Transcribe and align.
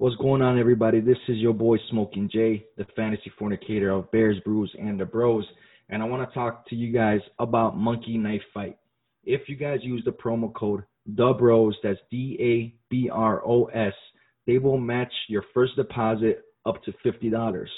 What's 0.00 0.16
going 0.16 0.40
on, 0.40 0.58
everybody? 0.58 1.00
This 1.00 1.18
is 1.28 1.36
your 1.36 1.52
boy 1.52 1.76
Smoking 1.90 2.30
Jay, 2.32 2.64
the 2.78 2.86
fantasy 2.96 3.30
fornicator 3.38 3.90
of 3.90 4.10
Bears, 4.10 4.38
Brews, 4.46 4.74
and 4.80 4.98
the 4.98 5.04
Bros. 5.04 5.44
And 5.90 6.02
I 6.02 6.06
want 6.06 6.26
to 6.26 6.34
talk 6.34 6.66
to 6.70 6.74
you 6.74 6.90
guys 6.90 7.20
about 7.38 7.76
Monkey 7.76 8.16
Knife 8.16 8.40
Fight. 8.54 8.78
If 9.24 9.42
you 9.46 9.56
guys 9.56 9.80
use 9.82 10.02
the 10.06 10.12
promo 10.12 10.54
code 10.54 10.84
The 11.04 11.34
Bros, 11.38 11.76
that's 11.82 11.98
D 12.10 12.38
A 12.40 12.74
B 12.88 13.10
R 13.12 13.46
O 13.46 13.66
S, 13.66 13.92
they 14.46 14.56
will 14.56 14.78
match 14.78 15.12
your 15.28 15.44
first 15.52 15.76
deposit 15.76 16.44
up 16.64 16.82
to 16.84 16.94
fifty 17.02 17.28
dollars. 17.28 17.70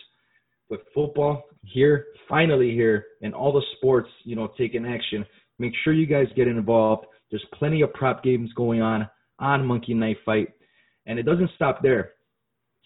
With 0.71 0.83
football 0.95 1.43
here, 1.65 2.07
finally 2.29 2.71
here, 2.71 3.05
and 3.23 3.35
all 3.35 3.53
the 3.53 3.67
sports, 3.79 4.11
you 4.23 4.37
know, 4.37 4.53
taking 4.57 4.87
action, 4.87 5.27
make 5.59 5.73
sure 5.83 5.93
you 5.93 6.07
guys 6.07 6.29
get 6.37 6.47
involved. 6.47 7.05
There's 7.33 7.45
plenty 7.53 7.83
of 7.83 7.93
prop 7.95 8.23
games 8.23 8.53
going 8.55 8.81
on 8.81 9.09
on 9.41 9.67
Monkey 9.67 9.95
Knife 9.95 10.19
Fight 10.25 10.51
and 11.07 11.19
it 11.19 11.25
doesn't 11.25 11.51
stop 11.55 11.83
there. 11.83 12.13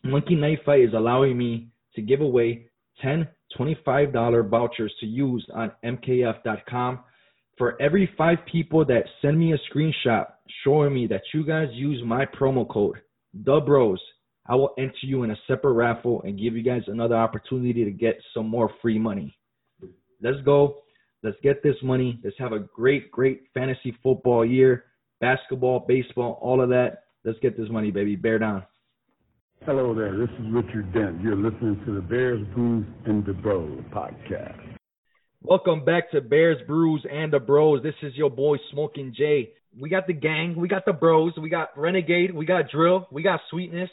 Monkey 0.05 0.35
Knife 0.35 0.61
Fight 0.65 0.83
is 0.83 0.95
allowing 0.95 1.37
me 1.37 1.69
to 1.95 2.03
give 2.03 2.21
away 2.21 2.67
10 3.03 3.29
$25 3.59 4.49
vouchers 4.49 4.93
to 5.01 5.07
use 5.07 5.47
on 5.55 5.73
mkf.com. 5.85 7.01
For 7.59 7.81
every 7.81 8.11
five 8.19 8.39
people 8.51 8.85
that 8.85 9.05
send 9.23 9.39
me 9.39 9.55
a 9.55 9.59
screenshot 9.73 10.27
showing 10.63 10.93
me 10.93 11.07
that 11.07 11.23
you 11.33 11.45
guys 11.45 11.69
use 11.73 12.03
my 12.05 12.27
promo 12.27 12.69
code, 12.69 12.97
the 13.33 13.61
bros, 13.61 14.01
I 14.47 14.55
will 14.55 14.75
enter 14.79 14.93
you 15.03 15.23
in 15.23 15.31
a 15.31 15.37
separate 15.47 15.73
raffle 15.73 16.23
and 16.23 16.39
give 16.39 16.55
you 16.55 16.63
guys 16.63 16.83
another 16.87 17.17
opportunity 17.17 17.85
to 17.85 17.91
get 17.91 18.19
some 18.35 18.47
more 18.47 18.71
free 18.83 18.99
money. 18.99 19.37
Let's 20.23 20.41
go. 20.45 20.83
Let's 21.23 21.39
get 21.43 21.63
this 21.63 21.77
money. 21.83 22.21
Let's 22.23 22.37
have 22.39 22.53
a 22.53 22.61
great, 22.61 23.11
great 23.11 23.45
fantasy 23.55 23.97
football 24.03 24.45
year. 24.45 24.85
Basketball, 25.21 25.85
baseball, 25.89 26.39
all 26.43 26.61
of 26.61 26.69
that. 26.69 27.05
Let's 27.27 27.41
get 27.41 27.57
this 27.57 27.69
money, 27.69 27.91
baby. 27.91 28.15
Bear 28.15 28.39
down. 28.39 28.63
Hello 29.65 29.93
there. 29.93 30.17
This 30.17 30.29
is 30.39 30.47
Richard 30.53 30.93
Dent. 30.93 31.21
You're 31.21 31.35
listening 31.35 31.83
to 31.85 31.93
the 31.97 32.01
Bears, 32.01 32.47
Brews, 32.55 32.87
and 33.05 33.27
the 33.27 33.33
Bros 33.33 33.81
podcast. 33.93 34.57
Welcome 35.43 35.85
back 35.85 36.13
to 36.13 36.21
Bears, 36.21 36.59
Brews, 36.69 37.05
and 37.11 37.33
the 37.33 37.41
Bros. 37.41 37.83
This 37.83 37.97
is 38.05 38.15
your 38.15 38.31
boy 38.31 38.59
Smoking 38.71 39.13
Jay. 39.19 39.51
We 39.77 39.89
got 39.89 40.07
the 40.07 40.13
gang, 40.13 40.55
we 40.57 40.69
got 40.69 40.85
the 40.87 40.93
bros, 40.93 41.33
we 41.37 41.51
got 41.51 41.77
Renegade, 41.77 42.33
we 42.33 42.47
got 42.47 42.71
Drill, 42.71 43.09
we 43.11 43.25
got 43.25 43.41
Sweetness. 43.51 43.91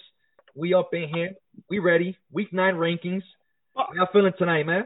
We 0.54 0.76
up 0.76 0.94
in 0.94 1.10
here. 1.12 1.32
We 1.72 1.80
ready. 1.80 2.16
Week 2.32 2.54
nine 2.54 2.76
rankings. 2.76 3.24
How 3.76 3.88
y'all 3.96 4.10
feeling 4.14 4.34
tonight, 4.38 4.68
man? 4.68 4.84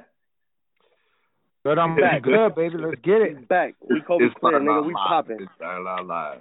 Good, 1.65 1.77
I'm 1.77 1.97
back. 1.97 2.21
Good, 2.23 2.55
baby. 2.55 2.75
Let's 2.77 3.01
get 3.01 3.21
it. 3.21 3.49
Back. 3.49 3.75
We 3.89 3.99
COVID 3.99 4.35
clear, 4.39 4.61
nigga. 4.61 4.87
We 4.87 4.93
popping. 4.93 5.45
live. 5.59 6.39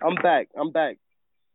I'm 0.00 0.14
back. 0.22 0.48
I'm 0.58 0.70
back. 0.70 0.96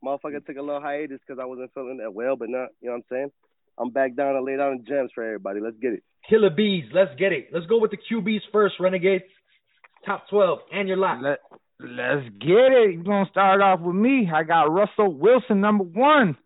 Motherfucker 0.03 0.45
took 0.45 0.57
a 0.57 0.61
little 0.61 0.81
hiatus 0.81 1.19
because 1.25 1.39
I 1.41 1.45
wasn't 1.45 1.73
feeling 1.73 1.97
that 1.97 2.13
well, 2.13 2.35
but 2.35 2.49
not, 2.49 2.69
you 2.81 2.89
know 2.89 2.93
what 2.93 2.97
I'm 2.97 3.03
saying? 3.09 3.31
I'm 3.77 3.91
back 3.91 4.15
down 4.15 4.35
to 4.35 4.41
lay 4.41 4.57
down 4.57 4.77
the 4.77 4.83
gems 4.83 5.11
for 5.13 5.23
everybody. 5.23 5.59
Let's 5.61 5.77
get 5.81 5.93
it. 5.93 6.03
Killer 6.29 6.49
bees. 6.49 6.85
Let's 6.93 7.11
get 7.17 7.31
it. 7.31 7.47
Let's 7.53 7.65
go 7.65 7.79
with 7.79 7.91
the 7.91 7.97
QBs 7.97 8.41
first, 8.51 8.75
Renegades. 8.79 9.23
Top 10.05 10.29
12 10.29 10.59
and 10.71 10.87
your 10.87 10.97
lot. 10.97 11.21
Let, 11.21 11.39
let's 11.79 12.27
get 12.39 12.71
it. 12.71 12.93
You're 12.93 13.03
going 13.03 13.25
to 13.25 13.31
start 13.31 13.61
off 13.61 13.79
with 13.81 13.95
me. 13.95 14.29
I 14.33 14.43
got 14.43 14.71
Russell 14.71 15.13
Wilson, 15.13 15.61
number 15.61 15.83
one, 15.83 16.37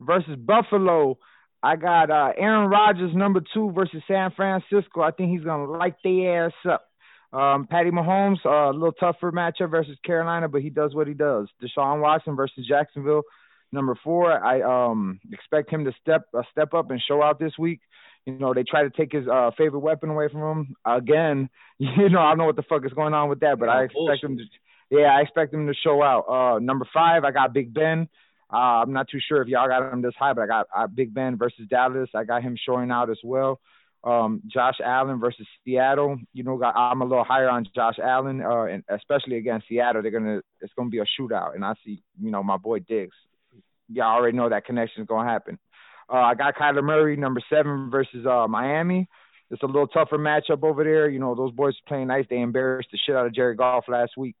versus 0.00 0.36
Buffalo. 0.36 1.18
I 1.62 1.76
got 1.76 2.10
uh, 2.10 2.32
Aaron 2.36 2.68
Rodgers, 2.68 3.14
number 3.14 3.40
two, 3.54 3.70
versus 3.72 4.02
San 4.08 4.32
Francisco. 4.32 5.00
I 5.00 5.12
think 5.12 5.30
he's 5.30 5.44
going 5.44 5.66
to 5.66 5.72
light 5.72 5.94
their 6.02 6.46
ass 6.46 6.52
up. 6.68 6.88
Um, 7.32 7.66
Patty 7.66 7.90
Mahomes, 7.90 8.44
uh, 8.44 8.70
a 8.70 8.72
little 8.72 8.92
tougher 8.92 9.32
matchup 9.32 9.70
versus 9.70 9.96
Carolina, 10.04 10.48
but 10.48 10.60
he 10.60 10.68
does 10.68 10.94
what 10.94 11.06
he 11.06 11.14
does. 11.14 11.48
Deshaun 11.62 12.00
Watson 12.00 12.36
versus 12.36 12.66
Jacksonville, 12.68 13.22
number 13.72 13.96
four. 14.04 14.30
I 14.32 14.60
um, 14.60 15.18
expect 15.32 15.70
him 15.70 15.86
to 15.86 15.92
step 16.00 16.26
uh, 16.36 16.42
step 16.50 16.74
up 16.74 16.90
and 16.90 17.00
show 17.00 17.22
out 17.22 17.38
this 17.38 17.52
week. 17.58 17.80
You 18.26 18.38
know, 18.38 18.52
they 18.52 18.64
try 18.64 18.82
to 18.82 18.90
take 18.90 19.12
his 19.12 19.26
uh, 19.26 19.50
favorite 19.56 19.80
weapon 19.80 20.10
away 20.10 20.28
from 20.28 20.42
him 20.42 20.76
again. 20.84 21.48
You 21.78 22.10
know, 22.10 22.20
I 22.20 22.30
don't 22.30 22.38
know 22.38 22.44
what 22.44 22.54
the 22.54 22.62
fuck 22.62 22.86
is 22.86 22.92
going 22.92 23.12
on 23.12 23.28
with 23.28 23.40
that, 23.40 23.58
but 23.58 23.68
I 23.68 23.84
expect 23.84 24.22
him 24.22 24.36
to. 24.36 24.44
Yeah, 24.90 25.16
I 25.16 25.22
expect 25.22 25.52
him 25.52 25.66
to 25.66 25.74
show 25.74 26.00
out. 26.00 26.28
Uh, 26.28 26.58
number 26.60 26.86
five, 26.94 27.24
I 27.24 27.32
got 27.32 27.52
Big 27.52 27.74
Ben. 27.74 28.08
Uh, 28.52 28.56
I'm 28.56 28.92
not 28.92 29.08
too 29.08 29.18
sure 29.26 29.42
if 29.42 29.48
y'all 29.48 29.66
got 29.66 29.92
him 29.92 30.00
this 30.00 30.14
high, 30.16 30.32
but 30.32 30.42
I 30.42 30.46
got 30.46 30.66
uh, 30.76 30.86
Big 30.86 31.12
Ben 31.12 31.36
versus 31.36 31.66
Dallas. 31.68 32.10
I 32.14 32.22
got 32.22 32.42
him 32.42 32.56
showing 32.64 32.92
out 32.92 33.10
as 33.10 33.18
well 33.24 33.58
um, 34.04 34.42
Josh 34.46 34.76
Allen 34.84 35.20
versus 35.20 35.46
Seattle. 35.64 36.18
You 36.32 36.42
know, 36.42 36.62
I'm 36.62 37.02
a 37.02 37.04
little 37.04 37.24
higher 37.24 37.48
on 37.48 37.66
Josh 37.74 37.98
Allen, 38.02 38.42
uh, 38.42 38.64
and 38.64 38.82
especially 38.88 39.36
against 39.36 39.68
Seattle. 39.68 40.02
They're 40.02 40.10
gonna, 40.10 40.40
it's 40.60 40.72
gonna 40.76 40.90
be 40.90 40.98
a 40.98 41.04
shootout, 41.20 41.54
and 41.54 41.64
I 41.64 41.74
see, 41.84 42.02
you 42.20 42.30
know, 42.30 42.42
my 42.42 42.56
boy 42.56 42.80
Diggs. 42.80 43.16
Y'all 43.88 44.16
already 44.16 44.36
know 44.36 44.48
that 44.48 44.64
connection 44.64 45.02
is 45.02 45.08
gonna 45.08 45.28
happen. 45.28 45.58
Uh, 46.12 46.16
I 46.16 46.34
got 46.34 46.56
Kyler 46.56 46.82
Murray, 46.82 47.16
number 47.16 47.42
seven 47.48 47.90
versus 47.90 48.26
uh, 48.26 48.46
Miami. 48.48 49.08
It's 49.50 49.62
a 49.62 49.66
little 49.66 49.86
tougher 49.86 50.18
matchup 50.18 50.62
over 50.62 50.82
there. 50.82 51.08
You 51.08 51.18
know, 51.18 51.34
those 51.34 51.52
boys 51.52 51.74
playing 51.86 52.08
nice. 52.08 52.24
They 52.28 52.40
embarrassed 52.40 52.88
the 52.90 52.98
shit 52.98 53.14
out 53.14 53.26
of 53.26 53.34
Jared 53.34 53.58
Goff 53.58 53.84
last 53.86 54.12
week. 54.16 54.34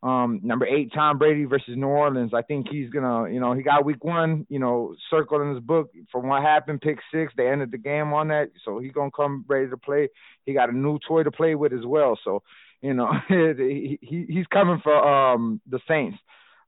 Um, 0.00 0.40
number 0.44 0.64
eight, 0.64 0.92
Tom 0.94 1.18
Brady 1.18 1.44
versus 1.44 1.74
New 1.76 1.88
Orleans. 1.88 2.32
I 2.32 2.42
think 2.42 2.68
he's 2.68 2.88
gonna, 2.90 3.30
you 3.32 3.40
know, 3.40 3.52
he 3.52 3.62
got 3.62 3.84
week 3.84 4.04
one, 4.04 4.46
you 4.48 4.60
know, 4.60 4.94
circled 5.10 5.42
in 5.42 5.54
his 5.54 5.62
book 5.62 5.90
from 6.12 6.28
what 6.28 6.42
happened, 6.42 6.80
pick 6.80 6.98
six. 7.12 7.32
They 7.36 7.48
ended 7.48 7.72
the 7.72 7.78
game 7.78 8.12
on 8.12 8.28
that, 8.28 8.50
so 8.64 8.78
he's 8.78 8.92
gonna 8.92 9.10
come 9.10 9.44
ready 9.48 9.68
to 9.68 9.76
play. 9.76 10.08
He 10.46 10.52
got 10.52 10.70
a 10.70 10.76
new 10.76 11.00
toy 11.06 11.24
to 11.24 11.32
play 11.32 11.56
with 11.56 11.72
as 11.72 11.84
well, 11.84 12.16
so 12.22 12.42
you 12.80 12.94
know, 12.94 13.12
he, 13.28 13.98
he 14.00 14.26
he's 14.28 14.46
coming 14.46 14.80
for 14.82 14.94
um 14.94 15.60
the 15.68 15.80
Saints. 15.88 16.18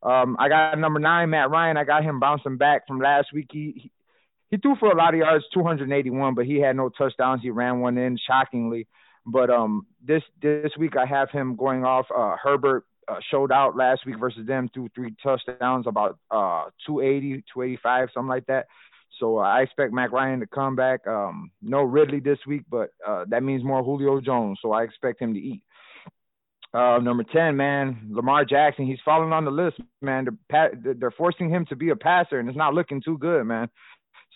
Um, 0.03 0.37
I 0.39 0.49
got 0.49 0.79
number 0.79 0.99
nine, 0.99 1.31
Matt 1.31 1.51
Ryan. 1.51 1.77
I 1.77 1.85
got 1.85 2.03
him 2.03 2.19
bouncing 2.21 2.57
back 2.57 2.89
from 2.89 3.01
last 3.01 3.29
week. 3.33 3.49
He, 3.53 3.73
he 3.77 3.91
he 4.51 4.57
threw 4.57 4.75
for 4.77 4.91
a 4.91 4.97
lot 4.97 5.15
of 5.15 5.21
yards, 5.21 5.45
281, 5.55 6.35
but 6.35 6.45
he 6.45 6.61
had 6.61 6.75
no 6.75 6.89
touchdowns. 6.89 7.41
He 7.41 7.51
ran 7.51 7.79
one 7.79 7.97
in 7.97 8.19
shockingly. 8.27 8.89
But 9.25 9.51
um, 9.51 9.87
this 10.05 10.23
this 10.43 10.73
week 10.79 10.97
I 10.97 11.07
have 11.07 11.31
him 11.31 11.55
going 11.55 11.85
off 11.85 12.07
uh, 12.15 12.37
Herbert 12.43 12.85
uh, 13.11 13.19
showed 13.31 13.53
out 13.53 13.77
last 13.77 14.07
week 14.07 14.19
versus 14.19 14.47
them, 14.47 14.69
threw 14.73 14.89
three 14.95 15.15
touchdowns, 15.23 15.87
about 15.87 16.19
uh 16.31 16.65
280, 16.87 17.45
285, 17.53 18.09
something 18.15 18.29
like 18.29 18.47
that. 18.47 18.67
So 19.19 19.39
uh, 19.39 19.43
I 19.43 19.61
expect 19.61 19.93
Matt 19.93 20.13
Ryan 20.13 20.41
to 20.41 20.47
come 20.47 20.77
back. 20.77 21.07
Um, 21.07 21.51
no 21.61 21.83
Ridley 21.83 22.21
this 22.21 22.39
week, 22.47 22.63
but 22.71 22.91
uh, 23.07 23.25
that 23.29 23.43
means 23.43 23.65
more 23.65 23.83
Julio 23.83 24.21
Jones. 24.21 24.59
So 24.63 24.73
I 24.73 24.83
expect 24.83 25.21
him 25.21 25.35
to 25.35 25.41
eat. 25.41 25.63
Uh, 26.73 26.99
number 26.99 27.25
ten, 27.25 27.57
man, 27.57 28.09
Lamar 28.11 28.45
Jackson. 28.45 28.87
He's 28.87 29.01
falling 29.05 29.33
on 29.33 29.45
the 29.45 29.51
list, 29.51 29.79
man. 30.01 30.27
They're, 30.49 30.95
they're 30.95 31.11
forcing 31.11 31.51
him 31.51 31.67
to 31.67 31.77
be 31.77 31.91
a 31.91 31.97
passer, 31.97 32.39
and 32.39 32.49
it's 32.49 32.57
not 32.57 32.75
looking 32.75 33.03
too 33.03 33.19
good, 33.19 33.45
man. 33.45 33.69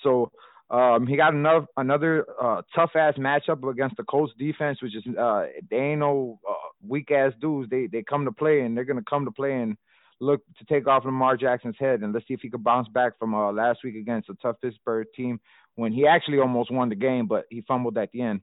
So 0.03 0.33
um, 0.75 1.07
he 1.07 1.17
got 1.17 1.35
enough 1.35 1.67
another 1.77 2.27
uh, 2.43 2.63
tough 2.75 2.91
ass 2.97 3.15
matchup 3.17 3.69
against 3.71 3.97
the 3.97 4.03
Colts 4.03 4.33
defense, 4.37 4.83
which 4.83 4.97
is 4.97 5.05
uh, 5.17 5.47
they 5.71 5.77
ain't 5.77 6.01
no 6.01 6.41
uh, 6.49 6.69
weak 6.85 7.13
ass 7.13 7.33
dudes. 7.41 7.71
They 7.71 7.87
they 7.87 8.03
come 8.03 8.25
to 8.25 8.33
play 8.33 8.63
and 8.63 8.77
they're 8.77 8.85
gonna 8.85 9.09
come 9.09 9.25
to 9.25 9.31
play 9.31 9.53
and 9.53 9.77
look 10.21 10.41
to 10.59 10.65
take 10.65 10.89
off 10.89 11.05
Lamar 11.05 11.37
Jackson's 11.37 11.77
head. 11.79 12.01
And 12.01 12.13
let's 12.13 12.27
see 12.27 12.35
if 12.35 12.41
he 12.41 12.51
can 12.51 12.63
bounce 12.63 12.89
back 12.89 13.17
from 13.21 13.35
uh, 13.37 13.53
last 13.53 13.85
week 13.85 13.95
against 13.95 14.29
a 14.31 14.35
tough 14.43 14.57
Pittsburgh 14.61 15.07
team 15.17 15.39
when 15.77 15.93
he 15.93 16.09
actually 16.09 16.41
almost 16.41 16.73
won 16.73 16.89
the 16.89 16.97
game, 16.97 17.29
but 17.29 17.45
he 17.51 17.61
fumbled 17.69 17.97
at 17.97 18.11
the 18.11 18.23
end. 18.23 18.41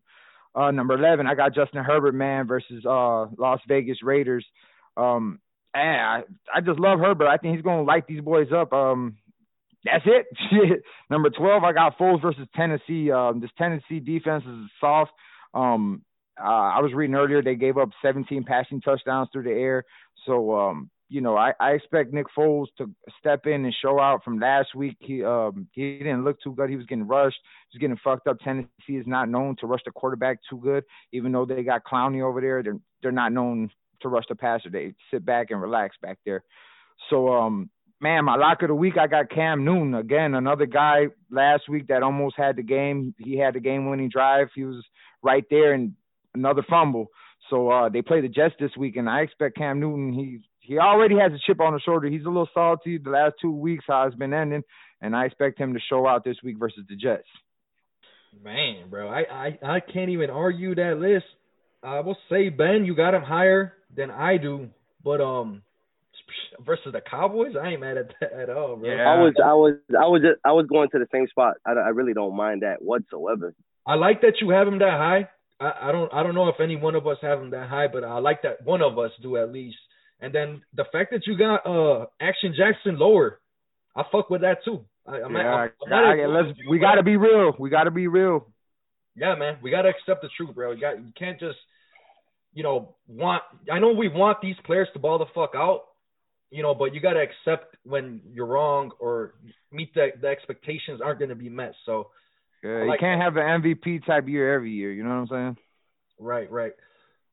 Uh, 0.56 0.72
number 0.72 0.94
eleven, 0.94 1.28
I 1.28 1.36
got 1.36 1.53
Justin 1.53 1.84
Herbert, 1.84 2.16
man, 2.16 2.47
versus 2.47 2.86
uh, 2.86 3.25
Las 3.38 3.59
Vegas 3.68 3.97
Raiders. 4.03 4.46
Um, 4.96 5.40
and 5.74 6.02
I, 6.02 6.24
I 6.56 6.62
just 6.62 6.80
love 6.80 7.00
Herbert. 7.00 7.28
I 7.28 7.36
think 7.36 7.56
he's 7.56 7.64
gonna 7.64 7.84
light 7.84 8.08
these 8.08 8.22
boys 8.22 8.53
up. 8.56 8.72
Um, 8.72 9.18
that's 9.84 10.06
it. 10.06 10.84
Number 11.09 11.30
12, 11.30 11.64
I 11.64 11.74
got 11.74 11.97
Foles 11.97 12.22
versus 12.22 12.47
Tennessee. 12.56 13.12
Um, 13.12 13.40
this 13.40 13.50
Tennessee 13.58 14.00
defense 14.00 14.44
is 14.47 14.69
soft. 14.80 15.12
Um, 15.53 16.03
uh, 16.40 16.47
I 16.47 16.80
was 16.80 16.94
reading 16.94 17.16
earlier 17.16 17.42
they 17.42 17.56
gave 17.56 17.78
up 17.78 17.90
17 18.02 18.44
passing 18.44 18.81
touchdowns 18.81 19.30
through 19.31 19.44
the 19.44 19.52
air. 19.52 19.84
So, 20.25 20.58
um, 20.58 20.90
you 21.09 21.20
know, 21.20 21.36
I, 21.36 21.53
I 21.59 21.72
expect 21.72 22.14
Nick 22.14 22.28
Foles 22.38 22.68
to 22.78 22.90
step 23.20 23.46
in 23.46 23.66
and 23.66 23.75
show 23.81 24.00
out 24.00 24.24
from 24.24 24.40
last 24.40 24.74
week. 24.74 24.96
He 25.00 25.24
um, 25.25 25.68
he 25.74 25.97
didn't 25.97 26.24
look 26.24 26.41
too 26.41 26.53
good. 26.56 26.70
He 26.70 26.78
was 26.78 26.85
getting 26.85 27.06
rushed. 27.06 27.38
He 27.70 27.78
was 27.78 27.82
getting 27.82 28.00
fucked 28.02 28.28
up. 28.28 28.40
Tennessee 28.40 28.70
is 28.96 29.06
not 29.06 29.28
known 29.28 29.58
to 29.58 29.67
rush 29.67 29.82
the 29.84 29.91
quarterback 29.91 30.40
too 30.50 30.58
good, 30.58 30.85
even 31.11 31.34
though 31.34 31.46
they 31.46 31.64
got 31.64 31.84
Clowney 31.84 32.23
over 32.23 32.40
there. 32.40 32.64
They're 32.64 32.79
they're 33.02 33.11
not 33.11 33.34
known 33.34 33.70
to 34.03 34.08
rush 34.08 34.23
the 34.29 34.35
passer. 34.35 34.70
They 34.70 34.94
sit 35.11 35.26
back 35.26 35.47
and 35.50 35.61
relax 35.61 35.97
back 36.02 36.17
there. 36.26 36.46
So 37.09 37.34
um, 37.34 37.70
man, 38.02 38.26
my 38.26 38.36
lock 38.36 38.62
of 38.64 38.68
the 38.68 38.76
week, 38.76 38.96
I 39.00 39.08
got 39.08 39.30
Cam 39.30 39.64
Newton 39.64 39.94
again, 39.94 40.34
another 40.34 40.66
guy 40.66 41.08
last 41.30 41.70
week 41.70 41.88
that 41.88 42.03
almost 42.03 42.36
had 42.38 42.56
the 42.56 42.64
game. 42.64 43.14
He 43.18 43.38
had 43.38 43.53
the 43.53 43.59
game-winning 43.59 44.09
drive. 44.09 44.48
He 44.56 44.64
was 44.64 44.84
right 45.22 45.46
there, 45.50 45.74
and 45.74 45.94
another 46.34 46.66
fumble. 46.68 47.12
So 47.50 47.70
uh, 47.70 47.90
they 47.90 48.02
play 48.02 48.22
the 48.22 48.28
Jets 48.28 48.56
this 48.59 48.72
week, 48.78 48.96
and 48.96 49.09
I 49.09 49.22
expect 49.22 49.58
Cam 49.58 49.80
Newton. 49.80 50.14
He 50.14 50.40
he 50.59 50.78
already 50.78 51.16
has 51.18 51.32
a 51.34 51.40
chip 51.46 51.59
on 51.59 51.74
his 51.74 51.82
shoulder. 51.82 52.08
He's 52.08 52.24
a 52.24 52.30
little 52.30 52.50
salty 52.53 52.98
the 52.98 53.09
last 53.09 53.36
two 53.42 53.52
weeks 53.52 53.86
how 53.88 54.06
it's 54.08 54.16
been 54.16 54.34
ending, 54.34 54.64
and 55.02 55.16
I 55.16 55.26
expect 55.26 55.59
him 55.59 55.74
to 55.74 55.80
show 55.90 56.08
out 56.08 56.24
this 56.24 56.38
week 56.44 56.58
versus 56.59 56.84
the 56.88 56.96
Jets. 56.96 57.28
Man, 58.42 58.90
bro, 58.90 59.09
I 59.09 59.22
I, 59.22 59.59
I 59.76 59.80
can't 59.80 60.12
even 60.12 60.30
argue 60.30 60.76
that 60.76 60.97
list. 61.00 61.26
I 61.84 62.00
will 62.02 62.18
say, 62.30 62.50
Ben, 62.50 62.86
you 62.86 62.96
got 62.96 63.14
him 63.14 63.24
higher 63.24 63.74
than 63.94 64.12
I 64.12 64.38
do, 64.38 64.70
but 65.04 65.20
um, 65.20 65.64
versus 66.66 66.94
the 66.94 67.02
Cowboys, 67.02 67.54
I 67.62 67.70
ain't 67.70 67.82
mad 67.82 67.98
at 67.98 68.08
that 68.22 68.34
at 68.34 68.50
all, 68.50 68.76
bro. 68.78 68.90
Yeah. 68.90 69.10
I 69.10 69.22
was, 69.22 69.34
I 69.44 69.54
was, 69.54 69.74
I 69.98 70.08
was, 70.08 70.22
just, 70.22 70.40
I 70.46 70.52
was 70.52 70.66
going 70.68 70.90
to 70.92 71.00
the 71.00 71.08
same 71.12 71.28
spot. 71.28 71.56
I, 71.66 71.72
I 71.72 71.90
really 71.90 72.14
don't 72.14 72.36
mind 72.36 72.62
that 72.64 72.82
whatsoever. 72.82 73.54
I 73.86 73.96
like 73.96 74.22
that 74.22 74.36
you 74.42 74.50
have 74.52 74.68
him 74.68 74.80
that 74.80 74.92
high. 74.92 75.30
I, 75.60 75.90
I 75.90 75.92
don't 75.92 76.12
I 76.14 76.24
don't 76.24 76.36
know 76.36 76.48
if 76.50 76.60
any 76.60 76.76
one 76.76 76.96
of 76.96 77.06
us 77.08 77.18
have 77.22 77.40
him 77.40 77.52
that 77.52 77.70
high, 77.70 77.88
but 77.88 78.04
I 78.04 78.20
like 78.20 78.42
that 78.44 78.64
one 78.66 78.82
of 78.82 78.98
us 78.98 79.12
do 79.22 79.38
at 79.38 79.52
least. 79.52 79.78
And 80.20 80.34
then 80.34 80.62
the 80.76 80.86
fact 80.92 81.12
that 81.12 81.26
you 81.28 81.38
got 81.38 81.66
uh 81.66 82.06
Action 82.20 82.54
Jackson 82.56 82.98
lower, 83.00 83.40
I 83.96 84.04
fuck 84.12 84.30
with 84.30 84.42
that 84.42 84.64
too. 84.64 84.86
I, 85.08 85.22
I'm 85.22 85.36
yeah, 85.36 85.44
not, 85.44 85.72
I'm 85.88 85.94
I- 85.94 86.16
not- 86.16 86.30
let's, 86.48 86.58
we 86.70 86.80
got 86.80 86.96
to 86.96 87.04
be 87.04 87.18
real. 87.18 87.54
We 87.58 87.70
got 87.70 87.86
to 87.86 87.92
be 87.92 88.08
real. 88.08 88.48
Yeah, 89.16 89.36
man, 89.36 89.58
we 89.62 89.72
gotta 89.72 89.90
accept 89.90 90.22
the 90.22 90.30
truth, 90.38 90.56
bro. 90.56 90.72
You 90.72 90.80
got 90.80 90.98
you 90.98 91.12
can't 91.20 91.40
just, 91.40 91.58
you 92.54 92.64
know, 92.64 92.96
want. 93.08 93.44
I 93.72 93.80
know 93.80 93.92
we 93.92 94.08
want 94.08 94.40
these 94.42 94.56
players 94.66 94.88
to 94.94 95.00
ball 95.00 95.20
the 95.20 95.26
fuck 95.36 95.52
out, 95.54 95.82
you 96.52 96.62
know, 96.62 96.76
but 96.76 96.94
you 96.94 97.00
gotta 97.00 97.22
accept 97.22 97.76
when 97.84 98.22
you're 98.34 98.46
wrong 98.46 98.92
or 99.00 99.34
meet 99.72 99.94
the 99.96 100.09
the 100.22 100.28
expectations 100.28 101.02
aren't 101.03 101.20
gonna 101.20 101.36
be 101.36 101.50
met. 101.50 101.74
So, 101.86 102.09
Yeah, 102.64 102.82
I 102.82 102.86
you 102.86 102.98
can't 103.00 103.22
have 103.22 103.38
an 103.38 103.62
MVP 103.62 104.06
type 104.06 104.28
year 104.28 104.53
every 104.53 104.72
year. 104.72 104.92
You 104.92 105.03
know 105.03 105.09
what 105.09 105.16
I'm 105.16 105.28
saying? 105.28 105.58
right, 106.20 106.52
right. 106.52 106.74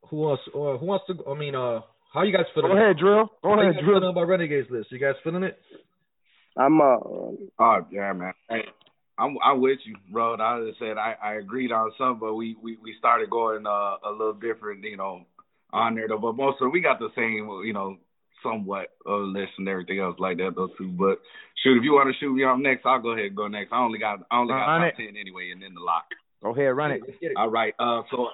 Who 0.09 0.31
else? 0.31 0.41
Uh, 0.49 0.79
who 0.79 0.87
wants 0.87 1.05
to? 1.09 1.15
I 1.29 1.35
mean, 1.35 1.55
uh, 1.55 1.81
how 2.15 2.23
you 2.23 2.33
guys 2.33 2.47
feeling? 2.55 2.71
Go 2.73 2.77
ahead, 2.79 2.97
Drill. 2.97 3.27
Go 3.43 3.51
How 3.51 3.61
ahead, 3.61 3.75
guys 3.75 3.85
Drill. 3.85 4.01
feeling 4.01 4.11
about 4.11 4.29
Renegades 4.29 4.71
list? 4.71 4.91
You 4.93 4.99
guys 4.99 5.15
feeling 5.23 5.43
it? 5.43 5.59
I'm, 6.57 6.81
uh, 6.81 6.97
Oh 7.59 7.87
yeah, 7.91 8.13
man. 8.13 8.33
Hey, 8.49 8.63
I'm 9.19 9.37
I'm 9.45 9.61
with 9.61 9.79
you, 9.85 9.97
bro. 10.11 10.37
I 10.37 10.65
just 10.67 10.79
said 10.79 10.97
I, 10.97 11.15
I 11.23 11.35
agreed 11.35 11.73
on 11.73 11.93
some, 11.99 12.19
but 12.19 12.35
we, 12.35 12.57
we, 12.63 12.79
we 12.83 12.95
started 12.99 13.31
going 13.31 13.67
uh, 13.67 13.97
a 14.05 14.11
little 14.11 14.33
different, 14.35 14.85
you 14.85 14.97
know, 14.97 15.23
on 15.73 15.95
there 15.97 16.09
though. 16.09 16.19
But 16.19 16.37
most 16.37 16.63
of 16.63 16.71
we 16.73 16.81
got 16.81 16.99
the 16.99 17.11
same, 17.15 17.49
you 17.65 17.73
know, 17.73 17.97
somewhat 18.43 18.89
uh, 19.07 19.17
less 19.17 19.49
and 19.59 19.69
everything 19.69 20.01
else 20.01 20.17
like 20.19 20.37
that 20.39 20.53
though 20.57 20.69
too. 20.79 20.89
But 20.89 21.21
shoot, 21.63 21.79
if 21.79 21.85
you 21.85 21.93
want 21.93 22.13
to 22.13 22.19
shoot 22.19 22.35
me 22.35 22.45
off 22.45 22.59
next, 22.59 22.87
I'll 22.87 23.01
go 23.01 23.11
ahead 23.11 23.27
and 23.27 23.37
go 23.37 23.49
next. 23.49 23.73
I 23.73 23.79
only 23.79 23.99
got 23.99 24.21
I 24.31 24.39
only 24.39 24.53
got 24.53 24.67
Run 24.67 24.81
top 24.83 24.93
it. 24.99 25.03
ten 25.03 25.17
anyway, 25.17 25.51
and 25.53 25.63
then 25.63 25.75
the 25.75 25.81
lock. 25.81 26.07
Go 26.43 26.55
ahead, 26.55 26.77
run 26.77 26.93
it. 26.93 27.03
It. 27.21 27.33
All 27.37 27.51
right. 27.51 27.75
Uh, 27.79 28.03
so 28.11 28.29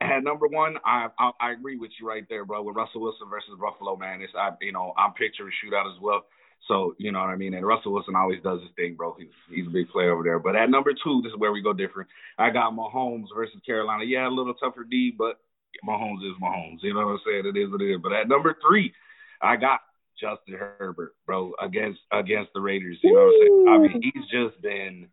at 0.00 0.22
number 0.22 0.46
one, 0.46 0.76
I, 0.84 1.08
I 1.18 1.30
I 1.40 1.52
agree 1.52 1.76
with 1.76 1.90
you 2.00 2.08
right 2.08 2.24
there, 2.28 2.44
bro. 2.44 2.62
With 2.62 2.76
Russell 2.76 3.00
Wilson 3.00 3.28
versus 3.28 3.58
Buffalo, 3.60 3.96
man, 3.96 4.22
it's 4.22 4.32
I 4.36 4.50
you 4.60 4.72
know 4.72 4.92
I'm 4.96 5.12
picturing 5.12 5.52
shootout 5.64 5.92
as 5.92 6.00
well. 6.00 6.24
So 6.66 6.94
you 6.98 7.12
know 7.12 7.20
what 7.20 7.30
I 7.30 7.36
mean. 7.36 7.54
And 7.54 7.66
Russell 7.66 7.92
Wilson 7.92 8.14
always 8.16 8.42
does 8.42 8.60
his 8.60 8.70
thing, 8.76 8.94
bro. 8.94 9.16
He's 9.18 9.34
he's 9.50 9.66
a 9.66 9.70
big 9.70 9.88
player 9.88 10.12
over 10.12 10.22
there. 10.22 10.38
But 10.38 10.56
at 10.56 10.70
number 10.70 10.92
two, 10.92 11.20
this 11.22 11.30
is 11.32 11.38
where 11.38 11.52
we 11.52 11.62
go 11.62 11.72
different. 11.72 12.08
I 12.38 12.50
got 12.50 12.72
Mahomes 12.72 13.26
versus 13.34 13.60
Carolina. 13.66 14.04
Yeah, 14.04 14.28
a 14.28 14.30
little 14.30 14.54
tougher 14.54 14.84
D, 14.88 15.12
but 15.16 15.40
Mahomes 15.86 16.22
is 16.26 16.36
Mahomes. 16.42 16.78
You 16.82 16.94
know 16.94 17.06
what 17.06 17.12
I'm 17.12 17.20
saying? 17.26 17.46
It 17.46 17.58
is 17.58 17.70
what 17.70 17.82
it 17.82 17.90
is. 17.92 18.00
But 18.02 18.12
at 18.12 18.28
number 18.28 18.56
three, 18.66 18.92
I 19.40 19.56
got 19.56 19.80
Justin 20.20 20.54
Herbert, 20.54 21.14
bro, 21.26 21.52
against 21.60 22.00
against 22.12 22.52
the 22.54 22.60
Raiders. 22.60 22.98
You 23.02 23.14
know 23.14 23.20
what 23.20 23.78
I'm 23.78 23.88
saying? 23.88 23.92
I 23.94 24.00
mean, 24.00 24.12
he's 24.14 24.24
just 24.30 24.60
been 24.62 25.08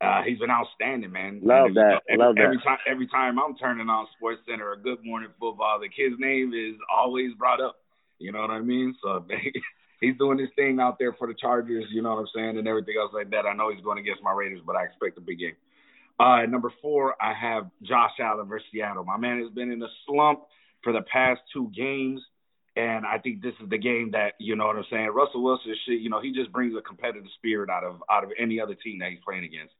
uh, 0.00 0.22
he's 0.22 0.38
been 0.38 0.50
outstanding, 0.50 1.12
man. 1.12 1.40
Love 1.42 1.74
that. 1.74 2.00
Every, 2.08 2.24
Love 2.24 2.34
that. 2.36 2.44
every 2.44 2.58
time 2.58 2.78
every 2.88 3.06
time 3.08 3.38
I'm 3.38 3.56
turning 3.56 3.88
on 3.88 4.06
Sports 4.16 4.40
Center 4.48 4.70
or 4.70 4.76
Good 4.76 5.04
Morning 5.04 5.28
Football, 5.38 5.80
the 5.80 5.88
kid's 5.88 6.18
name 6.18 6.54
is 6.54 6.76
always 6.94 7.34
brought 7.34 7.60
up. 7.60 7.76
You 8.18 8.32
know 8.32 8.40
what 8.40 8.50
I 8.50 8.60
mean? 8.60 8.96
So 9.02 9.24
he's 10.00 10.16
doing 10.16 10.38
his 10.38 10.48
thing 10.56 10.80
out 10.80 10.98
there 10.98 11.12
for 11.12 11.26
the 11.26 11.34
Chargers. 11.34 11.84
You 11.90 12.02
know 12.02 12.14
what 12.14 12.20
I'm 12.20 12.28
saying, 12.34 12.58
and 12.58 12.66
everything 12.66 12.94
else 12.98 13.12
like 13.12 13.30
that. 13.30 13.46
I 13.46 13.52
know 13.52 13.70
he's 13.70 13.84
going 13.84 13.98
against 13.98 14.22
my 14.22 14.32
Raiders, 14.32 14.60
but 14.64 14.76
I 14.76 14.84
expect 14.84 15.18
a 15.18 15.20
big 15.20 15.38
game. 15.38 15.56
Uh, 16.18 16.44
number 16.46 16.72
four, 16.82 17.14
I 17.20 17.32
have 17.34 17.70
Josh 17.82 18.12
Allen 18.20 18.46
versus 18.46 18.66
Seattle. 18.72 19.04
My 19.04 19.16
man 19.16 19.40
has 19.42 19.50
been 19.50 19.70
in 19.70 19.82
a 19.82 19.88
slump 20.06 20.40
for 20.82 20.92
the 20.92 21.02
past 21.12 21.40
two 21.52 21.70
games. 21.74 22.20
And 22.80 23.04
I 23.04 23.18
think 23.18 23.42
this 23.42 23.54
is 23.62 23.68
the 23.68 23.78
game 23.78 24.10
that 24.12 24.34
you 24.38 24.56
know 24.56 24.66
what 24.66 24.76
I'm 24.76 24.84
saying. 24.90 25.08
Russell 25.08 25.42
Wilson, 25.42 25.74
shit, 25.86 26.00
you 26.00 26.08
know, 26.08 26.20
he 26.20 26.32
just 26.32 26.50
brings 26.50 26.74
a 26.76 26.80
competitive 26.80 27.28
spirit 27.36 27.68
out 27.68 27.84
of 27.84 28.02
out 28.10 28.24
of 28.24 28.30
any 28.38 28.60
other 28.60 28.74
team 28.74 28.98
that 29.00 29.10
he's 29.10 29.20
playing 29.24 29.44
against. 29.44 29.74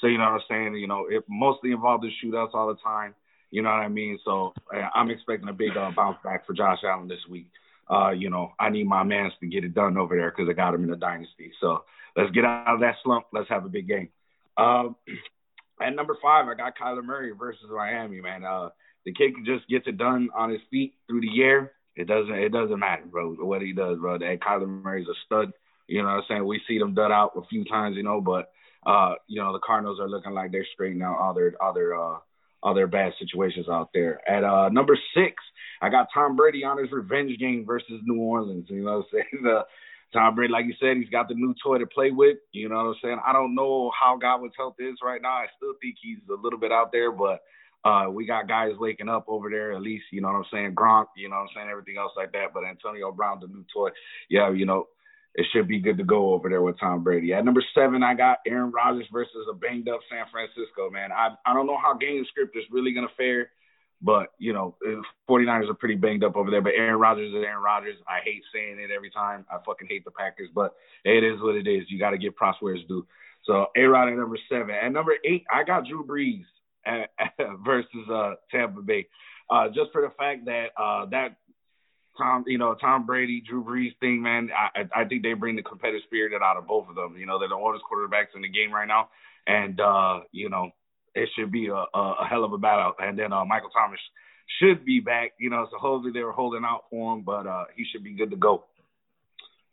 So 0.00 0.06
you 0.06 0.18
know 0.18 0.24
what 0.24 0.40
I'm 0.40 0.48
saying. 0.48 0.74
You 0.76 0.86
know, 0.86 1.06
it 1.10 1.24
mostly 1.28 1.72
involved 1.72 2.04
in 2.04 2.12
shootouts 2.22 2.54
all 2.54 2.68
the 2.68 2.80
time. 2.82 3.14
You 3.50 3.62
know 3.62 3.70
what 3.70 3.80
I 3.80 3.88
mean. 3.88 4.18
So 4.24 4.54
I'm 4.94 5.10
expecting 5.10 5.48
a 5.48 5.52
big 5.52 5.76
uh, 5.76 5.90
bounce 5.94 6.18
back 6.24 6.46
for 6.46 6.54
Josh 6.54 6.78
Allen 6.84 7.08
this 7.08 7.24
week. 7.30 7.50
Uh, 7.88 8.10
you 8.10 8.30
know, 8.30 8.52
I 8.58 8.70
need 8.70 8.86
my 8.86 9.04
mans 9.04 9.32
to 9.40 9.46
get 9.46 9.64
it 9.64 9.74
done 9.74 9.96
over 9.96 10.16
there 10.16 10.30
because 10.30 10.48
I 10.50 10.54
got 10.54 10.74
him 10.74 10.84
in 10.84 10.90
the 10.90 10.96
dynasty. 10.96 11.52
So 11.60 11.84
let's 12.16 12.30
get 12.32 12.44
out 12.44 12.74
of 12.74 12.80
that 12.80 12.96
slump. 13.04 13.26
Let's 13.32 13.48
have 13.48 13.64
a 13.64 13.68
big 13.68 13.86
game. 13.86 14.08
Um, 14.56 14.96
at 15.80 15.94
number 15.94 16.16
five, 16.22 16.48
I 16.48 16.54
got 16.54 16.76
Kyler 16.76 17.04
Murray 17.04 17.32
versus 17.38 17.66
Miami. 17.70 18.20
Man, 18.20 18.44
uh, 18.44 18.70
the 19.04 19.12
kid 19.12 19.34
just 19.44 19.68
gets 19.68 19.86
it 19.86 19.98
done 19.98 20.30
on 20.34 20.50
his 20.50 20.60
feet 20.70 20.94
through 21.06 21.20
the 21.20 21.42
air. 21.42 21.72
It 21.96 22.06
doesn't 22.06 22.34
it 22.34 22.52
doesn't 22.52 22.78
matter, 22.78 23.04
bro, 23.06 23.34
what 23.34 23.62
he 23.62 23.72
does, 23.72 23.98
bro. 23.98 24.18
That 24.18 24.38
Kyler 24.40 24.68
Murray's 24.68 25.08
a 25.08 25.14
stud. 25.24 25.52
You 25.88 26.02
know 26.02 26.08
what 26.08 26.14
I'm 26.14 26.22
saying? 26.28 26.44
We 26.44 26.60
see 26.68 26.78
them 26.78 26.94
dud 26.94 27.10
out 27.10 27.32
a 27.36 27.46
few 27.48 27.64
times, 27.64 27.96
you 27.96 28.02
know, 28.02 28.20
but 28.20 28.50
uh, 28.86 29.14
you 29.26 29.40
know, 29.42 29.52
the 29.52 29.60
Cardinals 29.60 29.98
are 29.98 30.08
looking 30.08 30.32
like 30.32 30.52
they're 30.52 30.66
straightening 30.74 31.02
out 31.02 31.18
all 31.18 31.34
their 31.34 31.54
all 31.60 31.72
their 31.72 31.94
uh 31.94 32.18
all 32.62 32.74
their 32.74 32.86
bad 32.86 33.12
situations 33.18 33.66
out 33.68 33.90
there. 33.94 34.20
At 34.28 34.44
uh 34.44 34.68
number 34.68 34.98
six, 35.14 35.34
I 35.80 35.88
got 35.88 36.08
Tom 36.12 36.36
Brady 36.36 36.64
on 36.64 36.78
his 36.78 36.92
revenge 36.92 37.38
game 37.38 37.64
versus 37.66 38.00
New 38.04 38.20
Orleans. 38.20 38.66
You 38.68 38.84
know 38.84 38.98
what 38.98 39.06
I'm 39.12 39.24
saying? 39.32 39.44
Uh, 39.56 39.62
Tom 40.12 40.36
Brady, 40.36 40.52
like 40.52 40.66
you 40.66 40.74
said, 40.80 40.96
he's 40.96 41.10
got 41.10 41.28
the 41.28 41.34
new 41.34 41.52
toy 41.62 41.78
to 41.78 41.86
play 41.86 42.10
with. 42.12 42.38
You 42.52 42.68
know 42.68 42.76
what 42.76 42.82
I'm 42.86 42.94
saying? 43.02 43.20
I 43.26 43.32
don't 43.32 43.56
know 43.56 43.90
how 43.98 44.16
Godwin's 44.16 44.54
health 44.56 44.76
is 44.78 44.94
right 45.02 45.20
now. 45.20 45.32
I 45.32 45.46
still 45.56 45.74
think 45.82 45.96
he's 46.00 46.18
a 46.30 46.40
little 46.40 46.60
bit 46.60 46.70
out 46.70 46.92
there, 46.92 47.10
but 47.10 47.42
uh, 47.84 48.06
we 48.10 48.26
got 48.26 48.48
guys 48.48 48.72
waking 48.78 49.08
up 49.08 49.24
over 49.28 49.48
there, 49.48 49.72
at 49.72 49.80
least, 49.80 50.04
you 50.10 50.20
know 50.20 50.28
what 50.28 50.38
I'm 50.38 50.44
saying? 50.52 50.74
Gronk, 50.74 51.06
you 51.16 51.28
know 51.28 51.36
what 51.36 51.42
I'm 51.42 51.48
saying? 51.54 51.68
Everything 51.70 51.96
else 51.98 52.12
like 52.16 52.32
that. 52.32 52.52
But 52.52 52.64
Antonio 52.64 53.12
Brown, 53.12 53.38
the 53.40 53.46
new 53.46 53.64
toy, 53.72 53.90
yeah, 54.28 54.50
you 54.50 54.66
know, 54.66 54.88
it 55.34 55.46
should 55.52 55.68
be 55.68 55.80
good 55.80 55.98
to 55.98 56.04
go 56.04 56.32
over 56.32 56.48
there 56.48 56.62
with 56.62 56.80
Tom 56.80 57.04
Brady. 57.04 57.32
At 57.34 57.44
number 57.44 57.62
seven, 57.74 58.02
I 58.02 58.14
got 58.14 58.38
Aaron 58.46 58.72
Rodgers 58.72 59.06
versus 59.12 59.46
a 59.50 59.54
banged 59.54 59.88
up 59.88 60.00
San 60.10 60.24
Francisco, 60.32 60.90
man. 60.90 61.12
I 61.12 61.34
I 61.44 61.52
don't 61.52 61.66
know 61.66 61.76
how 61.76 61.94
game 61.94 62.24
script 62.28 62.56
is 62.56 62.64
really 62.70 62.92
going 62.92 63.06
to 63.06 63.14
fare, 63.16 63.50
but, 64.00 64.32
you 64.38 64.52
know, 64.52 64.76
49ers 65.28 65.70
are 65.70 65.74
pretty 65.74 65.94
banged 65.94 66.24
up 66.24 66.36
over 66.36 66.50
there. 66.50 66.62
But 66.62 66.72
Aaron 66.74 66.98
Rodgers 66.98 67.34
is 67.34 67.44
Aaron 67.44 67.62
Rodgers. 67.62 67.96
I 68.08 68.20
hate 68.24 68.42
saying 68.52 68.78
it 68.80 68.90
every 68.90 69.10
time. 69.10 69.44
I 69.50 69.58
fucking 69.64 69.88
hate 69.88 70.04
the 70.04 70.10
Packers, 70.10 70.48
but 70.54 70.74
it 71.04 71.22
is 71.22 71.40
what 71.40 71.54
it 71.54 71.68
is. 71.68 71.84
You 71.88 71.98
got 71.98 72.10
to 72.10 72.18
give 72.18 72.34
props 72.34 72.58
where 72.60 72.74
it's 72.74 72.88
due. 72.88 73.06
So 73.44 73.66
A-Rod 73.76 74.08
at 74.08 74.16
number 74.16 74.38
seven. 74.50 74.74
At 74.74 74.90
number 74.90 75.12
eight, 75.24 75.44
I 75.52 75.64
got 75.64 75.86
Drew 75.86 76.04
Brees 76.04 76.44
versus 77.64 78.08
uh, 78.12 78.34
Tampa 78.50 78.82
Bay. 78.82 79.06
Uh, 79.50 79.68
just 79.68 79.92
for 79.92 80.02
the 80.02 80.12
fact 80.18 80.44
that 80.46 80.68
uh, 80.76 81.06
that 81.06 81.36
Tom, 82.18 82.44
you 82.46 82.58
know, 82.58 82.74
Tom 82.74 83.06
Brady, 83.06 83.42
Drew 83.46 83.62
Brees 83.62 83.96
thing, 84.00 84.22
man, 84.22 84.50
I, 84.56 85.02
I 85.02 85.04
think 85.04 85.22
they 85.22 85.34
bring 85.34 85.56
the 85.56 85.62
competitive 85.62 86.02
spirit 86.06 86.32
out 86.42 86.56
of 86.56 86.66
both 86.66 86.88
of 86.88 86.94
them. 86.94 87.16
You 87.18 87.26
know, 87.26 87.38
they're 87.38 87.48
the 87.48 87.54
oldest 87.54 87.84
quarterbacks 87.90 88.34
in 88.34 88.42
the 88.42 88.48
game 88.48 88.72
right 88.72 88.88
now, 88.88 89.08
and 89.46 89.80
uh, 89.80 90.20
you 90.32 90.48
know, 90.48 90.70
it 91.14 91.28
should 91.36 91.52
be 91.52 91.68
a, 91.68 91.74
a, 91.74 92.26
hell 92.28 92.44
of 92.44 92.52
a 92.52 92.58
battle. 92.58 92.92
And 92.98 93.18
then 93.18 93.32
uh, 93.32 93.44
Michael 93.44 93.70
Thomas 93.70 94.00
should 94.60 94.84
be 94.84 95.00
back. 95.00 95.32
You 95.38 95.50
know, 95.50 95.66
so 95.70 95.78
hopefully 95.78 96.12
they 96.12 96.22
were 96.22 96.32
holding 96.32 96.64
out 96.64 96.84
for 96.90 97.14
him, 97.14 97.22
but 97.22 97.46
uh, 97.46 97.64
he 97.76 97.84
should 97.92 98.04
be 98.04 98.14
good 98.14 98.30
to 98.30 98.36
go. 98.36 98.64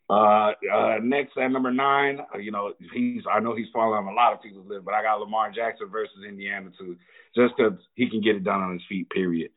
Uh, 0.08 0.52
uh, 0.72 0.98
next 1.02 1.36
at 1.38 1.50
number 1.50 1.72
nine, 1.72 2.20
uh, 2.34 2.38
you 2.38 2.50
know, 2.50 2.74
he's 2.92 3.22
I 3.30 3.40
know 3.40 3.56
he's 3.56 3.68
falling 3.72 4.06
on 4.06 4.12
a 4.12 4.14
lot 4.14 4.34
of 4.34 4.42
people's 4.42 4.68
list, 4.68 4.84
but 4.84 4.92
I 4.92 5.02
got 5.02 5.20
Lamar 5.20 5.50
Jackson 5.50 5.88
versus 5.90 6.18
Indiana 6.28 6.70
too, 6.78 6.96
just 7.34 7.54
because 7.56 7.78
he 7.94 8.10
can 8.10 8.20
get 8.20 8.36
it 8.36 8.44
done 8.44 8.60
on 8.60 8.74
his 8.74 8.82
feet. 8.88 9.08
Period. 9.10 9.50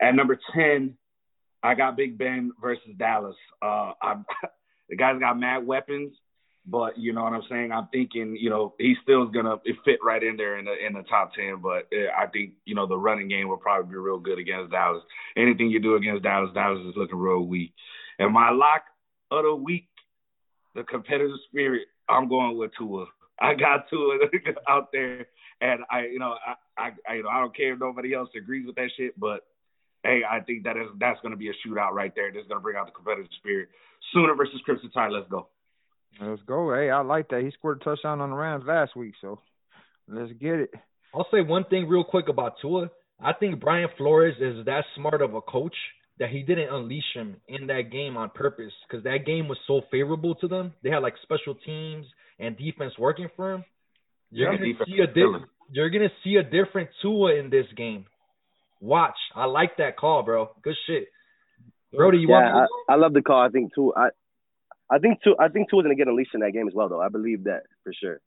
At 0.00 0.16
number 0.16 0.38
ten, 0.54 0.96
I 1.62 1.74
got 1.74 1.96
Big 1.96 2.18
Ben 2.18 2.50
versus 2.60 2.82
Dallas. 2.98 3.36
Uh, 3.60 3.92
I'm, 4.02 4.26
the 4.88 4.96
guy's 4.96 5.20
got 5.20 5.38
mad 5.38 5.64
weapons, 5.64 6.12
but 6.66 6.98
you 6.98 7.12
know 7.12 7.22
what 7.22 7.32
I'm 7.34 7.42
saying. 7.48 7.70
I'm 7.70 7.86
thinking, 7.92 8.36
you 8.36 8.50
know, 8.50 8.74
he 8.78 8.96
still 9.04 9.26
gonna 9.26 9.58
fit 9.84 10.00
right 10.02 10.22
in 10.22 10.36
there 10.36 10.58
in 10.58 10.64
the 10.64 10.74
in 10.84 10.94
the 10.94 11.02
top 11.02 11.32
ten. 11.34 11.60
But 11.62 11.86
uh, 11.96 12.10
I 12.18 12.26
think 12.26 12.54
you 12.64 12.74
know 12.74 12.88
the 12.88 12.98
running 12.98 13.28
game 13.28 13.48
will 13.48 13.56
probably 13.56 13.88
be 13.88 13.96
real 13.96 14.18
good 14.18 14.40
against 14.40 14.72
Dallas. 14.72 15.04
Anything 15.36 15.70
you 15.70 15.78
do 15.78 15.94
against 15.94 16.24
Dallas, 16.24 16.50
Dallas 16.52 16.84
is 16.88 16.96
looking 16.96 17.18
real 17.18 17.46
weak. 17.46 17.72
And 18.18 18.32
my 18.32 18.50
lock 18.50 18.82
of 19.30 19.44
the 19.44 19.54
week, 19.54 19.88
the 20.74 20.82
competitive 20.84 21.36
spirit. 21.48 21.88
I'm 22.08 22.28
going 22.28 22.56
with 22.56 22.72
Tua. 22.78 23.06
I 23.40 23.54
got 23.54 23.88
Tua 23.90 24.18
out 24.68 24.92
there, 24.92 25.26
and 25.60 25.80
I, 25.90 26.06
you 26.06 26.18
know, 26.18 26.34
I, 26.46 26.54
I, 26.80 26.90
I, 27.08 27.14
you 27.14 27.22
know, 27.22 27.28
I 27.28 27.40
don't 27.40 27.56
care 27.56 27.72
if 27.72 27.80
nobody 27.80 28.14
else 28.14 28.28
agrees 28.36 28.66
with 28.66 28.76
that 28.76 28.90
shit, 28.96 29.18
but 29.18 29.40
hey, 30.02 30.22
I 30.28 30.40
think 30.40 30.64
that 30.64 30.76
is 30.76 30.88
that's 30.98 31.20
going 31.20 31.32
to 31.32 31.38
be 31.38 31.48
a 31.48 31.52
shootout 31.66 31.92
right 31.92 32.12
there. 32.14 32.30
That's 32.32 32.46
going 32.46 32.60
to 32.60 32.62
bring 32.62 32.76
out 32.76 32.86
the 32.86 32.92
competitive 32.92 33.30
spirit. 33.38 33.68
Sooner 34.12 34.34
versus 34.34 34.60
Crimson 34.64 34.90
Tide. 34.90 35.12
Let's 35.12 35.28
go. 35.28 35.48
Let's 36.20 36.42
go. 36.46 36.74
Hey, 36.74 36.90
I 36.90 37.00
like 37.00 37.28
that. 37.30 37.42
He 37.42 37.50
scored 37.52 37.80
a 37.80 37.84
touchdown 37.84 38.20
on 38.20 38.30
the 38.30 38.36
Rams 38.36 38.64
last 38.66 38.96
week, 38.96 39.14
so 39.20 39.40
let's 40.08 40.32
get 40.32 40.54
it. 40.54 40.70
I'll 41.14 41.26
say 41.30 41.40
one 41.40 41.64
thing 41.64 41.88
real 41.88 42.04
quick 42.04 42.28
about 42.28 42.54
Tua. 42.60 42.90
I 43.20 43.32
think 43.32 43.60
Brian 43.60 43.88
Flores 43.96 44.34
is 44.40 44.64
that 44.66 44.84
smart 44.96 45.22
of 45.22 45.34
a 45.34 45.40
coach 45.40 45.76
that 46.18 46.30
he 46.30 46.42
didn't 46.42 46.74
unleash 46.74 47.12
him 47.14 47.36
in 47.48 47.66
that 47.68 47.90
game 47.90 48.16
on 48.16 48.30
purpose 48.30 48.72
because 48.88 49.04
that 49.04 49.26
game 49.26 49.48
was 49.48 49.58
so 49.66 49.82
favorable 49.90 50.34
to 50.36 50.48
them. 50.48 50.74
They 50.82 50.90
had 50.90 50.98
like 51.02 51.14
special 51.22 51.54
teams 51.54 52.06
and 52.38 52.56
defense 52.56 52.94
working 52.98 53.28
for 53.36 53.52
him. 53.54 53.64
You're 54.32 54.48
Yeah, 54.48 54.50
gonna 54.50 54.68
see 54.84 55.00
a 55.00 55.06
is 55.06 55.14
killing. 55.18 55.40
di- 55.40 55.46
you're 55.70 55.90
gonna 55.90 56.10
see 56.24 56.36
a 56.36 56.42
different 56.42 56.90
Tua 57.02 57.34
in 57.36 57.50
this 57.50 57.66
game. 57.76 58.06
Watch. 58.80 59.16
I 59.34 59.46
like 59.46 59.76
that 59.78 59.96
call, 59.96 60.22
bro. 60.22 60.50
Good 60.62 60.76
shit. 60.86 61.08
Brody, 61.96 62.18
you 62.18 62.28
yeah, 62.28 62.34
want 62.34 62.46
me 62.46 62.52
I, 62.88 62.94
I 62.94 62.96
love 62.96 63.12
the 63.14 63.22
call. 63.22 63.40
I 63.42 63.48
think 63.48 63.74
too. 63.74 63.92
I 63.96 64.08
I 64.90 64.98
think 64.98 65.20
two. 65.24 65.34
I 65.38 65.48
think 65.48 65.70
Tua 65.70 65.80
is 65.80 65.84
gonna 65.84 65.94
get 65.94 66.08
unleashed 66.08 66.34
in 66.34 66.40
that 66.40 66.52
game 66.52 66.68
as 66.68 66.74
well, 66.74 66.88
though. 66.88 67.00
I 67.00 67.08
believe 67.08 67.44
that 67.44 67.62
for 67.84 67.92
sure. 67.92 68.20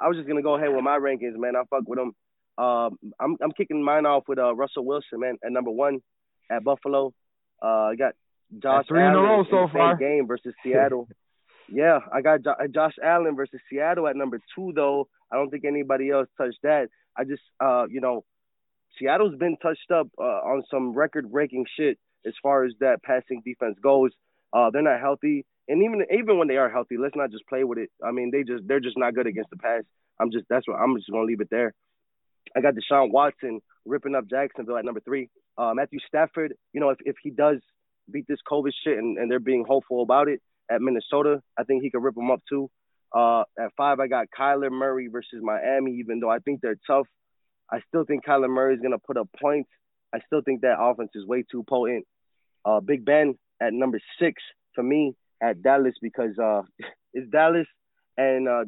I 0.00 0.08
was 0.08 0.16
just 0.16 0.28
gonna 0.28 0.42
go 0.42 0.56
ahead 0.56 0.70
with 0.74 0.84
my 0.84 0.98
rankings, 0.98 1.36
man. 1.36 1.56
I 1.56 1.62
fuck 1.70 1.88
with 1.88 1.98
them. 1.98 2.14
Um, 2.58 2.98
I'm 3.20 3.36
I'm 3.42 3.52
kicking 3.52 3.82
mine 3.82 4.06
off 4.06 4.24
with 4.28 4.38
uh, 4.38 4.54
Russell 4.54 4.84
Wilson, 4.84 5.20
man, 5.20 5.36
at 5.44 5.52
number 5.52 5.70
one 5.70 6.00
at 6.50 6.64
Buffalo. 6.64 7.12
Uh, 7.62 7.66
I 7.92 7.94
got 7.96 8.14
Josh 8.62 8.86
three 8.88 9.00
in 9.00 9.06
a 9.06 9.08
Allen 9.10 9.22
row 9.24 9.44
so 9.50 9.68
far. 9.72 9.96
game 9.96 10.26
versus 10.26 10.54
Seattle. 10.62 11.08
yeah, 11.68 12.00
I 12.12 12.20
got 12.20 12.42
jo- 12.42 12.54
Josh 12.74 12.94
Allen 13.02 13.34
versus 13.36 13.60
Seattle 13.70 14.06
at 14.08 14.16
number 14.16 14.40
two, 14.54 14.72
though. 14.74 15.08
I 15.32 15.36
don't 15.36 15.50
think 15.50 15.64
anybody 15.64 16.10
else 16.10 16.28
touched 16.38 16.58
that. 16.62 16.88
I 17.16 17.24
just, 17.24 17.42
uh, 17.60 17.86
you 17.90 18.00
know, 18.00 18.24
Seattle's 18.98 19.36
been 19.36 19.56
touched 19.56 19.90
up 19.90 20.08
uh, 20.18 20.22
on 20.22 20.62
some 20.70 20.92
record-breaking 20.92 21.66
shit 21.76 21.98
as 22.24 22.34
far 22.42 22.64
as 22.64 22.72
that 22.80 23.02
passing 23.02 23.42
defense 23.44 23.76
goes. 23.82 24.12
Uh, 24.52 24.70
they're 24.70 24.82
not 24.82 25.00
healthy, 25.00 25.44
and 25.68 25.82
even 25.82 26.02
even 26.16 26.38
when 26.38 26.48
they 26.48 26.56
are 26.56 26.70
healthy, 26.70 26.96
let's 26.96 27.16
not 27.16 27.30
just 27.30 27.46
play 27.48 27.64
with 27.64 27.78
it. 27.78 27.90
I 28.04 28.12
mean, 28.12 28.30
they 28.30 28.42
just 28.44 28.66
they're 28.68 28.80
just 28.80 28.96
not 28.96 29.14
good 29.14 29.26
against 29.26 29.50
the 29.50 29.56
pass. 29.56 29.82
I'm 30.20 30.30
just 30.30 30.46
that's 30.48 30.66
what 30.68 30.76
I'm 30.78 30.96
just 30.96 31.10
gonna 31.10 31.24
leave 31.24 31.40
it 31.40 31.50
there. 31.50 31.74
I 32.56 32.60
got 32.60 32.74
Deshaun 32.74 33.10
Watson 33.10 33.60
ripping 33.86 34.14
up 34.14 34.28
Jacksonville 34.28 34.76
at 34.76 34.84
number 34.84 35.00
three. 35.00 35.28
Uh, 35.56 35.72
Matthew 35.74 35.98
Stafford, 36.06 36.54
you 36.72 36.80
know, 36.80 36.90
if, 36.90 36.98
if 37.04 37.16
he 37.22 37.30
does 37.30 37.58
beat 38.10 38.26
this 38.28 38.38
COVID 38.50 38.72
shit 38.84 38.98
and, 38.98 39.18
and 39.18 39.30
they're 39.30 39.40
being 39.40 39.64
hopeful 39.66 40.02
about 40.02 40.28
it 40.28 40.40
at 40.70 40.80
Minnesota, 40.80 41.42
I 41.58 41.64
think 41.64 41.82
he 41.82 41.90
could 41.90 42.02
rip 42.02 42.14
them 42.14 42.30
up 42.30 42.42
too. 42.48 42.70
Uh, 43.14 43.44
at 43.58 43.70
five, 43.76 44.00
I 44.00 44.08
got 44.08 44.26
Kyler 44.36 44.70
Murray 44.70 45.08
versus 45.08 45.40
Miami, 45.40 45.92
even 45.98 46.20
though 46.20 46.30
I 46.30 46.38
think 46.40 46.60
they're 46.60 46.78
tough. 46.86 47.06
I 47.70 47.80
still 47.88 48.04
think 48.04 48.24
Kyler 48.24 48.50
Murray 48.50 48.74
is 48.74 48.80
going 48.80 48.92
to 48.92 48.98
put 48.98 49.16
up 49.16 49.28
points. 49.40 49.70
I 50.14 50.18
still 50.26 50.42
think 50.42 50.62
that 50.62 50.80
offense 50.80 51.10
is 51.14 51.26
way 51.26 51.44
too 51.50 51.64
potent. 51.68 52.04
Uh, 52.64 52.80
Big 52.80 53.04
Ben 53.04 53.36
at 53.60 53.72
number 53.72 54.00
six 54.18 54.42
for 54.74 54.82
me 54.82 55.14
at 55.42 55.62
Dallas 55.62 55.94
because 56.00 56.38
uh, 56.38 56.62
it's 57.14 57.30
Dallas 57.30 57.66
and 58.16 58.48
uh, 58.48 58.64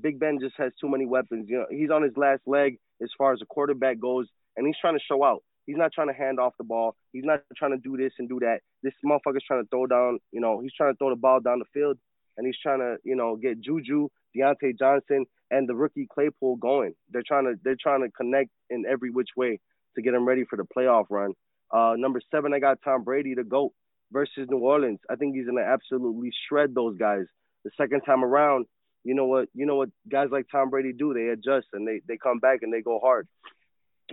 Big 0.00 0.18
Ben 0.18 0.38
just 0.40 0.54
has 0.58 0.72
too 0.80 0.88
many 0.88 1.06
weapons. 1.06 1.46
You 1.48 1.58
know, 1.58 1.66
he's 1.70 1.90
on 1.90 2.02
his 2.02 2.16
last 2.16 2.42
leg 2.46 2.78
as 3.02 3.10
far 3.16 3.32
as 3.32 3.40
a 3.42 3.46
quarterback 3.46 3.98
goes, 3.98 4.26
and 4.56 4.66
he's 4.66 4.76
trying 4.80 4.98
to 4.98 5.04
show 5.06 5.24
out. 5.24 5.42
He's 5.66 5.76
not 5.76 5.92
trying 5.92 6.08
to 6.08 6.14
hand 6.14 6.40
off 6.40 6.54
the 6.58 6.64
ball. 6.64 6.96
He's 7.12 7.24
not 7.24 7.40
trying 7.56 7.70
to 7.70 7.78
do 7.78 7.96
this 7.96 8.12
and 8.18 8.28
do 8.28 8.40
that. 8.40 8.60
This 8.82 8.94
motherfucker's 9.04 9.44
trying 9.46 9.62
to 9.62 9.68
throw 9.68 9.86
down, 9.86 10.18
you 10.32 10.40
know, 10.40 10.60
he's 10.60 10.74
trying 10.74 10.92
to 10.92 10.96
throw 10.96 11.10
the 11.10 11.16
ball 11.16 11.40
down 11.40 11.60
the 11.60 11.64
field 11.72 11.98
and 12.36 12.46
he's 12.46 12.56
trying 12.62 12.80
to, 12.80 12.96
you 13.04 13.14
know, 13.14 13.36
get 13.36 13.60
Juju, 13.60 14.08
Diontae 14.36 14.78
Johnson, 14.78 15.26
and 15.50 15.68
the 15.68 15.74
rookie 15.74 16.08
Claypool 16.12 16.56
going. 16.56 16.94
They're 17.10 17.22
trying 17.26 17.44
to 17.44 17.54
they're 17.62 17.76
trying 17.80 18.02
to 18.02 18.10
connect 18.10 18.50
in 18.70 18.84
every 18.90 19.10
which 19.10 19.28
way 19.36 19.60
to 19.94 20.02
get 20.02 20.14
him 20.14 20.26
ready 20.26 20.44
for 20.48 20.56
the 20.56 20.64
playoff 20.76 21.04
run. 21.10 21.34
Uh, 21.70 21.94
number 21.96 22.20
seven, 22.30 22.52
I 22.52 22.58
got 22.58 22.78
Tom 22.82 23.04
Brady, 23.04 23.34
the 23.34 23.44
GOAT, 23.44 23.72
versus 24.10 24.46
New 24.48 24.58
Orleans. 24.58 25.00
I 25.10 25.16
think 25.16 25.34
he's 25.36 25.46
gonna 25.46 25.62
absolutely 25.62 26.30
shred 26.48 26.74
those 26.74 26.96
guys. 26.96 27.26
The 27.64 27.70
second 27.76 28.00
time 28.02 28.24
around, 28.24 28.66
you 29.04 29.14
know 29.14 29.26
what 29.26 29.48
you 29.54 29.66
know 29.66 29.76
what 29.76 29.90
guys 30.10 30.28
like 30.30 30.46
Tom 30.50 30.70
Brady 30.70 30.92
do? 30.92 31.14
They 31.14 31.28
adjust 31.28 31.68
and 31.72 31.86
they 31.86 32.00
they 32.08 32.16
come 32.16 32.38
back 32.38 32.60
and 32.62 32.72
they 32.72 32.82
go 32.82 32.98
hard. 32.98 33.28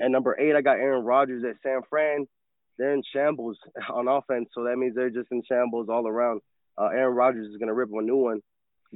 At 0.01 0.11
number 0.11 0.39
eight, 0.39 0.55
I 0.55 0.61
got 0.61 0.77
Aaron 0.77 1.03
Rodgers 1.03 1.43
at 1.43 1.61
San 1.63 1.81
Fran. 1.89 2.27
They're 2.77 2.93
in 2.93 3.03
shambles 3.13 3.57
on 3.93 4.07
offense, 4.07 4.49
so 4.53 4.63
that 4.63 4.77
means 4.77 4.95
they're 4.95 5.09
just 5.09 5.31
in 5.31 5.43
shambles 5.47 5.89
all 5.89 6.07
around. 6.07 6.41
Uh, 6.77 6.85
Aaron 6.87 7.15
Rodgers 7.15 7.47
is 7.47 7.57
gonna 7.57 7.73
rip 7.73 7.89
a 7.91 8.01
new 8.01 8.17
one. 8.17 8.41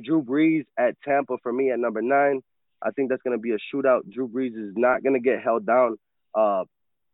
Drew 0.01 0.23
Brees 0.23 0.65
at 0.77 0.95
Tampa 1.03 1.38
for 1.43 1.51
me 1.51 1.71
at 1.71 1.79
number 1.79 2.01
nine. 2.01 2.41
I 2.81 2.91
think 2.91 3.09
that's 3.09 3.21
gonna 3.21 3.38
be 3.38 3.51
a 3.51 3.57
shootout. 3.73 4.09
Drew 4.12 4.27
Brees 4.27 4.55
is 4.55 4.73
not 4.75 5.03
gonna 5.03 5.19
get 5.19 5.41
held 5.41 5.65
down. 5.65 5.97
Uh, 6.33 6.63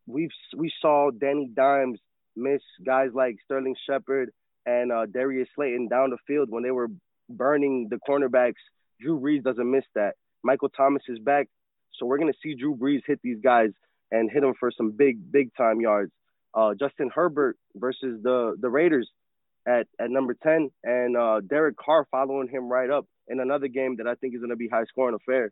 we've 0.05 0.29
we 0.55 0.71
saw 0.81 1.11
Danny 1.11 1.49
Dimes 1.53 1.99
miss 2.35 2.61
guys 2.85 3.09
like 3.13 3.37
Sterling 3.45 3.75
Shepard 3.87 4.31
and 4.65 4.91
uh, 4.91 5.05
Darius 5.05 5.49
Slayton 5.55 5.87
down 5.87 6.11
the 6.11 6.17
field 6.27 6.49
when 6.49 6.63
they 6.63 6.71
were 6.71 6.87
burning 7.29 7.87
the 7.89 7.99
cornerbacks. 8.07 8.61
Drew 9.01 9.19
Brees 9.19 9.43
doesn't 9.43 9.69
miss 9.69 9.85
that. 9.95 10.15
Michael 10.43 10.69
Thomas 10.69 11.03
is 11.07 11.19
back, 11.19 11.47
so 11.99 12.05
we're 12.05 12.17
gonna 12.17 12.33
see 12.41 12.55
Drew 12.55 12.75
Brees 12.75 13.01
hit 13.05 13.19
these 13.21 13.39
guys 13.43 13.69
and 14.11 14.31
hit 14.31 14.41
them 14.41 14.53
for 14.59 14.71
some 14.75 14.91
big, 14.91 15.31
big 15.31 15.53
time 15.55 15.81
yards. 15.81 16.11
Uh, 16.53 16.73
Justin 16.79 17.11
Herbert 17.13 17.57
versus 17.75 18.21
the 18.23 18.55
the 18.59 18.69
Raiders 18.69 19.09
at 19.67 19.87
at 19.99 20.09
number 20.09 20.35
ten, 20.41 20.69
and 20.83 21.15
uh, 21.15 21.41
Derek 21.41 21.77
Carr 21.77 22.07
following 22.09 22.47
him 22.47 22.69
right 22.69 22.89
up 22.89 23.05
in 23.27 23.39
another 23.39 23.67
game 23.67 23.97
that 23.97 24.07
I 24.07 24.15
think 24.15 24.33
is 24.33 24.41
gonna 24.41 24.55
be 24.55 24.67
high 24.67 24.85
scoring 24.85 25.15
affair. 25.15 25.51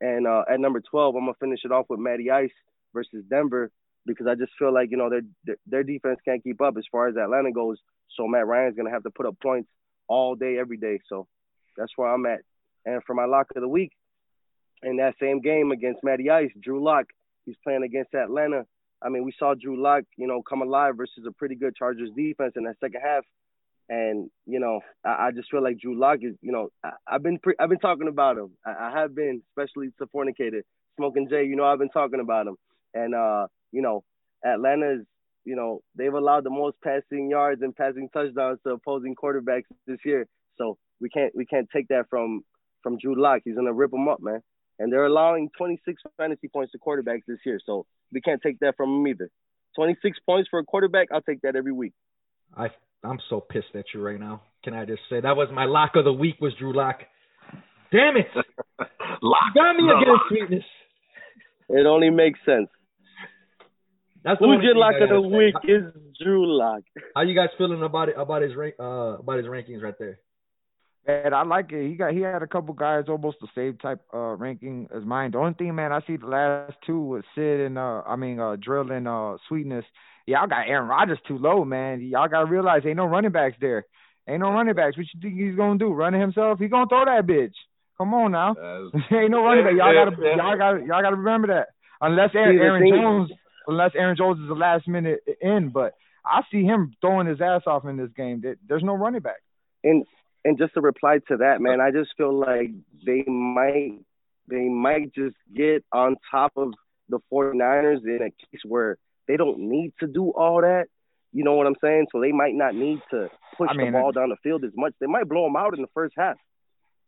And 0.00 0.26
uh, 0.26 0.44
at 0.50 0.58
number 0.58 0.80
twelve, 0.80 1.14
I'm 1.14 1.22
gonna 1.22 1.34
finish 1.38 1.60
it 1.64 1.72
off 1.72 1.86
with 1.88 2.00
Matty 2.00 2.30
Ice 2.30 2.50
versus 2.92 3.24
Denver 3.28 3.70
because 4.04 4.26
I 4.26 4.34
just 4.34 4.52
feel 4.58 4.74
like 4.74 4.90
you 4.90 4.96
know 4.96 5.10
their 5.10 5.56
their 5.66 5.84
defense 5.84 6.18
can't 6.24 6.42
keep 6.42 6.60
up 6.60 6.76
as 6.76 6.84
far 6.90 7.08
as 7.08 7.16
Atlanta 7.16 7.52
goes. 7.52 7.78
So 8.16 8.26
Matt 8.26 8.46
Ryan's 8.46 8.76
gonna 8.76 8.90
have 8.90 9.04
to 9.04 9.10
put 9.10 9.26
up 9.26 9.36
points 9.40 9.68
all 10.08 10.34
day, 10.34 10.58
every 10.58 10.76
day. 10.76 10.98
So 11.08 11.28
that's 11.76 11.92
where 11.96 12.12
I'm 12.12 12.26
at. 12.26 12.40
And 12.84 13.02
for 13.04 13.14
my 13.14 13.26
lock 13.26 13.46
of 13.54 13.62
the 13.62 13.68
week, 13.68 13.92
in 14.82 14.96
that 14.96 15.14
same 15.20 15.40
game 15.40 15.70
against 15.72 16.02
Matty 16.02 16.30
Ice, 16.30 16.50
Drew 16.60 16.82
Lock, 16.82 17.06
he's 17.46 17.56
playing 17.62 17.82
against 17.84 18.14
Atlanta. 18.14 18.66
I 19.02 19.08
mean, 19.08 19.24
we 19.24 19.32
saw 19.38 19.54
Drew 19.54 19.80
Lock, 19.80 20.04
you 20.16 20.26
know, 20.26 20.42
come 20.42 20.62
alive 20.62 20.96
versus 20.96 21.24
a 21.26 21.32
pretty 21.32 21.54
good 21.54 21.74
Chargers 21.76 22.10
defense 22.16 22.54
in 22.56 22.64
that 22.64 22.76
second 22.80 23.00
half. 23.02 23.24
And 23.88 24.30
you 24.46 24.60
know, 24.60 24.80
I, 25.04 25.26
I 25.26 25.30
just 25.34 25.50
feel 25.50 25.62
like 25.62 25.78
Drew 25.78 25.98
Lock 25.98 26.18
is, 26.22 26.34
you 26.40 26.52
know, 26.52 26.68
I, 26.84 26.92
I've 27.06 27.22
been 27.22 27.38
pre- 27.38 27.56
I've 27.58 27.68
been 27.68 27.80
talking 27.80 28.08
about 28.08 28.38
him. 28.38 28.50
I, 28.64 28.88
I 28.88 29.00
have 29.00 29.14
been, 29.14 29.42
especially 29.50 29.88
to 29.98 30.06
fornicated, 30.06 30.62
smoking 30.96 31.28
Jay. 31.28 31.44
You 31.44 31.56
know, 31.56 31.64
I've 31.64 31.78
been 31.80 31.90
talking 31.90 32.20
about 32.20 32.46
him. 32.46 32.56
And 32.94 33.14
uh, 33.14 33.48
you 33.72 33.82
know, 33.82 34.04
Atlanta's, 34.44 35.04
you 35.44 35.56
know, 35.56 35.82
they've 35.96 36.14
allowed 36.14 36.44
the 36.44 36.50
most 36.50 36.76
passing 36.82 37.28
yards 37.28 37.62
and 37.62 37.74
passing 37.74 38.08
touchdowns 38.12 38.60
to 38.64 38.74
opposing 38.74 39.16
quarterbacks 39.16 39.64
this 39.86 39.98
year. 40.04 40.26
So 40.58 40.78
we 41.00 41.08
can't 41.08 41.34
we 41.34 41.44
can't 41.44 41.68
take 41.74 41.88
that 41.88 42.06
from 42.08 42.44
from 42.82 42.98
Drew 42.98 43.20
Lock. 43.20 43.42
He's 43.44 43.56
gonna 43.56 43.72
rip 43.72 43.90
them 43.90 44.08
up, 44.08 44.22
man. 44.22 44.42
And 44.82 44.92
they're 44.92 45.06
allowing 45.06 45.48
26 45.56 46.02
fantasy 46.16 46.48
points 46.48 46.72
to 46.72 46.78
quarterbacks 46.78 47.22
this 47.28 47.38
year. 47.46 47.60
So 47.64 47.86
we 48.12 48.20
can't 48.20 48.42
take 48.42 48.58
that 48.60 48.76
from 48.76 48.90
them 48.90 49.06
either. 49.06 49.30
26 49.76 50.18
points 50.26 50.48
for 50.50 50.58
a 50.58 50.64
quarterback, 50.64 51.08
I'll 51.12 51.22
take 51.22 51.42
that 51.42 51.54
every 51.54 51.72
week. 51.72 51.92
I 52.56 52.66
I'm 53.04 53.20
so 53.30 53.40
pissed 53.40 53.74
at 53.76 53.84
you 53.94 54.02
right 54.02 54.18
now. 54.18 54.42
Can 54.64 54.74
I 54.74 54.84
just 54.84 55.02
say 55.08 55.20
that 55.20 55.36
was 55.36 55.48
my 55.52 55.66
lock 55.66 55.92
of 55.94 56.04
the 56.04 56.12
week 56.12 56.40
was 56.40 56.52
Drew 56.58 56.74
Lock. 56.74 56.98
Damn 57.92 58.16
it! 58.16 58.26
Lock. 59.22 59.54
Got 59.54 59.76
me 59.76 59.84
the 59.86 59.94
against 59.96 60.08
lock. 60.08 60.22
sweetness. 60.28 60.64
It 61.68 61.86
only 61.86 62.10
makes 62.10 62.40
sense. 62.44 62.68
That's 64.24 64.38
the 64.40 64.46
Who's 64.46 64.54
only 64.56 64.66
your 64.66 64.76
lock 64.76 64.94
of 65.00 65.08
the 65.08 65.20
gotta 65.20 65.36
week 65.36 65.54
is 65.64 65.82
Drew 66.22 66.58
Lock. 66.58 66.82
How 67.14 67.22
you 67.22 67.34
guys 67.34 67.48
feeling 67.56 67.82
about 67.82 68.08
it 68.08 68.14
about 68.18 68.42
his 68.42 68.54
rank 68.56 68.74
uh 68.80 69.18
about 69.18 69.38
his 69.38 69.46
rankings 69.46 69.82
right 69.82 69.94
there? 69.98 70.18
And 71.04 71.34
I 71.34 71.42
like 71.42 71.72
it. 71.72 71.88
He 71.88 71.94
got 71.94 72.12
he 72.12 72.20
had 72.20 72.42
a 72.42 72.46
couple 72.46 72.74
guys 72.74 73.04
almost 73.08 73.38
the 73.40 73.48
same 73.56 73.76
type 73.76 74.00
uh 74.14 74.36
ranking 74.36 74.88
as 74.94 75.04
mine. 75.04 75.32
The 75.32 75.38
only 75.38 75.54
thing, 75.54 75.74
man, 75.74 75.92
I 75.92 76.00
see 76.06 76.16
the 76.16 76.26
last 76.26 76.74
two 76.86 77.00
with 77.00 77.24
Sid 77.34 77.60
and 77.60 77.76
uh 77.76 78.02
I 78.06 78.14
mean 78.14 78.38
uh 78.38 78.56
Drill 78.56 78.90
and 78.92 79.08
uh 79.08 79.36
Sweetness. 79.48 79.84
Y'all 80.26 80.46
got 80.46 80.68
Aaron 80.68 80.88
Rodgers 80.88 81.18
too 81.26 81.38
low, 81.38 81.64
man. 81.64 82.00
Y'all 82.02 82.28
gotta 82.28 82.46
realize 82.46 82.82
ain't 82.86 82.96
no 82.96 83.06
running 83.06 83.32
backs 83.32 83.56
there. 83.60 83.84
Ain't 84.28 84.40
no 84.40 84.50
running 84.50 84.74
backs. 84.74 84.96
What 84.96 85.06
you 85.12 85.20
think 85.20 85.34
he's 85.34 85.56
gonna 85.56 85.78
do? 85.78 85.92
Running 85.92 86.20
himself? 86.20 86.60
He 86.60 86.68
gonna 86.68 86.86
throw 86.88 87.04
that 87.04 87.26
bitch. 87.26 87.54
Come 87.98 88.14
on 88.14 88.30
now. 88.30 88.54
Ain't 89.10 89.30
no 89.30 89.42
running 89.42 89.64
back. 89.64 89.74
Y'all 89.76 89.92
gotta 89.92 90.16
y'all 90.36 90.56
gotta 90.56 90.78
y'all 90.86 91.02
gotta 91.02 91.16
remember 91.16 91.48
that. 91.48 91.68
Unless 92.00 92.30
Aaron, 92.34 92.58
Aaron 92.58 92.88
Jones 92.88 93.30
unless 93.66 93.90
Aaron 93.96 94.16
Jones 94.16 94.38
is 94.40 94.48
the 94.48 94.54
last 94.54 94.86
minute 94.86 95.20
in, 95.40 95.70
but 95.70 95.94
I 96.24 96.42
see 96.50 96.62
him 96.62 96.94
throwing 97.00 97.26
his 97.26 97.40
ass 97.40 97.62
off 97.66 97.84
in 97.86 97.96
this 97.96 98.10
game. 98.16 98.42
There's 98.68 98.82
no 98.84 98.94
running 98.94 99.20
back. 99.20 99.42
And 99.84 100.04
and 100.44 100.58
just 100.58 100.74
to 100.74 100.80
reply 100.80 101.18
to 101.28 101.36
that, 101.38 101.60
man, 101.60 101.80
uh-huh. 101.80 101.88
I 101.88 101.90
just 101.92 102.10
feel 102.16 102.34
like 102.38 102.70
they 103.04 103.22
might 103.26 103.98
they 104.48 104.68
might 104.68 105.14
just 105.14 105.36
get 105.54 105.84
on 105.92 106.16
top 106.30 106.52
of 106.56 106.72
the 107.08 107.18
49ers 107.32 108.04
in 108.04 108.18
a 108.22 108.30
case 108.30 108.60
where 108.66 108.98
they 109.28 109.36
don't 109.36 109.58
need 109.70 109.92
to 110.00 110.06
do 110.06 110.30
all 110.30 110.60
that. 110.62 110.86
You 111.32 111.44
know 111.44 111.54
what 111.54 111.66
I'm 111.66 111.76
saying? 111.82 112.08
So 112.12 112.20
they 112.20 112.32
might 112.32 112.54
not 112.54 112.74
need 112.74 112.98
to 113.10 113.28
push 113.56 113.70
I 113.70 113.76
mean, 113.76 113.92
the 113.92 113.98
ball 113.98 114.12
down 114.12 114.28
the 114.28 114.36
field 114.42 114.64
as 114.64 114.72
much. 114.76 114.92
They 115.00 115.06
might 115.06 115.28
blow 115.28 115.44
them 115.44 115.56
out 115.56 115.74
in 115.74 115.82
the 115.82 115.88
first 115.94 116.14
half. 116.16 116.36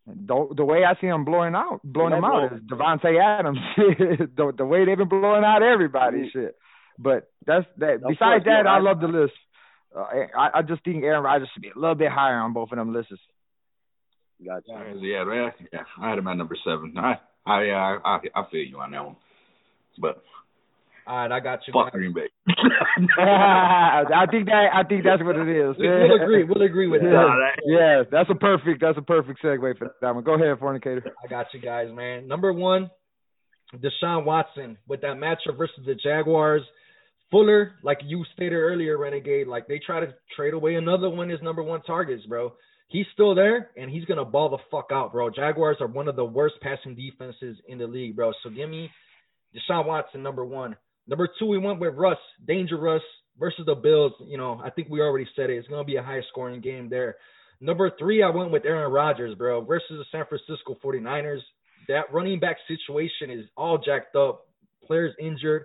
The, 0.06 0.48
the 0.54 0.64
way 0.64 0.84
I 0.84 0.98
see 1.00 1.06
him 1.06 1.24
blowing 1.24 1.54
out, 1.54 1.80
blowing 1.82 2.10
them 2.10 2.24
out 2.24 2.50
blow- 2.50 2.58
is 2.58 2.62
Davante 2.64 3.20
Adams. 3.20 3.58
the 3.76 4.52
the 4.56 4.66
way 4.66 4.84
they've 4.84 4.98
been 4.98 5.08
blowing 5.08 5.44
out 5.44 5.62
everybody, 5.62 6.18
mm-hmm. 6.18 6.38
shit. 6.38 6.56
But 6.98 7.30
that's 7.46 7.66
that. 7.78 7.94
Of 7.94 8.00
Besides 8.02 8.18
course, 8.18 8.44
that, 8.44 8.66
I 8.66 8.76
I- 8.76 8.80
love 8.80 9.00
the 9.00 9.08
list. 9.08 9.32
Uh, 9.96 10.04
I 10.36 10.58
I 10.58 10.62
just 10.62 10.82
think 10.84 11.04
Aaron 11.04 11.22
Rodgers 11.22 11.48
should 11.54 11.62
be 11.62 11.70
a 11.74 11.78
little 11.78 11.94
bit 11.94 12.10
higher 12.10 12.38
on 12.40 12.52
both 12.52 12.72
of 12.72 12.78
them 12.78 12.92
lists. 12.92 13.12
Gotcha. 14.44 14.64
Yeah, 15.00 15.24
man. 15.24 15.52
Yeah, 15.72 15.80
I 16.00 16.08
had 16.10 16.18
him 16.18 16.26
at 16.28 16.36
number 16.36 16.56
seven. 16.64 16.94
I, 16.98 17.14
I, 17.46 17.68
uh, 17.70 17.98
I, 18.04 18.18
I 18.34 18.42
feel 18.50 18.64
you 18.64 18.78
on 18.80 18.90
that 18.90 19.04
one. 19.04 19.16
But 19.98 20.22
All 21.06 21.16
right, 21.16 21.30
I 21.30 21.38
got 21.40 21.60
you. 21.66 21.72
fuck. 21.72 21.92
Green 21.92 22.12
Bay. 22.12 22.28
I 23.18 24.26
think 24.30 24.46
that 24.46 24.70
I 24.74 24.82
think 24.88 25.04
that's 25.04 25.22
what 25.22 25.36
it 25.36 25.48
is. 25.48 25.76
We- 25.78 25.88
We'll 25.88 26.22
agree. 26.22 26.44
We'll 26.44 26.62
agree 26.62 26.88
with 26.88 27.02
Yeah, 27.02 27.10
that. 27.10 27.52
yeah, 27.64 28.02
that's 28.10 28.28
a 28.30 28.34
perfect 28.34 28.80
that's 28.80 28.98
a 28.98 29.02
perfect 29.02 29.40
segue 29.42 29.78
for 29.78 29.94
that 30.00 30.14
one. 30.14 30.24
Go 30.24 30.34
ahead, 30.34 30.58
fornicator. 30.58 31.04
I 31.22 31.28
got 31.28 31.46
you 31.54 31.60
guys, 31.60 31.88
man. 31.94 32.26
Number 32.26 32.52
one, 32.52 32.90
Deshaun 33.74 34.24
Watson 34.24 34.76
with 34.88 35.00
that 35.02 35.16
matchup 35.16 35.56
versus 35.56 35.84
the 35.86 35.94
Jaguars. 35.94 36.62
Fuller, 37.30 37.72
like 37.82 37.98
you 38.04 38.24
stated 38.34 38.54
earlier, 38.56 38.98
Renegade, 38.98 39.46
like 39.48 39.66
they 39.66 39.80
try 39.84 40.00
to 40.00 40.14
trade 40.36 40.54
away 40.54 40.74
another 40.74 41.08
one 41.10 41.28
his 41.28 41.42
number 41.42 41.62
one 41.62 41.82
targets, 41.82 42.24
bro. 42.26 42.52
he's 42.88 43.06
still 43.12 43.34
there, 43.34 43.70
and 43.76 43.90
he's 43.90 44.04
gonna 44.04 44.24
ball 44.24 44.50
the 44.50 44.58
fuck 44.70 44.90
out, 44.92 45.12
bro. 45.12 45.30
Jaguars 45.30 45.78
are 45.80 45.86
one 45.86 46.08
of 46.08 46.16
the 46.16 46.24
worst 46.24 46.54
passing 46.60 46.94
defenses 46.94 47.56
in 47.68 47.78
the 47.78 47.86
league, 47.86 48.14
bro. 48.14 48.32
So 48.42 48.50
give 48.50 48.68
me 48.68 48.90
Deshaun 49.54 49.86
Watson 49.86 50.22
number 50.22 50.44
one. 50.44 50.76
Number 51.06 51.28
two, 51.38 51.46
we 51.46 51.58
went 51.58 51.80
with 51.80 51.94
Russ, 51.94 52.18
Danger 52.46 52.76
Russ 52.76 53.02
versus 53.38 53.66
the 53.66 53.74
Bills. 53.74 54.12
You 54.26 54.38
know, 54.38 54.60
I 54.64 54.70
think 54.70 54.88
we 54.88 55.00
already 55.00 55.26
said 55.34 55.50
it. 55.50 55.56
It's 55.56 55.68
gonna 55.68 55.84
be 55.84 55.96
a 55.96 56.02
high 56.02 56.22
scoring 56.30 56.60
game 56.60 56.88
there. 56.88 57.16
Number 57.60 57.90
three, 57.98 58.22
I 58.22 58.30
went 58.30 58.50
with 58.50 58.64
Aaron 58.64 58.92
Rodgers, 58.92 59.36
bro, 59.36 59.62
versus 59.62 59.88
the 59.90 60.04
San 60.12 60.26
Francisco 60.26 60.76
49ers. 60.84 61.40
That 61.88 62.12
running 62.12 62.40
back 62.40 62.56
situation 62.68 63.30
is 63.30 63.46
all 63.56 63.78
jacked 63.78 64.16
up. 64.16 64.46
Players 64.86 65.14
injured 65.20 65.64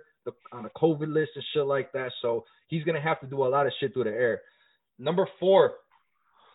on 0.52 0.66
a 0.66 0.70
COVID 0.70 1.12
list 1.12 1.32
and 1.34 1.44
shit 1.52 1.66
like 1.66 1.92
that. 1.92 2.12
So 2.22 2.44
he's 2.68 2.84
gonna 2.84 3.00
have 3.00 3.20
to 3.20 3.26
do 3.26 3.44
a 3.44 3.48
lot 3.48 3.66
of 3.66 3.72
shit 3.80 3.92
through 3.92 4.04
the 4.04 4.10
air. 4.10 4.42
Number 4.98 5.26
four, 5.38 5.74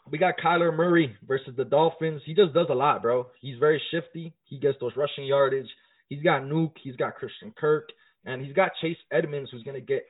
we 0.10 0.18
got 0.18 0.36
Kyler 0.38 0.76
Murray 0.76 1.16
versus 1.28 1.56
the 1.58 1.66
Dolphins. 1.66 2.22
He 2.26 2.34
just 2.34 2.54
does 2.54 2.68
a 2.70 2.76
lot, 2.76 3.02
bro. 3.02 3.28
He's 3.42 3.58
very 3.58 3.82
shifty. 3.92 4.34
He 4.46 4.60
gets 4.60 4.78
those 4.80 4.96
rushing 4.96 5.26
yardage. 5.26 5.70
He's 6.10 6.22
got 6.22 6.44
Nuke. 6.44 6.78
He's 6.84 6.96
got 6.96 7.16
Christian 7.16 7.54
Kirk, 7.58 7.90
and 8.26 8.46
he's 8.46 8.54
got 8.54 8.72
Chase 8.82 8.98
Edmonds, 9.12 9.50
who's 9.52 9.64
gonna 9.64 9.82
get 9.82 10.06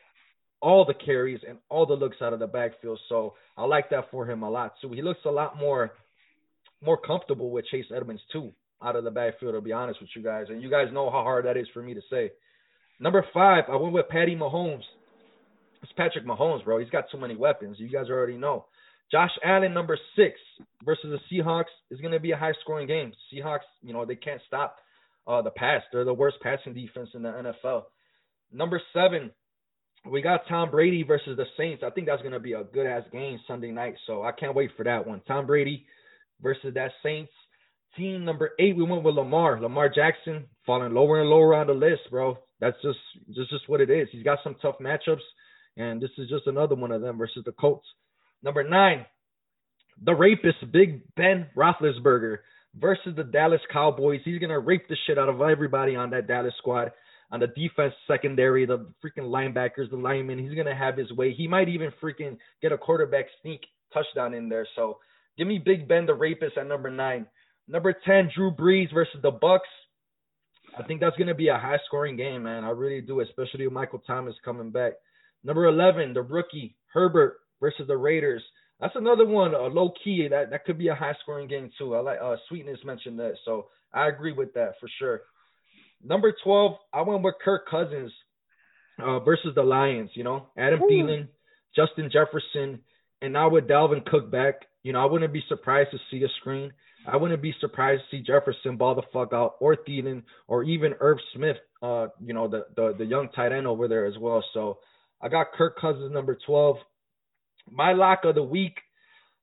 all 0.62 0.86
the 0.86 0.94
carries 0.94 1.42
and 1.48 1.58
all 1.70 1.86
the 1.86 1.94
looks 1.94 2.18
out 2.22 2.34
of 2.34 2.40
the 2.40 2.48
backfield. 2.48 3.00
So 3.08 3.36
I 3.58 3.66
like 3.66 3.90
that 3.92 4.10
for 4.12 4.30
him 4.30 4.44
a 4.44 4.50
lot 4.50 4.74
too. 4.82 4.92
He 4.92 5.02
looks 5.02 5.22
a 5.26 5.32
lot 5.32 5.58
more 5.58 5.92
more 6.84 6.98
comfortable 6.98 7.50
with 7.50 7.66
Chase 7.68 7.86
Edmonds 7.96 8.22
too 8.32 8.52
out 8.84 8.96
of 8.96 9.04
the 9.04 9.12
backfield. 9.12 9.54
To 9.54 9.62
be 9.62 9.72
honest 9.72 10.02
with 10.02 10.10
you 10.16 10.24
guys, 10.24 10.48
and 10.50 10.62
you 10.62 10.70
guys 10.70 10.88
know 10.92 11.10
how 11.10 11.24
hard 11.24 11.46
that 11.46 11.58
is 11.58 11.68
for 11.74 11.82
me 11.82 11.94
to 11.94 12.02
say. 12.10 12.32
Number 13.00 13.25
five, 13.34 13.66
I 13.70 13.75
went 13.75 13.94
with 13.94 14.10
Patty 14.10 14.36
Mahomes. 14.36 14.84
It's 15.84 15.92
Patrick 15.98 16.25
Mahomes, 16.25 16.64
bro. 16.64 16.80
He's 16.80 16.90
got 16.90 17.06
too 17.12 17.20
many 17.20 17.36
weapons. 17.36 17.78
You 17.80 17.90
guys 17.90 18.10
already 18.10 18.38
know. 18.38 18.66
Josh 19.12 19.32
Allen, 19.44 19.74
number 19.74 19.98
six, 20.16 20.40
versus 20.84 21.06
the 21.12 21.38
Seahawks 21.38 21.66
is 21.92 22.02
going 22.02 22.14
to 22.14 22.20
be 22.20 22.32
a 22.32 22.38
high 22.38 22.54
scoring 22.62 22.88
game. 22.88 23.14
Seahawks, 23.32 23.60
you 23.84 23.94
know, 23.94 24.06
they 24.06 24.16
can't 24.16 24.42
stop 24.48 24.78
uh, 25.28 25.42
the 25.42 25.52
pass. 25.52 25.84
They're 25.92 26.06
the 26.06 26.14
worst 26.14 26.38
passing 26.42 26.74
defense 26.74 27.10
in 27.14 27.22
the 27.22 27.54
NFL. 27.66 27.84
Number 28.52 28.82
seven, 28.94 29.32
we 30.10 30.22
got 30.22 30.48
Tom 30.48 30.72
Brady 30.72 31.04
versus 31.04 31.38
the 31.38 31.46
Saints. 31.58 31.84
I 31.86 31.90
think 31.90 32.08
that's 32.08 32.22
going 32.22 32.34
to 32.34 32.40
be 32.40 32.54
a 32.54 32.64
good 32.64 32.88
ass 32.88 33.04
game 33.12 33.40
Sunday 33.48 33.72
night. 33.72 33.96
So 34.08 34.24
I 34.24 34.32
can't 34.32 34.56
wait 34.56 34.72
for 34.75 34.84
that 34.84 35.06
one. 35.06 35.22
Tom 35.28 35.46
Brady 35.46 35.86
versus 36.42 36.74
that 36.75 36.92
Saints. 37.04 37.32
Team 37.98 38.25
number 38.25 38.52
eight, 38.60 38.75
we 38.75 38.84
went 38.84 39.04
with 39.04 39.16
Lamar. 39.16 39.60
Lamar 39.62 39.90
Jackson 39.90 40.46
falling 40.66 40.94
lower 40.94 41.22
and 41.22 41.30
lower 41.30 41.56
on 41.56 41.68
the 41.68 41.74
list, 41.74 42.02
bro. 42.12 42.38
That's 42.60 42.78
just 42.82 43.00
just 43.34 43.50
just 43.50 43.70
what 43.70 43.82
it 43.82 43.90
is. 43.90 44.08
He's 44.12 44.24
got 44.24 44.40
some 44.44 44.56
tough 44.62 44.76
matchups, 44.80 45.26
and 45.78 46.02
this 46.02 46.12
is 46.18 46.30
just 46.30 46.48
another 46.48 46.76
one 46.76 46.92
of 46.92 47.02
them 47.02 47.18
versus 47.18 47.44
the 47.46 47.52
Colts. 47.52 47.88
Number 48.44 48.64
nine, 48.64 49.06
the 50.04 50.14
rapist 50.14 50.72
Big 50.72 51.02
Ben 51.16 51.48
Roethlisberger 51.56 52.38
versus 52.80 53.16
the 53.16 53.24
Dallas 53.24 53.62
Cowboys. 53.72 54.22
He's 54.24 54.40
gonna 54.40 54.60
rape 54.60 54.88
the 54.88 54.98
shit 55.08 55.18
out 55.18 55.30
of 55.30 55.42
everybody 55.42 55.96
on 55.96 56.10
that 56.12 56.28
Dallas 56.28 56.54
squad 56.58 56.92
on 57.32 57.40
the 57.40 57.48
defense 57.48 57.94
secondary, 58.08 58.66
the 58.66 58.88
freaking 59.04 59.30
linebackers, 59.30 59.90
the 59.90 59.98
linemen. 59.98 60.40
He's 60.40 60.56
gonna 60.56 60.76
have 60.76 60.98
his 60.98 61.12
way. 61.12 61.34
He 61.34 61.48
might 61.48 61.70
even 61.70 61.92
freaking 62.02 62.38
get 62.62 62.72
a 62.72 62.78
quarterback 62.78 63.26
sneak 63.42 63.62
touchdown 63.94 64.34
in 64.34 64.50
there. 64.50 64.68
So 64.76 65.00
give 65.38 65.48
me 65.48 65.60
Big 65.64 65.88
Ben 65.88 66.06
the 66.06 66.14
rapist 66.14 66.58
at 66.58 66.68
number 66.68 66.90
nine. 66.90 67.28
Number 67.68 67.94
ten, 68.06 68.30
Drew 68.34 68.52
Brees 68.52 68.94
versus 68.94 69.22
the 69.22 69.32
Bucs. 69.32 69.60
I 70.77 70.84
think 70.84 71.00
that's 71.00 71.15
gonna 71.17 71.36
be 71.36 71.48
a 71.48 71.58
high 71.58 71.79
scoring 71.86 72.17
game, 72.17 72.44
man. 72.44 72.63
I 72.63 72.70
really 72.70 73.01
do, 73.01 73.22
especially 73.22 73.65
with 73.65 73.74
Michael 73.74 74.00
Thomas 74.05 74.36
coming 74.44 74.72
back. 74.72 74.94
Number 75.44 75.65
eleven, 75.65 76.13
the 76.13 76.22
rookie 76.22 76.75
Herbert 76.94 77.38
versus 77.60 77.88
the 77.88 77.98
Raiders. 77.98 78.44
That's 78.79 78.96
another 78.96 79.25
one, 79.25 79.53
a 79.53 79.67
low 79.67 79.94
key. 80.03 80.27
That 80.29 80.50
that 80.50 80.65
could 80.65 80.77
be 80.77 80.89
a 80.89 80.96
high 80.96 81.15
scoring 81.22 81.48
game 81.48 81.72
too. 81.77 81.96
I 81.96 82.00
like 82.00 82.20
uh, 82.22 82.36
Sweetness 82.50 82.79
mentioned 82.84 83.20
that, 83.20 83.36
so 83.46 83.67
I 83.94 84.08
agree 84.08 84.34
with 84.34 84.53
that 84.53 84.74
for 84.79 84.89
sure. 85.00 85.22
Number 86.03 86.34
12, 86.44 86.74
I 86.94 87.01
went 87.01 87.24
with 87.24 87.36
Kirk 87.44 87.67
Cousins 87.70 88.12
uh, 89.01 89.20
versus 89.20 89.55
the 89.55 89.64
Lions. 89.64 90.11
You 90.14 90.24
know, 90.24 90.48
Adam 90.57 90.81
Ooh. 90.83 90.88
Thielen, 90.88 91.27
Justin 91.75 92.09
Jefferson, 92.11 92.81
and 93.22 93.33
now 93.33 93.50
with 93.50 93.68
Dalvin 93.68 94.05
Cook 94.05 94.29
back, 94.29 94.55
you 94.83 94.94
know, 94.94 95.01
I 95.01 95.05
wouldn't 95.05 95.33
be 95.33 95.44
surprised 95.48 95.92
to 95.92 95.98
see 96.11 96.24
a 96.24 96.27
screen. 96.40 96.72
I 97.07 97.18
wouldn't 97.18 97.41
be 97.41 97.53
surprised 97.59 98.03
to 98.09 98.18
see 98.18 98.24
Jefferson 98.24 98.77
ball 98.77 98.96
the 98.96 99.03
fuck 99.13 99.31
out, 99.33 99.55
or 99.59 99.75
Thielen, 99.75 100.24
or 100.48 100.63
even 100.63 100.96
Irv 101.00 101.18
Smith, 101.35 101.57
uh, 101.81 102.07
you 102.24 102.33
know, 102.33 102.48
the, 102.48 102.65
the 102.75 102.96
the 102.98 103.05
young 103.05 103.29
tight 103.35 103.51
end 103.51 103.68
over 103.68 103.87
there 103.87 104.05
as 104.05 104.18
well. 104.20 104.44
So 104.53 104.79
I 105.22 105.29
got 105.29 105.53
Kirk 105.53 105.79
Cousins 105.79 106.11
number 106.11 106.37
12. 106.46 106.77
My 107.72 107.94
lock 107.94 108.22
of 108.24 108.35
the 108.35 108.44
week, 108.44 108.77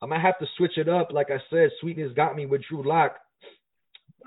I 0.00 0.06
might 0.06 0.20
have 0.20 0.38
to 0.40 0.46
switch 0.56 0.76
it 0.76 0.88
up. 0.88 1.12
Like 1.12 1.30
I 1.30 1.38
said, 1.50 1.70
Sweetness 1.80 2.12
got 2.14 2.36
me 2.36 2.46
with 2.46 2.62
Drew 2.68 2.86
Lock. 2.86 3.16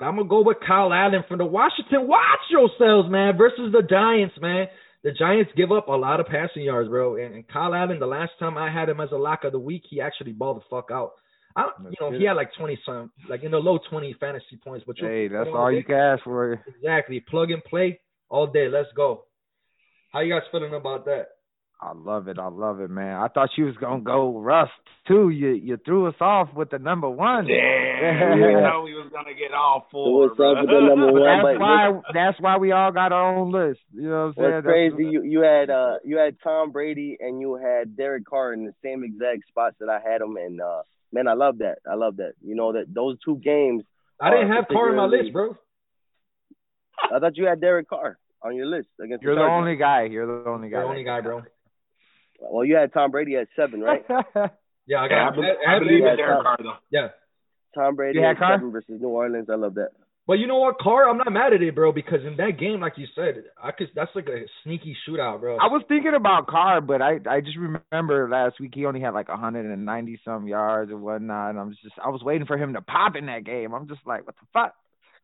I'm 0.02 0.18
gonna 0.18 0.28
go 0.28 0.42
with 0.44 0.58
Kyle 0.66 0.94
Allen 0.94 1.24
from 1.28 1.38
the 1.38 1.46
Washington. 1.46 2.08
Watch 2.08 2.50
yourselves, 2.50 3.10
man, 3.10 3.38
versus 3.38 3.72
the 3.72 3.82
Giants, 3.82 4.36
man. 4.42 4.68
The 5.04 5.12
Giants 5.12 5.52
give 5.56 5.72
up 5.72 5.88
a 5.88 5.92
lot 5.92 6.20
of 6.20 6.26
passing 6.26 6.64
yards, 6.64 6.90
bro. 6.90 7.16
And, 7.16 7.36
and 7.36 7.48
Kyle 7.48 7.74
Allen, 7.74 8.00
the 8.00 8.08
last 8.08 8.32
time 8.40 8.58
I 8.58 8.72
had 8.72 8.90
him 8.90 9.00
as 9.00 9.12
a 9.12 9.18
lock 9.18 9.44
of 9.44 9.52
the 9.52 9.60
week, 9.60 9.84
he 9.90 10.02
actually 10.02 10.32
balled 10.32 10.58
the 10.58 10.66
fuck 10.70 10.90
out. 10.92 11.12
I, 11.56 11.70
you 11.90 11.96
know, 12.02 12.12
he 12.12 12.26
had 12.26 12.34
like 12.34 12.52
20 12.58 12.80
some, 12.86 13.12
like 13.30 13.44
in 13.44 13.52
the 13.52 13.58
low 13.58 13.80
20 13.90 14.16
fantasy 14.20 14.58
points. 14.62 14.84
But 14.86 14.98
hey, 15.00 15.30
that's 15.30 15.50
all 15.54 15.72
you 15.72 15.84
can 15.84 15.96
ask 15.96 16.24
for. 16.24 16.62
Exactly, 16.68 17.22
plug 17.22 17.52
and 17.52 17.64
play 17.64 18.02
all 18.30 18.48
day. 18.48 18.68
Let's 18.68 18.90
go. 18.96 19.24
How 20.12 20.20
you 20.20 20.34
guys 20.34 20.44
feeling 20.52 20.74
about 20.74 21.06
that? 21.06 21.28
I 21.82 21.92
love 21.94 22.28
it. 22.30 22.40
I 22.40 22.48
love 22.48 22.80
it, 22.80 22.90
man. 22.90 23.16
I 23.16 23.28
thought 23.28 23.50
you 23.58 23.66
was 23.66 23.76
gonna 23.76 24.02
go 24.02 24.40
Rust 24.40 24.72
too. 25.08 25.30
You 25.30 25.50
you 25.52 25.78
threw 25.86 26.08
us 26.08 26.16
off 26.22 26.50
with 26.56 26.70
the 26.70 26.80
number 26.80 27.10
one. 27.10 27.48
Yeah, 27.48 28.34
we 28.34 28.54
know 28.54 28.82
we 28.86 28.94
was 28.94 29.12
gonna 29.14 29.34
get 29.34 29.54
all 29.54 29.86
four. 29.92 30.34
Threw 30.36 30.52
us 30.52 30.58
off 30.58 30.62
with 30.62 30.70
the 30.70 30.88
number 30.88 31.12
one. 31.12 31.22
that's 31.22 31.60
why 31.60 32.02
that's 32.14 32.40
why 32.40 32.58
we 32.58 32.72
all 32.72 32.92
got 32.92 33.12
our 33.12 33.36
own 33.36 33.52
list. 33.52 33.82
You 33.94 34.10
know 34.10 34.10
what 34.10 34.18
I'm 34.18 34.34
saying? 34.36 34.54
What's 34.54 34.66
crazy? 34.66 35.04
That's, 35.04 35.14
you 35.14 35.24
you 35.24 35.42
had 35.42 35.70
uh 35.70 35.96
you 36.06 36.18
had 36.18 36.38
Tom 36.42 36.72
Brady 36.72 37.18
and 37.20 37.42
you 37.42 37.56
had 37.56 37.98
Derek 37.98 38.26
Carr 38.26 38.54
in 38.54 38.66
the 38.66 38.74
same 38.84 39.04
exact 39.04 39.48
spots 39.50 39.76
that 39.80 39.90
I 39.90 40.00
had 40.00 40.22
them, 40.22 40.38
and 40.38 40.62
uh 40.62 40.82
man, 41.16 41.28
I 41.28 41.34
love 41.34 41.60
that. 41.60 41.78
I 41.90 41.96
love 41.96 42.18
that. 42.18 42.34
You 42.42 42.56
know 42.56 42.74
that 42.74 42.94
those 42.94 43.18
two 43.24 43.38
games. 43.38 43.84
I 44.22 44.30
didn't 44.30 44.52
have 44.52 44.68
Carr 44.68 44.90
on 44.90 44.98
my 44.98 45.06
list, 45.06 45.34
bro. 45.34 45.58
I 47.12 47.20
thought 47.20 47.38
you 47.38 47.46
had 47.46 47.60
Derek 47.60 47.90
Carr 47.90 48.18
on 48.42 48.56
your 48.56 48.68
list 48.68 48.88
against. 49.02 49.24
You're 49.24 49.36
the, 49.36 49.42
the 49.42 49.48
only 49.48 49.76
guy. 49.76 50.04
You're 50.04 50.28
the 50.28 50.50
only 50.50 50.70
guy. 50.70 50.82
The 50.82 50.86
only 50.86 51.04
guy, 51.04 51.22
bro. 51.22 51.44
Well, 52.40 52.66
you 52.66 52.76
had 52.76 52.94
Tom 52.94 53.12
Brady 53.12 53.36
at 53.38 53.48
seven, 53.56 53.82
right? 53.82 54.06
yeah, 54.10 55.02
I 55.02 55.08
got. 55.08 55.38
Yeah, 55.38 55.54
I, 55.68 55.72
I, 55.72 55.76
I 55.76 55.80
believe 55.80 56.06
in 56.06 56.18
Derek 56.18 56.44
Carr 56.44 56.58
though. 56.62 56.74
Yeah. 56.92 57.08
Tom 57.74 57.96
Brady 57.96 58.20
at 58.24 58.38
seven 58.38 58.72
versus 58.72 59.02
New 59.02 59.10
Orleans. 59.10 59.50
I 59.50 59.56
love 59.56 59.76
that. 59.76 59.92
But 60.28 60.40
you 60.40 60.48
know 60.48 60.58
what, 60.58 60.80
Carr? 60.80 61.08
I'm 61.08 61.18
not 61.18 61.32
mad 61.32 61.54
at 61.54 61.62
it, 61.62 61.76
bro, 61.76 61.92
because 61.92 62.26
in 62.26 62.36
that 62.38 62.58
game, 62.60 62.80
like 62.82 62.94
you 62.98 63.06
said, 63.14 63.44
I 63.62 63.72
could. 63.72 63.90
That's 63.96 64.10
like 64.16 64.28
a 64.28 64.46
sneaky 64.64 64.98
shootout, 65.08 65.40
bro. 65.40 65.58
I 65.58 65.68
was 65.68 65.84
thinking 65.88 66.16
about 66.16 66.48
Carr, 66.48 66.82
but 66.82 67.00
I 67.02 67.20
I 67.30 67.42
just 67.42 67.58
remember 67.58 68.28
last 68.28 68.60
week 68.60 68.72
he 68.74 68.86
only 68.86 69.02
had 69.02 69.14
like 69.14 69.30
190 69.30 70.20
some 70.26 70.48
yards 70.48 70.90
and 70.92 71.02
whatnot, 71.04 71.52
and 71.52 71.60
I'm 71.60 71.72
just 71.84 71.94
I 72.04 72.10
was 72.10 72.24
waiting 72.24 72.48
for 72.48 72.58
him 72.58 72.74
to 72.74 72.82
pop 72.82 73.16
in 73.16 73.28
that 73.28 73.44
game. 73.44 73.74
I'm 73.74 73.88
just 73.88 74.02
like, 74.08 74.26
what 74.26 74.36
the 74.36 74.48
fuck? 74.52 74.74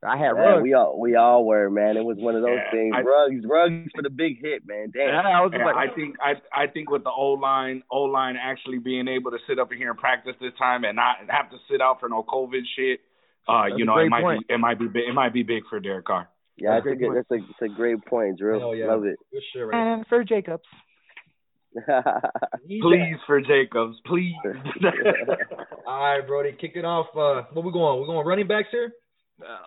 I 0.04 0.18
had 0.18 0.34
yeah, 0.36 0.42
Ruggs. 0.58 0.64
We 0.64 0.74
all 0.74 1.00
we 1.00 1.16
all 1.16 1.46
were, 1.46 1.70
man. 1.70 1.96
It 1.98 2.04
was 2.04 2.18
one 2.18 2.36
of 2.36 2.42
those 2.42 2.58
Yeah, 2.58 2.72
things. 2.72 2.94
I- 2.96 3.02
Ruggs, 3.02 3.46
Ruggs 3.46 3.92
for 3.96 4.02
the 4.02 4.10
big 4.10 4.42
hit, 4.42 4.66
man. 4.68 4.92
Damn. 4.94 5.10
Yeah, 5.10 5.22
I 5.22 5.42
was 5.42 5.52
Yeah, 5.56 5.66
like, 5.66 5.76
I 5.76 5.94
think 5.94 6.16
I 6.22 6.34
I 6.54 6.68
think 6.68 6.90
with 6.90 7.04
the 7.04 7.12
O 7.12 7.34
line 7.34 7.84
O 7.92 8.04
line 8.04 8.36
actually 8.36 8.80
being 8.80 9.08
able 9.08 9.32
to 9.32 9.38
sit 9.48 9.60
up 9.60 9.72
in 9.72 9.78
here 9.78 9.90
and 9.92 10.00
practice 10.00 10.36
this 10.42 10.54
time 10.58 10.86
and 10.86 10.96
not 10.96 11.18
have 11.30 11.50
to 11.52 11.58
sit 11.70 11.82
out 11.82 12.00
for 12.00 12.10
no 12.10 12.24
COVID 12.24 12.62
shit, 12.76 13.02
uh, 13.48 13.64
That's 13.70 13.78
you 13.80 13.86
know, 13.86 13.98
it 13.98 14.10
might 14.10 14.22
point. 14.22 14.48
be 14.48 14.54
it 14.54 14.58
might 14.60 14.80
be 14.80 14.88
big, 14.88 15.04
it 15.10 15.14
might 15.14 15.34
be 15.34 15.44
big 15.44 15.64
for 15.70 15.80
Derek 15.80 16.06
Carr. 16.06 16.30
Yeah, 16.58 16.76
That's 16.76 16.86
that's 16.86 16.94
a 17.02 17.06
a 17.06 17.08
great 17.10 17.26
that's 17.30 17.32
a 17.32 17.46
that's 17.60 17.72
a 17.72 17.76
great 17.76 18.06
point, 18.06 18.38
Drew. 18.38 18.60
Hell 18.60 18.76
yeah. 18.76 18.88
Love 18.88 19.06
it. 19.06 19.18
Good 19.32 19.42
shit, 19.54 19.66
right 19.68 19.94
and 19.94 20.06
for 20.08 20.24
Jacobs. 20.24 20.64
Please 22.68 23.16
for 23.26 23.42
Jacobs, 23.42 23.98
please. 24.06 24.36
All 25.88 26.04
right, 26.04 26.26
Brody, 26.26 26.52
kick 26.60 26.74
it 26.76 26.86
off. 26.86 27.08
Uh, 27.16 27.48
what 27.54 27.66
we 27.66 27.72
going? 27.72 28.02
We 28.02 28.06
going 28.08 28.26
running 28.28 28.48
backs 28.48 28.68
here? 28.72 28.92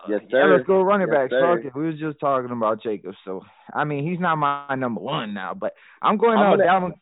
yes, 0.07 0.21
Yeah, 0.29 0.29
sir. 0.31 0.55
let's 0.55 0.67
go 0.67 0.81
running 0.81 1.07
Yes, 1.11 1.17
back. 1.23 1.29
sir. 1.31 1.55
Fuck 1.57 1.65
it. 1.65 1.75
We 1.77 1.87
was 1.87 1.99
just 1.99 2.19
talking 2.19 2.51
about 2.51 2.81
Jacobs, 2.83 3.17
so 3.25 3.41
I 3.73 3.83
mean 3.83 4.07
he's 4.09 4.19
not 4.19 4.37
my 4.37 4.75
number 4.75 5.01
one 5.01 5.33
now, 5.33 5.53
but 5.53 5.73
I'm 6.01 6.17
going 6.17 6.37
I'm 6.37 6.45
out 6.53 6.57
gonna- 6.59 6.63
down. 6.63 6.93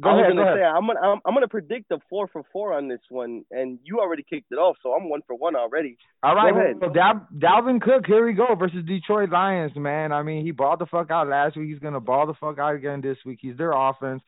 Go 0.00 0.10
I 0.10 0.12
was 0.14 0.22
ahead, 0.22 0.36
gonna 0.36 0.42
ahead. 0.42 0.58
say 0.58 0.64
I'm 0.64 0.86
gonna 0.86 1.00
I'm, 1.00 1.20
I'm 1.24 1.34
gonna 1.34 1.46
predict 1.48 1.90
a 1.92 1.98
four 2.10 2.26
for 2.26 2.42
four 2.52 2.72
on 2.72 2.88
this 2.88 3.00
one, 3.10 3.44
and 3.52 3.78
you 3.84 4.00
already 4.00 4.24
kicked 4.28 4.50
it 4.50 4.56
off, 4.56 4.76
so 4.82 4.92
I'm 4.92 5.08
one 5.08 5.20
for 5.26 5.36
one 5.36 5.54
already. 5.54 5.96
All 6.22 6.34
right, 6.34 6.52
Go 6.52 6.60
ahead. 6.60 6.80
well, 6.80 6.92
Dal- 6.92 7.28
Dalvin 7.38 7.80
Cook, 7.80 8.04
here 8.06 8.26
we 8.26 8.32
go 8.32 8.54
versus 8.58 8.84
Detroit 8.84 9.30
Lions, 9.30 9.72
man. 9.76 10.10
I 10.12 10.22
mean, 10.24 10.44
he 10.44 10.50
balled 10.50 10.80
the 10.80 10.86
fuck 10.86 11.10
out 11.12 11.28
last 11.28 11.56
week. 11.56 11.68
He's 11.68 11.78
gonna 11.78 12.00
ball 12.00 12.26
the 12.26 12.34
fuck 12.34 12.58
out 12.58 12.74
again 12.74 13.02
this 13.02 13.18
week. 13.24 13.38
He's 13.40 13.56
their 13.56 13.70
offense. 13.72 14.22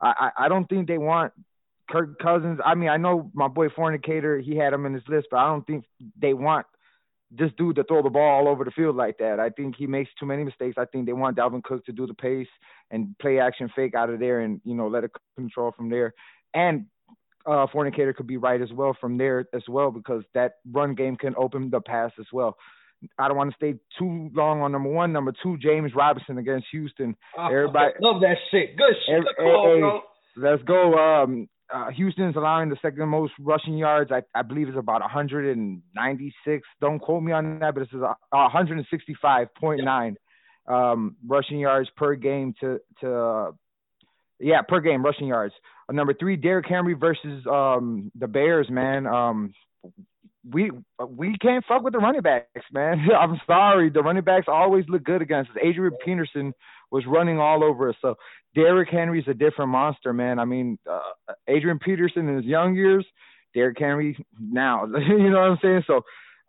I 0.00 0.30
I, 0.36 0.44
I 0.46 0.48
don't 0.48 0.66
think 0.68 0.88
they 0.88 0.98
want 0.98 1.32
Kirk 1.88 2.18
Cousins. 2.18 2.58
I 2.64 2.74
mean, 2.74 2.88
I 2.88 2.96
know 2.96 3.30
my 3.32 3.46
boy 3.48 3.68
Fornicator, 3.68 4.40
he 4.40 4.56
had 4.56 4.72
him 4.72 4.86
in 4.86 4.94
his 4.94 5.04
list, 5.08 5.28
but 5.30 5.36
I 5.38 5.46
don't 5.46 5.66
think 5.66 5.84
they 6.20 6.34
want 6.34 6.66
this 7.36 7.50
dude 7.56 7.76
to 7.76 7.84
throw 7.84 8.02
the 8.02 8.10
ball 8.10 8.40
all 8.46 8.48
over 8.48 8.64
the 8.64 8.70
field 8.70 8.96
like 8.96 9.18
that. 9.18 9.40
I 9.40 9.48
think 9.50 9.74
he 9.76 9.86
makes 9.86 10.10
too 10.18 10.26
many 10.26 10.44
mistakes. 10.44 10.76
I 10.78 10.84
think 10.84 11.06
they 11.06 11.12
want 11.12 11.36
Dalvin 11.36 11.62
Cook 11.62 11.84
to 11.86 11.92
do 11.92 12.06
the 12.06 12.14
pace 12.14 12.48
and 12.90 13.16
play 13.20 13.38
action 13.40 13.70
fake 13.74 13.94
out 13.94 14.10
of 14.10 14.20
there 14.20 14.40
and, 14.40 14.60
you 14.64 14.74
know, 14.74 14.88
let 14.88 15.04
it 15.04 15.10
control 15.36 15.72
from 15.76 15.88
there. 15.88 16.12
And 16.52 16.86
uh, 17.46 17.66
Fornicator 17.72 18.14
could 18.14 18.26
be 18.26 18.36
right 18.36 18.60
as 18.60 18.72
well 18.72 18.96
from 19.00 19.16
there 19.18 19.46
as 19.54 19.62
well 19.68 19.90
because 19.90 20.22
that 20.34 20.54
run 20.70 20.94
game 20.94 21.16
can 21.16 21.34
open 21.36 21.70
the 21.70 21.80
pass 21.80 22.12
as 22.20 22.26
well. 22.32 22.56
I 23.18 23.26
don't 23.26 23.36
want 23.36 23.50
to 23.50 23.56
stay 23.56 23.74
too 23.98 24.30
long 24.34 24.60
on 24.60 24.70
number 24.70 24.90
one. 24.90 25.12
Number 25.12 25.32
two, 25.42 25.56
James 25.58 25.92
Robinson 25.96 26.38
against 26.38 26.66
Houston. 26.70 27.16
Oh, 27.36 27.46
Everybody 27.46 27.94
love 28.00 28.20
that 28.20 28.36
shit. 28.50 28.76
Good 28.76 28.94
shit. 29.06 29.24
Every- 29.38 29.80
hey. 29.80 30.00
Let's 30.36 30.62
go. 30.62 30.94
Um, 30.94 31.48
uh, 31.72 31.90
Houston's 31.90 32.36
allowing 32.36 32.68
the 32.68 32.76
second 32.82 33.08
most 33.08 33.32
rushing 33.40 33.76
yards. 33.76 34.10
I, 34.12 34.22
I 34.34 34.42
believe 34.42 34.68
it's 34.68 34.78
about 34.78 35.00
196. 35.00 36.68
Don't 36.80 36.98
quote 36.98 37.22
me 37.22 37.32
on 37.32 37.58
that, 37.60 37.74
but 37.74 37.82
it's 37.82 37.92
a, 37.92 38.16
165.9 38.32 40.14
um, 40.66 41.16
rushing 41.26 41.58
yards 41.58 41.88
per 41.96 42.14
game 42.14 42.54
to 42.60 42.80
to 43.00 43.14
uh, 43.14 43.52
yeah 44.38 44.62
per 44.62 44.80
game 44.80 45.04
rushing 45.04 45.26
yards. 45.26 45.54
Uh, 45.88 45.92
number 45.92 46.14
three, 46.14 46.36
Derrick 46.36 46.66
Henry 46.68 46.94
versus 46.94 47.44
um, 47.50 48.12
the 48.14 48.28
Bears. 48.28 48.68
Man, 48.70 49.06
um, 49.06 49.54
we 50.50 50.70
we 51.08 51.36
can't 51.38 51.64
fuck 51.66 51.82
with 51.82 51.92
the 51.92 51.98
running 51.98 52.22
backs, 52.22 52.64
man. 52.72 53.06
I'm 53.18 53.40
sorry, 53.46 53.90
the 53.90 54.02
running 54.02 54.24
backs 54.24 54.46
always 54.48 54.84
look 54.88 55.04
good 55.04 55.22
against 55.22 55.50
us. 55.52 55.56
Adrian 55.62 55.96
Peterson 56.04 56.52
was 56.90 57.04
running 57.06 57.38
all 57.38 57.64
over 57.64 57.90
us. 57.90 57.96
So 58.02 58.16
Derrick 58.54 58.88
Henry's 58.90 59.28
a 59.28 59.34
different 59.34 59.70
monster, 59.70 60.12
man. 60.12 60.38
I 60.38 60.44
mean, 60.44 60.78
uh, 60.90 61.00
Adrian 61.48 61.78
Peterson 61.78 62.28
in 62.28 62.36
his 62.36 62.44
young 62.44 62.74
years, 62.74 63.06
Derrick 63.54 63.78
Henry 63.78 64.16
now. 64.38 64.84
you 65.08 65.30
know 65.30 65.40
what 65.40 65.50
I'm 65.50 65.58
saying? 65.62 65.84
So 65.86 66.02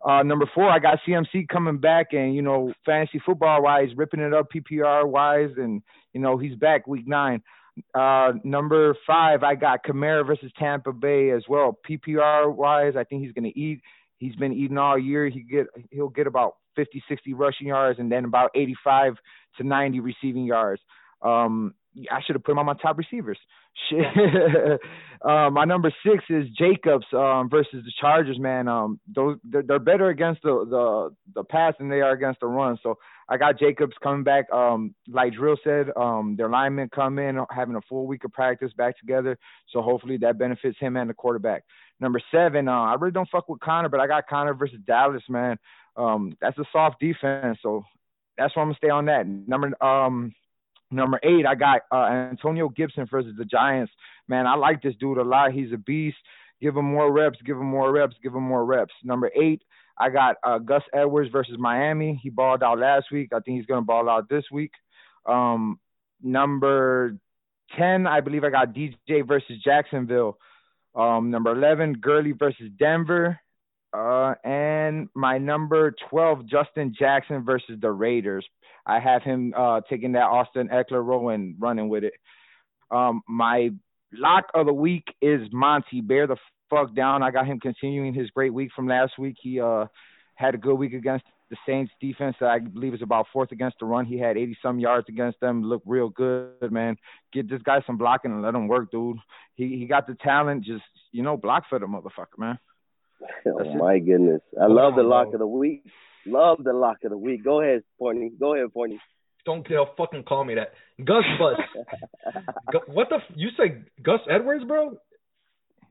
uh, 0.04 0.22
number 0.22 0.48
four, 0.54 0.68
I 0.68 0.78
got 0.78 0.98
CMC 1.06 1.48
coming 1.48 1.78
back, 1.78 2.08
and 2.12 2.34
you 2.34 2.42
know, 2.42 2.72
fantasy 2.84 3.20
football 3.24 3.62
wise, 3.62 3.88
ripping 3.96 4.20
it 4.20 4.34
up 4.34 4.48
PPR 4.54 5.06
wise, 5.06 5.50
and 5.56 5.82
you 6.12 6.20
know, 6.20 6.36
he's 6.36 6.56
back 6.56 6.86
week 6.86 7.06
nine. 7.06 7.42
Uh, 7.94 8.32
number 8.44 8.96
five, 9.06 9.42
I 9.42 9.54
got 9.54 9.84
Kamara 9.84 10.26
versus 10.26 10.52
Tampa 10.58 10.92
Bay 10.92 11.30
as 11.30 11.42
well. 11.48 11.78
PPR 11.88 12.54
wise, 12.54 12.94
I 12.96 13.04
think 13.04 13.22
he's 13.22 13.32
going 13.32 13.50
to 13.50 13.58
eat. 13.58 13.80
He's 14.18 14.36
been 14.36 14.52
eating 14.52 14.78
all 14.78 14.98
year. 14.98 15.28
He 15.28 15.40
get 15.40 15.66
he'll 15.90 16.08
get 16.08 16.26
about 16.26 16.56
50, 16.76 17.02
60 17.08 17.34
rushing 17.34 17.68
yards, 17.68 17.98
and 17.98 18.10
then 18.10 18.24
about 18.24 18.50
85 18.54 19.14
to 19.58 19.64
90 19.64 20.00
receiving 20.00 20.44
yards. 20.44 20.80
Um, 21.22 21.74
I 22.10 22.20
should 22.24 22.36
have 22.36 22.44
put 22.44 22.52
him 22.52 22.58
on 22.58 22.66
my 22.66 22.74
top 22.74 22.98
receivers. 22.98 23.38
Shit. 23.88 24.04
uh, 25.24 25.50
my 25.50 25.64
number 25.64 25.92
six 26.06 26.24
is 26.28 26.46
Jacobs 26.56 27.06
um, 27.12 27.48
versus 27.50 27.84
the 27.84 27.92
Chargers. 28.00 28.38
Man, 28.38 28.68
um, 28.68 29.00
those 29.14 29.38
they're, 29.44 29.62
they're 29.62 29.78
better 29.78 30.08
against 30.08 30.42
the, 30.42 30.64
the 30.68 31.14
the 31.34 31.44
pass 31.44 31.74
than 31.78 31.88
they 31.88 32.00
are 32.00 32.12
against 32.12 32.40
the 32.40 32.46
run. 32.46 32.78
So 32.82 32.98
I 33.28 33.36
got 33.36 33.58
Jacobs 33.58 33.94
coming 34.02 34.22
back. 34.22 34.50
Um, 34.52 34.94
like 35.08 35.34
Drill 35.34 35.56
said, 35.64 35.86
um, 35.96 36.34
their 36.36 36.48
linemen 36.48 36.90
come 36.94 37.18
in 37.18 37.40
having 37.50 37.76
a 37.76 37.80
full 37.88 38.06
week 38.06 38.24
of 38.24 38.32
practice 38.32 38.72
back 38.74 38.98
together. 38.98 39.38
So 39.70 39.80
hopefully 39.82 40.18
that 40.18 40.38
benefits 40.38 40.78
him 40.78 40.96
and 40.96 41.08
the 41.08 41.14
quarterback. 41.14 41.64
Number 42.00 42.20
seven, 42.30 42.68
uh, 42.68 42.72
I 42.72 42.94
really 42.94 43.12
don't 43.12 43.28
fuck 43.30 43.48
with 43.48 43.60
Conner, 43.60 43.88
but 43.88 44.00
I 44.00 44.06
got 44.06 44.28
Conner 44.28 44.54
versus 44.54 44.78
Dallas. 44.86 45.22
Man, 45.28 45.58
um, 45.96 46.36
that's 46.40 46.58
a 46.58 46.64
soft 46.72 47.00
defense. 47.00 47.58
So 47.62 47.84
that's 48.36 48.54
why 48.54 48.62
I'm 48.62 48.68
gonna 48.68 48.76
stay 48.76 48.90
on 48.90 49.06
that. 49.06 49.26
Number 49.26 49.72
um 49.82 50.34
number 50.90 51.18
eight, 51.22 51.46
I 51.46 51.54
got 51.54 51.82
uh, 51.90 52.04
Antonio 52.04 52.68
Gibson 52.68 53.06
versus 53.10 53.34
the 53.38 53.44
Giants. 53.44 53.92
Man, 54.28 54.46
I 54.46 54.54
like 54.56 54.82
this 54.82 54.94
dude 55.00 55.18
a 55.18 55.22
lot. 55.22 55.52
He's 55.52 55.72
a 55.72 55.78
beast. 55.78 56.16
Give 56.60 56.76
him 56.76 56.86
more 56.86 57.12
reps. 57.12 57.38
Give 57.44 57.56
him 57.56 57.66
more 57.66 57.92
reps. 57.92 58.16
Give 58.22 58.34
him 58.34 58.42
more 58.42 58.64
reps. 58.64 58.94
Number 59.02 59.30
eight, 59.34 59.62
I 59.98 60.10
got 60.10 60.36
uh, 60.42 60.58
Gus 60.58 60.82
Edwards 60.92 61.30
versus 61.30 61.56
Miami. 61.58 62.18
He 62.22 62.30
balled 62.30 62.62
out 62.62 62.78
last 62.78 63.06
week. 63.12 63.30
I 63.32 63.40
think 63.40 63.58
he's 63.58 63.66
gonna 63.66 63.82
ball 63.82 64.08
out 64.08 64.28
this 64.28 64.44
week. 64.50 64.72
Um, 65.26 65.78
number 66.22 67.16
ten, 67.76 68.06
I 68.06 68.20
believe 68.20 68.44
I 68.44 68.50
got 68.50 68.74
DJ 68.74 69.26
versus 69.26 69.58
Jacksonville. 69.64 70.38
Um, 70.94 71.30
number 71.30 71.52
eleven, 71.52 71.94
Gurley 71.94 72.32
versus 72.32 72.70
Denver. 72.78 73.38
Uh, 73.94 74.34
and 74.42 75.08
my 75.14 75.38
number 75.38 75.94
12, 76.10 76.46
Justin 76.46 76.92
Jackson 76.98 77.44
versus 77.44 77.78
the 77.80 77.92
Raiders. 77.92 78.44
I 78.84 78.98
have 78.98 79.22
him 79.22 79.54
uh, 79.56 79.82
taking 79.88 80.12
that 80.12 80.24
Austin 80.24 80.68
Ekeler 80.68 81.04
role 81.04 81.28
and 81.28 81.54
running 81.60 81.88
with 81.88 82.02
it. 82.02 82.14
Um, 82.90 83.22
my 83.28 83.70
lock 84.12 84.46
of 84.52 84.66
the 84.66 84.72
week 84.72 85.04
is 85.22 85.48
Monty. 85.52 86.00
Bear 86.00 86.26
the 86.26 86.36
fuck 86.70 86.94
down. 86.94 87.22
I 87.22 87.30
got 87.30 87.46
him 87.46 87.60
continuing 87.60 88.14
his 88.14 88.30
great 88.30 88.52
week 88.52 88.70
from 88.74 88.88
last 88.88 89.18
week. 89.18 89.36
He 89.40 89.60
uh, 89.60 89.86
had 90.34 90.54
a 90.54 90.58
good 90.58 90.74
week 90.74 90.92
against 90.92 91.24
the 91.50 91.56
Saints 91.66 91.92
defense. 92.00 92.36
I 92.40 92.58
believe 92.58 92.94
is 92.94 93.02
about 93.02 93.26
fourth 93.32 93.52
against 93.52 93.78
the 93.78 93.86
run. 93.86 94.06
He 94.06 94.18
had 94.18 94.36
80 94.36 94.58
some 94.62 94.78
yards 94.78 95.08
against 95.08 95.40
them. 95.40 95.62
Looked 95.62 95.86
real 95.86 96.08
good, 96.08 96.72
man. 96.72 96.96
Get 97.32 97.48
this 97.48 97.62
guy 97.62 97.80
some 97.86 97.98
blocking 97.98 98.32
and 98.32 98.42
let 98.42 98.54
him 98.54 98.68
work, 98.68 98.90
dude. 98.90 99.18
He 99.54 99.76
he 99.78 99.86
got 99.86 100.06
the 100.06 100.14
talent. 100.14 100.64
Just 100.64 100.84
you 101.12 101.22
know, 101.22 101.36
block 101.36 101.64
for 101.68 101.78
the 101.78 101.86
motherfucker, 101.86 102.38
man. 102.38 102.58
Oh 103.46 103.74
my 103.76 103.98
goodness. 104.00 104.42
I 104.60 104.66
love 104.66 104.96
the 104.96 105.02
lock 105.02 105.26
bro. 105.26 105.34
of 105.34 105.38
the 105.38 105.46
week. 105.46 105.84
Love 106.26 106.58
the 106.62 106.72
lock 106.72 106.98
of 107.04 107.10
the 107.10 107.16
week. 107.16 107.44
Go 107.44 107.60
ahead, 107.62 107.82
Forney. 107.98 108.30
Go 108.38 108.54
ahead, 108.54 108.70
Forney. 108.72 108.98
Don't 109.46 109.64
tell 109.64 109.94
fucking 109.96 110.24
call 110.24 110.44
me 110.44 110.54
that. 110.56 110.72
Gus 111.02 111.24
Bus. 111.38 111.58
Gu- 112.72 112.92
what 112.92 113.08
the? 113.10 113.16
F- 113.16 113.36
you 113.36 113.48
say 113.58 113.82
Gus 114.02 114.20
Edwards, 114.28 114.64
bro? 114.64 114.98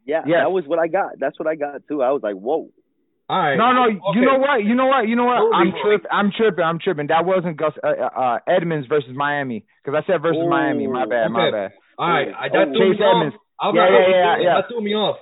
Yeah, 0.05 0.21
Yes. 0.25 0.39
that 0.43 0.51
was 0.51 0.65
what 0.65 0.79
I 0.79 0.87
got. 0.87 1.19
That's 1.19 1.37
what 1.39 1.47
I 1.47 1.55
got 1.55 1.81
too. 1.87 2.01
I 2.03 2.11
was 2.11 2.21
like, 2.23 2.35
whoa. 2.35 2.69
All 3.29 3.39
right. 3.39 3.55
No, 3.55 3.71
no. 3.71 3.83
Okay. 3.87 4.19
You 4.19 4.25
know 4.25 4.37
what? 4.37 4.63
You 4.63 4.75
know 4.75 4.87
what? 4.87 5.07
You 5.07 5.15
know 5.15 5.25
what? 5.25 5.39
Moving 5.39 5.55
I'm 5.55 5.71
tripping. 5.81 6.11
I'm 6.11 6.29
tripping. 6.35 6.63
I'm 6.65 6.79
tripping. 6.79 7.07
That 7.07 7.25
wasn't 7.25 7.55
Gus 7.57 7.71
uh, 7.81 7.87
uh, 7.87 8.37
Edmonds 8.47 8.87
versus 8.87 9.11
Miami 9.15 9.63
because 9.83 9.95
I 9.97 10.05
said 10.05 10.21
versus 10.21 10.43
Ooh. 10.43 10.49
Miami. 10.49 10.87
My 10.87 11.05
bad. 11.05 11.31
My 11.31 11.49
bad. 11.49 11.71
All 11.97 12.09
right. 12.09 12.27
I, 12.35 12.49
that 12.49 12.67
Oh, 12.67 12.71
threw 12.75 12.91
Chase 12.93 12.99
me 12.99 13.05
off. 13.05 13.15
Edmonds. 13.15 13.35
I'm 13.61 13.75
Yeah, 13.75 13.87
yeah, 13.89 14.07
yeah, 14.11 14.35
yeah. 14.43 14.53
That 14.61 14.67
threw 14.67 14.81
me 14.83 14.93
off. 14.93 15.17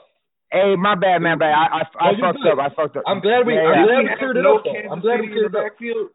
Hey, 0.52 0.76
my 0.76 0.96
bad, 0.96 1.22
man. 1.22 1.38
Bad. 1.38 1.54
I 1.54 1.66
I, 1.66 2.10
I 2.10 2.12
fucked 2.20 2.42
good. 2.44 2.52
up. 2.52 2.60
I 2.60 2.70
fucked 2.76 2.98
up. 2.98 3.04
I'm 3.06 3.22
glad 3.22 3.46
we. 3.46 3.54
Yeah, 3.54 3.70
I'm 3.70 3.86
glad 3.86 4.02
we 4.04 4.10
cleared 4.18 4.38
it 4.38 4.42
no 4.44 4.58
up. 4.58 4.64
Kansas 4.66 4.90
I'm 4.92 5.00
glad 5.00 5.18
City 5.22 5.28
we 5.28 5.34
cleared 5.34 5.46
in 5.46 5.46
it 5.46 5.52
the 5.54 5.60
up. 5.60 5.64
backfield. 5.70 6.08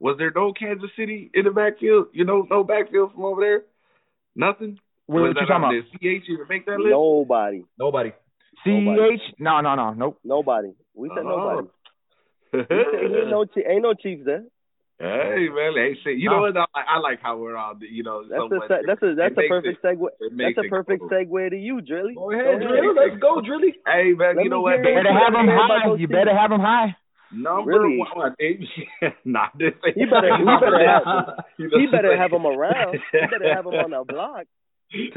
Was 0.00 0.16
there 0.18 0.32
no 0.34 0.52
Kansas 0.54 0.90
City 0.96 1.30
in 1.34 1.44
the 1.44 1.50
backfield? 1.50 2.06
You 2.14 2.24
know, 2.24 2.46
no 2.48 2.62
backfield 2.62 3.12
from 3.12 3.24
over 3.24 3.40
there. 3.42 3.62
Nothing. 4.36 4.78
What, 5.08 5.22
was 5.22 5.34
what 5.34 5.40
you 5.40 5.46
talking 5.48 5.64
about? 5.64 5.72
the 6.00 6.20
CH 6.20 6.28
even 6.28 6.46
make 6.48 6.66
that 6.66 6.78
list? 6.78 6.90
Nobody. 6.92 7.64
Nobody. 7.78 8.12
Ceh? 8.64 9.18
No, 9.38 9.60
no, 9.60 9.74
no, 9.74 9.92
nope. 9.94 10.18
Nobody. 10.24 10.72
We 10.94 11.08
said 11.08 11.24
Oh. 11.24 11.32
nobody. 11.32 11.68
We 12.52 12.58
said 12.68 12.76
ain't 13.24 13.30
no 13.30 13.44
ain't 13.68 13.82
no 13.82 13.94
Chiefs 13.94 14.24
there. 14.24 14.44
hey 14.98 15.48
man, 15.48 15.72
hey 15.76 15.94
shit. 16.02 16.18
You 16.18 16.28
know 16.30 16.40
what? 16.40 16.56
I, 16.56 16.66
I 16.74 16.98
like 16.98 17.20
how 17.22 17.36
we're 17.38 17.56
all 17.56 17.74
you 17.80 18.02
know. 18.02 18.24
That's 18.28 18.40
so 18.40 18.56
a 18.56 18.68
that's 18.86 19.02
a 19.02 19.14
that's 19.14 19.34
It 19.36 19.44
a 19.44 19.48
perfect 19.48 19.78
it- 19.78 19.86
segue. 19.86 20.08
it 20.20 20.32
That's 20.36 20.66
a 20.66 20.68
perfect 20.68 21.00
cool. 21.00 21.08
segue 21.10 21.50
to 21.50 21.56
you, 21.56 21.80
Drilly. 21.80 22.14
Go 22.14 22.32
ahead, 22.32 22.60
Go 22.60 22.66
Drill. 22.68 22.94
Let's 22.96 23.20
go, 23.20 23.40
Drilly. 23.40 23.72
Hey 23.86 24.12
man, 24.18 24.36
Let 24.36 24.44
you 24.44 24.50
know 24.50 24.60
what? 24.62 24.80
hear 24.80 24.88
You 24.90 24.96
better 24.98 25.14
have 25.14 25.34
him 25.34 25.46
high. 25.48 25.86
You 25.96 26.06
those 26.08 26.16
better 26.16 26.36
have 26.36 26.50
him 26.52 26.60
high. 26.60 26.96
Number 27.30 27.70
Really? 27.70 27.98
one. 27.98 28.34
nah, 29.24 29.48
this 29.56 29.72
ain't- 29.86 29.96
He 30.00 30.04
better- 30.06 30.36
he 30.36 30.44
better 30.44 30.82
have- 30.88 31.44
You 31.58 31.70
He 31.78 31.86
better 31.86 32.16
have 32.16 32.32
him 32.32 32.46
around. 32.46 32.98
He 33.12 33.18
better 33.28 33.54
have 33.54 33.66
him 33.66 33.74
on 33.74 33.90
the 33.92 34.04
block. 34.08 34.46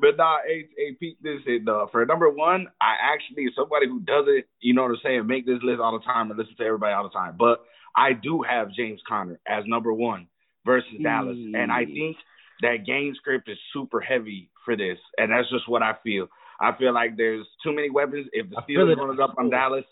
but 0.00 0.16
nah, 0.16 0.38
hey, 0.46 0.66
hey, 0.76 0.96
Pete, 0.98 1.18
this 1.22 1.40
it, 1.46 1.68
uh, 1.68 1.86
for 1.92 2.04
number 2.06 2.30
one, 2.30 2.66
I 2.80 2.94
actually 3.12 3.46
somebody 3.54 3.86
who 3.86 4.00
doesn't, 4.00 4.44
you 4.60 4.74
know 4.74 4.82
what 4.82 4.92
I'm 4.92 4.98
saying, 5.02 5.26
make 5.26 5.46
this 5.46 5.58
list 5.62 5.80
all 5.80 5.98
the 5.98 6.04
time 6.04 6.30
and 6.30 6.38
listen 6.38 6.56
to 6.56 6.64
everybody 6.64 6.94
all 6.94 7.02
the 7.02 7.10
time. 7.10 7.36
But 7.38 7.60
I 7.94 8.12
do 8.14 8.42
have 8.42 8.72
James 8.72 9.00
Conner 9.06 9.38
as 9.46 9.64
number 9.66 9.92
one 9.92 10.28
versus 10.64 10.88
Dallas, 11.02 11.36
and 11.36 11.70
I 11.70 11.84
think 11.84 12.16
that 12.62 12.86
game 12.86 13.14
script 13.16 13.48
is 13.48 13.58
super 13.72 14.00
heavy 14.00 14.50
for 14.64 14.76
this, 14.76 14.98
and 15.18 15.32
that's 15.32 15.50
just 15.50 15.68
what 15.68 15.82
I 15.82 15.92
feel. 16.02 16.28
I 16.60 16.76
feel 16.76 16.92
like 16.92 17.16
there's 17.16 17.46
too 17.62 17.72
many 17.72 17.90
weapons. 17.90 18.26
If 18.32 18.50
the 18.50 18.56
Steelers 18.68 18.96
run 18.96 19.14
it 19.14 19.20
up 19.20 19.34
on 19.38 19.50
Dallas, 19.50 19.84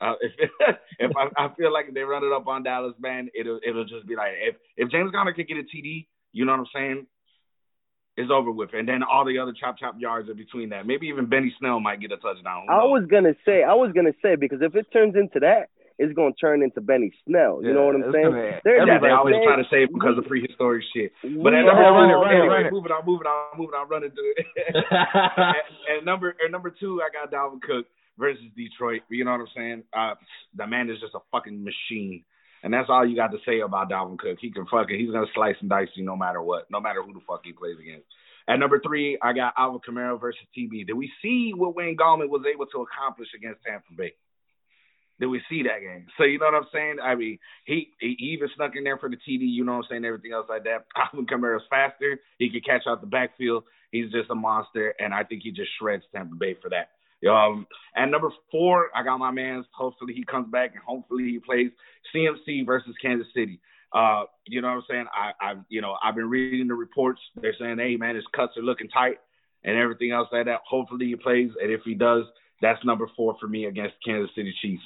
uh, 0.00 0.14
if 0.20 0.50
if 0.98 1.10
I, 1.16 1.44
I 1.44 1.54
feel 1.54 1.72
like 1.72 1.86
if 1.88 1.94
they 1.94 2.02
run 2.02 2.24
it 2.24 2.32
up 2.32 2.46
on 2.46 2.62
Dallas, 2.62 2.94
man, 3.00 3.28
it'll 3.38 3.60
it'll 3.66 3.84
just 3.84 4.06
be 4.06 4.16
like 4.16 4.32
if 4.40 4.56
if 4.76 4.90
James 4.90 5.10
Conner 5.12 5.32
could 5.32 5.48
get 5.48 5.58
a 5.58 5.62
TD, 5.62 6.06
you 6.32 6.44
know 6.44 6.52
what 6.52 6.60
I'm 6.60 6.66
saying? 6.74 7.06
It's 8.18 8.30
over 8.34 8.50
with, 8.50 8.70
and 8.74 8.88
then 8.88 9.04
all 9.04 9.24
the 9.24 9.38
other 9.38 9.52
chop 9.54 9.78
chop 9.78 9.94
yards 9.98 10.28
are 10.28 10.34
between 10.34 10.70
that. 10.70 10.86
Maybe 10.86 11.06
even 11.06 11.26
Benny 11.26 11.54
Snell 11.60 11.78
might 11.78 12.00
get 12.00 12.10
a 12.10 12.16
touchdown. 12.16 12.66
I 12.68 12.82
was 12.82 13.06
gonna 13.08 13.34
say, 13.46 13.62
I 13.62 13.74
was 13.74 13.92
gonna 13.94 14.12
say 14.20 14.34
because 14.34 14.58
if 14.60 14.74
it 14.74 14.90
turns 14.92 15.14
into 15.14 15.38
that, 15.40 15.70
it's 16.00 16.12
gonna 16.14 16.34
turn 16.34 16.62
into 16.62 16.80
Benny 16.80 17.12
Snell. 17.26 17.62
You 17.62 17.72
know 17.74 17.86
what 17.86 17.94
I'm 17.94 18.10
saying? 18.12 18.30
gonna- 18.30 18.60
yeah, 18.66 18.98
they 18.98 19.10
always 19.10 19.36
try 19.46 19.56
to 19.56 19.68
say 19.70 19.84
it 19.84 19.90
because 19.94 20.18
of 20.18 20.26
prehistoric 20.26 20.82
shit. 20.92 21.12
But 21.22 21.54
at 21.54 21.62
Yeah, 21.62 21.70
number 21.70 21.84
all- 21.84 21.94
run 21.94 22.10
it, 22.10 22.14
run 22.14 22.34
it, 22.34 22.38
anyway, 22.38 22.54
run 22.54 22.66
it. 22.66 22.72
moving 22.72 22.90
on, 22.92 23.06
moving 23.06 23.26
on, 23.26 23.58
moving 23.58 23.74
on, 23.74 23.88
running 23.88 24.10
through 24.10 24.34
it. 24.36 24.46
and, 24.90 25.56
and 25.98 26.04
number 26.06 26.34
and 26.42 26.50
number 26.52 26.70
two, 26.70 27.00
I 27.02 27.08
got 27.14 27.30
Dalvin 27.32 27.62
Cook 27.62 27.86
versus 28.18 28.44
Detroit. 28.56 29.02
You 29.08 29.24
know 29.24 29.32
what 29.32 29.40
I'm 29.40 29.48
saying? 29.56 29.82
Uh, 29.92 30.14
the 30.56 30.66
man 30.66 30.90
is 30.90 30.98
just 31.00 31.14
a 31.14 31.20
fucking 31.30 31.62
machine, 31.62 32.24
and 32.62 32.72
that's 32.72 32.88
all 32.88 33.06
you 33.06 33.16
got 33.16 33.32
to 33.32 33.38
say 33.46 33.60
about 33.60 33.90
Dalvin 33.90 34.18
Cook. 34.18 34.38
He 34.40 34.50
can 34.50 34.66
fucking 34.66 34.98
he's 34.98 35.10
gonna 35.10 35.26
slice 35.34 35.56
and 35.60 35.70
dice 35.70 35.88
you 35.94 36.04
no 36.04 36.16
matter 36.16 36.42
what, 36.42 36.70
no 36.70 36.80
matter 36.80 37.02
who 37.02 37.12
the 37.12 37.20
fuck 37.26 37.40
he 37.44 37.52
plays 37.52 37.76
against. 37.80 38.06
At 38.48 38.58
number 38.58 38.80
three, 38.80 39.18
I 39.20 39.32
got 39.34 39.54
Alvin 39.58 39.80
Kamara 39.86 40.18
versus 40.18 40.40
TB. 40.56 40.86
Did 40.86 40.94
we 40.94 41.10
see 41.20 41.52
what 41.54 41.76
Wayne 41.76 41.96
Gallman 41.96 42.30
was 42.30 42.44
able 42.52 42.66
to 42.66 42.80
accomplish 42.82 43.28
against 43.36 43.62
Tampa 43.64 43.92
Bay? 43.94 44.14
did 45.20 45.26
we 45.26 45.40
see 45.50 45.64
that 45.64 45.80
game? 45.80 46.06
So 46.16 46.24
you 46.24 46.38
know 46.38 46.46
what 46.46 46.54
I'm 46.54 46.68
saying? 46.72 46.96
I 47.02 47.14
mean, 47.14 47.38
he 47.64 47.88
he 48.00 48.16
even 48.32 48.48
snuck 48.54 48.72
in 48.76 48.84
there 48.84 48.98
for 48.98 49.08
the 49.08 49.16
TD. 49.16 49.40
You 49.42 49.64
know 49.64 49.72
what 49.72 49.84
I'm 49.84 49.90
saying? 49.90 50.04
Everything 50.04 50.32
else 50.32 50.46
like 50.48 50.64
that. 50.64 50.86
Alvin 50.96 51.26
Kamara's 51.26 51.64
faster. 51.68 52.20
He 52.38 52.50
can 52.50 52.60
catch 52.60 52.86
out 52.86 53.00
the 53.00 53.06
backfield. 53.06 53.64
He's 53.90 54.12
just 54.12 54.30
a 54.30 54.34
monster, 54.34 54.94
and 54.98 55.14
I 55.14 55.24
think 55.24 55.42
he 55.42 55.50
just 55.50 55.70
shreds 55.78 56.04
Tampa 56.14 56.36
Bay 56.36 56.56
for 56.60 56.70
that. 56.70 56.90
Um, 57.26 57.66
and 57.94 58.10
number 58.10 58.30
four, 58.50 58.90
I 58.94 59.02
got 59.02 59.18
my 59.18 59.30
man's. 59.30 59.66
Hopefully 59.72 60.14
he 60.14 60.24
comes 60.24 60.50
back 60.50 60.72
and 60.74 60.82
hopefully 60.86 61.24
he 61.24 61.38
plays 61.38 61.70
CMC 62.14 62.64
versus 62.64 62.94
Kansas 63.02 63.26
City. 63.34 63.60
Uh, 63.92 64.24
you 64.46 64.60
know 64.60 64.68
what 64.68 64.74
I'm 64.74 64.82
saying? 64.88 65.06
I, 65.12 65.50
I've 65.50 65.58
you 65.68 65.80
know 65.80 65.96
I've 66.02 66.14
been 66.14 66.28
reading 66.28 66.68
the 66.68 66.74
reports. 66.74 67.20
They're 67.40 67.54
saying, 67.58 67.78
hey 67.78 67.96
man, 67.96 68.14
his 68.14 68.24
cuts 68.36 68.56
are 68.56 68.62
looking 68.62 68.88
tight 68.88 69.16
and 69.64 69.76
everything 69.76 70.12
else 70.12 70.28
like 70.30 70.44
that. 70.44 70.60
Hopefully 70.68 71.06
he 71.06 71.16
plays, 71.16 71.50
and 71.60 71.72
if 71.72 71.80
he 71.84 71.94
does, 71.94 72.24
that's 72.60 72.84
number 72.84 73.10
four 73.16 73.36
for 73.40 73.48
me 73.48 73.64
against 73.64 73.94
Kansas 74.04 74.30
City 74.36 74.54
Chiefs. 74.60 74.82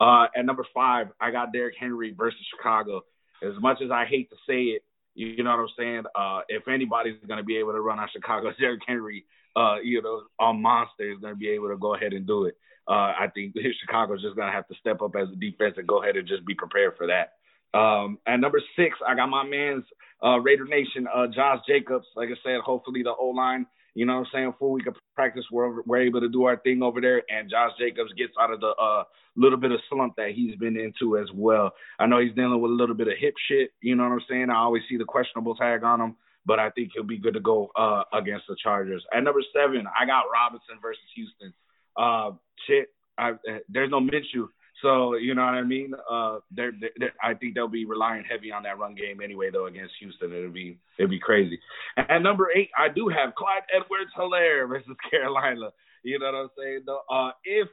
Uh, 0.00 0.26
at 0.36 0.44
number 0.44 0.66
five, 0.74 1.08
I 1.20 1.30
got 1.30 1.52
Derrick 1.52 1.74
Henry 1.78 2.14
versus 2.16 2.40
Chicago. 2.56 3.02
As 3.42 3.60
much 3.60 3.78
as 3.82 3.90
I 3.90 4.04
hate 4.04 4.30
to 4.30 4.36
say 4.46 4.62
it, 4.62 4.84
you 5.14 5.42
know 5.42 5.50
what 5.50 5.60
I'm 5.60 5.68
saying? 5.78 6.02
Uh, 6.14 6.40
if 6.48 6.68
anybody's 6.68 7.16
going 7.26 7.38
to 7.38 7.44
be 7.44 7.56
able 7.56 7.72
to 7.72 7.80
run 7.80 7.98
on 7.98 8.08
Chicago, 8.12 8.52
Derrick 8.60 8.82
Henry, 8.86 9.24
uh, 9.56 9.76
you 9.82 10.02
know, 10.02 10.22
a 10.40 10.52
monster 10.52 11.10
is 11.10 11.18
going 11.20 11.32
to 11.32 11.38
be 11.38 11.48
able 11.48 11.68
to 11.68 11.76
go 11.76 11.94
ahead 11.94 12.12
and 12.12 12.26
do 12.26 12.44
it. 12.44 12.56
Uh, 12.88 13.12
I 13.18 13.28
think 13.34 13.54
Chicago's 13.80 14.22
just 14.22 14.36
going 14.36 14.48
to 14.48 14.54
have 14.54 14.68
to 14.68 14.74
step 14.80 15.02
up 15.02 15.16
as 15.16 15.28
a 15.32 15.36
defense 15.36 15.74
and 15.76 15.88
go 15.88 16.02
ahead 16.02 16.16
and 16.16 16.28
just 16.28 16.46
be 16.46 16.54
prepared 16.54 16.94
for 16.96 17.06
that. 17.06 17.34
Um, 17.76 18.18
at 18.26 18.40
number 18.40 18.60
six, 18.76 18.96
I 19.06 19.14
got 19.14 19.28
my 19.28 19.44
man's 19.44 19.84
uh, 20.24 20.38
Raider 20.38 20.66
Nation, 20.66 21.06
uh, 21.12 21.26
Josh 21.26 21.60
Jacobs. 21.66 22.06
Like 22.14 22.28
I 22.28 22.38
said, 22.44 22.60
hopefully 22.64 23.02
the 23.02 23.14
O 23.18 23.28
line 23.28 23.66
you 23.96 24.04
know 24.04 24.12
what 24.18 24.26
I'm 24.26 24.32
saying? 24.32 24.54
Full 24.58 24.72
week 24.72 24.86
of 24.86 24.94
practice, 25.14 25.46
we're, 25.50 25.80
we're 25.84 26.02
able 26.02 26.20
to 26.20 26.28
do 26.28 26.44
our 26.44 26.58
thing 26.58 26.82
over 26.82 27.00
there, 27.00 27.22
and 27.30 27.50
Josh 27.50 27.72
Jacobs 27.78 28.12
gets 28.12 28.34
out 28.38 28.52
of 28.52 28.60
the 28.60 28.74
uh, 28.78 29.04
little 29.36 29.56
bit 29.56 29.72
of 29.72 29.80
slump 29.88 30.16
that 30.16 30.32
he's 30.36 30.54
been 30.56 30.76
into 30.76 31.16
as 31.16 31.28
well. 31.34 31.72
I 31.98 32.04
know 32.04 32.20
he's 32.20 32.34
dealing 32.34 32.60
with 32.60 32.72
a 32.72 32.74
little 32.74 32.94
bit 32.94 33.08
of 33.08 33.14
hip 33.18 33.32
shit. 33.48 33.70
You 33.80 33.96
know 33.96 34.02
what 34.02 34.12
I'm 34.12 34.20
saying? 34.28 34.50
I 34.50 34.56
always 34.56 34.82
see 34.86 34.98
the 34.98 35.06
questionable 35.06 35.54
tag 35.54 35.82
on 35.82 36.02
him, 36.02 36.16
but 36.46 36.58
I 36.58 36.70
think 36.70 36.92
he'll 36.94 37.04
be 37.04 37.18
good 37.18 37.34
to 37.34 37.40
go 37.40 37.70
uh, 37.76 38.04
against 38.12 38.46
the 38.48 38.56
Chargers. 38.62 39.04
At 39.12 39.24
number 39.24 39.42
seven, 39.54 39.86
I 39.98 40.06
got 40.06 40.24
Robinson 40.32 40.76
versus 40.80 41.02
Houston. 41.14 41.52
Uh, 41.96 42.30
shit, 42.66 42.88
I, 43.18 43.32
there's 43.68 43.90
no 43.90 44.00
Minshew. 44.00 44.48
So 44.82 45.16
you 45.16 45.34
know 45.34 45.44
what 45.44 45.54
I 45.54 45.62
mean. 45.62 45.92
Uh, 46.10 46.38
they're, 46.50 46.72
they're, 46.98 47.14
I 47.22 47.34
think 47.34 47.54
they'll 47.54 47.68
be 47.68 47.86
relying 47.86 48.24
heavy 48.24 48.52
on 48.52 48.62
that 48.64 48.78
run 48.78 48.94
game 48.94 49.20
anyway, 49.22 49.50
though 49.50 49.66
against 49.66 49.94
Houston. 50.00 50.32
It'll 50.32 50.50
be 50.50 50.78
it'll 50.98 51.10
be 51.10 51.18
crazy. 51.18 51.58
And 51.96 52.22
number 52.22 52.48
eight, 52.54 52.70
I 52.76 52.88
do 52.88 53.08
have 53.08 53.34
Clyde 53.34 53.62
Edwards-Helaire 53.74 54.68
versus 54.68 54.96
Carolina. 55.10 55.70
You 56.02 56.18
know 56.18 56.26
what 56.26 56.34
I'm 56.34 56.48
saying? 56.58 56.80
Though, 56.86 57.00
uh, 57.10 57.30
if 57.44 57.68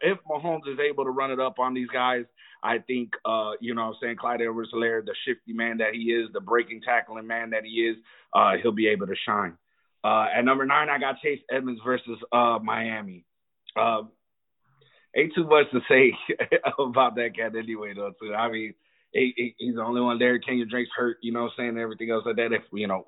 if 0.00 0.18
Mahomes 0.30 0.68
is 0.72 0.78
able 0.78 1.04
to 1.04 1.10
run 1.10 1.32
it 1.32 1.40
up 1.40 1.58
on 1.58 1.74
these 1.74 1.88
guys, 1.88 2.24
I 2.66 2.78
think 2.78 3.12
uh, 3.24 3.52
you 3.60 3.74
know 3.74 3.86
what 3.86 3.94
I'm 3.94 4.00
saying 4.02 4.16
Clyde 4.16 4.42
Edwards-Helaire, 4.42 5.04
the 5.04 5.14
shifty 5.24 5.52
man 5.52 5.78
that 5.78 5.94
he 5.94 6.10
is, 6.10 6.28
the 6.32 6.40
breaking 6.40 6.80
tackling 6.82 7.26
man 7.26 7.50
that 7.50 7.64
he 7.64 7.86
is, 7.86 7.96
uh, 8.34 8.52
he'll 8.60 8.72
be 8.72 8.88
able 8.88 9.06
to 9.06 9.14
shine. 9.24 9.56
Uh, 10.02 10.26
at 10.36 10.44
number 10.44 10.66
nine, 10.66 10.88
I 10.88 10.98
got 10.98 11.20
Chase 11.22 11.40
Edmonds 11.50 11.80
versus 11.84 12.18
uh, 12.32 12.58
Miami. 12.62 13.24
Uh, 13.76 14.02
ain't 15.16 15.34
too 15.34 15.46
much 15.46 15.66
to 15.72 15.80
say 15.88 16.12
about 16.78 17.16
that 17.16 17.36
cat 17.36 17.56
anyway, 17.56 17.92
though. 17.94 18.12
Too. 18.20 18.34
I 18.34 18.50
mean, 18.50 18.74
he, 19.12 19.32
he, 19.36 19.54
he's 19.58 19.74
the 19.76 19.82
only 19.82 20.00
one 20.00 20.18
there. 20.18 20.38
Kenyan 20.38 20.68
Drake's 20.68 20.90
hurt, 20.96 21.18
you 21.22 21.32
know 21.32 21.44
what 21.44 21.52
I'm 21.58 21.74
saying? 21.74 21.78
Everything 21.78 22.10
else 22.10 22.24
like 22.26 22.36
that. 22.36 22.52
If, 22.52 22.62
you 22.72 22.86
know, 22.86 23.04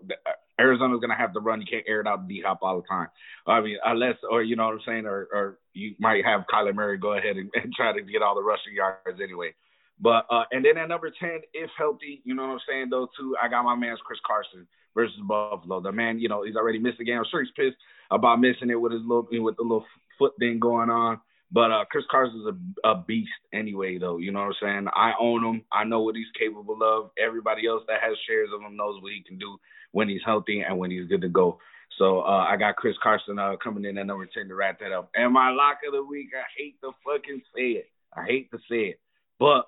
Arizona's 0.58 1.00
to 1.00 1.16
have 1.16 1.32
to 1.34 1.40
run. 1.40 1.60
You 1.60 1.66
can't 1.66 1.84
air 1.86 2.00
it 2.00 2.06
out 2.06 2.28
D 2.28 2.42
Hop 2.44 2.58
all 2.62 2.80
the 2.80 2.86
time. 2.86 3.08
I 3.46 3.60
mean, 3.60 3.78
unless, 3.84 4.16
or, 4.28 4.42
you 4.42 4.56
know 4.56 4.66
what 4.66 4.74
I'm 4.74 4.80
saying? 4.86 5.06
Or, 5.06 5.28
or 5.32 5.58
you 5.72 5.94
might 5.98 6.24
have 6.24 6.44
Kyler 6.52 6.74
Murray 6.74 6.98
go 6.98 7.12
ahead 7.16 7.36
and, 7.36 7.50
and 7.54 7.72
try 7.72 7.92
to 7.92 8.02
get 8.02 8.22
all 8.22 8.34
the 8.34 8.42
rushing 8.42 8.74
yards 8.74 9.20
anyway. 9.22 9.54
But, 10.00 10.26
uh, 10.30 10.44
and 10.52 10.64
then 10.64 10.78
at 10.78 10.88
number 10.88 11.10
10, 11.10 11.40
if 11.54 11.70
healthy, 11.76 12.22
you 12.24 12.34
know 12.34 12.42
what 12.42 12.52
I'm 12.52 12.60
saying, 12.68 12.88
though, 12.90 13.08
too, 13.18 13.36
I 13.42 13.48
got 13.48 13.64
my 13.64 13.74
man's 13.74 13.98
Chris 14.04 14.20
Carson 14.24 14.66
versus 14.94 15.18
Buffalo. 15.26 15.80
The 15.80 15.90
man, 15.90 16.20
you 16.20 16.28
know, 16.28 16.44
he's 16.44 16.56
already 16.56 16.78
missed 16.78 16.98
the 16.98 17.04
game. 17.04 17.18
I'm 17.18 17.24
sure 17.30 17.42
he's 17.42 17.52
pissed 17.56 17.76
about 18.10 18.40
missing 18.40 18.70
it 18.70 18.80
with 18.80 18.92
his 18.92 19.02
little, 19.02 19.26
with 19.30 19.56
the 19.56 19.62
little 19.62 19.84
foot 20.18 20.34
thing 20.38 20.60
going 20.60 20.90
on. 20.90 21.20
But 21.50 21.72
uh, 21.72 21.84
Chris 21.90 22.04
Carson's 22.10 22.46
a, 22.84 22.88
a 22.88 23.04
beast 23.06 23.30
anyway, 23.54 23.98
though. 23.98 24.18
You 24.18 24.32
know 24.32 24.40
what 24.40 24.48
I'm 24.48 24.54
saying? 24.60 24.86
I 24.94 25.12
own 25.18 25.44
him. 25.44 25.64
I 25.72 25.84
know 25.84 26.00
what 26.00 26.14
he's 26.14 26.26
capable 26.38 26.78
of. 26.82 27.10
Everybody 27.18 27.66
else 27.66 27.82
that 27.88 28.00
has 28.02 28.16
shares 28.28 28.50
of 28.54 28.60
him 28.60 28.76
knows 28.76 29.00
what 29.02 29.12
he 29.12 29.22
can 29.26 29.38
do 29.38 29.56
when 29.92 30.08
he's 30.08 30.20
healthy 30.24 30.60
and 30.60 30.78
when 30.78 30.90
he's 30.90 31.08
good 31.08 31.22
to 31.22 31.28
go. 31.28 31.58
So 31.98 32.20
uh, 32.20 32.46
I 32.48 32.56
got 32.56 32.76
Chris 32.76 32.96
Carson 33.02 33.38
uh, 33.38 33.56
coming 33.62 33.84
in 33.84 33.96
at 33.96 34.06
number 34.06 34.26
10 34.26 34.48
to 34.48 34.54
wrap 34.54 34.80
that 34.80 34.92
up. 34.92 35.10
And 35.14 35.32
my 35.32 35.50
lock 35.50 35.78
of 35.86 35.94
the 35.94 36.04
week, 36.04 36.28
I 36.36 36.44
hate 36.56 36.80
to 36.82 36.90
fucking 37.04 37.42
say 37.56 37.80
it. 37.80 37.90
I 38.14 38.24
hate 38.24 38.50
to 38.50 38.58
say 38.70 38.92
it. 38.92 39.00
But 39.38 39.66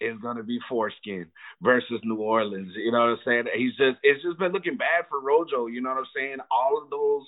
it's 0.00 0.20
gonna 0.20 0.42
be 0.42 0.58
foreskin 0.68 1.26
versus 1.62 2.00
New 2.02 2.16
Orleans. 2.16 2.72
You 2.76 2.90
know 2.90 3.00
what 3.00 3.08
I'm 3.10 3.18
saying? 3.24 3.44
He's 3.56 3.76
just 3.76 3.98
it's 4.02 4.22
just 4.22 4.38
been 4.38 4.52
looking 4.52 4.76
bad 4.76 5.06
for 5.08 5.20
Rojo. 5.20 5.66
You 5.66 5.80
know 5.80 5.90
what 5.90 5.98
I'm 5.98 6.12
saying? 6.14 6.38
All 6.50 6.82
of 6.82 6.90
those 6.90 7.22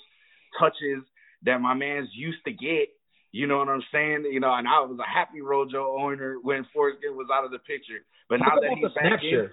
touches 0.59 1.03
that 1.43 1.61
my 1.61 1.73
man's 1.73 2.09
used 2.13 2.43
to 2.45 2.51
get 2.51 2.89
you 3.35 3.47
know 3.47 3.57
what 3.57 3.67
I'm 3.67 3.83
saying? 3.91 4.23
You 4.31 4.39
know, 4.39 4.55
and 4.55 4.65
I 4.65 4.79
was 4.87 4.95
a 4.95 5.03
happy 5.03 5.41
Rojo 5.41 5.99
owner 5.99 6.39
when 6.41 6.63
Forskin 6.71 7.19
was 7.19 7.27
out 7.27 7.43
of 7.43 7.51
the 7.51 7.59
picture. 7.59 7.99
But 8.29 8.39
now 8.39 8.55
that 8.55 8.71
he's 8.79 8.95
back 8.95 9.19
in, 9.27 9.51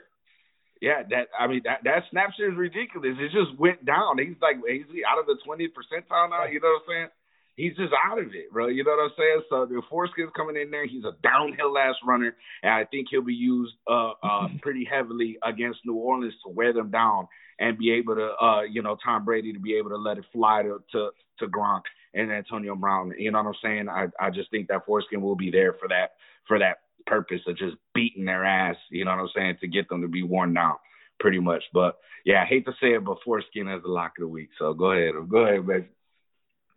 yeah, 0.81 1.03
that 1.11 1.27
I 1.35 1.49
mean 1.49 1.63
that 1.65 1.83
that 1.83 2.07
snap 2.13 2.31
share 2.39 2.53
is 2.53 2.57
ridiculous. 2.57 3.19
It 3.19 3.35
just 3.35 3.59
went 3.59 3.85
down. 3.85 4.23
He's 4.23 4.39
like 4.39 4.63
he's 4.63 4.87
out 5.03 5.19
of 5.19 5.27
the 5.27 5.35
20th 5.43 5.75
percentile 5.75 6.31
now. 6.31 6.47
You 6.47 6.63
know 6.63 6.79
what 6.79 6.87
I'm 6.87 6.91
saying? 6.95 7.09
He's 7.57 7.75
just 7.75 7.91
out 7.93 8.23
of 8.23 8.31
it, 8.31 8.53
bro. 8.53 8.69
You 8.69 8.85
know 8.85 8.95
what 8.95 9.11
I'm 9.11 9.19
saying? 9.19 9.43
So 9.51 9.67
the 9.67 9.83
Forskin's 9.91 10.31
coming 10.37 10.55
in 10.55 10.71
there. 10.71 10.87
He's 10.87 11.03
a 11.03 11.19
downhill 11.21 11.77
ass 11.77 11.99
runner, 12.07 12.37
and 12.63 12.73
I 12.73 12.85
think 12.85 13.09
he'll 13.11 13.27
be 13.27 13.35
used 13.35 13.75
uh, 13.91 14.15
uh, 14.23 14.47
pretty 14.63 14.87
heavily 14.87 15.39
against 15.43 15.81
New 15.85 15.99
Orleans 15.99 16.35
to 16.47 16.55
wear 16.55 16.73
them 16.73 16.93
down 16.93 17.27
and 17.59 17.77
be 17.77 17.91
able 17.99 18.15
to, 18.15 18.31
uh, 18.41 18.63
you 18.63 18.81
know, 18.81 18.97
Tom 19.05 19.25
Brady 19.25 19.53
to 19.53 19.59
be 19.59 19.75
able 19.75 19.91
to 19.91 19.99
let 19.99 20.19
it 20.19 20.25
fly 20.33 20.63
to 20.63 20.79
to, 20.93 21.11
to 21.41 21.47
Gronk 21.49 21.83
and 22.15 22.31
Antonio 22.31 22.75
Brown. 22.75 23.13
You 23.19 23.31
know 23.31 23.43
what 23.43 23.49
I'm 23.49 23.55
saying? 23.63 23.89
I 23.89 24.07
I 24.21 24.31
just 24.31 24.51
think 24.51 24.69
that 24.69 24.87
foreskin 24.87 25.23
will 25.23 25.37
be 25.37 25.51
there 25.51 25.75
for 25.75 25.89
that 25.89 26.13
for 26.47 26.59
that 26.59 26.79
purpose 27.07 27.41
of 27.47 27.57
just 27.57 27.77
beating 27.95 28.25
their 28.25 28.45
ass. 28.45 28.77
You 28.91 29.05
know 29.05 29.13
what 29.13 29.21
I'm 29.21 29.29
saying? 29.35 29.59
To 29.61 29.69
get 29.69 29.89
them 29.89 30.03
to 30.03 30.09
be 30.09 30.23
worn 30.23 30.55
down, 30.55 30.77
pretty 31.21 31.41
much. 31.41 31.63
But 31.73 31.99
yeah, 32.25 32.43
I 32.43 32.47
hate 32.47 32.65
to 32.67 32.73
say 32.81 32.95
it, 32.95 33.05
but 33.05 33.19
foreskin 33.25 33.69
is 33.69 33.83
the 33.83 33.89
lock 33.89 34.13
of 34.19 34.23
the 34.23 34.29
week. 34.29 34.51
So 34.59 34.75
go 34.75 34.93
ahead, 34.93 35.15
go 35.29 35.39
ahead, 35.39 35.67
baby. 35.67 35.89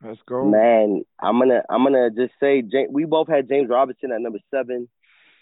Let's 0.04 0.20
go, 0.28 0.46
man. 0.46 1.04
I'm 1.20 1.40
gonna 1.40 1.62
I'm 1.70 1.84
gonna 1.84 2.10
just 2.12 2.34
say 2.40 2.64
we 2.90 3.06
both 3.06 3.28
had 3.28 3.50
James 3.50 3.70
Robinson 3.70 4.12
at 4.12 4.22
number 4.22 4.40
seven, 4.52 4.88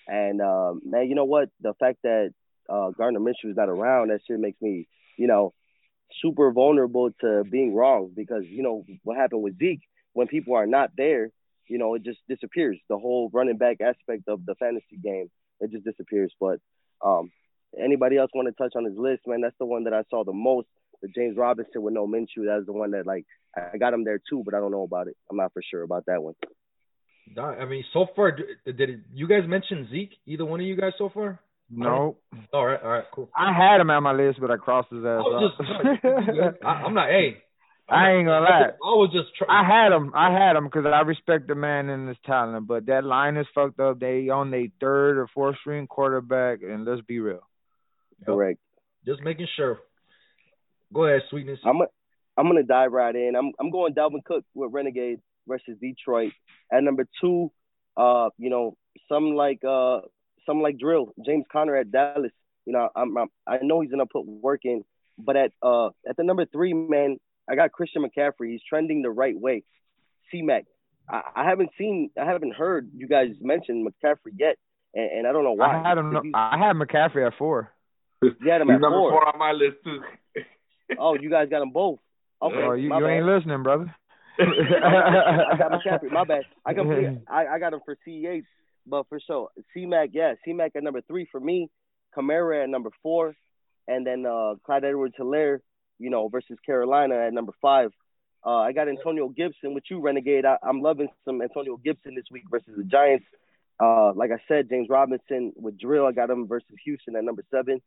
and 0.08 0.42
uh, 0.42 0.74
man, 0.86 1.10
you 1.10 1.16
know 1.16 1.26
what? 1.26 1.50
The 1.62 1.74
fact 1.80 2.00
that 2.04 2.34
uh, 2.70 2.92
Gardner 2.92 3.20
Minshew 3.20 3.50
is 3.52 3.58
not 3.58 3.70
around, 3.70 4.10
that 4.10 4.22
shit 4.26 4.40
makes 4.40 4.62
me, 4.62 4.88
you 5.18 5.28
know, 5.28 5.54
super 6.22 6.52
vulnerable 6.52 7.12
to 7.22 7.44
being 7.50 7.74
wrong 7.74 8.12
because 8.16 8.44
you 8.46 8.64
know 8.64 8.86
what 9.04 9.18
happened 9.18 9.44
with 9.44 9.58
Zeke 9.58 9.82
when 10.14 10.28
people 10.28 10.56
are 10.56 10.68
not 10.68 10.92
there, 10.96 11.32
you 11.68 11.78
know, 11.78 11.96
it 11.96 12.04
just 12.04 12.20
disappears. 12.30 12.78
The 12.90 12.98
whole 12.98 13.30
running 13.34 13.58
back 13.58 13.78
aspect 13.82 14.28
of 14.28 14.46
the 14.46 14.56
fantasy 14.56 14.98
game, 15.04 15.30
it 15.60 15.72
just 15.72 15.84
disappears. 15.84 16.32
But 16.40 16.60
um, 17.04 17.32
anybody 17.80 18.18
else 18.18 18.32
want 18.34 18.48
to 18.48 18.54
touch 18.54 18.74
on 18.76 18.86
his 18.86 18.98
list, 18.98 19.22
man? 19.28 19.42
That's 19.42 19.58
the 19.60 19.66
one 19.66 19.86
that 19.86 19.94
I 19.94 20.04
saw 20.10 20.24
the 20.24 20.34
most. 20.34 20.68
The 21.02 21.10
James 21.10 21.36
Robinson 21.36 21.82
with 21.82 21.94
no 21.94 22.08
Minshew. 22.08 22.46
That's 22.46 22.66
the 22.66 22.74
one 22.74 22.92
that 22.92 23.06
like 23.06 23.26
I 23.56 23.78
got 23.78 23.94
him 23.94 24.06
there 24.06 24.20
too, 24.30 24.42
but 24.46 24.54
I 24.54 24.60
don't 24.60 24.72
know 24.72 24.84
about 24.84 25.08
it. 25.08 25.18
I'm 25.30 25.38
not 25.38 25.52
for 25.52 25.62
sure 25.62 25.84
about 25.84 26.06
that 26.08 26.24
one. 26.24 26.36
I 27.38 27.66
mean, 27.66 27.84
so 27.94 28.06
far, 28.16 28.32
did 28.32 28.50
it, 28.66 29.00
you 29.14 29.28
guys 29.28 29.44
mention 29.48 29.88
Zeke? 29.92 30.14
Either 30.26 30.46
one 30.46 30.60
of 30.60 30.66
you 30.66 30.76
guys 30.76 30.94
so 30.98 31.10
far? 31.10 31.40
No. 31.70 32.18
All 32.54 32.66
right, 32.66 32.80
all 32.82 32.90
right, 32.90 33.06
cool. 33.14 33.30
I 33.36 33.52
had 33.54 33.82
him 33.82 33.90
on 33.90 34.04
my 34.04 34.14
list, 34.14 34.40
but 34.40 34.52
I 34.52 34.58
crossed 34.58 34.90
his 34.92 35.04
ass 35.04 35.24
I 35.26 35.40
just, 35.40 36.64
I, 36.66 36.68
I'm 36.68 36.94
not. 36.94 37.10
Hey, 37.10 37.38
I 37.90 38.12
ain't 38.12 38.28
gonna 38.28 38.42
lie. 38.42 38.70
I 38.72 38.96
was 38.96 39.12
just. 39.12 39.36
Try- 39.38 39.48
I 39.50 39.66
had 39.66 39.92
him. 39.92 40.12
I 40.16 40.32
had 40.32 40.56
him 40.56 40.66
because 40.66 40.86
I 40.86 41.02
respect 41.02 41.48
the 41.48 41.56
man 41.56 41.90
and 41.90 42.08
his 42.08 42.18
talent. 42.26 42.68
But 42.68 42.86
that 42.88 43.04
line 43.04 43.38
is 43.38 43.48
fucked 43.54 43.80
up. 43.80 44.00
They 44.00 44.30
on 44.30 44.52
their 44.52 44.68
third 44.80 45.18
or 45.18 45.28
fourth 45.34 45.58
string 45.62 45.88
quarterback, 45.88 46.60
and 46.62 46.86
let's 46.86 47.02
be 47.02 47.20
real. 47.20 47.42
Correct. 48.26 48.60
Just 49.06 49.22
making 49.24 49.48
sure. 49.56 49.80
Go 50.94 51.06
ahead, 51.06 51.22
sweetness. 51.30 51.60
I'm 51.66 51.82
a, 51.82 51.86
I'm 52.38 52.48
gonna 52.48 52.64
dive 52.64 52.92
right 52.92 53.16
in. 53.16 53.36
I'm 53.36 53.52
I'm 53.60 53.72
going 53.72 53.94
Dalvin 53.94 54.24
Cook 54.24 54.46
with 54.54 54.72
Renegade 54.72 55.20
versus 55.48 55.78
Detroit. 55.82 56.32
At 56.72 56.84
number 56.84 57.08
two, 57.20 57.52
uh, 57.98 58.30
you 58.38 58.50
know, 58.50 58.78
some 59.10 59.36
like 59.36 59.62
uh 59.68 60.00
some 60.46 60.62
like 60.62 60.78
drill. 60.78 61.14
James 61.26 61.46
Conner 61.52 61.76
at 61.76 61.92
Dallas. 61.92 62.32
You 62.66 62.74
know, 62.74 62.90
I'm, 62.96 63.18
I'm 63.18 63.28
I 63.48 63.58
know 63.62 63.82
he's 63.82 63.92
gonna 63.92 64.06
put 64.06 64.26
work 64.26 64.62
in, 64.64 64.84
but 65.18 65.36
at 65.36 65.52
uh 65.62 65.88
at 66.08 66.18
the 66.18 66.24
number 66.24 66.46
three 66.46 66.74
man, 66.74 67.18
I 67.50 67.56
got 67.56 67.72
Christian 67.72 68.04
McCaffrey. 68.04 68.52
He's 68.52 68.62
trending 68.68 69.02
the 69.02 69.12
right 69.12 69.38
way. 69.38 69.64
C 70.32 70.42
Mac. 70.42 70.66
I, 71.10 71.22
I 71.36 71.50
haven't 71.50 71.70
seen, 71.78 72.12
I 72.20 72.26
haven't 72.26 72.56
heard 72.56 72.90
you 72.96 73.08
guys 73.08 73.30
mention 73.42 73.86
McCaffrey 73.86 74.34
yet, 74.38 74.58
and, 74.94 75.12
and 75.12 75.28
I 75.28 75.32
don't 75.32 75.44
know 75.44 75.54
why. 75.54 75.82
I 75.82 75.90
had 75.90 75.98
him. 75.98 76.32
I 76.34 76.58
had 76.58 76.76
McCaffrey 76.76 77.28
at 77.28 77.34
four. 77.38 77.72
You 78.22 78.32
had 78.50 78.62
him 78.62 78.68
He's 78.68 78.76
at 78.76 78.82
number 78.82 78.98
four. 78.98 79.12
four 79.12 79.28
on 79.28 79.38
my 79.38 79.52
list 79.52 79.78
too. 79.84 80.00
Oh, 81.00 81.16
you 81.16 81.30
guys 81.30 81.48
got 81.50 81.60
them 81.60 81.72
both. 81.72 82.00
Okay, 82.42 82.56
oh, 82.62 82.74
you, 82.74 82.94
you 82.94 83.08
ain't 83.08 83.26
listening, 83.26 83.64
brother. 83.64 83.96
I 84.40 85.58
got 85.58 85.72
McCaffrey. 85.72 86.12
My 86.12 86.26
bad. 86.26 86.44
I 86.66 86.74
completely, 86.76 87.22
I, 87.28 87.48
I 87.48 87.60
got 87.60 87.74
him 87.74 87.80
for 87.84 87.98
CEH. 88.06 88.44
But 88.86 89.08
for 89.08 89.20
sure, 89.20 89.50
C 89.74 89.86
Mac, 89.86 90.10
yeah, 90.14 90.34
C 90.44 90.54
Mac 90.54 90.76
at 90.76 90.84
number 90.84 91.02
three 91.02 91.28
for 91.32 91.40
me, 91.40 91.70
Kamara 92.16 92.64
at 92.64 92.70
number 92.70 92.90
four, 93.02 93.36
and 93.88 94.06
then 94.06 94.26
uh, 94.26 94.56
Clyde 94.66 94.86
Edwards 94.86 95.16
Helaire, 95.20 95.60
you 96.00 96.10
know, 96.10 96.28
versus 96.28 96.58
Carolina 96.66 97.16
at 97.16 97.34
number 97.34 97.54
five. 97.62 97.92
Uh, 98.46 98.58
I 98.58 98.74
got 98.74 98.90
Antonio 98.90 99.30
Gibson 99.30 99.74
with 99.74 99.86
you, 99.90 100.02
Renegade. 100.02 100.46
I, 100.46 100.58
am 100.68 100.82
loving 100.82 101.08
some 101.24 101.42
Antonio 101.42 101.78
Gibson 101.78 102.16
this 102.16 102.26
week 102.30 102.44
versus 102.52 102.74
the 102.76 102.84
Giants. 102.84 103.26
Uh, 103.80 104.14
like 104.14 104.32
I 104.32 104.42
said, 104.48 104.70
James 104.70 104.88
Robinson 104.90 105.54
with 105.56 105.80
Drill. 105.80 106.06
I 106.06 106.12
got 106.12 106.30
him 106.30 106.48
versus 106.48 106.76
Houston 106.84 107.16
at 107.16 107.24
number 107.24 107.44
seven. 107.52 107.82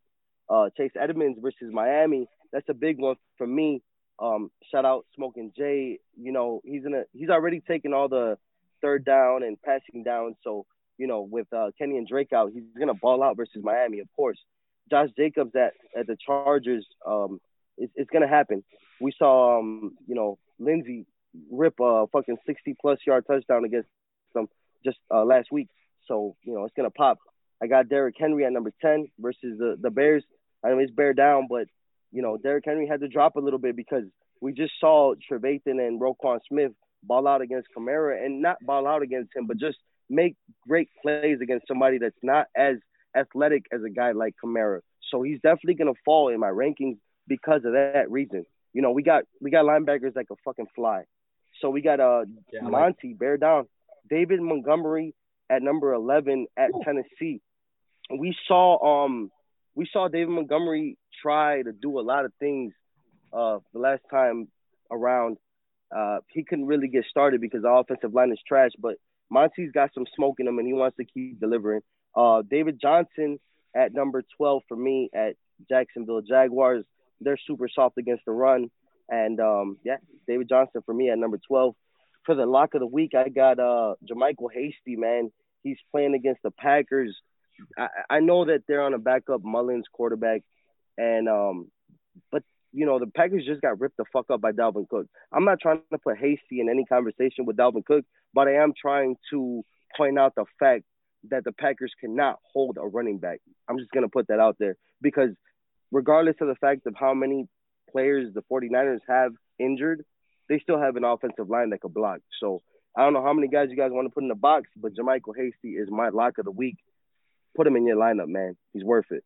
Uh, 0.48 0.70
Chase 0.76 0.92
Edmonds 0.98 1.38
versus 1.42 1.72
Miami. 1.72 2.26
That's 2.52 2.68
a 2.68 2.74
big 2.74 2.98
one 2.98 3.16
for 3.36 3.46
me. 3.46 3.82
Um, 4.18 4.50
shout 4.70 4.84
out 4.84 5.04
Smoking 5.14 5.52
Jay. 5.56 5.98
You 6.16 6.32
know, 6.32 6.62
he's 6.64 6.84
in 6.86 6.94
a 6.94 7.02
he's 7.12 7.28
already 7.28 7.60
taken 7.60 7.92
all 7.92 8.08
the 8.08 8.38
third 8.80 9.04
down 9.04 9.42
and 9.42 9.60
passing 9.60 10.02
down. 10.04 10.36
So, 10.42 10.66
you 10.98 11.06
know, 11.06 11.22
with 11.22 11.46
uh, 11.52 11.70
and 11.80 12.08
Drake 12.08 12.32
out, 12.32 12.52
he's 12.52 12.64
gonna 12.78 12.94
ball 12.94 13.22
out 13.22 13.36
versus 13.36 13.62
Miami, 13.62 14.00
of 14.00 14.08
course. 14.14 14.38
Josh 14.90 15.08
Jacobs 15.16 15.54
at, 15.56 15.72
at 15.98 16.06
the 16.06 16.16
Chargers, 16.24 16.86
um, 17.04 17.40
it's, 17.76 17.92
it's 17.96 18.10
gonna 18.10 18.28
happen. 18.28 18.62
We 19.00 19.12
saw 19.18 19.58
um, 19.58 19.96
you 20.06 20.14
know, 20.14 20.38
Lindsay 20.58 21.06
rip 21.50 21.74
a 21.80 22.06
fucking 22.12 22.38
60 22.46 22.76
plus 22.80 22.98
yard 23.06 23.24
touchdown 23.26 23.64
against 23.64 23.88
them 24.34 24.48
just 24.84 24.98
uh, 25.12 25.24
last 25.24 25.48
week. 25.52 25.68
So, 26.06 26.36
you 26.42 26.54
know, 26.54 26.64
it's 26.64 26.74
to 26.74 26.90
pop. 26.90 27.18
I 27.62 27.66
got 27.66 27.88
Derrick 27.88 28.16
Henry 28.18 28.44
at 28.44 28.52
number 28.52 28.72
10 28.80 29.08
versus 29.18 29.58
the, 29.58 29.76
the 29.80 29.90
Bears. 29.90 30.24
I 30.64 30.70
mean, 30.70 30.80
it's 30.80 30.92
bear 30.92 31.14
down, 31.14 31.46
but, 31.48 31.66
you 32.12 32.22
know, 32.22 32.36
Derrick 32.36 32.64
Henry 32.66 32.86
had 32.86 33.00
to 33.00 33.08
drop 33.08 33.36
a 33.36 33.40
little 33.40 33.58
bit 33.58 33.76
because 33.76 34.04
we 34.40 34.52
just 34.52 34.74
saw 34.80 35.14
Trevathan 35.14 35.86
and 35.86 36.00
Roquan 36.00 36.40
Smith 36.48 36.72
ball 37.02 37.26
out 37.26 37.40
against 37.40 37.68
Kamara 37.76 38.24
and 38.24 38.42
not 38.42 38.64
ball 38.64 38.86
out 38.86 39.02
against 39.02 39.34
him, 39.34 39.46
but 39.46 39.58
just 39.58 39.78
make 40.08 40.36
great 40.66 40.88
plays 41.02 41.38
against 41.40 41.66
somebody 41.68 41.98
that's 41.98 42.16
not 42.22 42.46
as 42.56 42.76
athletic 43.16 43.64
as 43.72 43.82
a 43.82 43.90
guy 43.90 44.12
like 44.12 44.34
Kamara. 44.42 44.80
So 45.10 45.22
he's 45.22 45.40
definitely 45.40 45.74
going 45.74 45.92
to 45.92 46.00
fall 46.04 46.28
in 46.28 46.40
my 46.40 46.50
rankings 46.50 46.98
because 47.26 47.64
of 47.64 47.72
that 47.72 48.10
reason. 48.10 48.44
You 48.72 48.82
know, 48.82 48.90
we 48.92 49.02
got 49.02 49.24
we 49.40 49.50
got 49.50 49.64
linebackers 49.64 50.14
like 50.14 50.26
a 50.30 50.36
fucking 50.44 50.66
fly. 50.74 51.04
So 51.60 51.70
we 51.70 51.80
got 51.80 52.00
uh 52.00 52.24
yeah, 52.52 52.60
Monty, 52.62 53.08
like- 53.08 53.18
bear 53.18 53.36
down. 53.36 53.66
David 54.08 54.40
Montgomery 54.40 55.14
at 55.50 55.62
number 55.62 55.92
eleven 55.94 56.46
at 56.56 56.70
Ooh. 56.74 56.82
Tennessee. 56.84 57.40
We 58.10 58.36
saw 58.46 59.04
um 59.04 59.30
we 59.74 59.88
saw 59.92 60.08
David 60.08 60.30
Montgomery 60.30 60.98
try 61.22 61.62
to 61.62 61.72
do 61.72 61.98
a 61.98 62.02
lot 62.02 62.24
of 62.24 62.32
things 62.38 62.72
uh 63.32 63.58
the 63.72 63.78
last 63.78 64.02
time 64.10 64.48
around. 64.90 65.38
Uh 65.96 66.18
he 66.28 66.44
couldn't 66.44 66.66
really 66.66 66.88
get 66.88 67.04
started 67.08 67.40
because 67.40 67.62
the 67.62 67.70
offensive 67.70 68.12
line 68.12 68.32
is 68.32 68.38
trash, 68.46 68.72
but 68.78 68.96
Monty's 69.30 69.72
got 69.72 69.92
some 69.94 70.06
smoke 70.14 70.36
in 70.38 70.46
him 70.46 70.58
and 70.58 70.66
he 70.66 70.74
wants 70.74 70.96
to 70.98 71.04
keep 71.04 71.40
delivering. 71.40 71.80
Uh 72.14 72.42
David 72.48 72.80
Johnson 72.80 73.38
at 73.74 73.92
number 73.92 74.22
12 74.36 74.62
for 74.68 74.76
me 74.76 75.10
at 75.14 75.34
Jacksonville 75.68 76.22
Jaguars 76.22 76.84
they're 77.20 77.38
super 77.46 77.68
soft 77.68 77.98
against 77.98 78.24
the 78.24 78.32
run. 78.32 78.70
And 79.08 79.40
um, 79.40 79.78
yeah, 79.84 79.96
David 80.26 80.48
Johnson 80.48 80.82
for 80.84 80.94
me 80.94 81.10
at 81.10 81.18
number 81.18 81.38
12. 81.46 81.74
For 82.24 82.34
the 82.34 82.46
lock 82.46 82.74
of 82.74 82.80
the 82.80 82.86
week, 82.86 83.12
I 83.14 83.28
got 83.28 83.60
uh, 83.60 83.94
JaMycal 84.08 84.48
Hasty, 84.52 84.96
man. 84.96 85.30
He's 85.62 85.78
playing 85.92 86.14
against 86.14 86.42
the 86.42 86.50
Packers. 86.50 87.16
I, 87.78 87.88
I 88.10 88.20
know 88.20 88.46
that 88.46 88.62
they're 88.66 88.82
on 88.82 88.94
a 88.94 88.98
backup 88.98 89.42
Mullens 89.44 89.84
quarterback, 89.92 90.42
and 90.98 91.28
um, 91.28 91.70
but 92.32 92.42
you 92.72 92.86
know 92.86 92.98
the 92.98 93.06
Packers 93.06 93.44
just 93.46 93.62
got 93.62 93.80
ripped 93.80 93.96
the 93.96 94.04
fuck 94.12 94.30
up 94.30 94.40
by 94.40 94.52
Dalvin 94.52 94.88
Cook. 94.88 95.06
I'm 95.32 95.44
not 95.44 95.60
trying 95.60 95.80
to 95.92 95.98
put 95.98 96.18
Hasty 96.18 96.60
in 96.60 96.68
any 96.68 96.84
conversation 96.84 97.46
with 97.46 97.56
Dalvin 97.56 97.84
Cook, 97.84 98.04
but 98.34 98.48
I 98.48 98.54
am 98.54 98.72
trying 98.80 99.16
to 99.30 99.64
point 99.96 100.18
out 100.18 100.34
the 100.34 100.44
fact 100.58 100.84
that 101.30 101.44
the 101.44 101.52
Packers 101.52 101.92
cannot 102.00 102.38
hold 102.52 102.78
a 102.80 102.86
running 102.86 103.18
back. 103.18 103.40
I'm 103.68 103.78
just 103.78 103.90
gonna 103.90 104.08
put 104.08 104.28
that 104.28 104.40
out 104.40 104.56
there 104.58 104.76
because 105.00 105.30
regardless 105.90 106.36
of 106.40 106.48
the 106.48 106.56
fact 106.56 106.86
of 106.86 106.94
how 106.98 107.14
many 107.14 107.48
players 107.90 108.32
the 108.34 108.42
49ers 108.50 109.00
have 109.08 109.32
injured, 109.58 110.04
they 110.48 110.58
still 110.60 110.80
have 110.80 110.96
an 110.96 111.04
offensive 111.04 111.48
line 111.48 111.70
that 111.70 111.80
could 111.80 111.94
block. 111.94 112.20
So 112.40 112.62
I 112.96 113.02
don't 113.02 113.12
know 113.12 113.22
how 113.22 113.32
many 113.32 113.48
guys 113.48 113.68
you 113.70 113.76
guys 113.76 113.90
want 113.92 114.06
to 114.06 114.14
put 114.14 114.22
in 114.22 114.28
the 114.28 114.34
box, 114.34 114.68
but 114.76 114.94
JaMycal 114.94 115.36
Hasty 115.36 115.76
is 115.76 115.88
my 115.90 116.08
lock 116.08 116.38
of 116.38 116.44
the 116.44 116.50
week. 116.50 116.76
Put 117.56 117.66
him 117.66 117.76
in 117.76 117.86
your 117.86 117.96
lineup, 117.96 118.28
man. 118.28 118.56
He's 118.72 118.84
worth 118.84 119.06
it. 119.10 119.24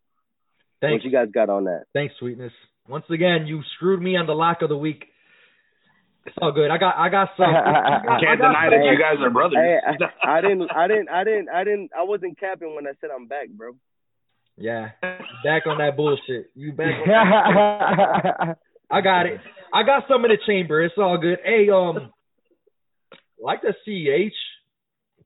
Thanks. 0.81 1.05
What 1.05 1.05
you 1.05 1.11
guys 1.11 1.29
got 1.33 1.51
on 1.51 1.65
that? 1.65 1.85
Thanks, 1.93 2.15
sweetness. 2.19 2.53
Once 2.91 3.05
again, 3.09 3.47
you 3.47 3.63
screwed 3.77 4.03
me 4.03 4.17
on 4.17 4.27
the 4.27 4.35
lock 4.35 4.63
of 4.63 4.69
the 4.69 4.77
week. 4.77 5.05
It's 6.27 6.37
all 6.43 6.51
good. 6.51 6.73
I 6.73 6.77
got 6.77 6.97
I 6.99 7.09
got 7.09 7.29
some. 7.37 7.47
I 7.55 8.19
Can't 8.21 8.41
got 8.41 8.49
deny 8.49 8.69
that 8.69 8.85
you 8.85 8.99
guys 8.99 9.25
are 9.25 9.31
brothers. 9.31 9.59
Hey, 9.59 9.79
I, 9.87 10.39
I 10.39 10.41
didn't 10.41 10.69
I 10.75 10.89
didn't 10.89 11.09
I 11.09 11.23
didn't 11.23 11.49
I 11.49 11.65
didn't 11.65 11.91
I 11.97 12.03
wasn't 12.03 12.39
capping 12.39 12.75
when 12.75 12.89
I 12.89 12.91
said 13.01 13.11
I'm 13.15 13.29
back, 13.29 13.49
bro. 13.51 13.77
Yeah, 14.57 14.91
back 15.01 15.67
on 15.67 15.79
that 15.79 15.97
bullshit. 15.97 16.51
You 16.57 16.73
back 16.73 16.95
on 17.01 17.09
that. 17.09 18.59
I 18.91 19.01
got 19.03 19.27
it. 19.27 19.41
I 19.73 19.85
got 19.85 20.03
some 20.09 20.25
in 20.25 20.33
the 20.33 20.39
chamber. 20.45 20.83
It's 20.83 20.95
all 20.99 21.17
good. 21.17 21.39
Hey, 21.45 21.69
um, 21.71 22.11
like 23.41 23.61
the 23.63 23.73
CH, 23.87 24.35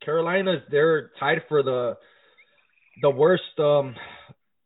Carolina's 0.05 0.61
they're 0.70 1.12
tied 1.18 1.44
for 1.48 1.62
the 1.62 1.96
the 3.00 3.11
worst. 3.11 3.59
Um, 3.59 3.94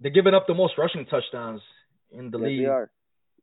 they're 0.00 0.10
giving 0.10 0.34
up 0.34 0.48
the 0.48 0.54
most 0.54 0.74
rushing 0.76 1.06
touchdowns 1.06 1.62
in 2.12 2.30
the 2.30 2.38
yes, 2.38 2.46
league. 2.46 2.88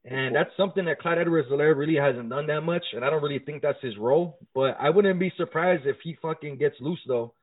And 0.07 0.35
that's 0.35 0.51
something 0.55 0.85
that 0.85 0.99
Clyde 0.99 1.17
Edwards-Helaire 1.17 1.75
really 1.75 1.95
hasn't 1.95 2.29
done 2.29 2.45
that 2.47 2.61
much, 2.61 2.83
and 2.93 3.03
I 3.03 3.09
don't 3.09 3.23
really 3.23 3.39
think 3.39 3.63
that's 3.63 3.81
his 3.81 3.97
role. 3.97 4.37
But 4.53 4.77
I 4.79 4.91
wouldn't 4.91 5.19
be 5.19 5.33
surprised 5.35 5.87
if 5.87 5.97
he 6.03 6.15
fucking 6.21 6.57
gets 6.57 6.75
loose 6.79 6.99
though. 7.07 7.33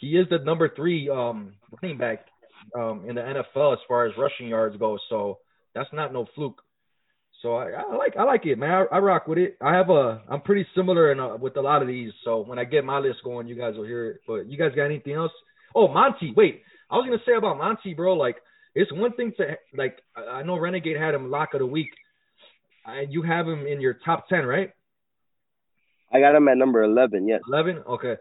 He 0.00 0.18
is 0.18 0.26
the 0.28 0.38
number 0.38 0.68
three 0.74 1.08
um 1.08 1.54
running 1.80 1.98
back 1.98 2.26
um, 2.76 3.04
in 3.08 3.14
the 3.14 3.20
NFL 3.20 3.74
as 3.74 3.78
far 3.86 4.06
as 4.06 4.12
rushing 4.18 4.48
yards 4.48 4.76
go. 4.76 4.98
So 5.08 5.38
that's 5.74 5.88
not 5.92 6.12
no 6.12 6.26
fluke. 6.34 6.60
So 7.42 7.56
I, 7.56 7.70
I 7.72 7.96
like 7.96 8.16
I 8.16 8.24
like 8.24 8.46
it, 8.46 8.58
man. 8.58 8.70
I, 8.70 8.96
I, 8.96 8.98
rock 9.00 9.28
with 9.28 9.38
it. 9.38 9.58
I 9.60 9.74
have 9.74 9.90
a 9.90 10.22
I'm 10.30 10.40
pretty 10.40 10.66
similar 10.74 11.12
in 11.12 11.20
a, 11.20 11.36
with 11.36 11.56
a 11.56 11.60
lot 11.60 11.82
of 11.82 11.88
these. 11.88 12.12
So 12.24 12.40
when 12.40 12.58
I 12.58 12.64
get 12.64 12.84
my 12.84 12.98
list 12.98 13.18
going, 13.22 13.48
you 13.48 13.54
guys 13.54 13.74
will 13.76 13.84
hear 13.84 14.10
it. 14.10 14.20
But 14.26 14.48
you 14.48 14.56
guys 14.56 14.74
got 14.74 14.86
anything 14.86 15.12
else? 15.12 15.32
Oh, 15.74 15.88
Monty. 15.88 16.32
Wait, 16.34 16.62
I 16.90 16.96
was 16.96 17.04
gonna 17.04 17.22
say 17.26 17.36
about 17.36 17.58
Monty, 17.58 17.92
bro. 17.92 18.14
Like 18.14 18.36
it's 18.74 18.92
one 18.92 19.12
thing 19.12 19.32
to 19.36 19.56
like 19.76 20.00
I 20.16 20.42
know 20.42 20.58
Renegade 20.58 20.96
had 20.96 21.14
him 21.14 21.30
lock 21.30 21.54
of 21.54 21.60
the 21.60 21.66
week, 21.66 21.90
and 22.84 23.12
you 23.12 23.22
have 23.22 23.46
him 23.46 23.66
in 23.66 23.80
your 23.80 23.94
top 24.04 24.28
ten, 24.28 24.44
right? 24.44 24.70
I 26.12 26.20
got 26.20 26.34
him 26.34 26.48
at 26.48 26.56
number 26.56 26.82
eleven. 26.82 27.28
Yes. 27.28 27.40
Eleven. 27.48 27.82
Okay, 27.88 28.14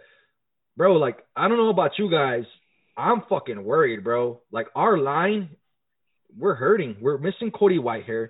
bro. 0.78 0.94
Like 0.94 1.18
I 1.36 1.48
don't 1.48 1.58
know 1.58 1.70
about 1.70 1.92
you 1.98 2.10
guys. 2.10 2.44
I'm 2.96 3.24
fucking 3.28 3.64
worried, 3.64 4.04
bro. 4.04 4.42
Like 4.52 4.68
our 4.76 4.98
line, 4.98 5.50
we're 6.38 6.56
hurting. 6.56 6.98
We're 7.02 7.18
missing 7.18 7.52
Cody 7.52 7.80
Whitehair. 7.80 8.30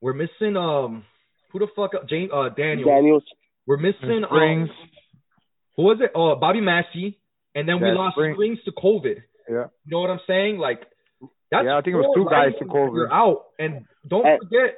We're 0.00 0.14
missing 0.14 0.56
um 0.56 1.04
who 1.52 1.58
the 1.58 1.66
fuck 1.74 1.92
James 2.08 2.30
uh 2.32 2.50
Daniels. 2.50 2.86
Daniels. 2.86 3.24
We're 3.66 3.78
missing 3.78 4.24
Springs. 4.26 4.70
Um, 4.70 4.88
who 5.76 5.82
was 5.84 5.98
it? 6.00 6.10
Uh 6.14 6.38
Bobby 6.38 6.60
Massey. 6.60 7.18
And 7.56 7.68
then 7.68 7.80
we 7.80 7.90
lost 7.90 8.14
Springs. 8.14 8.36
Springs 8.36 8.58
to 8.64 8.72
COVID. 8.72 9.22
Yeah. 9.48 9.66
You 9.84 9.90
know 9.90 10.00
what 10.00 10.10
I'm 10.10 10.20
saying? 10.26 10.58
Like 10.58 10.82
that's 11.54 11.64
yeah, 11.66 11.78
I 11.78 11.82
think 11.82 11.94
it 11.94 11.98
was 11.98 12.14
two 12.16 12.26
guys 12.28 12.52
to 12.58 12.64
COVID. 12.64 12.94
You're 12.94 13.12
out. 13.12 13.46
And 13.58 13.86
don't 14.08 14.24
hey. 14.24 14.38
forget, 14.42 14.76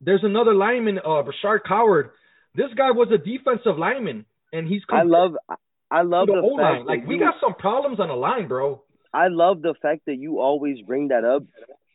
there's 0.00 0.24
another 0.24 0.54
lineman, 0.54 0.98
uh 0.98 1.22
Rashard 1.22 1.60
Coward. 1.66 2.10
This 2.54 2.68
guy 2.76 2.90
was 2.90 3.08
a 3.12 3.18
defensive 3.18 3.78
lineman, 3.78 4.26
and 4.52 4.68
he's. 4.68 4.82
I 4.90 5.02
love 5.02 5.32
I 5.90 6.02
love 6.02 6.26
the, 6.26 6.34
the 6.34 6.56
fact 6.58 6.86
like 6.86 7.06
we 7.06 7.18
got 7.18 7.34
some 7.40 7.54
problems 7.54 8.00
on 8.00 8.08
the 8.08 8.14
line, 8.14 8.48
bro. 8.48 8.82
I 9.12 9.28
love 9.28 9.60
the 9.60 9.74
fact 9.80 10.02
that 10.06 10.16
you 10.16 10.40
always 10.40 10.80
bring 10.80 11.08
that 11.08 11.24
up 11.24 11.42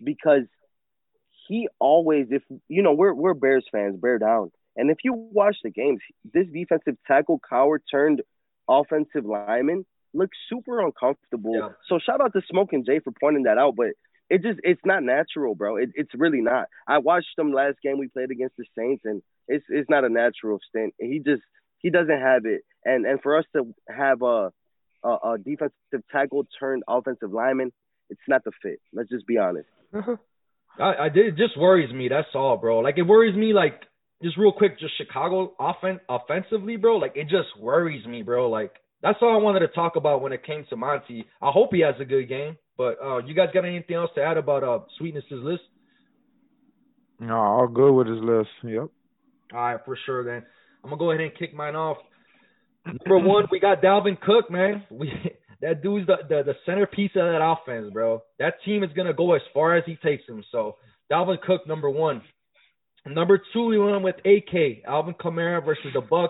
because 0.04 0.44
he 1.48 1.68
always, 1.80 2.28
if 2.30 2.44
you 2.68 2.84
know, 2.84 2.94
we're 2.94 3.14
we're 3.14 3.34
Bears 3.34 3.66
fans, 3.72 4.00
bear 4.00 4.20
down. 4.20 4.52
And 4.76 4.92
if 4.92 4.98
you 5.04 5.14
watch 5.14 5.58
the 5.64 5.72
games, 5.72 6.00
this 6.32 6.46
defensive 6.54 6.98
tackle 7.08 7.42
Coward 7.50 7.82
turned 7.90 8.22
offensive 8.70 9.26
lineman 9.26 9.86
looks 10.18 10.38
super 10.50 10.82
uncomfortable. 10.82 11.54
Yeah. 11.56 11.70
So 11.88 12.00
shout 12.04 12.22
out 12.22 12.34
to 12.34 12.42
Smokin' 12.50 12.84
Jay 12.86 13.00
for 13.00 13.14
pointing 13.20 13.44
that 13.44 13.58
out, 13.58 13.76
but 13.76 13.88
it 14.30 14.42
just 14.42 14.60
it's 14.64 14.82
not 14.86 15.04
natural, 15.04 15.56
bro. 15.56 15.78
It, 15.78 15.92
it's 15.94 16.12
really 16.16 16.42
not. 16.42 16.68
I 16.88 16.98
watched 16.98 17.36
them 17.38 17.54
last 17.54 17.78
game 17.82 17.98
we 17.98 18.10
played 18.10 18.32
against 18.32 18.58
the 18.58 18.66
Saints, 18.78 19.04
and 19.06 19.22
it's 19.48 19.66
it's 19.70 19.90
not 19.90 20.04
a 20.04 20.10
natural 20.10 20.60
stint. 20.70 20.94
He 21.00 21.20
just 21.20 21.44
he 21.80 21.90
doesn't 21.90 22.20
have 22.20 22.46
it. 22.46 22.62
And 22.84 23.06
and 23.06 23.22
for 23.22 23.38
us 23.38 23.46
to 23.54 23.74
have 23.88 24.22
a 24.22 24.52
a, 25.04 25.10
a 25.10 25.38
defensive 25.38 26.04
tackle 26.12 26.46
turned 26.60 26.84
offensive 26.88 27.32
lineman, 27.32 27.72
it's 28.10 28.22
not 28.28 28.44
the 28.44 28.52
fit. 28.62 28.80
Let's 28.94 29.10
just 29.10 29.28
be 29.28 29.38
honest. 29.38 29.70
I, 30.80 31.06
I 31.06 31.10
did. 31.10 31.28
It 31.28 31.38
just 31.38 31.58
worries 31.58 31.94
me. 31.94 32.10
That's 32.10 32.28
all, 32.36 32.58
bro. 32.58 32.80
Like 32.80 32.98
it 32.98 33.04
worries 33.04 33.36
me. 33.36 33.54
Like 33.54 33.84
just 34.22 34.38
real 34.38 34.52
quick, 34.52 34.80
just 34.80 34.98
Chicago 34.98 35.54
offen- 35.60 36.02
offensively, 36.10 36.76
bro. 36.76 36.98
Like 36.98 37.14
it 37.16 37.30
just 37.30 37.58
worries 37.60 38.06
me, 38.06 38.24
bro. 38.24 38.50
Like 38.50 38.74
that's 39.02 39.20
all 39.22 39.34
I 39.34 39.42
wanted 39.42 39.60
to 39.60 39.68
talk 39.68 39.96
about 39.96 40.22
when 40.22 40.34
it 40.34 40.46
came 40.46 40.66
to 40.70 40.76
Monty. 40.76 41.26
I 41.42 41.52
hope 41.52 41.70
he 41.72 41.82
has 41.82 41.96
a 42.00 42.06
good 42.06 42.28
game. 42.28 42.58
But 42.78 42.98
uh, 43.04 43.18
you 43.20 43.34
guys 43.34 43.50
got 43.54 43.66
anything 43.66 43.96
else 43.96 44.12
to 44.16 44.22
add 44.22 44.38
about 44.38 44.64
uh 44.64 44.80
Sweetness's 44.98 45.44
list? 45.44 45.64
No, 47.20 47.36
all 47.36 47.68
good 47.68 47.92
with 47.92 48.08
his 48.08 48.24
list. 48.24 48.50
Yep. 48.64 48.90
All 49.54 49.60
right, 49.60 49.80
for 49.84 49.98
sure. 50.06 50.24
Then 50.24 50.44
I'm 50.84 50.92
gonna 50.92 51.00
go 51.00 51.12
ahead 51.12 51.24
and 51.24 51.36
kick 51.38 51.54
mine 51.56 51.76
off. 51.76 51.98
Number 52.86 53.28
one, 53.28 53.46
we 53.52 53.60
got 53.60 53.82
Dalvin 53.82 54.20
Cook, 54.20 54.52
man. 54.52 54.84
We 54.92 55.12
that 55.62 55.82
dude's 55.82 56.06
the, 56.08 56.18
the 56.30 56.44
the 56.44 56.54
centerpiece 56.66 57.12
of 57.16 57.24
that 57.24 57.42
offense, 57.42 57.92
bro. 57.92 58.22
That 58.40 58.56
team 58.64 58.84
is 58.84 58.92
gonna 58.96 59.14
go 59.14 59.34
as 59.34 59.42
far 59.54 59.76
as 59.76 59.84
he 59.86 59.96
takes 59.96 60.26
them. 60.28 60.44
So 60.52 60.76
Dalvin 61.12 61.42
Cook, 61.42 61.68
number 61.68 61.90
one. 61.90 62.22
Number 63.06 63.42
two, 63.54 63.68
we 63.68 63.80
went 63.80 64.04
with 64.04 64.16
AK 64.26 64.84
Alvin 64.86 65.14
Kamara 65.14 65.64
versus 65.64 65.94
the 65.94 66.02
Bucs. 66.02 66.30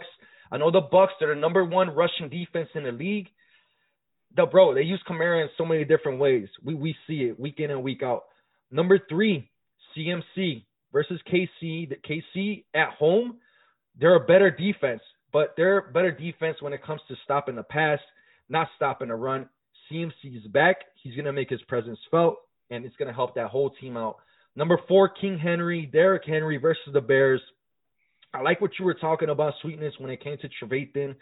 I 0.51 0.57
know 0.57 0.71
the 0.71 0.81
Bucs 0.81 1.09
they're 1.19 1.33
the 1.33 1.39
number 1.39 1.63
one 1.65 1.89
rushing 1.89 2.29
defense 2.29 2.69
in 2.75 2.83
the 2.83 2.91
league. 2.91 3.27
The 4.35 4.45
bro, 4.45 4.73
they 4.73 4.81
use 4.81 5.01
Kamara 5.09 5.41
in 5.41 5.49
so 5.57 5.65
many 5.65 5.85
different 5.85 6.19
ways. 6.19 6.47
We 6.63 6.75
we 6.75 6.95
see 7.07 7.23
it 7.23 7.39
week 7.39 7.55
in 7.59 7.71
and 7.71 7.83
week 7.83 8.03
out. 8.03 8.23
Number 8.71 8.99
three, 9.09 9.49
CMC 9.95 10.65
versus 10.91 11.19
KC. 11.31 11.89
The 11.89 11.95
KC 12.07 12.65
at 12.73 12.89
home, 12.97 13.37
they're 13.99 14.15
a 14.15 14.25
better 14.25 14.51
defense, 14.51 15.01
but 15.33 15.53
they're 15.57 15.89
better 15.91 16.11
defense 16.11 16.61
when 16.61 16.73
it 16.73 16.83
comes 16.83 17.01
to 17.07 17.15
stopping 17.23 17.55
the 17.55 17.63
pass, 17.63 17.99
not 18.49 18.67
stopping 18.75 19.07
the 19.09 19.15
run. 19.15 19.49
CMC 19.91 20.37
is 20.37 20.47
back. 20.47 20.77
He's 21.01 21.15
gonna 21.15 21.33
make 21.33 21.49
his 21.49 21.61
presence 21.63 21.99
felt, 22.11 22.37
and 22.69 22.85
it's 22.85 22.95
gonna 22.97 23.13
help 23.13 23.35
that 23.35 23.47
whole 23.47 23.71
team 23.71 23.97
out. 23.97 24.17
Number 24.55 24.79
four, 24.87 25.09
King 25.09 25.37
Henry, 25.37 25.85
Derrick 25.85 26.23
Henry 26.25 26.57
versus 26.57 26.91
the 26.91 27.01
Bears. 27.01 27.41
I 28.34 28.41
like 28.41 28.61
what 28.61 28.71
you 28.80 28.86
were 28.86 28.93
talking 28.93 29.30
about, 29.30 29.53
sweetness, 29.61 29.93
when 29.99 30.11
it 30.11 30.23
came 30.23 30.38
to 30.38 30.49
Trevathan, 30.49 31.15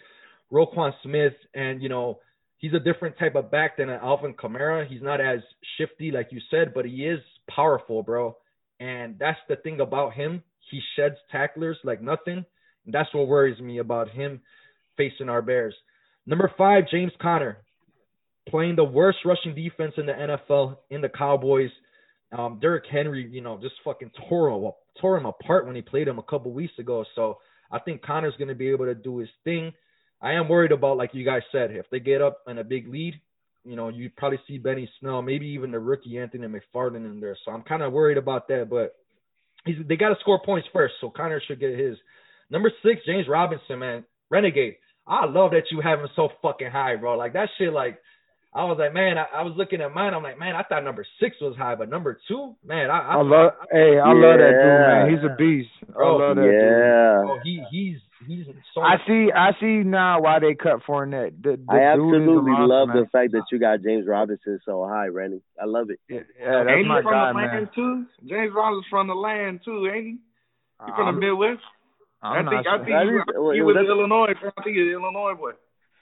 Roquan 0.51 0.91
Smith, 1.03 1.34
and 1.53 1.82
you 1.82 1.89
know 1.89 2.20
he's 2.58 2.74
a 2.74 2.80
different 2.80 3.18
type 3.18 3.36
of 3.36 3.51
back 3.51 3.78
than 3.78 3.89
an 3.89 3.99
Alvin 4.01 4.34
Kamara. 4.34 4.88
He's 4.88 5.01
not 5.01 5.22
as 5.22 5.39
shifty 5.78 6.12
like 6.12 6.30
you 6.32 6.39
said, 6.49 6.74
but 6.74 6.86
he 6.86 7.06
is 7.06 7.20
powerful, 7.49 8.03
bro. 8.03 8.36
And 8.80 9.18
that's 9.20 9.39
the 9.47 9.56
thing 9.58 9.80
about 9.80 10.14
him. 10.14 10.43
He 10.72 10.82
sheds 10.95 11.16
tacklers 11.32 11.78
like 11.84 12.01
nothing. 12.01 12.43
And 12.86 12.93
that's 12.93 13.14
what 13.14 13.28
worries 13.28 13.60
me 13.60 13.80
about 13.80 14.10
him 14.10 14.41
facing 14.97 15.30
our 15.30 15.41
Bears. 15.41 15.76
Number 16.26 16.51
five, 16.58 16.86
James 16.89 17.12
Conner, 17.22 17.58
playing 18.49 18.76
the 18.76 18.84
worst 18.84 19.20
rushing 19.26 19.56
defense 19.56 19.93
in 19.97 20.06
the 20.06 20.14
NFL 20.14 20.78
in 20.89 21.01
the 21.01 21.10
Cowboys. 21.10 21.70
Um, 22.38 22.59
Derrick 22.59 22.86
Henry, 22.91 23.27
you 23.31 23.41
know, 23.41 23.59
just 23.61 23.75
fucking 23.83 24.11
tore 24.27 24.49
him, 24.49 24.71
tore 24.99 25.17
him 25.17 25.25
apart 25.25 25.65
when 25.65 25.75
he 25.75 25.81
played 25.81 26.07
him 26.07 26.19
a 26.19 26.23
couple 26.23 26.51
weeks 26.51 26.73
ago. 26.79 27.05
So 27.15 27.38
I 27.71 27.79
think 27.79 28.01
Conner's 28.01 28.36
going 28.38 28.49
to 28.49 28.55
be 28.55 28.69
able 28.69 28.86
to 28.86 28.95
do 28.95 29.19
his 29.19 29.29
thing. 29.43 29.71
I 30.21 30.33
am 30.33 30.49
worried 30.49 30.71
about, 30.71 30.97
like 30.97 31.11
you 31.13 31.23
guys 31.23 31.43
said, 31.51 31.71
if 31.71 31.86
they 31.91 31.99
get 31.99 32.21
up 32.21 32.39
in 32.47 32.57
a 32.57 32.63
big 32.63 32.88
lead, 32.88 33.13
you 33.63 33.75
know, 33.75 33.89
you 33.89 34.09
probably 34.15 34.39
see 34.47 34.57
Benny 34.57 34.89
Snell, 34.99 35.21
maybe 35.21 35.47
even 35.47 35.71
the 35.71 35.79
rookie 35.79 36.17
Anthony 36.17 36.47
McFarland 36.47 37.05
in 37.05 37.19
there. 37.19 37.38
So 37.45 37.51
I'm 37.51 37.63
kind 37.63 37.81
of 37.81 37.93
worried 37.93 38.17
about 38.17 38.47
that, 38.49 38.69
but 38.69 38.95
he's, 39.65 39.75
they 39.88 39.95
got 39.95 40.09
to 40.09 40.15
score 40.21 40.41
points 40.43 40.67
first. 40.73 40.95
So 41.01 41.09
Conner 41.09 41.41
should 41.47 41.59
get 41.59 41.77
his. 41.77 41.97
Number 42.49 42.71
six, 42.83 43.01
James 43.05 43.27
Robinson, 43.27 43.79
man, 43.79 44.03
Renegade. 44.29 44.75
I 45.07 45.25
love 45.25 45.51
that 45.51 45.71
you 45.71 45.81
have 45.81 45.99
him 45.99 46.09
so 46.15 46.29
fucking 46.41 46.71
high, 46.71 46.95
bro. 46.95 47.17
Like 47.17 47.33
that 47.33 47.49
shit, 47.57 47.73
like 47.73 47.99
I 48.56 48.64
was 48.64 48.78
like, 48.80 48.93
man, 48.93 49.18
I, 49.18 49.26
I, 49.36 49.41
was 49.43 49.53
looking 49.58 49.82
at 49.82 49.93
mine. 49.93 50.14
I'm 50.14 50.24
like, 50.24 50.39
man, 50.39 50.56
I 50.56 50.64
thought 50.64 50.86
number 50.86 51.06
six 51.20 51.36
was 51.41 51.58
high, 51.58 51.76
but 51.76 51.89
number 51.89 52.18
two, 52.26 52.56
man, 52.66 52.89
I, 52.89 52.99
I, 52.99 53.14
I 53.16 53.22
love. 53.22 53.51
I, 53.60 53.66
hey, 53.70 53.99
I 53.99 54.08
yeah. 54.08 54.16
love 54.16 54.38
that 54.39 54.56
dude, 54.64 54.80
man. 54.88 55.03
He's 55.12 55.24
a 55.28 55.36
beast. 55.36 55.70
Bro, 55.91 56.08
I 56.08 56.28
love 56.28 56.36
that 56.38 56.47
yeah. 56.47 56.56
dude. 56.56 57.28
Bro, 57.28 57.39
he 57.43 57.64
he's 57.70 57.97
he's 58.26 58.45
so. 58.74 58.80
I 58.80 58.95
see. 59.06 59.28
I 59.36 59.51
see 59.60 59.84
now 59.84 60.22
why 60.22 60.39
they 60.39 60.56
cut 60.56 60.80
Fournette. 60.88 61.36
The, 61.43 61.60
the 61.60 61.68
I 61.68 61.84
absolutely 61.91 62.47
monster, 62.47 62.68
love 62.68 62.88
man. 62.88 62.97
the 63.03 63.08
fact 63.12 63.34
that 63.34 63.43
you 63.51 63.60
got 63.60 63.84
James 63.84 64.08
Robinson 64.08 64.58
so 64.64 64.88
high, 64.88 65.08
Randy. 65.08 65.41
I 65.62 65.66
love 65.66 65.89
it. 65.89 65.99
Yeah, 66.08 66.24
yeah 66.39 66.64
that's 66.64 66.80
ain't 66.80 66.88
my 66.88 67.03
he 67.03 67.03
from 67.03 67.12
guy, 67.12 67.28
the 67.28 67.38
land 67.38 67.51
man. 67.51 67.70
too? 67.76 68.06
James 68.24 68.53
Robinson's 68.56 68.88
from 68.89 69.08
the 69.12 69.20
land 69.20 69.60
too, 69.66 69.91
ain't 69.93 70.06
he? 70.06 70.12
He 70.86 70.91
from 70.95 71.08
Um, 71.12 71.16
the 71.16 71.28
Midwest. 71.28 71.60
I 72.24 72.39
I'm 72.39 72.47
think 72.47 72.64
not 72.64 72.80
I 72.80 72.84
think 72.88 72.95
That 72.95 73.03
he, 73.03 73.12
was- 73.20 73.36
well, 73.36 73.51
he 73.51 73.62
was 73.62 73.76
Illinois. 73.84 74.32
I 74.32 74.64
think 74.64 74.80
he's 74.80 74.88
an 74.88 74.95
Illinois 74.95 75.36
boy. 75.36 75.51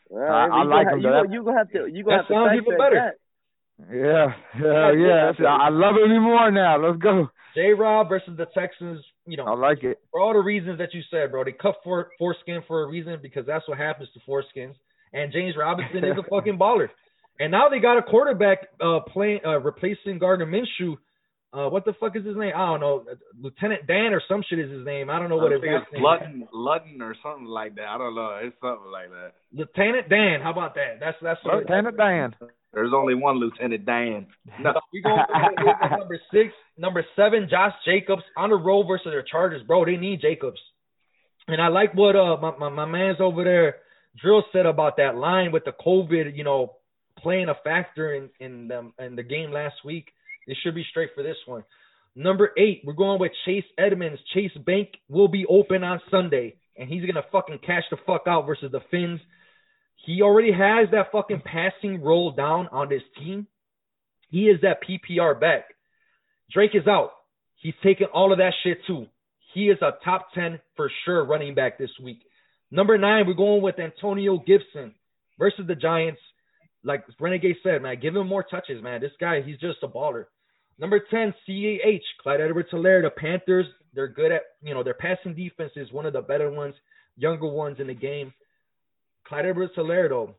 Well, 0.09 0.23
I- 0.31 0.47
I 0.47 0.63
like 0.63 0.87
gonna 0.87 0.97
him, 0.97 1.03
ha- 1.03 1.09
though. 1.23 1.23
You, 1.23 1.33
you 1.39 1.43
gonna 1.43 1.57
have 1.57 1.71
to. 1.71 1.87
You 1.87 2.03
gonna 2.03 2.17
That 2.17 2.23
have 2.23 2.27
to 2.27 2.33
sounds 2.33 2.61
even 2.61 2.77
better. 2.77 2.95
that. 2.95 3.15
Yeah, 3.91 4.33
yeah, 4.61 4.91
yeah. 4.93 5.25
That's, 5.31 5.39
I 5.47 5.69
love 5.69 5.95
it 5.95 6.05
even 6.05 6.21
more 6.21 6.51
now. 6.51 6.77
Let's 6.77 7.01
go. 7.01 7.29
J. 7.55 7.73
Rob 7.73 8.09
versus 8.09 8.37
the 8.37 8.45
Texans. 8.53 9.03
You 9.25 9.37
know, 9.37 9.45
I 9.45 9.55
like 9.55 9.83
it. 9.83 9.99
for 10.11 10.19
all 10.21 10.33
the 10.33 10.39
reasons 10.39 10.77
that 10.79 10.93
you 10.93 11.01
said, 11.09 11.31
bro. 11.31 11.43
They 11.43 11.51
cut 11.53 11.75
for 11.83 12.09
foreskin 12.19 12.61
for 12.67 12.83
a 12.83 12.87
reason 12.87 13.17
because 13.21 13.45
that's 13.45 13.67
what 13.67 13.77
happens 13.77 14.09
to 14.13 14.19
foreskins. 14.29 14.75
And 15.13 15.31
James 15.31 15.55
Robinson 15.57 16.03
is 16.03 16.17
a 16.17 16.23
fucking 16.29 16.57
baller. 16.59 16.89
And 17.39 17.51
now 17.51 17.69
they 17.69 17.79
got 17.79 17.97
a 17.97 18.03
quarterback 18.03 18.67
uh 18.79 18.99
playing 19.11 19.39
uh 19.45 19.59
replacing 19.59 20.19
Gardner 20.19 20.45
Minshew. 20.45 20.95
Uh, 21.53 21.69
what 21.69 21.85
the 21.85 21.93
fuck 21.99 22.15
is 22.15 22.25
his 22.25 22.35
name? 22.35 22.51
I 22.55 22.65
don't 22.65 22.79
know. 22.79 23.05
Lieutenant 23.39 23.85
Dan 23.85 24.11
or 24.11 24.21
some 24.27 24.43
shit 24.49 24.57
is 24.57 24.71
his 24.71 24.83
name. 24.83 25.11
I 25.11 25.19
don't 25.19 25.29
know 25.29 25.37
what 25.37 25.51
his 25.51 25.61
last 25.61 25.85
it's 25.85 25.93
name. 25.93 26.01
is. 26.01 26.05
Luton, 26.05 26.47
Luton 26.51 27.01
or 27.03 27.15
something 27.21 27.45
like 27.45 27.75
that. 27.75 27.85
I 27.85 27.97
don't 27.99 28.15
know. 28.15 28.39
It's 28.41 28.55
something 28.59 28.91
like 28.91 29.09
that. 29.09 29.33
Lieutenant 29.53 30.09
Dan. 30.09 30.41
How 30.41 30.51
about 30.51 30.73
that? 30.75 30.97
That's 30.99 31.17
that's 31.21 31.39
what 31.43 31.57
Lieutenant 31.57 31.95
Dan. 31.95 32.33
There's 32.73 32.91
only 32.91 33.13
one 33.13 33.39
Lieutenant 33.39 33.85
Dan. 33.85 34.25
No, 34.59 34.73
we 34.91 35.03
go 35.03 35.15
number 35.95 36.19
six, 36.33 36.49
number 36.75 37.05
seven, 37.15 37.47
Josh 37.47 37.73
Jacobs 37.85 38.23
on 38.35 38.49
the 38.49 38.55
road 38.55 38.87
versus 38.87 39.05
the 39.05 39.21
Chargers, 39.29 39.61
bro. 39.67 39.85
They 39.85 39.97
need 39.97 40.21
Jacobs, 40.21 40.59
and 41.47 41.61
I 41.61 41.67
like 41.67 41.93
what 41.93 42.15
uh 42.15 42.37
my 42.41 42.57
my, 42.57 42.69
my 42.69 42.85
man's 42.85 43.17
over 43.21 43.43
there, 43.43 43.75
Drill 44.19 44.43
said 44.51 44.65
about 44.65 44.97
that 44.97 45.15
line 45.15 45.51
with 45.51 45.65
the 45.65 45.71
COVID, 45.71 46.35
you 46.35 46.43
know, 46.43 46.77
playing 47.19 47.49
a 47.49 47.55
factor 47.63 48.15
in 48.15 48.29
in 48.39 48.67
the 48.69 48.91
in 49.05 49.15
the 49.15 49.23
game 49.23 49.51
last 49.51 49.75
week. 49.85 50.07
They 50.47 50.55
should 50.61 50.75
be 50.75 50.85
straight 50.89 51.11
for 51.15 51.23
this 51.23 51.37
one. 51.45 51.63
Number 52.15 52.51
eight, 52.57 52.81
we're 52.83 52.93
going 52.93 53.19
with 53.19 53.31
Chase 53.45 53.65
Edmonds. 53.77 54.19
Chase 54.33 54.51
Bank 54.65 54.89
will 55.09 55.27
be 55.27 55.45
open 55.47 55.83
on 55.83 55.99
Sunday, 56.11 56.55
and 56.77 56.87
he's 56.87 57.05
gonna 57.05 57.25
fucking 57.31 57.59
cash 57.65 57.83
the 57.89 57.97
fuck 58.05 58.23
out 58.27 58.45
versus 58.45 58.71
the 58.71 58.81
Fins. 58.91 59.19
He 60.05 60.21
already 60.21 60.51
has 60.51 60.89
that 60.91 61.11
fucking 61.11 61.41
passing 61.45 62.01
role 62.01 62.31
down 62.31 62.67
on 62.71 62.89
this 62.89 63.01
team. 63.17 63.47
He 64.29 64.49
is 64.49 64.61
that 64.61 64.81
PPR 64.83 65.39
back. 65.39 65.65
Drake 66.51 66.75
is 66.75 66.87
out. 66.87 67.11
He's 67.55 67.73
taking 67.83 68.07
all 68.07 68.31
of 68.31 68.39
that 68.39 68.53
shit 68.63 68.79
too. 68.85 69.07
He 69.53 69.69
is 69.69 69.77
a 69.81 69.91
top 70.03 70.33
10 70.33 70.59
for 70.75 70.91
sure 71.05 71.23
running 71.25 71.55
back 71.55 71.77
this 71.77 71.91
week. 72.03 72.19
Number 72.71 72.97
nine, 72.97 73.27
we're 73.27 73.35
going 73.35 73.61
with 73.61 73.79
Antonio 73.79 74.39
Gibson 74.39 74.93
versus 75.37 75.65
the 75.67 75.75
Giants. 75.75 76.19
Like 76.83 77.05
Renegade 77.19 77.57
said, 77.63 77.81
man, 77.81 77.99
give 78.01 78.15
him 78.15 78.27
more 78.27 78.43
touches, 78.43 78.83
man. 78.83 78.99
This 78.99 79.11
guy, 79.19 79.41
he's 79.41 79.59
just 79.59 79.83
a 79.83 79.87
baller. 79.87 80.25
Number 80.79 80.99
10, 80.99 81.33
CAH, 81.45 82.03
Clyde 82.21 82.41
Edwards 82.41 82.69
Helaire. 82.71 83.03
The 83.03 83.09
Panthers, 83.09 83.67
they're 83.93 84.07
good 84.07 84.31
at, 84.31 84.41
you 84.61 84.73
know, 84.73 84.83
their 84.83 84.95
passing 84.95 85.35
defense 85.35 85.71
is 85.75 85.91
one 85.91 86.05
of 86.05 86.13
the 86.13 86.21
better 86.21 86.49
ones, 86.49 86.73
younger 87.15 87.47
ones 87.47 87.77
in 87.79 87.87
the 87.87 87.93
game. 87.93 88.33
Clyde 89.27 89.45
Edwards 89.45 89.73
Helaire, 89.77 90.09
though, 90.09 90.35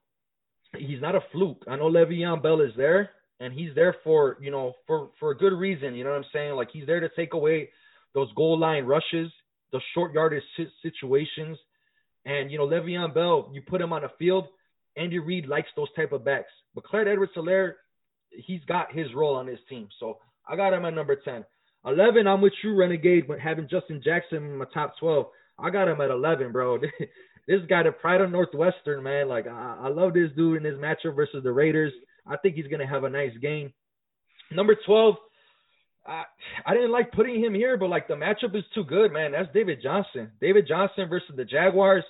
he's 0.76 1.01
not 1.01 1.14
a 1.14 1.20
fluke. 1.32 1.64
I 1.68 1.76
know 1.76 1.91
Le'Veon 1.91 2.43
Bell 2.43 2.61
is 2.61 2.72
there, 2.76 3.11
and 3.41 3.53
he's 3.53 3.74
there 3.74 3.97
for, 4.05 4.37
you 4.41 4.51
know, 4.51 4.74
for, 4.87 5.11
for 5.20 5.30
a 5.30 5.37
good 5.37 5.53
reason. 5.53 5.95
You 5.95 6.05
know 6.05 6.11
what 6.11 6.18
I'm 6.18 6.24
saying? 6.32 6.55
Like, 6.55 6.68
he's 6.72 6.87
there 6.87 7.01
to 7.01 7.09
take 7.16 7.35
away 7.35 7.70
those 8.12 8.32
goal 8.35 8.59
line 8.59 8.85
rushes, 8.85 9.30
those 9.72 9.82
short 9.95 10.12
yardage 10.14 10.43
situations. 10.82 11.59
And, 12.26 12.51
you 12.51 12.59
know, 12.59 12.66
Le'Veon 12.66 13.14
Bell, 13.14 13.51
you 13.53 13.62
put 13.62 13.80
him 13.80 13.93
on 13.93 14.03
the 14.03 14.11
field, 14.18 14.47
Andy 14.97 15.18
Reid 15.18 15.47
likes 15.47 15.68
those 15.76 15.93
type 15.95 16.12
of 16.12 16.24
backs. 16.24 16.53
But 16.74 16.85
Clyde 16.85 17.09
Edwards 17.09 17.32
Helaire, 17.37 17.74
he's 18.37 18.64
got 18.66 18.95
his 18.95 19.12
role 19.14 19.37
on 19.37 19.47
his 19.47 19.59
team. 19.68 19.89
So 20.01 20.18
I 20.49 20.57
got 20.57 20.72
him 20.72 20.85
at 20.85 20.95
number 20.95 21.16
10. 21.16 21.45
11, 21.87 22.26
I'm 22.26 22.41
with 22.41 22.53
you, 22.62 22.74
Renegade, 22.74 23.28
but 23.28 23.39
having 23.39 23.68
Justin 23.68 24.01
Jackson 24.03 24.39
in 24.39 24.57
my 24.57 24.64
top 24.72 24.95
12. 24.99 25.26
I 25.59 25.70
got 25.70 25.89
him 25.89 26.01
at 26.01 26.11
11, 26.11 26.51
bro. 26.51 26.78
this 27.47 27.61
guy, 27.68 27.82
the 27.82 27.93
pride 27.93 28.20
of 28.20 28.30
Northwestern, 28.30 29.03
man. 29.03 29.28
Like, 29.28 29.47
I, 29.47 29.78
I 29.82 29.89
love 29.89 30.14
this 30.14 30.30
dude 30.35 30.57
in 30.57 30.62
this 30.62 30.80
matchup 30.80 31.14
versus 31.14 31.43
the 31.45 31.53
Raiders. 31.53 31.93
I 32.26 32.37
think 32.39 32.57
he's 32.57 32.66
going 32.66 32.80
to 32.80 32.87
have 32.87 33.05
a 33.05 33.11
nice 33.11 33.37
game. 33.41 33.72
Number 34.51 34.76
12, 34.87 35.16
I, 36.07 36.24
I 36.66 36.74
didn't 36.74 36.93
like 36.93 37.12
putting 37.12 37.43
him 37.43 37.55
here, 37.55 37.76
but 37.76 37.89
like 37.91 38.09
the 38.09 38.14
matchup 38.14 38.57
is 38.57 38.64
too 38.74 38.85
good, 38.85 39.12
man. 39.12 39.32
That's 39.32 39.53
David 39.53 39.80
Johnson. 39.82 40.30
David 40.41 40.66
Johnson 40.66 41.09
versus 41.09 41.35
the 41.37 41.45
Jaguars. 41.45 42.05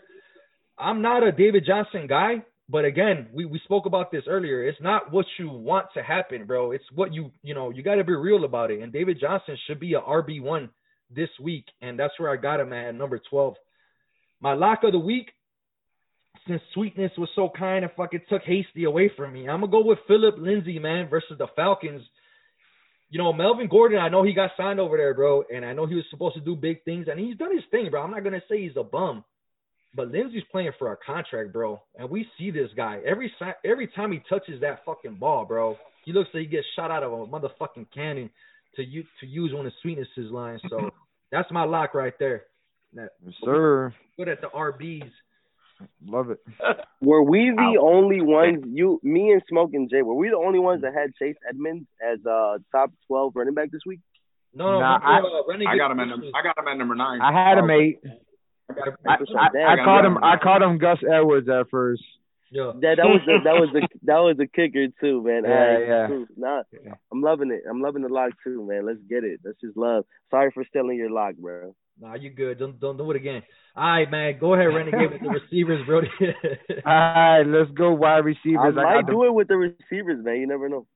I'm 0.78 1.02
not 1.02 1.22
a 1.22 1.30
David 1.30 1.64
Johnson 1.66 2.06
guy, 2.08 2.44
but 2.68 2.84
again, 2.84 3.28
we, 3.32 3.44
we 3.44 3.60
spoke 3.64 3.84
about 3.86 4.10
this 4.10 4.24
earlier. 4.26 4.64
It's 4.64 4.80
not 4.80 5.12
what 5.12 5.26
you 5.38 5.50
want 5.50 5.86
to 5.94 6.02
happen, 6.02 6.46
bro. 6.46 6.72
It's 6.72 6.84
what 6.94 7.12
you 7.12 7.30
you 7.42 7.54
know, 7.54 7.70
you 7.70 7.82
gotta 7.82 8.04
be 8.04 8.14
real 8.14 8.44
about 8.44 8.70
it. 8.70 8.80
And 8.80 8.92
David 8.92 9.18
Johnson 9.20 9.56
should 9.66 9.80
be 9.80 9.94
a 9.94 10.00
RB 10.00 10.40
one 10.40 10.70
this 11.10 11.28
week, 11.40 11.66
and 11.82 11.98
that's 11.98 12.18
where 12.18 12.30
I 12.30 12.36
got 12.36 12.60
him 12.60 12.72
at 12.72 12.94
number 12.94 13.20
twelve. 13.30 13.54
My 14.40 14.54
lock 14.54 14.82
of 14.82 14.92
the 14.92 14.98
week, 14.98 15.30
since 16.48 16.62
Sweetness 16.72 17.12
was 17.18 17.28
so 17.36 17.50
kind 17.56 17.84
and 17.84 17.92
fucking 17.96 18.22
took 18.28 18.42
Hasty 18.42 18.84
away 18.84 19.10
from 19.14 19.34
me, 19.34 19.48
I'm 19.48 19.60
gonna 19.60 19.70
go 19.70 19.84
with 19.84 19.98
Phillip 20.08 20.36
Lindsay, 20.38 20.78
man, 20.78 21.08
versus 21.08 21.36
the 21.38 21.48
Falcons. 21.54 22.02
You 23.10 23.18
know, 23.18 23.32
Melvin 23.34 23.68
Gordon, 23.68 23.98
I 23.98 24.08
know 24.08 24.22
he 24.22 24.32
got 24.32 24.50
signed 24.56 24.80
over 24.80 24.96
there, 24.96 25.14
bro, 25.14 25.44
and 25.54 25.64
I 25.66 25.74
know 25.74 25.86
he 25.86 25.94
was 25.94 26.04
supposed 26.10 26.34
to 26.34 26.40
do 26.40 26.56
big 26.56 26.82
things, 26.84 27.06
and 27.10 27.20
he's 27.20 27.36
done 27.36 27.54
his 27.54 27.64
thing, 27.70 27.90
bro. 27.90 28.02
I'm 28.02 28.10
not 28.10 28.24
gonna 28.24 28.42
say 28.48 28.62
he's 28.62 28.76
a 28.78 28.82
bum, 28.82 29.22
but 29.94 30.08
Lindsay's 30.10 30.42
playing 30.50 30.72
for 30.78 30.92
a 30.92 30.96
contract, 30.96 31.52
bro, 31.52 31.80
and 31.96 32.08
we 32.10 32.26
see 32.38 32.50
this 32.50 32.70
guy 32.76 33.00
every 33.06 33.32
every 33.64 33.86
time 33.88 34.12
he 34.12 34.20
touches 34.28 34.60
that 34.60 34.84
fucking 34.84 35.14
ball, 35.16 35.44
bro. 35.44 35.76
He 36.04 36.12
looks 36.12 36.30
like 36.34 36.42
he 36.42 36.46
gets 36.48 36.66
shot 36.76 36.90
out 36.90 37.02
of 37.02 37.12
a 37.12 37.26
motherfucking 37.26 37.86
cannon 37.94 38.30
to 38.76 38.84
use 38.84 39.06
to 39.20 39.26
use 39.26 39.52
one 39.54 39.66
of 39.66 39.72
Sweetness's 39.82 40.30
lines. 40.30 40.60
So 40.68 40.90
that's 41.32 41.50
my 41.50 41.64
lock 41.64 41.94
right 41.94 42.14
there. 42.18 42.44
That 42.94 43.10
Yes, 43.24 43.34
sir. 43.44 43.92
good 44.16 44.28
at 44.28 44.40
the 44.40 44.48
RBs. 44.48 45.10
Love 46.06 46.30
it. 46.30 46.38
Were 47.00 47.22
we 47.22 47.50
the 47.50 47.78
only 47.80 48.20
ones? 48.20 48.64
You, 48.68 49.00
me, 49.02 49.32
and 49.32 49.42
Smokin' 49.48 49.88
Jay. 49.90 50.02
Were 50.02 50.14
we 50.14 50.28
the 50.28 50.36
only 50.36 50.60
ones 50.60 50.82
that 50.82 50.94
had 50.94 51.14
Chase 51.16 51.34
Edmonds 51.48 51.86
as 52.00 52.24
uh 52.24 52.58
top 52.70 52.92
twelve 53.08 53.32
running 53.34 53.54
back 53.54 53.70
this 53.72 53.80
week? 53.86 54.00
No, 54.54 54.70
no, 54.70 54.78
Nah, 54.80 54.98
before, 54.98 55.10
I- 55.10 55.18
uh, 55.18 55.42
Renegade 55.48 55.68
I 55.72 55.76
got 55.76 55.90
him 55.90 56.00
at 56.00 56.08
number. 56.08 56.26
I 56.34 56.42
got 56.42 56.56
him 56.58 56.68
at 56.68 56.76
number 56.78 56.94
nine. 56.94 57.20
I 57.20 57.32
had 57.32 57.58
him 57.58 57.70
eight. 57.70 58.00
I 58.70 58.74
I, 59.06 59.14
I, 59.14 59.48
Damn, 59.52 59.80
I 59.80 59.84
called 59.84 60.04
him. 60.04 60.12
him. 60.16 60.24
I 60.24 60.36
called 60.36 60.62
him 60.62 60.78
Gus 60.78 60.98
Edwards 61.02 61.48
at 61.48 61.68
first. 61.70 62.02
Yeah. 62.50 62.72
That 62.80 62.96
that 62.98 63.06
was 63.06 63.20
the, 63.26 63.38
that 63.44 63.54
was 63.54 63.68
the 63.72 63.88
that 64.04 64.18
was 64.18 64.36
the 64.36 64.46
kicker 64.46 64.86
too, 65.00 65.22
man. 65.22 65.42
Yeah, 65.44 65.50
Alright, 65.50 65.88
yeah. 65.88 66.06
cool. 66.06 66.26
Nah, 66.36 66.62
Yeah. 66.84 66.94
I'm 67.12 67.20
loving 67.20 67.50
it. 67.50 67.62
I'm 67.68 67.80
loving 67.82 68.02
the 68.02 68.08
lock 68.08 68.30
too, 68.44 68.64
man. 68.66 68.86
Let's 68.86 69.00
get 69.08 69.24
it. 69.24 69.40
That's 69.42 69.60
just 69.60 69.76
love. 69.76 70.04
Sorry 70.30 70.50
for 70.52 70.64
stealing 70.68 70.96
your 70.96 71.10
lock, 71.10 71.34
bro. 71.36 71.74
Nah, 72.00 72.14
you 72.14 72.30
good. 72.30 72.58
Don't 72.58 72.78
don't 72.78 72.96
do 72.96 73.10
it 73.10 73.16
again. 73.16 73.42
All 73.76 73.84
right, 73.84 74.08
man. 74.08 74.38
Go 74.38 74.54
ahead, 74.54 74.66
Renegade 74.66 75.10
with 75.12 75.20
the 75.20 75.28
receivers, 75.42 75.84
bro. 75.86 75.98
All 76.86 76.92
right, 76.94 77.42
let's 77.42 77.70
go 77.72 77.92
wide 77.92 78.24
receivers. 78.24 78.74
I, 78.78 78.82
might 78.82 78.94
got 79.00 79.06
the, 79.06 79.12
do 79.12 79.24
it 79.24 79.34
with 79.34 79.48
the 79.48 79.56
receivers, 79.56 80.24
man. 80.24 80.36
You 80.36 80.46
never 80.46 80.68
know. 80.68 80.86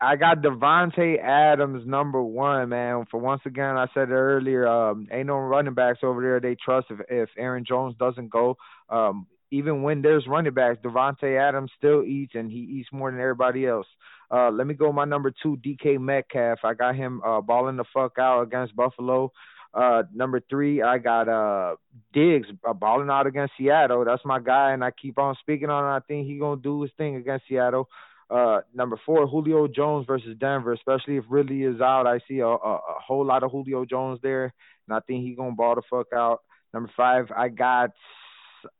I 0.00 0.16
got 0.16 0.42
Davante 0.42 1.20
Adams 1.20 1.84
number 1.86 2.22
one, 2.22 2.68
man. 2.68 3.04
For 3.10 3.18
once 3.18 3.42
again, 3.46 3.76
I 3.76 3.86
said 3.94 4.10
earlier, 4.10 4.66
um, 4.66 5.08
ain't 5.10 5.26
no 5.26 5.38
running 5.38 5.74
backs 5.74 6.00
over 6.02 6.22
there 6.22 6.40
they 6.40 6.54
trust 6.56 6.86
if 6.90 7.00
if 7.08 7.30
Aaron 7.36 7.64
Jones 7.66 7.96
doesn't 7.98 8.30
go. 8.30 8.56
Um, 8.88 9.26
even 9.50 9.82
when 9.82 10.02
there's 10.02 10.26
running 10.28 10.54
backs, 10.54 10.78
Davante 10.84 11.38
Adams 11.40 11.72
still 11.76 12.04
eats 12.04 12.32
and 12.34 12.50
he 12.50 12.58
eats 12.58 12.90
more 12.92 13.10
than 13.10 13.20
everybody 13.20 13.66
else. 13.66 13.86
Uh, 14.30 14.50
let 14.50 14.66
me 14.66 14.74
go 14.74 14.92
my 14.92 15.04
number 15.04 15.32
two, 15.42 15.56
DK 15.56 15.98
Metcalf. 15.98 16.60
I 16.62 16.74
got 16.74 16.94
him 16.94 17.20
uh, 17.24 17.40
balling 17.40 17.76
the 17.76 17.84
fuck 17.92 18.18
out 18.18 18.42
against 18.42 18.76
Buffalo. 18.76 19.32
Uh, 19.74 20.02
number 20.14 20.40
three, 20.48 20.80
I 20.82 20.98
got 20.98 21.28
uh 21.28 21.76
Diggs 22.12 22.48
uh, 22.66 22.72
balling 22.72 23.10
out 23.10 23.26
against 23.26 23.54
Seattle. 23.58 24.04
That's 24.04 24.24
my 24.24 24.38
guy, 24.38 24.72
and 24.72 24.84
I 24.84 24.90
keep 24.92 25.18
on 25.18 25.34
speaking 25.40 25.70
on. 25.70 25.84
it. 25.84 25.96
I 25.96 26.00
think 26.06 26.26
he 26.26 26.38
gonna 26.38 26.60
do 26.60 26.82
his 26.82 26.90
thing 26.96 27.16
against 27.16 27.46
Seattle. 27.48 27.88
Uh, 28.30 28.60
number 28.74 29.00
four, 29.06 29.26
Julio 29.26 29.66
Jones 29.68 30.06
versus 30.06 30.36
Denver, 30.38 30.74
especially 30.74 31.16
if 31.16 31.24
Ridley 31.28 31.62
is 31.62 31.80
out. 31.80 32.06
I 32.06 32.18
see 32.28 32.40
a, 32.40 32.46
a, 32.46 32.74
a 32.74 32.98
whole 33.06 33.24
lot 33.24 33.42
of 33.42 33.50
Julio 33.50 33.84
Jones 33.84 34.20
there, 34.22 34.52
and 34.86 34.96
I 34.96 35.00
think 35.00 35.24
he 35.24 35.34
gonna 35.34 35.52
ball 35.52 35.74
the 35.74 35.82
fuck 35.88 36.08
out. 36.14 36.40
Number 36.74 36.90
five, 36.96 37.30
I 37.34 37.48
got 37.48 37.90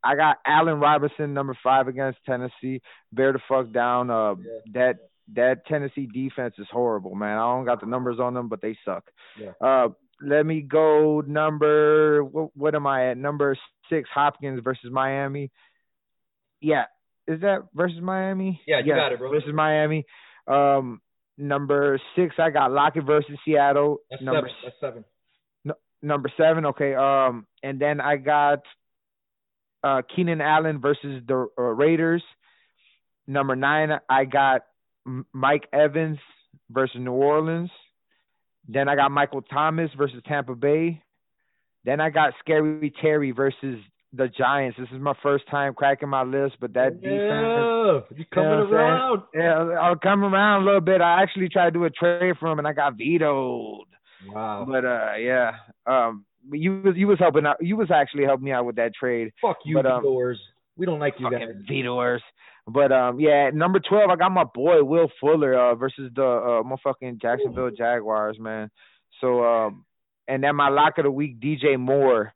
I 0.04 0.16
got 0.16 0.38
Allen 0.46 0.80
Robinson, 0.80 1.32
number 1.32 1.56
five 1.62 1.88
against 1.88 2.18
Tennessee. 2.26 2.82
Bear 3.12 3.32
the 3.32 3.40
fuck 3.48 3.72
down. 3.72 4.10
Uh, 4.10 4.34
that 4.74 4.96
that 5.34 5.66
Tennessee 5.66 6.06
defense 6.12 6.54
is 6.58 6.66
horrible, 6.70 7.14
man. 7.14 7.38
I 7.38 7.54
don't 7.54 7.64
got 7.64 7.80
the 7.80 7.86
numbers 7.86 8.18
on 8.20 8.34
them, 8.34 8.48
but 8.48 8.60
they 8.60 8.76
suck. 8.84 9.04
Yeah. 9.40 9.52
Uh, 9.60 9.88
let 10.20 10.44
me 10.44 10.60
go 10.60 11.22
number 11.26 12.24
what, 12.24 12.50
what 12.56 12.74
am 12.74 12.86
I 12.86 13.10
at? 13.10 13.18
Number 13.18 13.56
six, 13.88 14.08
Hopkins 14.12 14.60
versus 14.62 14.90
Miami. 14.90 15.50
Yeah, 16.60 16.84
is 17.28 17.42
that 17.42 17.66
versus 17.74 18.00
Miami? 18.00 18.60
Yeah, 18.66 18.80
you 18.84 18.94
got 18.94 19.12
it, 19.12 19.18
bro. 19.18 19.30
Versus 19.30 19.52
Miami. 19.54 20.06
Um, 20.46 21.00
number 21.36 22.00
six, 22.16 22.34
I 22.38 22.50
got 22.50 22.72
Lockett 22.72 23.04
versus 23.04 23.38
Seattle. 23.44 23.98
That's 24.10 24.22
number 24.22 24.48
seven. 24.48 24.64
That's 24.64 24.76
seven. 25.64 25.74
number 26.02 26.32
seven. 26.36 26.66
Okay. 26.66 26.94
Um, 26.94 27.46
and 27.62 27.78
then 27.80 28.00
I 28.00 28.16
got 28.16 28.60
uh 29.84 30.02
Keenan 30.16 30.40
Allen 30.40 30.80
versus 30.80 31.22
the 31.28 31.46
uh, 31.56 31.62
Raiders. 31.62 32.22
Number 33.26 33.54
nine, 33.54 33.90
I 34.08 34.24
got 34.24 34.62
Mike 35.32 35.68
Evans 35.72 36.18
versus 36.70 36.96
New 36.98 37.12
Orleans. 37.12 37.70
Then 38.66 38.88
I 38.88 38.96
got 38.96 39.10
Michael 39.10 39.42
Thomas 39.42 39.90
versus 39.96 40.22
Tampa 40.26 40.54
Bay. 40.54 41.02
Then 41.84 42.00
I 42.00 42.10
got 42.10 42.32
Scary 42.40 42.92
Terry 43.00 43.32
versus 43.32 43.78
the 44.12 44.28
Giants. 44.28 44.78
This 44.78 44.88
is 44.92 45.00
my 45.00 45.14
first 45.22 45.48
time 45.50 45.74
cracking 45.74 46.08
my 46.08 46.22
list, 46.22 46.56
but 46.60 46.72
that 46.74 47.00
defense. 47.00 47.18
Yeah, 47.20 48.00
you 48.16 48.24
coming 48.32 48.50
Yeah, 48.50 48.64
I'm 48.64 48.72
around. 48.72 49.22
Yeah, 49.34 49.78
I'll 49.80 49.96
come 49.96 50.24
around 50.24 50.62
a 50.62 50.64
little 50.64 50.80
bit. 50.80 51.00
I 51.00 51.22
actually 51.22 51.48
tried 51.48 51.66
to 51.66 51.70
do 51.72 51.84
a 51.84 51.90
trade 51.90 52.34
for 52.40 52.50
him, 52.50 52.58
and 52.58 52.66
I 52.66 52.72
got 52.72 52.96
vetoed. 52.96 53.86
Wow. 54.26 54.66
But 54.68 54.84
uh, 54.84 55.14
yeah, 55.18 55.52
um, 55.86 56.24
you 56.50 56.80
was 56.84 56.96
you 56.96 57.06
was 57.06 57.18
helping 57.18 57.46
out. 57.46 57.56
You 57.60 57.76
was 57.76 57.90
actually 57.90 58.24
helping 58.24 58.44
me 58.44 58.52
out 58.52 58.64
with 58.64 58.76
that 58.76 58.92
trade. 58.94 59.32
Fuck 59.40 59.58
you, 59.64 59.76
but, 59.76 59.86
um. 59.86 60.02
We 60.76 60.86
don't 60.86 61.00
like 61.00 61.14
you 61.18 61.30
guys. 61.30 61.48
Vetoers. 61.68 62.22
But 62.68 62.92
um, 62.92 63.18
yeah, 63.18 63.50
number 63.52 63.80
twelve, 63.80 64.10
I 64.10 64.16
got 64.16 64.30
my 64.30 64.44
boy 64.44 64.84
Will 64.84 65.10
Fuller 65.20 65.58
uh 65.58 65.74
versus 65.74 66.10
the 66.14 66.22
uh 66.22 66.62
motherfucking 66.62 67.20
Jacksonville 67.20 67.70
Jaguars, 67.70 68.38
man. 68.38 68.70
So 69.20 69.44
um, 69.44 69.84
and 70.28 70.44
then 70.44 70.54
my 70.54 70.68
lock 70.68 70.98
of 70.98 71.04
the 71.04 71.10
week, 71.10 71.40
DJ 71.40 71.78
Moore. 71.78 72.32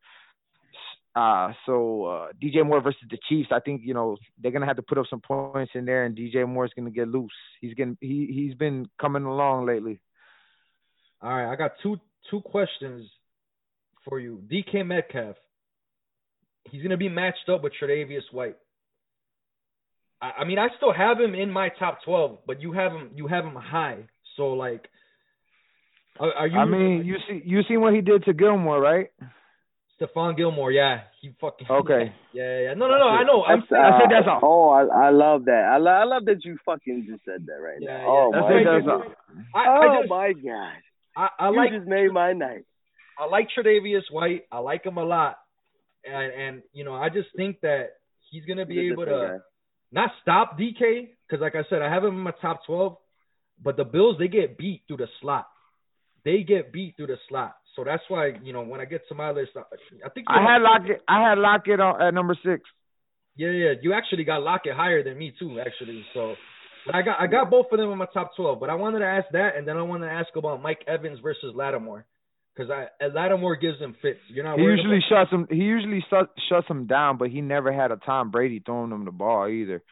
Uh, 1.14 1.52
so 1.66 2.04
uh, 2.04 2.28
DJ 2.42 2.66
Moore 2.66 2.80
versus 2.80 3.02
the 3.10 3.18
Chiefs. 3.28 3.50
I 3.52 3.60
think 3.60 3.82
you 3.84 3.92
know 3.92 4.16
they're 4.40 4.50
gonna 4.50 4.66
have 4.66 4.76
to 4.76 4.82
put 4.82 4.96
up 4.96 5.06
some 5.10 5.20
points 5.20 5.72
in 5.74 5.84
there, 5.84 6.04
and 6.04 6.16
DJ 6.16 6.48
Moore's 6.48 6.72
gonna 6.74 6.90
get 6.90 7.08
loose. 7.08 7.30
He's 7.60 7.74
getting 7.74 7.98
he 8.00 8.30
he's 8.32 8.54
been 8.54 8.88
coming 8.98 9.24
along 9.24 9.66
lately. 9.66 10.00
All 11.20 11.30
right, 11.30 11.52
I 11.52 11.56
got 11.56 11.72
two 11.82 11.98
two 12.30 12.40
questions 12.40 13.08
for 14.08 14.18
you. 14.18 14.42
DK 14.50 14.86
Metcalf. 14.86 15.36
He's 16.70 16.82
gonna 16.82 16.96
be 16.96 17.10
matched 17.10 17.48
up 17.48 17.62
with 17.62 17.74
Tre'Davious 17.80 18.32
White. 18.32 18.56
I, 20.22 20.30
I 20.38 20.44
mean, 20.44 20.58
I 20.58 20.68
still 20.78 20.94
have 20.94 21.20
him 21.20 21.34
in 21.34 21.50
my 21.50 21.68
top 21.78 21.98
twelve, 22.04 22.38
but 22.46 22.62
you 22.62 22.72
have 22.72 22.92
him 22.92 23.10
you 23.14 23.26
have 23.26 23.44
him 23.44 23.54
high. 23.54 24.04
So 24.36 24.54
like, 24.54 24.88
are, 26.18 26.32
are 26.32 26.46
you? 26.46 26.58
I 26.58 26.64
mean, 26.64 27.04
you 27.04 27.16
see 27.28 27.42
you 27.44 27.60
seen 27.68 27.82
what 27.82 27.92
he 27.92 28.00
did 28.00 28.24
to 28.24 28.32
Gilmore, 28.32 28.80
right? 28.80 29.10
Stephon 30.03 30.36
Gilmore, 30.36 30.72
yeah, 30.72 31.03
he 31.20 31.32
fucking 31.40 31.66
Okay. 31.70 32.12
Yeah, 32.32 32.61
yeah. 32.61 32.74
No, 32.74 32.88
no, 32.88 32.98
no. 32.98 33.09
I 33.09 33.22
know. 33.24 33.44
I'm 33.44 33.62
saying. 33.70 33.82
I 33.82 33.98
said 34.00 34.07
uh, 34.07 34.20
that's 34.20 34.28
all. 34.28 34.40
Oh, 34.42 34.68
I, 34.70 35.07
I 35.07 35.11
love 35.11 35.44
that. 35.46 35.70
I, 35.72 35.78
lo- 35.78 35.90
I 35.92 36.05
love 36.05 36.24
that 36.26 36.44
you 36.44 36.59
fucking 36.64 37.07
just 37.09 37.24
said 37.24 37.46
that 37.46 37.61
right 37.62 37.78
Yeah, 37.80 37.98
now. 37.98 38.07
Oh 38.09 38.30
yeah. 38.32 38.40
That's 38.40 38.50
my 38.53 38.64
god. 38.64 38.74
that's 38.74 38.88
all. 38.88 39.03
I, 39.55 39.59
I 39.61 39.78
oh 39.78 40.00
just, 40.03 40.11
my 40.11 40.32
god. 40.32 40.72
I, 41.16 41.28
I 41.38 41.50
you 41.50 41.57
like 41.57 41.70
just 41.72 41.86
made 41.86 42.12
my 42.12 42.32
night. 42.32 42.64
I 43.18 43.26
like 43.26 43.48
Tre'Davious 43.57 44.11
White. 44.11 44.44
I 44.50 44.59
like 44.59 44.84
him 44.84 44.96
a 44.96 45.05
lot, 45.05 45.36
and 46.05 46.32
and 46.32 46.62
you 46.72 46.84
know 46.84 46.94
I 46.94 47.09
just 47.09 47.28
think 47.36 47.61
that 47.61 47.90
he's 48.30 48.44
gonna 48.46 48.66
be 48.66 48.82
He's 48.82 48.92
able 48.92 49.05
to 49.05 49.11
guy. 49.11 49.38
not 49.92 50.11
stop 50.22 50.59
DK 50.59 51.09
because 51.28 51.40
like 51.40 51.55
I 51.55 51.62
said 51.68 51.82
I 51.82 51.92
have 51.92 52.03
him 52.05 52.14
in 52.14 52.20
my 52.20 52.32
top 52.40 52.61
twelve, 52.66 52.96
but 53.62 53.76
the 53.76 53.84
Bills 53.84 54.16
they 54.18 54.28
get 54.28 54.59
beat 54.59 54.82
through 54.88 54.96
the 54.98 55.09
slot. 55.20 55.48
They 56.24 56.42
get 56.42 56.72
beat 56.72 56.94
through 56.96 57.09
the 57.09 57.18
slot, 57.28 57.57
so 57.74 57.84
that's 57.84 58.02
why 58.08 58.32
you 58.42 58.52
know 58.52 58.62
when 58.62 58.80
I 58.80 58.84
get 58.84 59.02
to 59.08 59.14
my 59.14 59.30
list, 59.30 59.50
I, 59.56 59.62
I 60.04 60.08
think 60.10 60.26
I 60.28 60.42
had 60.42 60.62
Lockett. 60.62 61.02
I 61.08 61.28
had 61.28 61.38
Lockett 61.38 61.80
on, 61.80 62.00
at 62.02 62.14
number 62.14 62.36
six. 62.44 62.62
yeah 63.36 63.50
yeah 63.50 63.72
you 63.82 63.92
actually 63.92 64.24
got 64.24 64.42
Lockett 64.42 64.74
higher 64.74 65.02
than 65.02 65.18
me 65.18 65.32
too 65.38 65.58
actually. 65.60 66.04
So 66.14 66.34
but 66.86 66.94
I 66.94 67.02
got 67.02 67.20
I 67.20 67.26
got 67.26 67.50
both 67.50 67.66
of 67.72 67.78
them 67.78 67.90
in 67.90 67.98
my 67.98 68.06
top 68.12 68.32
twelve, 68.36 68.60
but 68.60 68.70
I 68.70 68.74
wanted 68.74 69.00
to 69.00 69.06
ask 69.06 69.26
that, 69.32 69.56
and 69.56 69.66
then 69.66 69.76
I 69.76 69.82
wanted 69.82 70.06
to 70.06 70.12
ask 70.12 70.28
about 70.36 70.62
Mike 70.62 70.80
Evans 70.86 71.18
versus 71.22 71.52
Lattimore. 71.54 72.04
Because 72.54 72.70
I 72.70 72.88
uh, 73.02 73.08
Lattimore 73.14 73.56
gives 73.56 73.78
him 73.78 73.96
fits. 74.02 74.18
You're 74.28 74.44
not 74.44 74.58
He 74.58 74.64
usually 74.64 74.98
about- 75.08 75.26
shuts 75.26 75.32
him. 75.32 75.46
He 75.48 75.62
usually 75.64 76.04
shut, 76.10 76.28
shuts 76.50 76.66
him 76.68 76.86
down, 76.86 77.16
but 77.16 77.30
he 77.30 77.40
never 77.40 77.72
had 77.72 77.92
a 77.92 77.96
Tom 77.96 78.30
Brady 78.30 78.60
throwing 78.64 78.90
him 78.92 79.06
the 79.06 79.10
ball 79.10 79.48
either. 79.48 79.82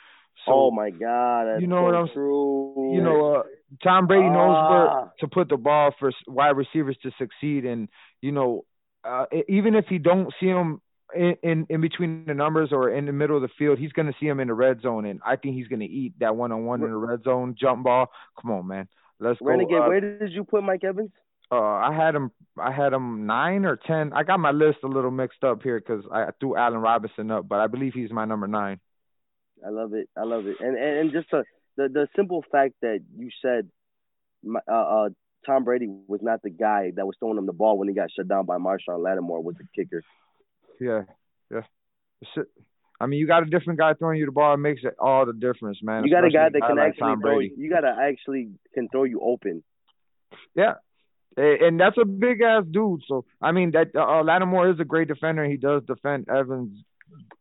So 0.47 0.53
oh 0.55 0.71
my 0.71 0.91
god. 0.91 1.45
That's 1.47 1.61
you 1.61 1.67
know 1.67 1.79
so 1.81 1.83
what 1.85 1.95
I'm- 1.95 2.09
true. 2.13 2.95
you 2.95 3.03
know, 3.03 3.35
uh, 3.37 3.43
Tom 3.83 4.07
Brady 4.07 4.29
knows 4.29 4.57
Ah. 4.57 4.71
where 4.71 5.13
to 5.21 5.29
put 5.29 5.49
the 5.49 5.57
ball 5.57 5.93
for 5.99 6.11
wide 6.27 6.57
receivers 6.57 6.97
to 7.03 7.11
succeed, 7.19 7.65
and 7.65 7.89
you 8.23 8.33
know, 8.33 8.65
uh, 9.05 9.27
even 9.49 9.75
if 9.75 9.87
he 9.87 9.99
don't 9.99 10.33
see 10.41 10.47
him 10.47 10.81
in, 11.15 11.37
in 11.43 11.67
in 11.69 11.81
between 11.81 12.25
the 12.27 12.35
numbers 12.35 12.71
or 12.73 12.91
in 12.91 13.05
the 13.07 13.13
middle 13.13 13.37
of 13.37 13.43
the 13.43 13.49
field, 13.59 13.79
he's 13.79 13.93
gonna 13.93 14.15
see 14.19 14.27
him 14.27 14.41
in 14.41 14.49
the 14.49 14.55
red 14.55 14.81
zone, 14.81 15.05
and 15.05 15.21
I 15.25 15.37
think 15.37 15.57
he's 15.57 15.69
gonna 15.69 15.85
eat 15.85 16.15
that 16.21 16.37
one 16.37 16.53
on 16.53 16.65
one 16.65 16.83
in 16.83 16.91
the 16.91 16.97
red 16.97 17.23
zone 17.23 17.55
jump 17.59 17.85
ball. 17.85 18.11
Come 18.41 18.51
on, 18.53 18.67
man, 18.67 18.89
let's 19.19 19.39
go. 19.41 19.47
Renegade, 19.47 19.77
uh, 19.79 19.89
where 19.89 20.01
did 20.01 20.33
you 20.33 20.45
put 20.45 20.63
Mike 20.65 20.85
Evans? 20.85 21.11
uh, 21.53 21.57
I 21.61 21.93
had 21.93 22.15
him. 22.15 22.31
I 22.59 22.71
had 22.73 22.93
him 22.93 23.27
nine 23.27 23.65
or 23.65 23.77
ten. 23.77 24.13
I 24.13 24.23
got 24.23 24.39
my 24.41 24.53
list 24.53 24.79
a 24.85 24.87
little 24.89 25.11
mixed 25.11 25.43
up 25.45 25.63
here 25.63 25.79
because 25.81 26.05
I 26.13 26.31
threw 26.39 26.57
Allen 26.57 26.81
Robinson 26.81 27.31
up, 27.31 27.49
but 27.49 27.59
I 27.61 27.67
believe 27.67 27.93
he's 27.95 28.11
my 28.13 28.25
number 28.25 28.47
nine. 28.47 28.79
I 29.67 29.71
love 29.71 29.95
it. 29.95 30.09
I 30.17 30.25
love 30.25 30.47
it. 30.47 30.57
And 30.61 30.77
and, 30.77 30.99
and 30.99 31.13
just 31.13 31.33
uh 31.33 31.43
the 31.77 31.89
the 31.89 32.09
simple 32.17 32.45
fact 32.51 32.75
that 32.83 33.01
you 33.17 33.31
said 33.43 33.69
my- 34.43 34.61
uh, 34.71 34.75
uh 34.75 35.09
Tom 35.47 35.65
Brady 35.65 35.87
was 36.07 36.21
not 36.23 36.43
the 36.43 36.51
guy 36.51 36.93
that 36.97 37.07
was 37.07 37.17
throwing 37.19 37.39
him 37.39 37.47
the 37.47 37.53
ball 37.53 37.79
when 37.79 37.89
he 37.89 37.95
got 37.95 38.11
shut 38.15 38.29
down 38.29 38.45
by 38.45 38.59
Marshon 38.59 39.03
Lattimore 39.03 39.43
was 39.43 39.57
the 39.57 39.65
kicker. 39.75 40.03
Yeah, 40.79 41.05
yeah. 41.51 42.43
I 43.01 43.07
mean, 43.07 43.19
you 43.19 43.27
got 43.27 43.43
a 43.43 43.47
different 43.47 43.79
guy 43.79 43.95
throwing 43.95 44.19
you 44.19 44.27
the 44.27 44.33
ball. 44.33 44.53
It 44.53 44.59
makes 44.59 44.83
it 44.85 44.95
all 44.99 45.25
the 45.25 45.33
difference, 45.33 45.79
man. 45.83 46.05
You 46.05 46.11
got 46.11 46.25
a 46.25 46.31
guy 46.31 46.51
that 46.51 46.61
can 46.61 46.77
like 46.77 46.91
actually 46.91 47.15
throw. 47.15 47.37
Brady. 47.37 47.55
You 47.57 47.71
got 47.71 47.81
to 47.81 47.97
actually 47.99 48.51
can 48.75 48.89
throw 48.89 49.05
you 49.05 49.21
open. 49.23 49.63
Yeah. 50.55 50.75
And 51.37 51.81
that's 51.81 51.97
a 51.97 52.05
big 52.05 52.43
ass 52.43 52.65
dude. 52.71 53.03
So 53.09 53.25
I 53.41 53.53
mean, 53.53 53.71
that 53.71 53.95
uh, 53.97 54.23
Lattimore 54.23 54.71
is 54.71 54.81
a 54.81 54.85
great 54.85 55.09
defender. 55.09 55.45
He 55.45 55.57
does 55.57 55.83
defend 55.87 56.29
Evans. 56.29 56.85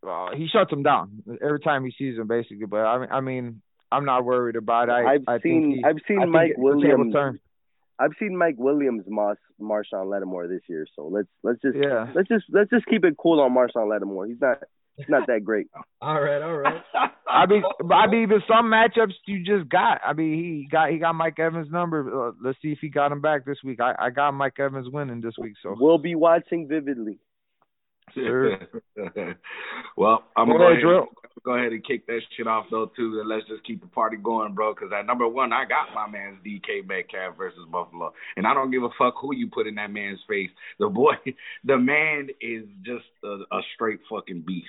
Uh, 0.06 0.30
he 0.36 0.48
shuts 0.48 0.72
him 0.72 0.84
down 0.84 1.24
every 1.44 1.60
time 1.60 1.84
he 1.86 1.92
sees 1.98 2.18
him, 2.18 2.28
basically. 2.28 2.66
But 2.66 2.82
I 2.86 2.98
mean, 3.00 3.10
I 3.12 3.22
mean, 3.22 3.62
I'm 3.92 4.06
not 4.06 4.24
worried 4.26 4.56
about 4.56 4.90
it. 4.90 4.94
I, 4.94 5.14
I've 5.16 5.24
I 5.28 5.40
seen 5.40 5.72
he- 5.78 5.84
I've 5.84 5.98
seen 6.08 6.20
I 6.20 6.24
think 6.24 6.32
Mike 6.34 6.50
it's 6.52 6.60
a 6.60 6.62
table 6.62 6.74
Williams. 6.80 7.14
turn. 7.14 7.40
I've 8.02 8.12
seen 8.20 8.38
Mike 8.38 8.56
Williams 8.58 9.04
Moss 9.08 9.36
Marshon 9.62 10.10
Lattimore 10.10 10.48
this 10.48 10.62
year. 10.70 10.86
So 10.96 11.08
let's 11.08 11.28
let's 11.44 11.62
just 11.62 11.76
Yeah. 11.76 12.08
let's 12.16 12.30
just 12.30 12.46
let's 12.50 12.70
just 12.70 12.86
keep 12.86 13.04
it 13.04 13.16
cool 13.18 13.42
on 13.42 13.54
Marshon 13.54 13.90
Lattimore. 13.90 14.26
He's 14.28 14.40
not 14.40 14.64
he's 14.96 15.10
not 15.10 15.28
that 15.28 15.44
great. 15.44 15.68
all 16.02 16.22
right, 16.22 16.42
all 16.42 16.56
right. 16.58 16.82
I 17.30 17.46
mean, 17.46 17.62
I 17.92 18.08
mean, 18.08 18.24
even 18.24 18.42
some 18.48 18.72
matchups 18.72 19.14
you 19.28 19.44
just 19.44 19.70
got. 19.70 20.00
I 20.04 20.14
mean, 20.14 20.34
he 20.34 20.68
got 20.72 20.90
he 20.92 20.98
got 20.98 21.14
Mike 21.14 21.38
Evans' 21.40 21.70
number. 21.72 22.30
Uh, 22.30 22.32
let's 22.42 22.58
see 22.62 22.72
if 22.72 22.80
he 22.82 22.90
got 22.90 23.12
him 23.12 23.22
back 23.22 23.46
this 23.46 23.58
week. 23.64 23.80
I, 23.82 23.94
I 24.00 24.10
got 24.10 24.32
Mike 24.34 24.58
Evans 24.60 24.88
winning 24.90 25.22
this 25.22 25.36
week, 25.38 25.54
so 25.62 25.76
We'll 25.80 26.00
be 26.00 26.16
watching 26.16 26.68
vividly. 26.68 27.20
Sure. 28.14 28.58
well, 29.98 30.24
I'm 30.36 30.48
Go 30.48 30.58
gonna 30.58 30.82
go 30.82 31.08
go 31.44 31.56
ahead 31.56 31.72
and 31.72 31.86
kick 31.86 32.06
that 32.08 32.20
shit 32.36 32.48
off 32.48 32.66
though 32.72 32.92
too, 32.96 33.20
and 33.20 33.30
let's 33.30 33.48
just 33.48 33.64
keep 33.66 33.82
the 33.82 33.88
party 33.88 34.18
going, 34.18 34.54
bro. 34.54 34.74
Because 34.74 34.92
at 34.98 35.06
number 35.06 35.28
one, 35.28 35.54
I 35.54 35.66
got 35.66 35.94
my 35.94 36.08
man's 36.08 36.40
DK 36.46 36.88
Metcalf 36.88 37.38
versus 37.38 37.66
Buffalo, 37.72 38.14
and 38.36 38.46
I 38.46 38.54
don't 38.54 38.72
give 38.72 38.84
a 38.84 38.90
fuck 38.98 39.16
who 39.22 39.34
you 39.36 39.48
put 39.48 39.68
in 39.68 39.76
that 39.76 39.92
man's 39.92 40.20
face. 40.28 40.50
The 40.80 40.90
boy, 40.90 41.14
the 41.64 41.78
man 41.78 42.30
is 42.42 42.66
just 42.84 43.06
a, 43.24 43.40
a 43.52 43.62
straight 43.76 44.00
fucking 44.10 44.44
beast. 44.46 44.68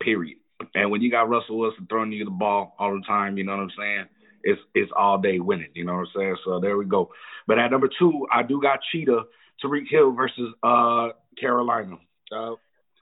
Period. 0.00 0.38
And 0.74 0.90
when 0.90 1.02
you 1.02 1.10
got 1.10 1.28
Russell 1.28 1.58
Wilson 1.58 1.86
throwing 1.88 2.12
you 2.12 2.24
the 2.24 2.30
ball 2.30 2.74
all 2.78 2.94
the 2.94 3.04
time, 3.06 3.36
you 3.36 3.44
know 3.44 3.52
what 3.52 3.62
I'm 3.62 3.70
saying? 3.78 4.04
It's 4.44 4.60
it's 4.74 4.92
all 4.96 5.18
day 5.18 5.38
winning. 5.38 5.70
You 5.74 5.84
know 5.84 5.94
what 5.94 6.00
I'm 6.00 6.12
saying? 6.16 6.36
So 6.44 6.60
there 6.60 6.76
we 6.76 6.84
go. 6.84 7.10
But 7.46 7.58
at 7.58 7.70
number 7.70 7.88
two, 7.98 8.26
I 8.32 8.42
do 8.42 8.60
got 8.60 8.80
Cheetah 8.90 9.22
Tyreek 9.62 9.88
Hill 9.88 10.12
versus 10.12 10.54
uh 10.62 11.08
Carolina. 11.40 11.96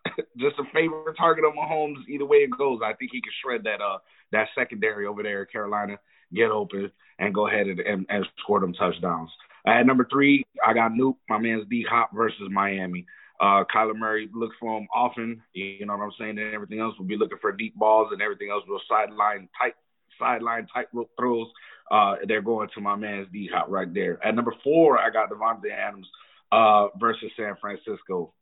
Just 0.38 0.58
a 0.58 0.64
favorite 0.72 1.16
target 1.16 1.44
of 1.44 1.52
Mahomes. 1.54 2.06
Either 2.08 2.24
way 2.24 2.38
it 2.38 2.50
goes, 2.56 2.80
I 2.84 2.94
think 2.94 3.10
he 3.12 3.20
can 3.20 3.32
shred 3.42 3.64
that 3.64 3.80
uh 3.80 3.98
that 4.32 4.48
secondary 4.54 5.06
over 5.06 5.22
there, 5.22 5.42
at 5.42 5.52
Carolina, 5.52 5.98
get 6.32 6.50
open 6.50 6.90
and 7.18 7.34
go 7.34 7.46
ahead 7.46 7.66
and, 7.66 7.80
and, 7.80 8.06
and 8.08 8.26
score 8.38 8.60
them 8.60 8.72
touchdowns. 8.72 9.30
At 9.66 9.86
number 9.86 10.06
three, 10.10 10.44
I 10.66 10.72
got 10.72 10.92
Nuke, 10.92 11.16
my 11.28 11.38
man's 11.38 11.68
D 11.68 11.84
Hop 11.88 12.10
versus 12.14 12.48
Miami. 12.50 13.06
Uh, 13.40 13.64
Kyler 13.74 13.96
Murray 13.96 14.28
looks 14.34 14.56
for 14.60 14.78
him 14.78 14.86
often, 14.94 15.42
you 15.54 15.86
know 15.86 15.96
what 15.96 16.04
I'm 16.04 16.12
saying, 16.18 16.38
and 16.38 16.54
everything 16.54 16.80
else 16.80 16.94
will 16.98 17.06
be 17.06 17.16
looking 17.16 17.38
for 17.40 17.52
deep 17.52 17.74
balls 17.74 18.08
and 18.12 18.20
everything 18.20 18.50
else 18.50 18.64
will 18.68 18.80
sideline 18.86 19.48
tight, 19.58 19.74
sideline 20.18 20.66
tightrope 20.72 21.10
throws. 21.18 21.48
Uh, 21.90 22.16
they're 22.28 22.42
going 22.42 22.68
to 22.74 22.80
my 22.80 22.96
man's 22.96 23.28
D 23.32 23.50
Hop 23.52 23.66
right 23.68 23.92
there. 23.92 24.24
At 24.24 24.34
number 24.34 24.54
four, 24.62 24.98
I 24.98 25.10
got 25.10 25.30
Davante 25.30 25.70
Adams 25.72 26.06
uh, 26.52 26.88
versus 26.98 27.30
San 27.36 27.54
Francisco. 27.60 28.32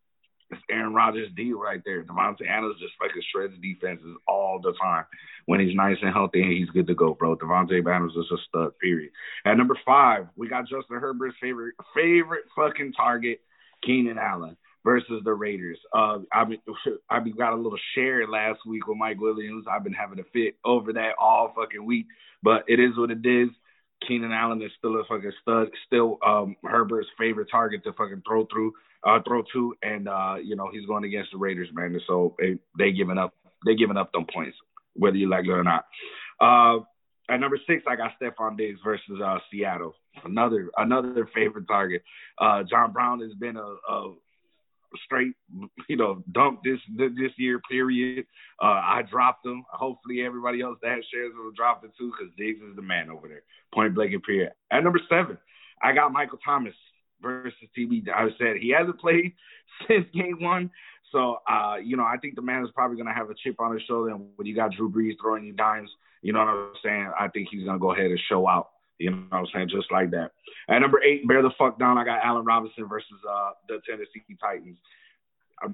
It's 0.50 0.62
Aaron 0.70 0.94
Rodgers' 0.94 1.30
deal 1.36 1.58
right 1.58 1.82
there. 1.84 2.02
Davante 2.02 2.48
Adams 2.48 2.76
just 2.80 2.94
fucking 2.98 3.22
shreds 3.30 3.54
defenses 3.60 4.16
all 4.26 4.60
the 4.62 4.72
time. 4.80 5.04
When 5.44 5.60
he's 5.60 5.74
nice 5.74 5.96
and 6.00 6.12
healthy, 6.12 6.42
he's 6.42 6.70
good 6.70 6.86
to 6.86 6.94
go, 6.94 7.14
bro. 7.14 7.36
Davante 7.36 7.80
Adams 7.80 8.14
is 8.16 8.30
a 8.32 8.36
stud, 8.48 8.78
period. 8.78 9.10
At 9.44 9.58
number 9.58 9.78
five, 9.84 10.26
we 10.36 10.48
got 10.48 10.68
Justin 10.68 11.00
Herbert's 11.00 11.36
favorite 11.40 11.74
favorite 11.94 12.44
fucking 12.56 12.94
target, 12.94 13.40
Keenan 13.84 14.18
Allen 14.18 14.56
versus 14.84 15.20
the 15.24 15.34
Raiders. 15.34 15.78
Uh, 15.94 16.20
I 16.32 16.44
mean, 16.46 16.60
I 17.10 17.20
mean, 17.20 17.36
got 17.36 17.52
a 17.52 17.56
little 17.56 17.78
share 17.94 18.26
last 18.26 18.60
week 18.66 18.86
with 18.86 18.96
Mike 18.96 19.20
Williams. 19.20 19.66
I've 19.70 19.84
been 19.84 19.92
having 19.92 20.18
a 20.18 20.24
fit 20.32 20.56
over 20.64 20.92
that 20.94 21.12
all 21.20 21.52
fucking 21.54 21.84
week, 21.84 22.06
but 22.42 22.64
it 22.68 22.80
is 22.80 22.96
what 22.96 23.10
it 23.10 23.24
is. 23.24 23.50
Keenan 24.06 24.32
Allen 24.32 24.62
is 24.62 24.70
still 24.78 25.00
a 25.00 25.04
fucking 25.04 25.32
stud, 25.42 25.68
still 25.86 26.18
um 26.24 26.56
Herbert's 26.64 27.08
favorite 27.18 27.48
target 27.50 27.84
to 27.84 27.92
fucking 27.92 28.22
throw 28.26 28.46
through, 28.46 28.72
uh, 29.04 29.20
throw 29.26 29.42
to, 29.52 29.74
and 29.82 30.08
uh, 30.08 30.36
you 30.42 30.56
know 30.56 30.68
he's 30.72 30.86
going 30.86 31.04
against 31.04 31.32
the 31.32 31.38
Raiders, 31.38 31.68
man. 31.72 31.92
And 31.92 32.02
so 32.06 32.34
they 32.38 32.58
they 32.78 32.92
giving 32.92 33.18
up, 33.18 33.34
they 33.66 33.74
giving 33.74 33.96
up 33.96 34.12
them 34.12 34.26
points, 34.32 34.56
whether 34.94 35.16
you 35.16 35.28
like 35.28 35.44
it 35.44 35.50
or 35.50 35.64
not. 35.64 35.86
Uh, 36.40 36.80
at 37.30 37.40
number 37.40 37.58
six, 37.66 37.84
I 37.86 37.96
got 37.96 38.12
Stefon 38.20 38.56
Diggs 38.56 38.80
versus 38.82 39.20
uh, 39.22 39.38
Seattle. 39.50 39.94
Another 40.24 40.70
another 40.76 41.28
favorite 41.34 41.68
target. 41.68 42.02
Uh, 42.38 42.62
John 42.62 42.92
Brown 42.92 43.20
has 43.20 43.32
been 43.34 43.56
a, 43.56 43.60
a 43.60 44.14
straight, 45.04 45.34
you 45.88 45.96
know, 45.96 46.22
dump 46.32 46.60
this 46.64 46.78
this 46.96 47.32
year. 47.36 47.60
Period. 47.70 48.26
Uh, 48.62 48.66
I 48.66 49.02
dropped 49.08 49.46
him. 49.46 49.64
Hopefully, 49.70 50.22
everybody 50.22 50.60
else 50.60 50.78
that 50.82 50.92
has 50.92 51.04
shares 51.12 51.32
will 51.36 51.52
drop 51.52 51.84
it 51.84 51.90
too, 51.98 52.12
because 52.12 52.32
Diggs 52.36 52.60
is 52.60 52.76
the 52.76 52.82
man 52.82 53.10
over 53.10 53.28
there. 53.28 53.42
Point 53.74 53.94
blank 53.94 54.12
and 54.12 54.22
period. 54.22 54.52
At 54.70 54.84
number 54.84 55.00
seven, 55.08 55.38
I 55.82 55.92
got 55.92 56.12
Michael 56.12 56.38
Thomas 56.44 56.74
versus 57.20 57.52
TB. 57.76 58.08
I 58.08 58.28
said 58.38 58.56
he 58.60 58.70
hasn't 58.70 59.00
played 59.00 59.34
since 59.88 60.06
game 60.14 60.38
one. 60.40 60.70
So, 61.12 61.38
uh, 61.48 61.76
you 61.82 61.96
know, 61.96 62.04
I 62.04 62.16
think 62.20 62.34
the 62.34 62.42
man 62.42 62.64
is 62.64 62.70
probably 62.74 62.96
going 62.96 63.08
to 63.08 63.14
have 63.14 63.30
a 63.30 63.34
chip 63.34 63.60
on 63.60 63.72
his 63.72 63.82
shoulder. 63.82 64.10
And 64.10 64.26
when 64.36 64.46
you 64.46 64.54
got 64.54 64.72
Drew 64.72 64.90
Brees 64.90 65.14
throwing 65.20 65.44
you 65.44 65.54
dimes, 65.54 65.90
you 66.22 66.32
know 66.32 66.40
what 66.40 66.48
I'm 66.48 66.72
saying? 66.84 67.12
I 67.18 67.28
think 67.28 67.48
he's 67.50 67.64
going 67.64 67.76
to 67.76 67.80
go 67.80 67.92
ahead 67.92 68.10
and 68.10 68.20
show 68.28 68.46
out. 68.46 68.70
You 68.98 69.10
know 69.10 69.24
what 69.28 69.38
I'm 69.38 69.46
saying? 69.54 69.68
Just 69.68 69.90
like 69.92 70.10
that. 70.10 70.32
At 70.68 70.80
number 70.80 71.02
eight, 71.02 71.26
bear 71.26 71.42
the 71.42 71.50
fuck 71.56 71.78
down. 71.78 71.98
I 71.98 72.04
got 72.04 72.24
Allen 72.24 72.44
Robinson 72.44 72.88
versus 72.88 73.08
uh, 73.28 73.50
the 73.68 73.80
Tennessee 73.88 74.22
Titans. 74.40 74.76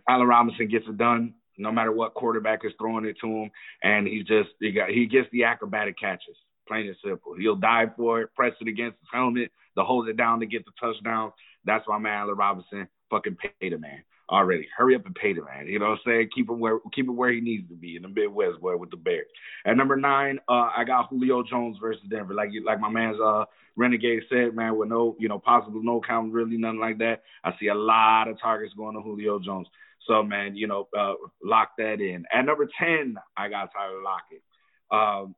Allen 0.08 0.26
Robinson 0.26 0.68
gets 0.68 0.86
it 0.88 0.96
done 0.96 1.34
no 1.56 1.70
matter 1.70 1.92
what 1.92 2.14
quarterback 2.14 2.64
is 2.64 2.72
throwing 2.78 3.04
it 3.04 3.16
to 3.20 3.26
him, 3.28 3.50
and 3.82 4.06
he 4.06 4.22
just 4.22 4.50
he 4.60 4.72
got 4.72 4.90
he 4.90 5.06
gets 5.06 5.28
the 5.32 5.44
acrobatic 5.44 5.98
catches. 5.98 6.36
Plain 6.66 6.86
and 6.86 6.96
simple. 7.04 7.34
He'll 7.38 7.56
dive 7.56 7.90
for 7.96 8.22
it, 8.22 8.34
press 8.34 8.54
it 8.60 8.68
against 8.68 8.98
his 8.98 9.08
helmet, 9.12 9.50
to 9.76 9.84
hold 9.84 10.08
it 10.08 10.16
down 10.16 10.40
to 10.40 10.46
get 10.46 10.64
the 10.64 10.72
touchdown. 10.80 11.32
That's 11.64 11.86
why 11.86 11.98
man 11.98 12.20
Allen 12.20 12.36
Robinson 12.36 12.88
fucking 13.10 13.36
paid 13.36 13.72
the 13.72 13.78
man 13.78 14.02
already. 14.34 14.68
Hurry 14.76 14.94
up 14.94 15.06
and 15.06 15.14
pay 15.14 15.32
the 15.32 15.44
man. 15.44 15.66
You 15.66 15.78
know 15.78 15.90
what 15.90 16.00
I'm 16.06 16.12
saying? 16.12 16.30
Keep 16.34 16.50
him 16.50 16.58
where 16.58 16.78
keep 16.92 17.06
him 17.06 17.16
where 17.16 17.32
he 17.32 17.40
needs 17.40 17.68
to 17.68 17.74
be 17.74 17.96
in 17.96 18.02
the 18.02 18.08
Midwest, 18.08 18.60
boy, 18.60 18.76
with 18.76 18.90
the 18.90 18.96
Bears. 18.96 19.26
At 19.64 19.76
number 19.76 19.96
nine, 19.96 20.38
uh, 20.48 20.70
I 20.76 20.84
got 20.86 21.08
Julio 21.08 21.42
Jones 21.42 21.78
versus 21.80 22.02
Denver. 22.08 22.34
Like 22.34 22.50
like 22.64 22.80
my 22.80 22.90
man's 22.90 23.18
uh 23.20 23.44
Renegade 23.76 24.22
said, 24.28 24.54
man, 24.54 24.76
with 24.76 24.88
no, 24.88 25.16
you 25.18 25.28
know, 25.28 25.38
possible 25.38 25.82
no 25.82 26.00
count, 26.06 26.32
really 26.32 26.56
nothing 26.56 26.80
like 26.80 26.98
that. 26.98 27.22
I 27.42 27.52
see 27.58 27.68
a 27.68 27.74
lot 27.74 28.28
of 28.28 28.40
targets 28.40 28.74
going 28.74 28.94
to 28.94 29.02
Julio 29.02 29.38
Jones. 29.38 29.66
So 30.06 30.22
man, 30.22 30.56
you 30.56 30.66
know, 30.66 30.88
uh, 30.96 31.14
lock 31.42 31.70
that 31.78 32.00
in. 32.00 32.24
At 32.32 32.44
number 32.44 32.68
ten, 32.78 33.16
I 33.36 33.48
got 33.48 33.70
Tyler 33.72 34.02
Lockett. 34.02 34.42
Um, 34.90 35.34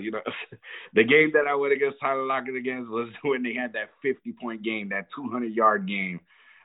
you 0.00 0.10
know, 0.10 0.20
the 0.94 1.04
game 1.04 1.30
that 1.34 1.46
I 1.46 1.54
went 1.54 1.72
against 1.72 2.00
Tyler 2.00 2.26
Lockett 2.26 2.56
against 2.56 2.90
was 2.90 3.08
when 3.22 3.42
they 3.42 3.54
had 3.54 3.72
that 3.74 3.90
50 4.02 4.34
point 4.40 4.62
game, 4.62 4.90
that 4.90 5.06
200 5.14 5.54
yard 5.54 5.86
game. 5.86 6.20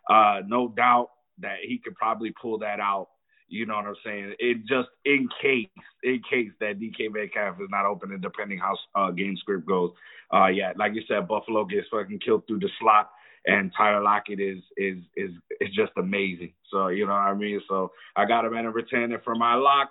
Uh, 0.09 0.41
no 0.47 0.67
doubt 0.67 1.09
that 1.41 1.57
he 1.63 1.79
could 1.83 1.95
probably 1.95 2.33
pull 2.41 2.59
that 2.59 2.79
out. 2.79 3.09
You 3.47 3.65
know 3.65 3.75
what 3.75 3.85
I'm 3.87 3.95
saying? 4.05 4.35
It 4.37 4.59
just 4.67 4.89
in 5.05 5.27
case, 5.41 5.67
in 6.03 6.21
case 6.29 6.51
that 6.59 6.79
DK 6.79 7.11
Metcalf 7.11 7.55
is 7.59 7.69
not 7.71 7.85
open, 7.85 8.11
and 8.11 8.21
depending 8.21 8.59
how 8.59 8.77
uh, 8.95 9.11
game 9.11 9.35
script 9.37 9.67
goes. 9.67 9.91
Uh, 10.31 10.47
yeah, 10.47 10.73
like 10.75 10.93
you 10.93 11.01
said, 11.07 11.27
Buffalo 11.27 11.65
gets 11.65 11.87
fucking 11.89 12.19
killed 12.19 12.45
through 12.45 12.59
the 12.59 12.69
slot, 12.79 13.09
and 13.47 13.71
Tyler 13.75 14.03
Lockett 14.03 14.39
is 14.39 14.59
is 14.77 14.97
is 15.17 15.31
is 15.59 15.69
just 15.73 15.91
amazing. 15.97 16.53
So 16.69 16.89
you 16.89 17.07
know 17.07 17.13
what 17.13 17.21
I 17.21 17.33
mean. 17.33 17.59
So 17.67 17.91
I 18.15 18.25
got 18.25 18.45
him 18.45 18.55
at 18.55 18.61
number 18.61 18.83
ten, 18.83 19.11
and 19.11 19.23
for 19.23 19.33
my 19.33 19.55
lock, 19.55 19.89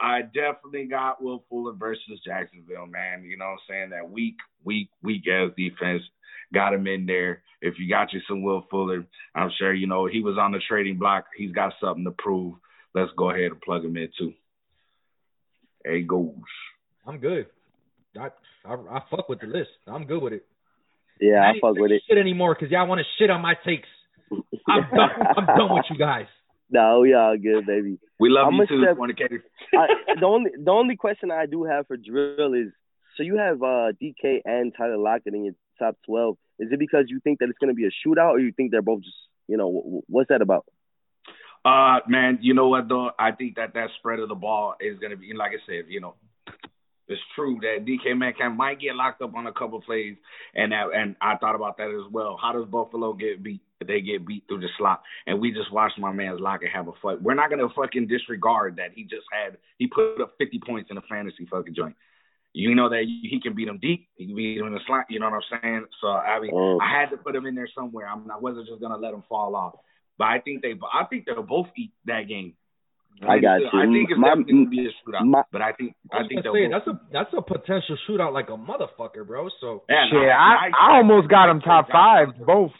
I 0.00 0.22
definitely 0.22 0.86
got 0.86 1.22
Will 1.22 1.44
Fuller 1.48 1.72
versus 1.72 2.20
Jacksonville, 2.24 2.86
man. 2.86 3.22
You 3.22 3.36
know 3.38 3.46
what 3.46 3.52
I'm 3.52 3.58
saying? 3.68 3.90
That 3.90 4.10
weak, 4.10 4.36
weak, 4.64 4.90
weak 5.02 5.22
ass 5.30 5.50
defense 5.56 6.02
got 6.52 6.74
him 6.74 6.86
in 6.86 7.06
there. 7.06 7.42
If 7.60 7.74
you 7.78 7.88
got 7.88 8.12
you 8.12 8.20
some 8.28 8.42
Will 8.42 8.66
Fuller, 8.70 9.06
I'm 9.34 9.50
sure 9.58 9.72
you 9.72 9.86
know 9.86 10.06
he 10.06 10.20
was 10.20 10.36
on 10.38 10.52
the 10.52 10.60
trading 10.68 10.98
block. 10.98 11.26
He's 11.36 11.52
got 11.52 11.72
something 11.80 12.04
to 12.04 12.10
prove. 12.10 12.54
Let's 12.94 13.10
go 13.16 13.30
ahead 13.30 13.52
and 13.52 13.60
plug 13.60 13.84
him 13.84 13.96
in 13.96 14.08
too. 14.18 14.32
There 15.84 15.96
he 15.96 16.02
goes. 16.02 16.32
I'm 17.06 17.18
good. 17.18 17.46
I, 18.18 18.28
I 18.64 18.74
I 18.74 19.02
fuck 19.10 19.28
with 19.28 19.40
the 19.40 19.46
list. 19.46 19.70
I'm 19.86 20.04
good 20.04 20.22
with 20.22 20.32
it. 20.32 20.46
Yeah, 21.20 21.36
I 21.36 21.50
ain't 21.50 21.60
fuck 21.60 21.76
with 21.76 21.90
it. 21.92 22.02
Shit 22.08 22.18
anymore 22.18 22.54
because 22.54 22.70
y'all 22.70 22.86
want 22.86 23.00
to 23.00 23.04
shit 23.18 23.30
on 23.30 23.40
my 23.40 23.54
takes. 23.64 23.88
I'm 24.68 24.82
done. 24.94 25.10
I'm 25.36 25.46
done 25.46 25.74
with 25.74 25.84
you 25.90 25.98
guys. 25.98 26.26
No, 26.70 27.00
we 27.00 27.14
all 27.14 27.36
good, 27.36 27.64
baby. 27.66 27.98
We 28.18 28.28
love 28.28 28.48
I'ma 28.48 28.62
you 28.62 28.66
too, 28.66 28.82
step- 28.82 28.96
fornicator. 28.96 29.44
I, 29.74 29.86
the 30.18 30.26
only 30.26 30.50
the 30.62 30.70
only 30.70 30.96
question 30.96 31.30
I 31.30 31.46
do 31.46 31.64
have 31.64 31.86
for 31.86 31.96
Drill 31.96 32.54
is 32.54 32.72
so 33.16 33.22
you 33.22 33.36
have 33.38 33.62
uh, 33.62 33.92
DK 34.02 34.40
and 34.44 34.72
Tyler 34.76 34.98
Lockett 34.98 35.34
in 35.34 35.44
your 35.44 35.54
top 35.78 35.96
twelve. 36.04 36.36
Is 36.58 36.68
it 36.72 36.78
because 36.78 37.04
you 37.08 37.20
think 37.20 37.40
that 37.40 37.48
it's 37.48 37.58
going 37.58 37.68
to 37.68 37.74
be 37.74 37.84
a 37.84 38.08
shootout, 38.08 38.30
or 38.30 38.38
you 38.38 38.52
think 38.52 38.70
they're 38.70 38.82
both 38.82 39.02
just 39.02 39.16
you 39.46 39.56
know 39.56 39.70
wh- 39.70 39.86
wh- 40.06 40.10
what's 40.10 40.28
that 40.28 40.42
about? 40.42 40.64
Uh, 41.64 41.98
man, 42.06 42.38
you 42.42 42.54
know 42.54 42.68
what 42.68 42.88
though? 42.88 43.10
I 43.18 43.32
think 43.32 43.56
that 43.56 43.74
that 43.74 43.88
spread 43.98 44.20
of 44.20 44.28
the 44.28 44.36
ball 44.36 44.76
is 44.80 44.98
gonna 45.00 45.16
be, 45.16 45.32
like 45.34 45.50
I 45.50 45.60
said, 45.66 45.86
you 45.88 46.00
know, 46.00 46.14
it's 47.08 47.20
true 47.34 47.58
that 47.62 47.84
DK 47.84 48.16
Metcalf 48.16 48.56
might 48.56 48.80
get 48.80 48.94
locked 48.94 49.20
up 49.20 49.34
on 49.34 49.48
a 49.48 49.52
couple 49.52 49.80
plays, 49.80 50.16
and 50.54 50.70
that, 50.70 50.86
and 50.94 51.16
I 51.20 51.36
thought 51.36 51.56
about 51.56 51.76
that 51.78 51.88
as 51.88 52.12
well. 52.12 52.38
How 52.40 52.52
does 52.52 52.66
Buffalo 52.66 53.12
get 53.14 53.42
beat? 53.42 53.62
They 53.84 54.00
get 54.00 54.26
beat 54.26 54.44
through 54.48 54.60
the 54.60 54.68
slot, 54.78 55.02
and 55.26 55.40
we 55.40 55.52
just 55.52 55.72
watched 55.72 55.98
my 55.98 56.12
man's 56.12 56.40
Lockett 56.40 56.70
have 56.70 56.88
a 56.88 56.92
fight. 57.02 57.20
We're 57.20 57.34
not 57.34 57.50
gonna 57.50 57.68
fucking 57.74 58.06
disregard 58.06 58.76
that 58.76 58.92
he 58.94 59.02
just 59.02 59.26
had 59.32 59.58
he 59.78 59.88
put 59.88 60.20
up 60.20 60.34
50 60.38 60.60
points 60.64 60.90
in 60.90 60.98
a 60.98 61.02
fantasy 61.02 61.46
fucking 61.50 61.74
joint. 61.74 61.96
You 62.56 62.74
know 62.74 62.88
that 62.88 63.04
he 63.04 63.38
can 63.42 63.54
beat 63.54 63.68
him 63.68 63.78
deep. 63.82 64.08
He 64.16 64.24
can 64.26 64.34
beat 64.34 64.56
him 64.56 64.66
in 64.68 64.72
the 64.72 64.80
slot. 64.86 65.04
You 65.10 65.20
know 65.20 65.28
what 65.28 65.42
I'm 65.52 65.60
saying? 65.62 65.84
So 66.00 66.08
I 66.08 66.40
mean, 66.40 66.52
Oh. 66.54 66.78
I 66.80 66.88
had 67.00 67.10
to 67.10 67.18
put 67.18 67.36
him 67.36 67.44
in 67.44 67.54
there 67.54 67.68
somewhere. 67.76 68.08
I'm, 68.08 68.30
I 68.30 68.38
wasn't 68.38 68.66
just 68.66 68.80
gonna 68.80 68.96
let 68.96 69.12
him 69.12 69.22
fall 69.28 69.54
off. 69.54 69.74
But 70.16 70.28
I 70.28 70.38
think 70.40 70.62
they, 70.62 70.72
I 70.92 71.04
think 71.04 71.26
they'll 71.26 71.42
both 71.42 71.66
eat 71.76 71.92
that 72.06 72.22
game. 72.28 72.54
I 73.20 73.38
got 73.40 73.60
you. 73.60 73.68
I 73.72 73.84
think 73.84 74.08
it's 74.10 74.18
My- 74.18 74.28
definitely 74.28 74.52
gonna 74.54 74.68
be 74.70 74.86
a 74.88 74.92
shootout. 75.04 75.26
my- 75.26 75.44
but 75.52 75.60
I 75.60 75.72
think, 75.72 75.94
I 76.10 76.20
I 76.24 76.28
think 76.28 76.44
say 76.44 76.68
that's 76.70 76.86
a 76.86 76.98
that's 77.12 77.32
a 77.36 77.42
potential 77.42 77.96
shootout 78.08 78.32
like 78.32 78.48
a 78.48 78.56
motherfucker, 78.56 79.26
bro. 79.26 79.48
So 79.60 79.84
yeah, 79.90 80.06
Shit, 80.08 80.14
no, 80.14 80.28
I, 80.28 80.70
I 80.72 80.96
almost 80.96 81.28
got 81.28 81.50
him 81.50 81.60
top 81.60 81.90
five, 81.92 82.28
both. 82.46 82.72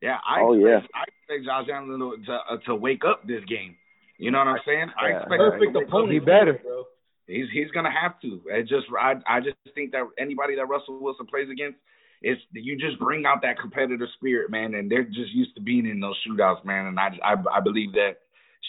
Yeah, 0.00 0.18
I 0.26 0.40
Oh, 0.42 0.54
expect, 0.54 0.86
yeah. 0.94 0.98
I 0.98 1.02
expect 1.06 1.44
Josh 1.46 1.68
Allen 1.72 1.98
to, 1.98 2.16
to, 2.26 2.32
uh, 2.34 2.56
to 2.66 2.74
wake 2.74 3.04
up 3.04 3.22
this 3.24 3.44
game. 3.44 3.76
You 4.18 4.32
know 4.32 4.38
what 4.38 4.48
I'm 4.48 4.58
saying? 4.66 4.90
I 5.00 5.08
Yeah. 5.10 5.20
expect 5.20 5.38
Perfect 5.38 5.76
opponent. 5.76 6.10
Be 6.10 6.18
better. 6.18 6.54
bro. 6.62 6.84
He's 7.26 7.46
he's 7.52 7.70
gonna 7.70 7.90
have 7.90 8.20
to. 8.20 8.42
It 8.46 8.68
just 8.68 8.86
I 8.98 9.14
I 9.26 9.40
just 9.40 9.56
think 9.74 9.92
that 9.92 10.02
anybody 10.18 10.56
that 10.56 10.66
Russell 10.66 11.00
Wilson 11.00 11.26
plays 11.26 11.48
against, 11.50 11.78
it's 12.20 12.40
you 12.52 12.76
just 12.76 12.98
bring 12.98 13.26
out 13.26 13.42
that 13.42 13.58
competitive 13.58 14.08
spirit, 14.16 14.50
man. 14.50 14.74
And 14.74 14.90
they're 14.90 15.04
just 15.04 15.32
used 15.32 15.54
to 15.54 15.60
being 15.60 15.86
in 15.86 16.00
those 16.00 16.18
shootouts, 16.26 16.64
man. 16.64 16.86
And 16.86 16.98
I 16.98 17.18
I, 17.24 17.34
I 17.56 17.60
believe 17.60 17.92
that 17.92 18.18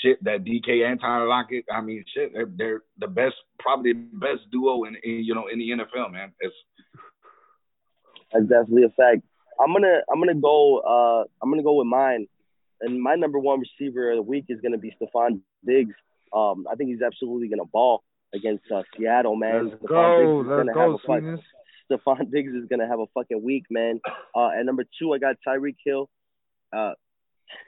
shit 0.02 0.24
that 0.24 0.44
DK 0.44 0.86
and 0.86 1.00
Tyler 1.00 1.28
Lockett. 1.28 1.66
I 1.72 1.82
mean, 1.82 2.04
shit, 2.14 2.34
they're, 2.34 2.50
they're 2.56 2.82
the 3.00 3.08
best, 3.08 3.36
probably 3.60 3.94
the 3.94 4.00
best 4.14 4.50
duo 4.52 4.84
in, 4.84 4.96
in 5.04 5.24
you 5.24 5.34
know 5.34 5.48
in 5.48 5.60
the 5.60 5.70
NFL, 5.70 6.12
man. 6.12 6.32
It's 6.40 6.56
That's 8.32 8.46
definitely 8.46 8.84
a 8.84 8.90
fact. 8.90 9.24
I'm 9.60 9.74
gonna 9.74 10.02
I'm 10.12 10.20
gonna 10.20 10.40
go 10.40 10.80
uh 10.80 11.24
I'm 11.42 11.50
gonna 11.50 11.64
go 11.64 11.76
with 11.76 11.88
mine. 11.88 12.28
And 12.82 13.02
my 13.02 13.16
number 13.16 13.40
one 13.40 13.62
receiver 13.62 14.12
of 14.12 14.18
the 14.18 14.22
week 14.22 14.46
is 14.50 14.60
gonna 14.62 14.78
be 14.78 14.96
Stefon 15.02 15.42
Diggs. 15.66 15.96
Um 16.34 16.66
I 16.72 16.76
think 16.76 16.90
he's 16.90 17.02
absolutely 17.02 17.48
gonna 17.48 17.66
ball 17.66 18.04
against 18.34 18.64
uh, 18.74 18.84
Seattle, 18.98 19.36
man. 19.36 19.70
Let's 19.70 19.82
Stefon 19.84 19.88
go. 19.88 20.18
Diggs 20.20 20.46
is 20.46 20.50
Let's 20.50 20.60
gonna 20.60 20.74
go, 20.74 20.80
have 20.82 20.90
a 20.90 20.98
fuck- 20.98 21.18
Stevens. 21.18 21.40
Stefon 21.92 22.32
Diggs 22.32 22.54
is 22.54 22.66
gonna 22.70 22.88
have 22.88 23.00
a 23.00 23.06
fucking 23.14 23.44
week, 23.44 23.66
man. 23.70 24.00
Uh 24.36 24.50
at 24.58 24.66
number 24.66 24.84
two 25.00 25.14
I 25.14 25.18
got 25.20 25.36
Tyreek 25.48 25.76
Hill. 25.86 26.10
Uh 26.76 26.94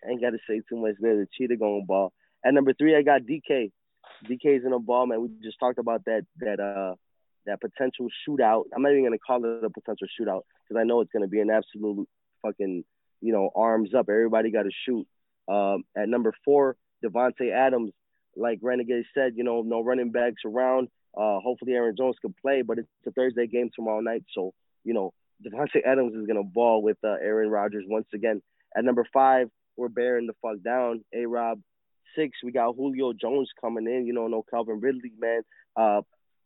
I 0.03 0.09
ain't 0.11 0.21
gotta 0.21 0.37
say 0.49 0.61
too 0.67 0.77
much 0.77 0.95
there. 0.99 1.17
The 1.17 1.27
cheetah 1.37 1.57
going 1.57 1.85
ball. 1.85 2.13
At 2.45 2.53
number 2.53 2.73
three 2.73 2.95
I 2.95 3.01
got 3.01 3.21
DK. 3.21 3.71
DK's 4.27 4.65
in 4.65 4.71
a 4.73 4.79
ball, 4.79 5.05
man. 5.05 5.21
We 5.21 5.29
just 5.43 5.59
talked 5.59 5.79
about 5.79 6.05
that 6.05 6.25
that 6.39 6.59
uh 6.59 6.95
that 7.45 7.59
potential 7.61 8.07
shootout. 8.27 8.63
I'm 8.75 8.81
not 8.81 8.91
even 8.93 9.03
gonna 9.03 9.17
call 9.19 9.43
it 9.45 9.63
a 9.63 9.69
potential 9.69 10.07
shootout 10.19 10.41
because 10.67 10.79
I 10.79 10.83
know 10.85 11.01
it's 11.01 11.11
gonna 11.11 11.27
be 11.27 11.41
an 11.41 11.49
absolute 11.51 12.07
fucking 12.41 12.83
you 13.21 13.33
know 13.33 13.49
arms 13.55 13.93
up. 13.93 14.07
Everybody 14.09 14.49
got 14.51 14.63
to 14.63 14.71
shoot. 14.85 15.05
Um, 15.47 15.83
at 15.95 16.09
number 16.09 16.33
four, 16.43 16.75
Davante 17.03 17.51
Adams. 17.53 17.91
Like 18.35 18.59
Renegade 18.61 19.05
said, 19.13 19.33
you 19.35 19.43
know, 19.43 19.61
no 19.61 19.81
running 19.81 20.11
backs 20.11 20.41
around. 20.45 20.89
Uh, 21.17 21.39
hopefully 21.39 21.73
Aaron 21.73 21.95
Jones 21.97 22.17
can 22.21 22.35
play, 22.41 22.61
but 22.61 22.77
it's 22.77 22.89
a 23.07 23.11
Thursday 23.11 23.47
game 23.47 23.69
tomorrow 23.73 24.01
night, 24.01 24.23
so 24.33 24.53
you 24.83 24.93
know 24.93 25.13
Davante 25.43 25.81
Adams 25.85 26.13
is 26.13 26.27
gonna 26.27 26.43
ball 26.43 26.81
with 26.81 26.97
uh, 27.03 27.15
Aaron 27.21 27.49
Rodgers 27.49 27.85
once 27.87 28.07
again. 28.13 28.41
At 28.75 28.83
number 28.83 29.07
five, 29.13 29.49
we're 29.77 29.87
bearing 29.87 30.27
the 30.27 30.33
fuck 30.41 30.61
down. 30.63 31.03
A 31.13 31.25
Rob. 31.25 31.59
Six, 32.15 32.37
we 32.43 32.53
got 32.53 32.75
Julio 32.75 33.11
Jones 33.11 33.49
coming 33.59 33.87
in. 33.87 34.05
You 34.05 34.13
know, 34.13 34.27
no 34.27 34.43
Calvin 34.49 34.79
Ridley, 34.79 35.11
man. 35.19 35.41
Uh, 35.75 36.01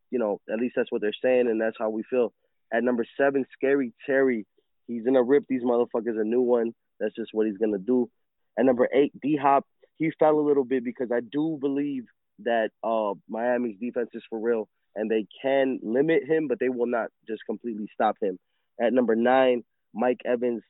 you 0.09 0.17
know, 0.17 0.39
at 0.51 0.59
least 0.59 0.73
that's 0.75 0.91
what 0.91 1.01
they're 1.01 1.13
saying, 1.21 1.47
and 1.47 1.61
that's 1.61 1.77
how 1.77 1.89
we 1.89 2.03
feel. 2.09 2.33
At 2.73 2.83
number 2.83 3.05
seven, 3.17 3.45
Scary 3.53 3.93
Terry. 4.05 4.45
He's 4.87 5.03
gonna 5.03 5.23
rip 5.23 5.45
these 5.47 5.63
motherfuckers 5.63 6.19
a 6.19 6.23
new 6.23 6.41
one. 6.41 6.73
That's 6.99 7.15
just 7.15 7.31
what 7.33 7.47
he's 7.47 7.57
gonna 7.57 7.77
do. 7.77 8.09
At 8.57 8.65
number 8.65 8.87
eight, 8.93 9.13
D 9.19 9.35
Hop. 9.35 9.65
He 9.99 10.11
fell 10.17 10.39
a 10.39 10.41
little 10.41 10.63
bit 10.63 10.83
because 10.83 11.09
I 11.13 11.19
do 11.19 11.57
believe 11.59 12.05
that 12.43 12.69
uh, 12.83 13.13
Miami's 13.27 13.77
defense 13.79 14.09
is 14.13 14.23
for 14.29 14.39
real, 14.39 14.67
and 14.95 15.11
they 15.11 15.27
can 15.41 15.79
limit 15.83 16.23
him, 16.27 16.47
but 16.47 16.59
they 16.59 16.69
will 16.69 16.87
not 16.87 17.09
just 17.27 17.41
completely 17.45 17.87
stop 17.93 18.15
him. 18.21 18.39
At 18.81 18.93
number 18.93 19.15
nine, 19.15 19.63
Mike 19.93 20.21
Evans. 20.25 20.63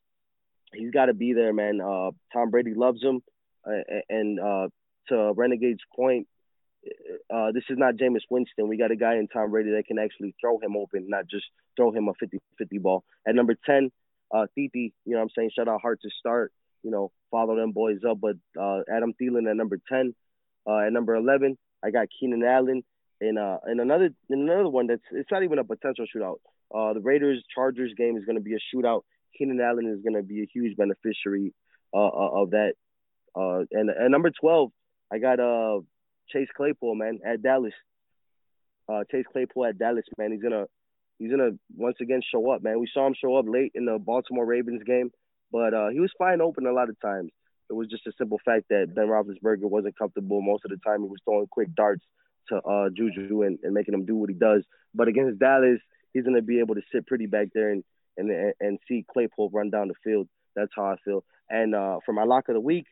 He's 0.74 0.92
got 0.92 1.06
to 1.06 1.14
be 1.14 1.34
there, 1.34 1.54
man. 1.54 1.80
Uh, 1.82 2.12
Tom 2.34 2.52
Brady 2.52 2.74
loves 2.76 3.02
him, 3.02 3.22
uh, 3.66 4.02
and 4.10 4.40
uh, 4.40 4.68
to 5.08 5.34
Renegade's 5.36 5.82
point, 5.96 6.28
uh, 7.34 7.52
this 7.52 7.64
is 7.70 7.78
not 7.78 7.96
Jameis 7.96 8.22
Winston. 8.30 8.68
We 8.68 8.78
got 8.78 8.92
a 8.92 8.96
guy 8.96 9.16
in 9.16 9.28
Tom 9.28 9.52
Brady 9.52 9.72
that 9.72 9.86
can 9.88 10.00
actually 10.00 10.34
throw 10.40 10.60
him 10.60 10.76
open, 10.78 11.08
not 11.10 11.28
just 11.30 11.46
throw 11.76 11.92
him 11.92 12.08
a 12.08 12.14
50-50 12.14 12.82
ball. 12.82 13.04
At 13.28 13.36
number 13.36 13.56
10, 13.66 13.92
uh, 14.34 14.46
Titi, 14.56 14.94
you 15.06 15.14
know 15.14 15.18
what 15.18 15.24
I'm 15.24 15.30
saying? 15.36 15.52
Shout 15.56 15.68
out 15.68 15.82
Hart 15.82 16.02
to 16.04 16.10
start, 16.20 16.52
you 16.84 16.92
know, 16.92 17.12
follow 17.32 17.56
them 17.56 17.72
boys 17.72 18.00
up. 18.10 18.20
But 18.22 18.36
uh, 18.60 18.82
Adam 18.92 19.14
Thielen 19.20 19.50
at 19.50 19.56
number 19.56 19.80
10. 19.90 20.14
Uh, 20.68 20.80
at 20.80 20.94
number 20.94 21.16
11, 21.16 21.58
I 21.84 21.92
got 21.92 22.08
Keenan 22.20 22.44
Allen. 22.44 22.84
And, 23.22 23.38
uh, 23.38 23.58
and 23.66 23.82
another 23.82 24.12
another 24.30 24.70
one 24.70 24.88
that's 24.88 25.02
it's 25.12 25.30
not 25.30 25.44
even 25.44 25.60
a 25.60 25.64
potential 25.66 26.06
shootout. 26.06 26.38
Uh, 26.74 26.94
the 26.94 27.02
Raiders 27.02 27.44
Chargers 27.54 27.92
game 27.98 28.16
is 28.16 28.24
going 28.24 28.38
to 28.38 28.42
be 28.42 28.54
a 28.54 28.76
shootout. 28.76 29.02
Keenan 29.38 29.60
Allen 29.60 29.88
is 29.88 30.02
going 30.02 30.16
to 30.16 30.24
be 30.24 30.42
a 30.42 30.48
huge 30.54 30.78
beneficiary 30.78 31.54
uh, 31.94 31.98
of 31.98 32.52
that. 32.52 32.74
Uh, 33.36 33.66
and 33.72 33.90
at 33.90 34.10
number 34.10 34.32
12, 34.32 34.72
I 35.12 35.18
got 35.20 35.40
uh, 35.40 35.80
Chase 36.30 36.48
Claypool, 36.56 36.96
man, 36.96 37.20
at 37.26 37.42
Dallas. 37.42 37.74
Uh, 38.88 39.04
Chase 39.12 39.26
Claypool 39.32 39.66
at 39.66 39.78
Dallas, 39.78 40.06
man. 40.18 40.32
He's 40.32 40.42
gonna 40.42 40.66
he's 41.20 41.30
gonna 41.30 41.52
once 41.76 41.98
again 42.02 42.22
show 42.32 42.50
up, 42.52 42.64
man. 42.64 42.80
We 42.80 42.90
saw 42.92 43.06
him 43.06 43.16
show 43.20 43.36
up 43.36 43.46
late 43.48 43.72
in 43.76 43.86
the 43.86 44.00
Baltimore 44.00 44.46
Ravens 44.46 44.84
game, 44.84 45.12
but 45.52 45.74
uh, 45.74 45.90
he 45.90 46.00
was 46.00 46.12
flying 46.18 46.42
open 46.42 46.66
a 46.66 46.74
lot 46.74 46.90
of 46.90 47.00
times. 47.00 47.32
It 47.70 47.74
was 47.74 47.88
just 47.88 48.08
a 48.08 48.12
simple 48.18 48.40
fact 48.44 48.66
that 48.70 48.94
Ben 48.96 49.08
Roethlisberger 49.08 49.70
wasn't 49.70 49.98
comfortable 49.98 50.42
most 50.42 50.66
of 50.66 50.72
the 50.72 50.78
time. 50.78 51.02
He 51.04 51.08
was 51.08 51.20
throwing 51.24 51.48
quick 51.48 51.74
darts 51.76 52.04
to 52.50 52.58
uh, 52.58 52.90
Juju 52.90 53.44
and, 53.44 53.60
and 53.64 53.74
making 53.74 53.94
him 53.94 54.06
do 54.06 54.16
what 54.16 54.30
he 54.30 54.36
does. 54.36 54.64
But 54.94 55.08
against 55.08 55.40
Dallas, 55.40 55.80
he's 56.14 56.24
gonna 56.24 56.42
be 56.42 56.60
able 56.60 56.76
to 56.76 56.82
sit 56.92 57.08
pretty 57.08 57.28
back 57.28 57.50
there 57.54 57.72
and 57.72 57.84
and 58.18 58.54
and 58.60 58.80
see 58.88 59.06
Claypool 59.12 59.50
run 59.52 59.70
down 59.70 59.88
the 59.88 59.94
field. 60.04 60.28
That's 60.56 60.72
how 60.76 60.86
I 60.86 60.96
feel. 61.06 61.24
And 61.50 61.76
uh, 61.76 62.00
for 62.06 62.14
my 62.14 62.24
lock 62.24 62.50
of 62.50 62.56
the 62.56 62.62
week, 62.62 62.86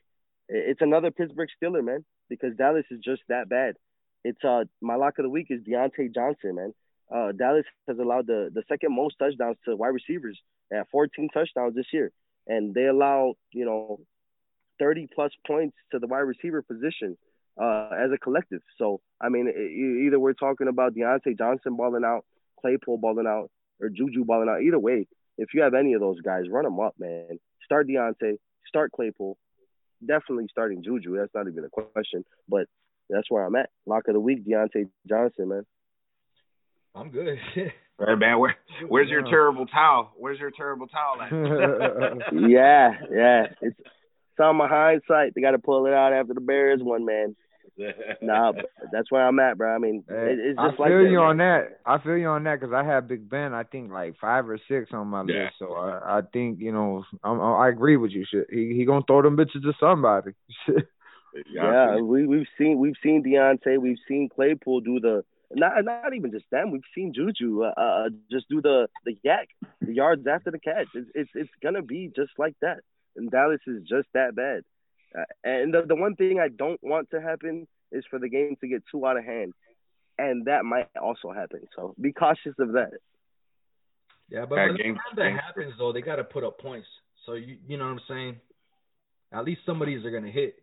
it's 0.49 0.81
another 0.81 1.11
Pittsburgh 1.11 1.49
Steeler, 1.61 1.83
man, 1.83 2.05
because 2.29 2.55
Dallas 2.55 2.85
is 2.91 2.99
just 3.03 3.21
that 3.29 3.49
bad. 3.49 3.75
It's 4.23 4.43
uh 4.43 4.65
my 4.81 4.95
lock 4.95 5.19
of 5.19 5.23
the 5.23 5.29
week 5.29 5.47
is 5.49 5.61
Diontae 5.61 6.13
Johnson, 6.13 6.55
man. 6.55 6.73
Uh, 7.09 7.31
Dallas 7.31 7.65
has 7.87 7.97
allowed 7.99 8.27
the 8.27 8.49
the 8.53 8.63
second 8.67 8.95
most 8.95 9.15
touchdowns 9.19 9.57
to 9.65 9.75
wide 9.75 9.89
receivers 9.89 10.39
at 10.71 10.89
14 10.91 11.29
touchdowns 11.33 11.75
this 11.75 11.85
year, 11.93 12.11
and 12.47 12.73
they 12.73 12.85
allow 12.85 13.33
you 13.51 13.65
know 13.65 13.99
30 14.79 15.07
plus 15.13 15.31
points 15.45 15.75
to 15.91 15.99
the 15.99 16.07
wide 16.07 16.19
receiver 16.19 16.61
position 16.61 17.17
uh, 17.61 17.89
as 17.93 18.11
a 18.13 18.17
collective. 18.17 18.61
So 18.77 19.01
I 19.21 19.29
mean, 19.29 19.47
it, 19.47 20.05
either 20.07 20.19
we're 20.19 20.33
talking 20.33 20.67
about 20.67 20.95
Diontae 20.95 21.37
Johnson 21.37 21.75
balling 21.75 22.03
out, 22.05 22.25
Claypool 22.61 22.97
balling 22.97 23.27
out, 23.27 23.49
or 23.81 23.89
Juju 23.89 24.25
balling 24.25 24.49
out. 24.49 24.61
Either 24.61 24.79
way, 24.79 25.07
if 25.37 25.49
you 25.53 25.61
have 25.61 25.73
any 25.73 25.93
of 25.93 26.01
those 26.01 26.19
guys, 26.21 26.43
run 26.49 26.63
them 26.63 26.79
up, 26.79 26.95
man. 26.97 27.39
Start 27.65 27.87
Diontae, 27.87 28.37
start 28.67 28.91
Claypool, 28.91 29.37
definitely 30.05 30.47
starting 30.49 30.83
Juju. 30.83 31.17
That's 31.17 31.33
not 31.33 31.47
even 31.47 31.65
a 31.65 31.69
question. 31.69 32.23
But 32.47 32.67
that's 33.09 33.29
where 33.29 33.45
I'm 33.45 33.55
at. 33.55 33.69
Lock 33.85 34.07
of 34.07 34.13
the 34.13 34.19
week, 34.19 34.45
Diontae 34.45 34.89
Johnson, 35.07 35.49
man. 35.49 35.65
I'm 36.95 37.11
good. 37.11 37.39
Hey 37.99 38.15
man, 38.15 38.39
where 38.39 38.55
where's 38.87 39.09
your 39.09 39.23
terrible 39.23 39.65
towel? 39.65 40.13
Where's 40.17 40.39
your 40.39 40.51
terrible 40.51 40.87
towel 40.87 41.21
at? 41.21 41.31
yeah, 42.33 42.91
yeah. 43.11 43.45
It's 43.61 43.79
it's 43.79 44.39
on 44.39 44.55
my 44.55 44.67
hindsight. 44.67 45.33
They 45.33 45.41
got 45.41 45.51
to 45.51 45.59
pull 45.59 45.87
it 45.87 45.93
out 45.93 46.13
after 46.13 46.33
the 46.35 46.41
Bears 46.41 46.79
one, 46.81 47.05
man. 47.05 47.35
Nah, 48.21 48.53
that's 48.91 49.11
where 49.11 49.25
I'm 49.27 49.39
at, 49.39 49.57
bro. 49.57 49.75
I 49.75 49.77
mean, 49.77 50.03
Hey, 50.09 50.15
it, 50.15 50.39
it's 50.39 50.59
I 50.59 50.67
just 50.69 50.77
feel 50.77 50.85
like 50.85 50.93
that, 50.93 51.11
you 51.11 51.19
man. 51.19 51.27
on 51.27 51.37
that. 51.37 51.79
I 51.85 51.97
feel 51.99 52.17
you 52.17 52.27
on 52.27 52.43
that 52.45 52.59
because 52.59 52.73
I 52.73 52.83
have 52.83 53.07
Big 53.07 53.29
Ben. 53.29 53.53
I 53.53 53.63
think 53.63 53.91
like 53.91 54.15
five 54.19 54.49
or 54.49 54.57
six 54.67 54.89
on 54.93 55.07
my 55.07 55.23
Yeah. 55.23 55.43
list. 55.43 55.55
So 55.59 55.73
I, 55.73 56.17
I 56.17 56.21
think 56.33 56.59
you 56.59 56.71
know 56.71 57.03
I'm, 57.23 57.39
I 57.39 57.69
agree 57.69 57.95
with 57.97 58.11
you. 58.11 58.25
Shit, 58.29 58.47
he 58.49 58.73
he 58.75 58.85
gonna 58.85 59.03
throw 59.07 59.21
them 59.21 59.37
bitches 59.37 59.61
to 59.63 59.73
somebody. 59.79 60.31
Yeah, 61.53 61.97
we 61.97 62.25
we've 62.25 62.47
seen 62.57 62.79
we've 62.79 62.95
seen 63.03 63.23
Diontae, 63.23 63.79
we've 63.79 63.99
seen 64.07 64.27
Claypool 64.33 64.81
do 64.81 64.99
the 64.99 65.23
not 65.53 65.83
not 65.85 66.13
even 66.13 66.31
just 66.31 66.45
them. 66.51 66.71
We've 66.71 66.81
seen 66.93 67.13
Juju 67.13 67.63
uh, 67.63 67.73
uh 67.77 68.09
just 68.31 68.47
do 68.49 68.61
the 68.61 68.87
the 69.05 69.17
yak, 69.23 69.47
the 69.81 69.93
yards 69.93 70.25
after 70.27 70.51
the 70.51 70.59
catch. 70.59 70.87
It's 70.93 71.09
it's 71.15 71.29
it's 71.35 71.49
gonna 71.63 71.81
be 71.81 72.11
just 72.15 72.31
like 72.37 72.55
that. 72.61 72.79
And 73.15 73.31
Dallas 73.31 73.61
is 73.67 73.83
just 73.87 74.07
that 74.13 74.35
bad. 74.35 74.63
Uh, 75.17 75.23
and 75.43 75.73
the 75.73 75.83
the 75.87 75.95
one 75.95 76.15
thing 76.15 76.39
I 76.39 76.49
don't 76.49 76.81
want 76.83 77.09
to 77.11 77.21
happen 77.21 77.67
is 77.91 78.03
for 78.09 78.19
the 78.19 78.29
game 78.29 78.55
to 78.61 78.67
get 78.67 78.83
too 78.91 79.05
out 79.07 79.17
of 79.17 79.23
hand, 79.23 79.53
and 80.17 80.45
that 80.45 80.65
might 80.65 80.89
also 81.01 81.31
happen. 81.31 81.61
So 81.75 81.95
be 81.99 82.11
cautious 82.11 82.53
of 82.59 82.73
that. 82.73 82.91
Yeah, 84.29 84.45
but 84.45 84.55
Yeah, 84.55 84.67
by 84.67 84.71
the 84.73 84.77
game- 84.77 84.95
time 84.95 85.15
that 85.15 85.23
game- 85.29 85.37
happens, 85.37 85.73
though, 85.77 85.93
they 85.93 86.01
got 86.01 86.17
to 86.17 86.23
put 86.25 86.43
up 86.43 86.59
points. 86.59 86.87
So 87.25 87.33
you 87.33 87.57
you 87.65 87.77
know 87.77 87.85
what 87.85 87.91
I'm 87.91 88.01
saying? 88.07 88.35
At 89.31 89.45
least 89.45 89.61
some 89.65 89.81
of 89.81 89.87
these 89.87 90.03
are 90.05 90.11
gonna 90.11 90.29
hit. 90.31 90.61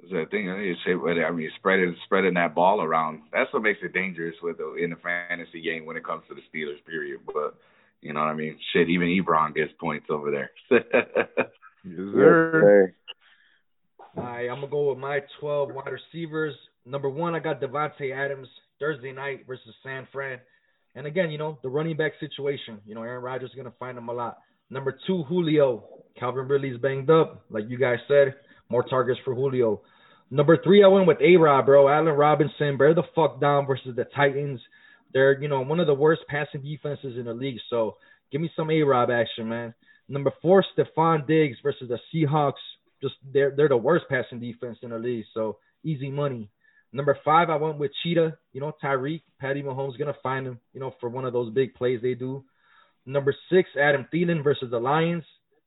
That's 0.00 0.12
the 0.12 0.26
thing. 0.30 0.48
It's, 0.48 0.80
I 0.86 1.30
mean, 1.30 1.50
spreading 1.56 1.96
spreading 2.04 2.34
that 2.34 2.54
ball 2.54 2.82
around. 2.82 3.22
That's 3.32 3.52
what 3.52 3.62
makes 3.62 3.80
it 3.82 3.92
dangerous 3.94 4.34
with 4.42 4.58
the, 4.58 4.74
in 4.74 4.90
the 4.90 4.96
fantasy 4.96 5.62
game 5.62 5.86
when 5.86 5.96
it 5.96 6.04
comes 6.04 6.24
to 6.28 6.34
the 6.34 6.42
Steelers. 6.52 6.84
Period. 6.84 7.20
But 7.26 7.54
you 8.02 8.12
know 8.12 8.20
what 8.20 8.28
I 8.28 8.34
mean? 8.34 8.58
Shit, 8.72 8.90
even 8.90 9.08
Ebron 9.08 9.54
gets 9.54 9.72
points 9.80 10.06
over 10.10 10.30
there. 10.30 10.50
Yes, 10.70 10.82
Yes, 11.84 11.96
sir. 12.14 12.94
sir. 12.94 12.94
All 14.16 14.22
right, 14.24 14.48
I'm 14.48 14.56
gonna 14.56 14.68
go 14.68 14.90
with 14.90 14.98
my 14.98 15.20
12 15.40 15.74
wide 15.74 15.90
receivers. 15.90 16.54
Number 16.86 17.08
one, 17.08 17.34
I 17.34 17.38
got 17.40 17.60
Davante 17.60 18.14
Adams 18.14 18.48
Thursday 18.78 19.12
night 19.12 19.46
versus 19.46 19.74
San 19.82 20.06
Fran. 20.12 20.38
And 20.94 21.06
again, 21.06 21.30
you 21.30 21.38
know 21.38 21.58
the 21.62 21.68
running 21.68 21.96
back 21.96 22.12
situation. 22.20 22.78
You 22.86 22.94
know 22.94 23.02
Aaron 23.02 23.22
Rodgers 23.22 23.50
is 23.50 23.56
gonna 23.56 23.72
find 23.78 23.96
him 23.98 24.08
a 24.08 24.12
lot. 24.12 24.38
Number 24.70 24.96
two, 25.06 25.22
Julio. 25.24 25.84
Calvin 26.18 26.46
Ridley's 26.46 26.78
banged 26.78 27.10
up, 27.10 27.44
like 27.50 27.64
you 27.68 27.76
guys 27.76 27.98
said. 28.06 28.34
More 28.74 28.82
targets 28.82 29.20
for 29.24 29.36
Julio. 29.36 29.82
Number 30.32 30.58
three, 30.60 30.82
I 30.82 30.88
went 30.88 31.06
with 31.06 31.20
A 31.20 31.36
Rod, 31.36 31.64
bro. 31.64 31.88
Allen 31.88 32.12
Robinson, 32.12 32.76
bear 32.76 32.92
the 32.92 33.04
fuck 33.14 33.40
down 33.40 33.66
versus 33.66 33.94
the 33.94 34.04
Titans. 34.16 34.60
They're, 35.12 35.40
you 35.40 35.46
know, 35.46 35.60
one 35.60 35.78
of 35.78 35.86
the 35.86 35.94
worst 35.94 36.22
passing 36.26 36.60
defenses 36.60 37.16
in 37.16 37.26
the 37.26 37.34
league. 37.34 37.60
So 37.70 37.98
give 38.32 38.40
me 38.40 38.50
some 38.56 38.72
A 38.72 38.82
Rob 38.82 39.10
action, 39.12 39.48
man. 39.48 39.74
Number 40.08 40.32
four, 40.42 40.64
Stefon 40.76 41.24
Diggs 41.28 41.56
versus 41.62 41.88
the 41.88 42.00
Seahawks. 42.12 42.64
just 43.00 43.14
they're 43.32 43.54
they're 43.56 43.68
the 43.68 43.76
worst 43.76 44.06
passing 44.08 44.40
defense 44.40 44.78
in 44.82 44.90
the 44.90 44.98
league. 44.98 45.26
So 45.34 45.58
easy 45.84 46.10
money. 46.10 46.50
Number 46.92 47.16
five, 47.24 47.50
I 47.50 47.54
went 47.54 47.78
with 47.78 47.92
Cheetah. 48.02 48.36
You 48.52 48.60
know, 48.60 48.72
Tyreek. 48.82 49.22
Patty 49.38 49.62
Mahomes 49.62 49.96
gonna 49.96 50.16
find 50.20 50.48
him. 50.48 50.58
You 50.72 50.80
know, 50.80 50.92
for 50.98 51.08
one 51.08 51.24
of 51.24 51.32
those 51.32 51.54
big 51.54 51.74
plays 51.74 52.00
they 52.02 52.14
do. 52.14 52.42
Number 53.06 53.36
six, 53.52 53.68
Adam 53.80 54.08
Thielen 54.12 54.42
versus 54.42 54.72
the 54.72 54.80
Lions. 54.80 55.22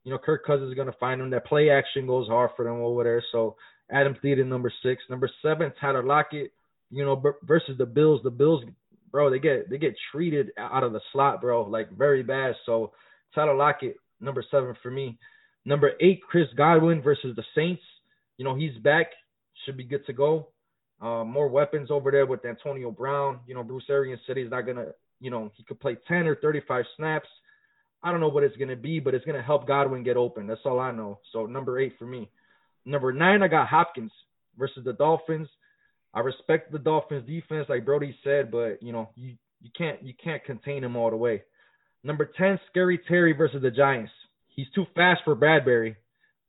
You 0.08 0.14
know, 0.14 0.18
Kirk 0.18 0.46
Cousins 0.46 0.70
is 0.70 0.74
gonna 0.74 0.94
find 0.98 1.20
them. 1.20 1.28
That 1.28 1.44
play 1.44 1.68
action 1.68 2.06
goes 2.06 2.28
hard 2.28 2.52
for 2.56 2.64
them 2.64 2.80
over 2.80 3.04
there. 3.04 3.22
So 3.30 3.56
Adam 3.90 4.16
Thielen, 4.24 4.46
number 4.46 4.72
six. 4.82 5.02
Number 5.10 5.28
seven, 5.42 5.70
Tyler 5.78 6.02
Lockett. 6.02 6.50
You 6.90 7.04
know, 7.04 7.22
versus 7.42 7.76
the 7.76 7.84
Bills. 7.84 8.22
The 8.24 8.30
Bills, 8.30 8.64
bro, 9.12 9.28
they 9.28 9.38
get 9.38 9.68
they 9.68 9.76
get 9.76 9.94
treated 10.10 10.52
out 10.56 10.82
of 10.82 10.94
the 10.94 11.02
slot, 11.12 11.42
bro, 11.42 11.64
like 11.64 11.90
very 11.90 12.22
bad. 12.22 12.54
So 12.64 12.92
Tyler 13.34 13.54
Lockett, 13.54 13.96
number 14.18 14.42
seven 14.50 14.74
for 14.82 14.90
me. 14.90 15.18
Number 15.66 15.90
eight, 16.00 16.22
Chris 16.22 16.48
Godwin 16.56 17.02
versus 17.02 17.36
the 17.36 17.44
Saints. 17.54 17.82
You 18.38 18.46
know, 18.46 18.54
he's 18.54 18.78
back. 18.78 19.08
Should 19.66 19.76
be 19.76 19.84
good 19.84 20.06
to 20.06 20.14
go. 20.14 20.48
Uh, 21.02 21.22
more 21.22 21.48
weapons 21.48 21.90
over 21.90 22.10
there 22.10 22.24
with 22.24 22.46
Antonio 22.46 22.90
Brown. 22.90 23.40
You 23.46 23.54
know, 23.54 23.62
Bruce 23.62 23.84
Arians 23.90 24.22
said 24.26 24.38
he's 24.38 24.50
not 24.50 24.62
gonna, 24.62 24.86
you 25.20 25.30
know, 25.30 25.52
he 25.54 25.64
could 25.64 25.80
play 25.80 25.98
10 26.08 26.26
or 26.26 26.36
35 26.36 26.86
snaps. 26.96 27.28
I 28.02 28.10
don't 28.10 28.20
know 28.20 28.28
what 28.28 28.44
it's 28.44 28.56
gonna 28.56 28.76
be, 28.76 29.00
but 29.00 29.14
it's 29.14 29.24
gonna 29.24 29.42
help 29.42 29.66
Godwin 29.66 30.04
get 30.04 30.16
open. 30.16 30.46
That's 30.46 30.60
all 30.64 30.80
I 30.80 30.92
know. 30.92 31.18
So 31.32 31.46
number 31.46 31.78
eight 31.78 31.94
for 31.98 32.06
me. 32.06 32.30
Number 32.84 33.12
nine, 33.12 33.42
I 33.42 33.48
got 33.48 33.68
Hopkins 33.68 34.12
versus 34.56 34.84
the 34.84 34.92
Dolphins. 34.92 35.48
I 36.14 36.20
respect 36.20 36.72
the 36.72 36.78
Dolphins 36.78 37.26
defense, 37.26 37.66
like 37.68 37.84
Brody 37.84 38.16
said, 38.24 38.50
but 38.50 38.82
you 38.82 38.92
know, 38.92 39.10
you 39.14 39.34
you 39.60 39.70
can't 39.76 40.02
you 40.02 40.14
can't 40.22 40.44
contain 40.44 40.82
him 40.82 40.96
all 40.96 41.10
the 41.10 41.16
way. 41.16 41.42
Number 42.04 42.30
10, 42.38 42.60
Scary 42.70 42.98
Terry 43.08 43.32
versus 43.32 43.60
the 43.60 43.70
Giants. 43.70 44.12
He's 44.48 44.68
too 44.74 44.86
fast 44.94 45.22
for 45.24 45.34
Bradberry. 45.36 45.96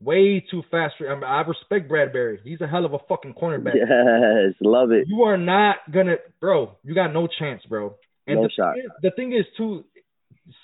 Way 0.01 0.45
too 0.49 0.63
fast 0.71 0.93
for 0.97 1.11
I, 1.11 1.15
mean, 1.15 1.23
I 1.23 1.41
respect 1.41 1.91
Bradberry. 1.91 2.39
He's 2.43 2.61
a 2.61 2.67
hell 2.67 2.85
of 2.85 2.93
a 2.93 2.99
fucking 3.09 3.33
cornerback. 3.33 3.73
Yes, 3.75 4.55
love 4.61 4.91
it. 4.91 5.07
You 5.07 5.23
are 5.23 5.37
not 5.37 5.77
gonna 5.91 6.15
bro, 6.39 6.77
you 6.83 6.95
got 6.95 7.11
no 7.11 7.27
chance, 7.27 7.61
bro. 7.67 7.95
And 8.25 8.37
no 8.37 8.43
the 8.43 8.49
shot. 8.49 8.75
Thing 8.75 8.83
is, 8.85 8.91
the 9.01 9.11
thing 9.11 9.33
is 9.33 9.45
too 9.57 9.83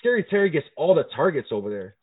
Scary 0.00 0.24
Terry 0.28 0.50
gets 0.50 0.66
all 0.76 0.94
the 0.94 1.04
targets 1.14 1.48
over 1.50 1.70
there. 1.70 1.96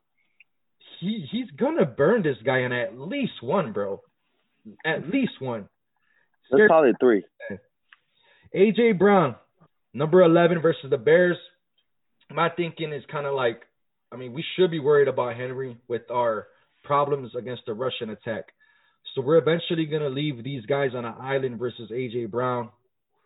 He 0.99 1.25
he's 1.31 1.49
gonna 1.57 1.85
burn 1.85 2.23
this 2.23 2.37
guy 2.45 2.59
in 2.59 2.71
at 2.71 2.97
least 2.97 3.41
one, 3.41 3.73
bro. 3.73 4.01
At 4.85 5.09
least 5.09 5.33
one. 5.39 5.67
Let's 6.51 6.67
call 6.69 6.85
it 6.85 6.95
three. 6.99 7.23
AJ 8.55 8.99
Brown, 8.99 9.35
number 9.93 10.21
eleven 10.21 10.61
versus 10.61 10.89
the 10.89 10.97
Bears 10.97 11.37
my 12.33 12.49
thinking 12.49 12.91
is 12.93 13.03
kind 13.11 13.25
of 13.25 13.33
like, 13.33 13.61
I 14.11 14.15
mean, 14.15 14.33
we 14.33 14.43
should 14.55 14.71
be 14.71 14.79
worried 14.79 15.07
about 15.07 15.35
Henry 15.35 15.77
with 15.87 16.09
our 16.11 16.47
problems 16.83 17.31
against 17.37 17.63
the 17.65 17.73
Russian 17.73 18.09
attack. 18.09 18.45
So 19.13 19.21
we're 19.21 19.37
eventually 19.37 19.85
gonna 19.85 20.09
leave 20.09 20.43
these 20.43 20.65
guys 20.65 20.91
on 20.95 21.05
an 21.05 21.15
island 21.19 21.59
versus 21.59 21.91
AJ 21.91 22.31
Brown. 22.31 22.69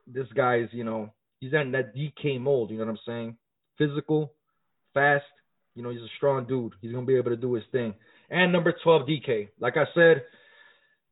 This 0.05 0.27
guy's, 0.35 0.67
you 0.71 0.83
know, 0.83 1.13
he's 1.39 1.53
in 1.53 1.71
that 1.71 1.95
DK 1.95 2.39
mold. 2.39 2.71
You 2.71 2.77
know 2.77 2.85
what 2.85 2.91
I'm 2.91 2.99
saying? 3.05 3.37
Physical, 3.77 4.33
fast. 4.97 5.25
You 5.75 5.83
know, 5.83 5.91
he's 5.91 6.01
a 6.01 6.17
strong 6.17 6.47
dude. 6.47 6.73
He's 6.81 6.91
gonna 6.91 7.05
be 7.05 7.15
able 7.15 7.29
to 7.29 7.37
do 7.37 7.53
his 7.53 7.63
thing. 7.71 7.93
And 8.31 8.51
number 8.51 8.73
12, 8.83 9.03
DK. 9.07 9.49
Like 9.59 9.77
I 9.77 9.85
said, 9.93 10.23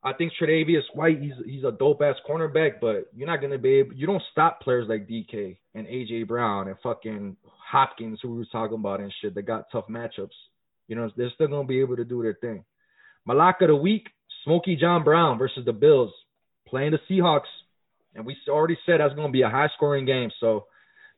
I 0.04 0.14
think 0.14 0.34
Tre'Davious 0.40 0.84
White, 0.94 1.22
he's 1.22 1.34
he's 1.46 1.64
a 1.64 1.72
dope 1.72 2.02
ass 2.02 2.16
cornerback, 2.28 2.80
but 2.82 3.06
you're 3.16 3.28
not 3.28 3.42
gonna 3.42 3.60
be 3.60 3.76
able. 3.76 3.94
You 3.94 4.08
don't 4.08 4.24
stop 4.32 4.62
players 4.62 4.88
like 4.90 5.08
DK 5.08 5.58
and 5.76 5.88
AJ 5.88 6.28
Brown 6.28 6.68
and 6.68 6.78
fucking 6.82 7.38
Hopkins, 7.46 8.20
who 8.22 8.32
we 8.32 8.38
were 8.38 8.48
talking 8.52 8.78
about 8.78 9.02
and 9.02 9.14
shit. 9.22 9.36
That 9.36 9.44
got 9.44 9.72
tough 9.72 9.86
matchups. 9.88 10.30
You 10.88 10.96
know, 10.96 11.10
they're 11.16 11.32
still 11.36 11.48
gonna 11.48 11.68
be 11.68 11.80
able 11.80 11.96
to 11.98 12.06
do 12.06 12.24
their 12.24 12.38
thing. 12.42 12.64
My 13.26 13.34
lock 13.34 13.62
of 13.62 13.68
the 13.68 13.76
week: 13.76 14.08
Smokey 14.44 14.76
John 14.76 15.04
Brown 15.04 15.38
versus 15.38 15.66
the 15.66 15.74
Bills, 15.74 16.12
playing 16.68 16.92
the 16.92 17.00
Seahawks, 17.10 17.52
and 18.16 18.26
we 18.26 18.36
already 18.48 18.78
said 18.86 19.00
that's 19.00 19.16
gonna 19.16 19.32
be 19.32 19.44
a 19.44 19.50
high 19.50 19.70
scoring 19.76 20.06
game. 20.06 20.32
So, 20.40 20.66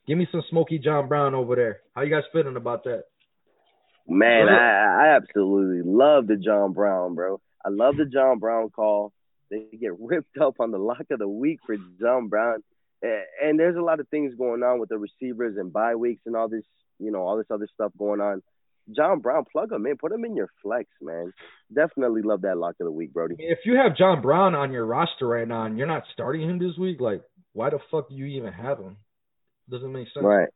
give 0.08 0.18
me 0.18 0.28
some 0.32 0.44
Smokey 0.50 0.80
John 0.80 1.08
Brown 1.08 1.36
over 1.36 1.56
there. 1.56 1.82
How 1.96 2.02
you 2.02 2.10
guys 2.10 2.24
feeling 2.32 2.56
about 2.56 2.84
that? 2.86 3.04
Man, 4.08 4.48
I, 4.48 5.08
I 5.10 5.16
absolutely 5.18 5.82
love 5.86 6.28
the 6.28 6.38
John 6.38 6.72
Brown, 6.74 7.16
bro. 7.16 7.42
I 7.66 7.70
love 7.70 7.98
the 7.98 8.06
John 8.06 8.40
Brown 8.40 8.70
call. 8.70 9.12
They 9.52 9.66
get 9.80 10.00
ripped 10.00 10.38
up 10.42 10.56
on 10.60 10.72
the 10.72 10.78
lock 10.78 11.06
of 11.12 11.20
the 11.20 11.28
week 11.28 11.60
for 11.66 11.76
John 12.00 12.28
Brown. 12.30 12.64
And 13.02 13.60
there's 13.60 13.76
a 13.76 13.82
lot 13.82 14.00
of 14.00 14.08
things 14.08 14.34
going 14.36 14.64
on 14.64 14.80
with 14.80 14.90
the 14.90 14.98
receivers 14.98 15.58
and 15.58 15.72
bye 15.72 15.96
weeks 15.96 16.22
and 16.26 16.36
all 16.36 16.50
this, 16.50 16.64
you 17.00 17.12
know, 17.12 17.20
all 17.20 17.38
this 17.38 17.52
other 17.52 17.68
stuff 17.74 17.92
going 17.98 18.22
on. 18.22 18.42
John 18.96 19.20
Brown, 19.20 19.44
plug 19.52 19.72
him 19.72 19.86
in, 19.86 19.98
put 19.98 20.14
him 20.14 20.24
in 20.24 20.36
your 20.36 20.50
flex, 20.64 20.90
man. 21.02 21.34
Definitely 21.74 22.22
love 22.22 22.42
that 22.42 22.58
lock 22.58 22.76
of 22.80 22.86
the 22.86 22.92
week, 22.92 23.14
Brody. 23.14 23.36
If 23.38 23.60
you 23.66 23.76
have 23.76 23.98
John 23.98 24.22
Brown 24.22 24.56
on 24.56 24.72
your 24.72 24.86
roster 24.86 25.28
right 25.28 25.48
now 25.48 25.66
and 25.66 25.78
you're 25.78 25.88
not 25.88 26.04
starting 26.14 26.50
him 26.50 26.58
this 26.58 26.78
week, 26.80 27.02
like, 27.02 27.22
why 27.54 27.70
the 27.70 27.80
fuck 27.92 28.10
do 28.10 28.16
you 28.16 28.26
even 28.26 28.54
have 28.54 28.80
him? 28.80 28.98
Doesn't 29.70 29.92
make 29.92 30.08
sense. 30.14 30.24
Right. 30.24 30.48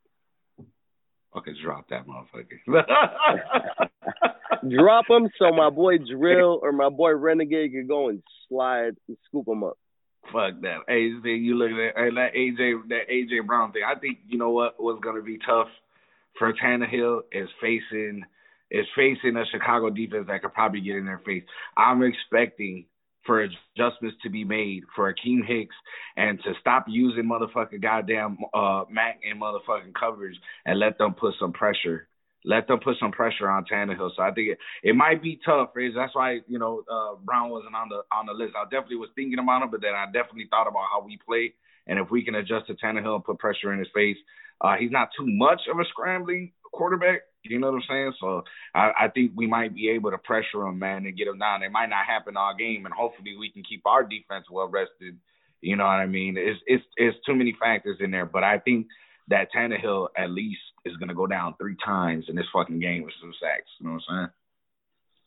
Okay, 1.36 1.52
drop 1.62 1.88
that 1.88 2.06
motherfucker. 2.06 2.58
drop 4.70 5.06
him 5.08 5.28
so 5.38 5.52
my 5.52 5.70
boy 5.70 5.96
Drill 5.98 6.60
or 6.62 6.72
my 6.72 6.90
boy 6.90 7.14
Renegade 7.14 7.72
can 7.72 7.86
go 7.86 8.10
and 8.10 8.22
slide 8.48 8.96
and 9.08 9.16
scoop 9.26 9.48
him 9.48 9.64
up. 9.64 9.78
Fuck 10.26 10.60
that. 10.62 10.80
Hey, 10.86 11.10
you 11.36 11.56
look 11.56 11.70
at 11.70 11.94
that, 11.94 12.14
that 12.14 12.34
AJ 12.34 12.88
that 12.88 13.08
AJ 13.10 13.46
Brown 13.46 13.72
thing. 13.72 13.82
I 13.86 13.98
think 13.98 14.18
you 14.28 14.38
know 14.38 14.50
what 14.50 14.80
was 14.80 15.00
going 15.02 15.16
to 15.16 15.22
be 15.22 15.38
tough 15.38 15.68
for 16.38 16.52
Tannehill 16.52 17.22
is 17.32 17.48
facing 17.60 18.24
is 18.70 18.86
facing 18.94 19.36
a 19.36 19.44
Chicago 19.50 19.90
defense 19.90 20.26
that 20.28 20.42
could 20.42 20.54
probably 20.54 20.80
get 20.80 20.96
in 20.96 21.06
their 21.06 21.20
face. 21.24 21.42
I'm 21.76 22.02
expecting 22.02 22.86
for 23.26 23.42
adjustments 23.42 24.16
to 24.22 24.30
be 24.30 24.44
made 24.44 24.82
for 24.94 25.12
Akiem 25.12 25.46
Hicks 25.46 25.74
and 26.16 26.38
to 26.42 26.52
stop 26.60 26.86
using 26.88 27.24
motherfucking 27.24 27.82
goddamn 27.82 28.38
uh 28.54 28.84
Mac 28.90 29.20
and 29.28 29.40
motherfucking 29.40 29.94
coverage 29.98 30.36
and 30.64 30.78
let 30.78 30.98
them 30.98 31.14
put 31.14 31.34
some 31.40 31.52
pressure. 31.52 32.08
Let 32.44 32.66
them 32.66 32.80
put 32.80 32.96
some 32.98 33.12
pressure 33.12 33.48
on 33.48 33.64
Tannehill. 33.64 34.10
So 34.16 34.22
I 34.22 34.32
think 34.32 34.48
it, 34.48 34.58
it 34.82 34.96
might 34.96 35.22
be 35.22 35.38
tough. 35.44 35.70
Is 35.76 35.94
that's 35.94 36.14
why 36.14 36.40
you 36.48 36.58
know 36.58 36.82
uh, 36.90 37.14
Brown 37.24 37.50
wasn't 37.50 37.76
on 37.76 37.88
the 37.88 38.02
on 38.12 38.26
the 38.26 38.32
list. 38.32 38.54
I 38.56 38.64
definitely 38.64 38.96
was 38.96 39.10
thinking 39.14 39.38
about 39.38 39.62
him, 39.62 39.70
but 39.70 39.80
then 39.80 39.94
I 39.94 40.06
definitely 40.06 40.48
thought 40.50 40.66
about 40.66 40.86
how 40.92 41.04
we 41.04 41.18
play 41.24 41.54
and 41.86 41.98
if 41.98 42.10
we 42.10 42.24
can 42.24 42.34
adjust 42.34 42.66
to 42.66 42.74
Tannehill 42.74 43.16
and 43.16 43.24
put 43.24 43.38
pressure 43.38 43.72
in 43.72 43.78
his 43.78 43.88
face. 43.94 44.16
Uh, 44.60 44.76
he's 44.78 44.90
not 44.90 45.08
too 45.16 45.26
much 45.26 45.62
of 45.70 45.78
a 45.78 45.84
scrambling 45.90 46.52
quarterback, 46.72 47.22
you 47.44 47.58
know 47.58 47.70
what 47.70 47.76
I'm 47.76 47.82
saying? 47.88 48.12
So 48.20 48.42
I, 48.74 48.92
I 49.00 49.08
think 49.08 49.32
we 49.34 49.46
might 49.46 49.74
be 49.74 49.90
able 49.90 50.10
to 50.10 50.18
pressure 50.18 50.60
them, 50.60 50.78
man, 50.78 51.06
and 51.06 51.16
get 51.16 51.26
them 51.26 51.38
down. 51.38 51.62
It 51.62 51.72
might 51.72 51.88
not 51.88 52.06
happen 52.06 52.36
all 52.36 52.54
game, 52.56 52.84
and 52.84 52.94
hopefully 52.94 53.36
we 53.38 53.50
can 53.50 53.62
keep 53.62 53.86
our 53.86 54.02
defense 54.02 54.46
well 54.50 54.68
rested. 54.68 55.18
You 55.60 55.76
know 55.76 55.84
what 55.84 56.00
I 56.00 56.06
mean? 56.06 56.36
It's 56.36 56.60
it's 56.66 56.84
it's 56.96 57.16
too 57.24 57.34
many 57.34 57.56
factors 57.60 57.98
in 58.00 58.10
there, 58.10 58.26
but 58.26 58.44
I 58.44 58.58
think 58.58 58.86
that 59.28 59.48
Tannehill 59.54 60.08
at 60.16 60.30
least 60.30 60.60
is 60.84 60.96
gonna 60.96 61.14
go 61.14 61.26
down 61.26 61.54
three 61.58 61.76
times 61.84 62.26
in 62.28 62.36
this 62.36 62.46
fucking 62.52 62.80
game 62.80 63.02
with 63.02 63.14
some 63.20 63.32
sacks. 63.40 63.70
You 63.78 63.86
know 63.86 63.92
what 63.94 64.02
I'm 64.08 64.16
saying? 64.16 64.28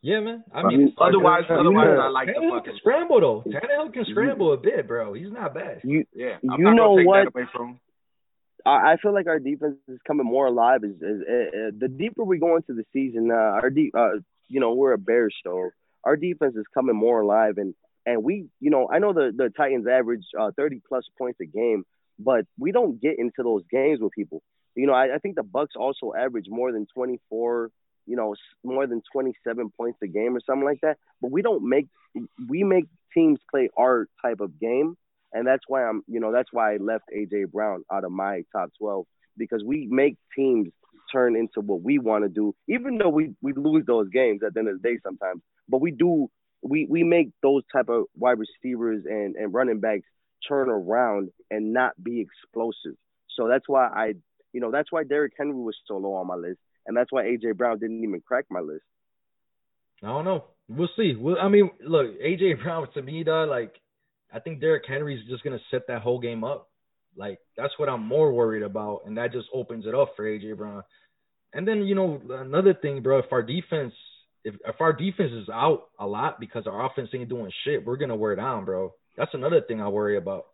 Yeah, 0.02 0.20
man. 0.20 0.44
I 0.54 0.64
mean, 0.64 0.94
otherwise, 1.00 1.44
uh, 1.50 1.56
otherwise, 1.56 1.88
yeah. 1.90 2.04
I 2.04 2.10
like 2.10 2.28
Tannehill 2.28 2.42
the 2.42 2.58
fucking 2.58 2.72
can 2.74 2.78
scramble 2.78 3.22
though. 3.22 3.44
Tannehill 3.50 3.94
can 3.94 4.06
scramble 4.12 4.54
a 4.54 4.58
bit, 4.58 4.88
bro. 4.88 5.14
He's 5.14 5.32
not 5.32 5.54
bad. 5.54 5.82
You 5.84 6.06
yeah. 6.14 6.38
I'm 6.50 6.60
you 6.60 6.66
not 6.66 6.76
know 6.76 6.90
gonna 6.90 7.02
take 7.02 7.08
what? 7.08 7.24
That 7.24 7.40
away 7.40 7.50
from 7.52 7.68
him. 7.70 7.80
I 8.66 8.98
feel 9.02 9.14
like 9.14 9.28
our 9.28 9.40
defense 9.40 9.76
is 9.88 10.00
coming 10.08 10.26
more 10.26 10.48
alive. 10.48 10.84
Is, 10.84 10.96
is, 10.96 11.22
uh, 11.22 11.72
the 11.78 11.88
deeper 11.88 12.24
we 12.24 12.40
go 12.40 12.56
into 12.56 12.74
the 12.74 12.84
season, 12.94 13.30
uh, 13.32 13.36
our 13.36 13.70
deep, 13.70 13.94
uh, 13.96 14.20
you 14.48 14.60
know, 14.60 14.74
we're 14.74 14.94
a 14.94 14.98
Bears 14.98 15.36
show. 15.44 15.70
Our 16.04 16.16
defense 16.16 16.56
is 16.56 16.66
coming 16.74 16.96
more 16.96 17.22
alive, 17.22 17.58
and 17.58 17.76
and 18.06 18.24
we, 18.24 18.48
you 18.60 18.70
know, 18.72 18.90
I 18.92 19.00
know 19.00 19.14
the 19.14 19.32
the 19.36 19.50
Titans 19.56 19.88
average 19.88 20.24
uh, 20.40 20.52
30 20.56 20.82
plus 20.88 21.06
points 21.18 21.40
a 21.42 21.46
game, 21.46 21.84
but 22.18 22.46
we 22.58 22.72
don't 22.72 23.00
get 23.00 23.20
into 23.20 23.44
those 23.44 23.64
games 23.72 24.00
with 24.02 24.12
people. 24.14 24.42
You 24.76 24.88
know, 24.88 24.94
I, 24.94 25.16
I 25.16 25.18
think 25.20 25.36
the 25.36 25.44
Bucs 25.44 25.76
also 25.76 26.14
average 26.18 26.46
more 26.50 26.72
than 26.72 26.86
24, 26.94 27.72
you 28.08 28.16
know, 28.16 28.36
more 28.64 28.88
than 28.88 29.02
27 29.12 29.72
points 29.78 30.00
a 30.04 30.08
game 30.08 30.36
or 30.36 30.42
something 30.46 30.66
like 30.66 30.82
that. 30.82 30.98
But 31.22 31.32
we 31.32 31.42
don't 31.42 31.68
make 31.68 31.88
we 32.48 32.64
make 32.64 32.86
teams 33.14 33.40
play 33.50 33.70
our 33.78 34.08
type 34.24 34.40
of 34.42 34.60
game 34.60 34.98
and 35.36 35.46
that's 35.46 35.64
why 35.68 35.84
I'm, 35.84 36.02
you 36.08 36.22
know, 36.22 36.32
that's 36.32 36.50
why 36.52 36.74
I 36.74 36.78
left 36.78 37.04
AJ 37.16 37.52
Brown 37.52 37.84
out 37.92 38.06
of 38.06 38.12
my 38.12 38.44
top 38.54 38.70
12 38.80 39.06
because 39.38 39.62
we 39.66 39.86
make 39.92 40.16
teams 40.36 40.70
turn 41.12 41.36
into 41.36 41.60
what 41.60 41.82
we 41.82 42.00
want 42.00 42.24
to 42.24 42.30
do, 42.30 42.56
even 42.70 42.98
though 42.98 43.10
we 43.10 43.36
we 43.42 43.52
lose 43.54 43.84
those 43.86 44.10
games 44.10 44.42
at 44.46 44.54
the 44.54 44.62
end 44.62 44.70
of 44.70 44.82
the 44.82 44.90
day 44.90 44.98
sometimes. 45.04 45.42
But 45.68 45.82
we 45.82 45.92
do, 45.92 46.30
we 46.64 46.88
we 46.90 47.04
make 47.04 47.30
those 47.44 47.64
type 47.72 47.90
of 47.90 48.06
wide 48.18 48.38
receivers 48.40 49.04
and 49.06 49.36
and 49.36 49.54
running 49.54 49.82
backs 49.82 50.08
turn 50.48 50.70
around 50.70 51.30
and 51.52 51.74
not 51.74 52.02
be 52.02 52.22
explosive. 52.22 52.98
So 53.36 53.50
that's 53.50 53.68
why 53.68 53.88
I, 53.88 54.14
you 54.54 54.62
know, 54.62 54.72
that's 54.72 54.92
why 54.92 55.04
Derrick 55.04 55.34
Henry 55.38 55.54
was 55.54 55.76
so 55.86 55.98
low 55.98 56.14
on 56.14 56.28
my 56.28 56.36
list, 56.36 56.60
and 56.88 56.96
that's 56.96 57.12
why 57.12 57.24
AJ 57.24 57.58
Brown 57.58 57.78
didn't 57.78 58.04
even 58.04 58.22
crack 58.26 58.46
my 58.50 58.62
list. 58.62 58.86
I 60.02 60.08
don't 60.08 60.24
know. 60.24 60.46
We'll 60.70 60.90
see. 60.96 61.16
Well, 61.16 61.36
I 61.40 61.50
mean, 61.50 61.72
look, 61.86 62.20
AJ 62.22 62.64
Brown 62.64 62.88
to 62.94 63.02
me, 63.02 63.24
though, 63.24 63.44
like 63.44 63.76
I 64.34 64.40
think 64.40 64.60
Derrick 64.60 64.84
Henry's 64.88 65.28
just 65.30 65.44
gonna 65.44 65.60
set 65.72 65.88
that 65.88 66.02
whole 66.02 66.20
game 66.20 66.44
up. 66.44 66.70
Like 67.16 67.40
that's 67.58 67.74
what 67.78 67.90
I'm 67.90 68.06
more 68.06 68.34
worried 68.34 68.64
about, 68.64 69.02
and 69.06 69.18
that 69.18 69.32
just 69.32 69.48
opens 69.54 69.86
it 69.86 69.96
up 69.96 70.14
for 70.16 70.26
AJ 70.26 70.58
Brown. 70.58 70.84
And 71.54 71.68
then 71.68 71.84
you 71.84 71.96
know 71.96 72.22
another 72.30 72.74
thing, 72.74 73.02
bro. 73.02 73.20
If 73.20 73.32
our 73.32 73.44
defense 73.44 73.94
if 74.44 74.56
if 74.66 74.80
our 74.80 74.94
defense 74.94 75.32
is 75.34 75.50
out 75.50 75.90
a 76.00 76.06
lot 76.06 76.40
because 76.40 76.68
our 76.68 76.86
offense 76.86 77.10
ain't 77.14 77.30
doing 77.30 77.52
shit, 77.66 77.86
we're 77.86 77.98
gonna 77.98 78.16
wear 78.16 78.36
down, 78.36 78.66
bro. 78.66 78.94
That's 79.18 79.34
another 79.34 79.62
thing 79.62 79.82
I 79.82 79.88
worry 79.88 80.18
about. 80.18 80.46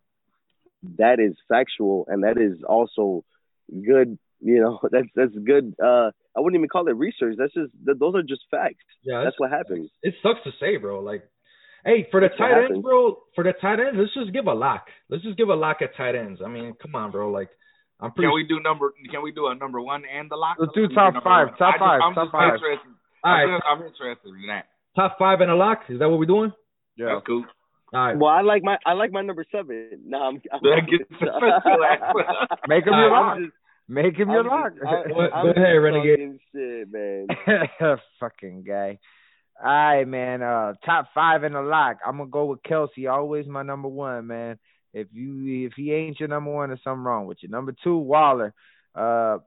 That 0.98 1.20
is 1.20 1.36
factual, 1.48 2.06
and 2.08 2.24
that 2.24 2.38
is 2.38 2.64
also 2.64 3.24
good. 3.70 4.18
You 4.40 4.62
know, 4.62 4.80
that's 4.92 5.08
that's 5.16 5.36
good. 5.46 5.76
Uh, 5.84 6.12
I 6.36 6.40
wouldn't 6.40 6.60
even 6.60 6.70
call 6.70 6.88
it 6.88 6.96
research. 6.96 7.36
That's 7.38 7.54
just 7.54 7.72
those 7.84 8.16
are 8.16 8.24
just 8.24 8.42
facts. 8.50 8.84
Yeah, 9.04 9.24
that's 9.24 9.40
what 9.40 9.52
happens. 9.52 9.90
It 10.02 10.16
sucks 10.24 10.40
to 10.46 10.52
say, 10.60 10.78
bro. 10.78 11.02
Like, 11.02 11.28
hey, 11.86 12.08
for 12.12 12.20
the 12.22 12.28
That's 12.28 12.38
tight 12.38 12.52
ends, 12.52 12.62
happens. 12.70 12.84
bro. 12.84 13.18
For 13.36 13.44
the 13.44 13.54
tight 13.62 13.80
ends, 13.80 13.96
let's 13.98 14.14
just 14.14 14.34
give 14.34 14.48
a 14.48 14.54
lock. 14.54 14.88
Let's 15.10 15.24
just 15.24 15.38
give 15.38 15.50
a 15.50 15.56
lock 15.56 15.78
at 15.82 15.96
tight 15.96 16.16
ends. 16.16 16.42
I 16.44 16.48
mean, 16.50 16.74
come 16.82 16.96
on, 16.96 17.12
bro. 17.12 17.30
Like, 17.32 17.50
I'm 18.00 18.12
pretty. 18.12 18.28
Can 18.28 18.36
we 18.36 18.44
do 18.48 18.60
number? 18.62 18.94
Can 19.12 19.22
we 19.24 19.32
do 19.32 19.48
a 19.48 19.56
number 19.56 19.80
one 19.82 20.04
and 20.06 20.30
the 20.30 20.36
lock? 20.36 20.58
Let's 20.60 20.74
do 20.74 20.82
Number 20.88 20.96
top 20.96 21.14
one. 21.16 21.24
five, 21.24 21.58
top 21.58 21.76
I 21.76 21.78
just- 21.78 21.80
five, 21.80 22.16
top 22.16 22.32
five. 22.32 22.54
Interested. 22.56 22.92
All 23.24 23.32
I'm, 23.34 23.62
I'm 23.70 23.86
interested 23.86 24.30
in 24.30 24.48
that. 24.48 24.66
top 24.96 25.18
five 25.20 25.42
and 25.42 25.52
a 25.52 25.56
lock. 25.56 25.84
Is 25.90 26.00
that 26.00 26.10
what 26.10 26.18
we're 26.18 26.26
doing? 26.26 26.52
Yeah. 26.98 27.14
That's 27.14 27.26
cool. 27.28 27.46
All 27.94 28.00
right. 28.08 28.18
Well, 28.18 28.30
I 28.32 28.42
like 28.42 28.64
my 28.64 28.78
I 28.86 28.94
like 28.94 29.12
my 29.12 29.22
number 29.22 29.46
seven. 29.52 30.02
No, 30.08 30.18
I'm. 30.18 30.42
I'm 30.52 30.60
That 30.64 30.88
gets. 30.90 31.10
Make 32.68 32.86
him 32.86 32.94
your 32.94 33.12
lock. 33.12 33.38
Just- 33.40 33.52
Make 33.88 34.16
him 34.16 34.30
your 34.30 34.40
I'm 34.42 34.48
lock. 34.48 34.74
just- 34.74 34.86
I'm- 34.88 35.08
Go- 35.10 35.14
go 35.16 35.22
I'm 35.36 35.50
ahead, 35.50 35.76
just 35.76 35.84
Renegade. 35.84 36.40
Shit, 36.56 36.92
man. 36.92 37.98
Fucking 38.20 38.64
guy. 38.64 39.00
All 39.64 39.70
right, 39.70 40.08
man. 40.08 40.42
Uh, 40.42 40.74
top 40.86 41.10
five 41.14 41.44
in 41.44 41.54
the 41.54 41.62
lock. 41.62 41.98
I'm 42.06 42.18
gonna 42.18 42.30
go 42.30 42.46
with 42.46 42.64
Kelce. 42.64 43.10
Always 43.12 43.46
my 43.48 43.62
number 43.64 43.88
one, 43.88 44.28
man. 44.28 44.58
If 44.94 45.08
you 45.14 45.68
if 45.68 45.74
he 45.76 45.94
ain't 45.94 46.20
your 46.20 46.30
number 46.30 46.52
one, 46.52 46.70
there's 46.70 46.84
something 46.84 47.04
wrong 47.04 47.28
with 47.28 47.38
you. 47.42 47.50
Number 47.50 47.74
two, 47.84 47.98
Waller. 47.98 48.54
Uh, 48.96 49.38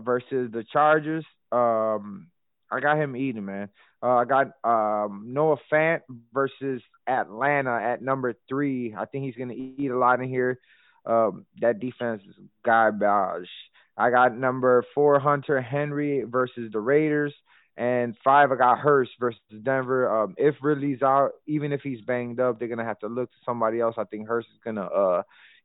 versus 0.00 0.50
the 0.52 0.64
Chargers. 0.72 1.24
Um, 1.52 2.28
I 2.70 2.80
got 2.80 2.98
him 2.98 3.16
eating, 3.16 3.44
man. 3.44 3.68
Uh, 4.02 4.16
I 4.16 4.24
got 4.24 4.46
um 4.64 5.26
Noah 5.32 5.56
Fant 5.72 6.00
versus 6.32 6.82
Atlanta 7.06 7.78
at 7.80 8.02
number 8.02 8.34
three. 8.48 8.94
I 8.96 9.06
think 9.06 9.24
he's 9.24 9.36
gonna 9.36 9.54
eat 9.54 9.90
a 9.90 9.98
lot 9.98 10.20
in 10.20 10.28
here. 10.28 10.58
Um, 11.06 11.46
that 11.60 11.80
defense 11.80 12.22
is 12.28 12.34
garbage. 12.64 13.48
I 13.96 14.10
got 14.10 14.36
number 14.36 14.84
four 14.94 15.18
Hunter 15.18 15.60
Henry 15.60 16.22
versus 16.26 16.70
the 16.72 16.78
Raiders, 16.78 17.34
and 17.78 18.16
five 18.24 18.50
I 18.50 18.56
got 18.56 18.80
Hurst 18.80 19.12
versus 19.20 19.40
Denver. 19.62 20.24
Um, 20.24 20.34
if 20.36 20.56
Ridley's 20.60 21.00
out, 21.00 21.30
even 21.46 21.72
if 21.72 21.80
he's 21.80 22.00
banged 22.00 22.40
up, 22.40 22.58
they're 22.58 22.68
gonna 22.68 22.84
have 22.84 22.98
to 23.00 23.06
look 23.06 23.30
to 23.30 23.36
somebody 23.46 23.80
else. 23.80 23.94
I 23.96 24.04
think 24.04 24.26
Hurst 24.26 24.48
is 24.48 24.60
gonna 24.64 24.86
uh 24.86 25.22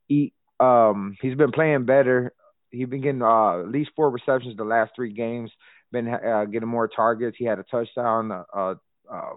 eat. 0.07 0.33
Um, 0.59 1.17
he's 1.21 1.35
been 1.35 1.51
playing 1.51 1.85
better. 1.85 2.31
He's 2.69 2.87
been 2.87 3.01
getting 3.01 3.23
uh, 3.23 3.61
at 3.61 3.67
least 3.69 3.91
four 3.95 4.11
receptions 4.11 4.55
the 4.57 4.63
last 4.63 4.91
three 4.95 5.11
games. 5.11 5.51
Been 5.91 6.07
uh, 6.07 6.45
getting 6.45 6.69
more 6.69 6.87
targets. 6.87 7.35
He 7.37 7.45
had 7.45 7.59
a 7.59 7.63
touchdown. 7.63 8.31
Uh, 8.31 8.75
uh, 9.11 9.33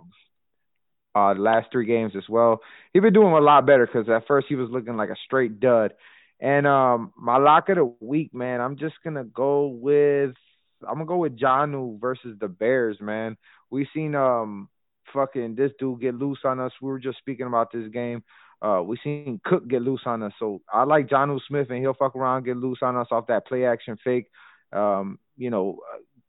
uh, 1.15 1.33
the 1.33 1.41
last 1.41 1.69
three 1.73 1.87
games 1.87 2.13
as 2.15 2.29
well. 2.29 2.61
He's 2.93 3.03
been 3.03 3.15
doing 3.15 3.33
a 3.33 3.41
lot 3.41 3.67
better 3.67 3.87
because 3.87 4.07
at 4.09 4.27
first 4.27 4.49
he 4.49 4.55
was 4.55 4.69
looking 4.71 4.99
like 4.99 5.09
a 5.09 5.17
straight 5.25 5.61
dud. 5.61 5.95
And 6.41 6.67
um, 6.67 7.15
my 7.17 7.39
lock 7.39 7.71
of 7.71 7.77
the 7.77 7.95
week, 8.01 8.35
man, 8.35 8.61
I'm 8.61 8.77
just 8.77 8.97
gonna 9.03 9.25
go 9.25 9.69
with 9.69 10.35
I'm 10.83 10.95
gonna 10.95 11.07
go 11.07 11.19
with 11.19 11.39
Jonnu 11.39 12.01
versus 12.01 12.37
the 12.41 12.49
Bears, 12.49 12.99
man. 13.01 13.37
We 13.71 13.89
seen 13.95 14.15
um 14.15 14.69
fucking 15.13 15.55
this 15.55 15.73
dude 15.79 16.01
get 16.01 16.15
loose 16.15 16.41
on 16.45 16.61
us. 16.61 16.73
We 16.81 16.91
were 16.91 16.99
just 16.99 17.19
speaking 17.19 17.47
about 17.47 17.73
this 17.73 17.89
game. 17.91 18.23
Uh, 18.63 18.83
we 18.85 18.99
seen 19.05 19.41
Cook 19.45 19.69
get 19.69 19.83
loose 19.83 20.01
on 20.07 20.23
us, 20.23 20.33
so 20.39 20.63
I 20.73 20.85
like 20.85 21.09
Jonnu 21.09 21.41
Smith, 21.47 21.69
and 21.71 21.79
he'll 21.79 21.95
fuck 21.95 22.17
around, 22.17 22.45
get 22.45 22.57
loose 22.57 22.79
on 22.83 22.97
us 22.97 23.09
off 23.11 23.27
that 23.27 23.47
play 23.47 23.67
action 23.67 23.99
fake. 24.03 24.27
Um, 24.73 25.19
you 25.37 25.51
know, 25.51 25.81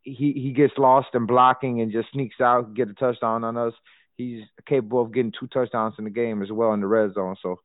he 0.01 0.33
he 0.33 0.51
gets 0.51 0.73
lost 0.77 1.09
in 1.13 1.25
blocking 1.25 1.81
and 1.81 1.91
just 1.91 2.11
sneaks 2.11 2.41
out, 2.41 2.73
get 2.73 2.89
a 2.89 2.93
touchdown 2.93 3.43
on 3.43 3.57
us. 3.57 3.73
He's 4.15 4.43
capable 4.67 5.01
of 5.01 5.13
getting 5.13 5.33
two 5.37 5.47
touchdowns 5.47 5.95
in 5.97 6.03
the 6.03 6.09
game 6.09 6.41
as 6.41 6.51
well 6.51 6.73
in 6.73 6.81
the 6.81 6.87
red 6.87 7.13
zone. 7.13 7.35
So 7.41 7.59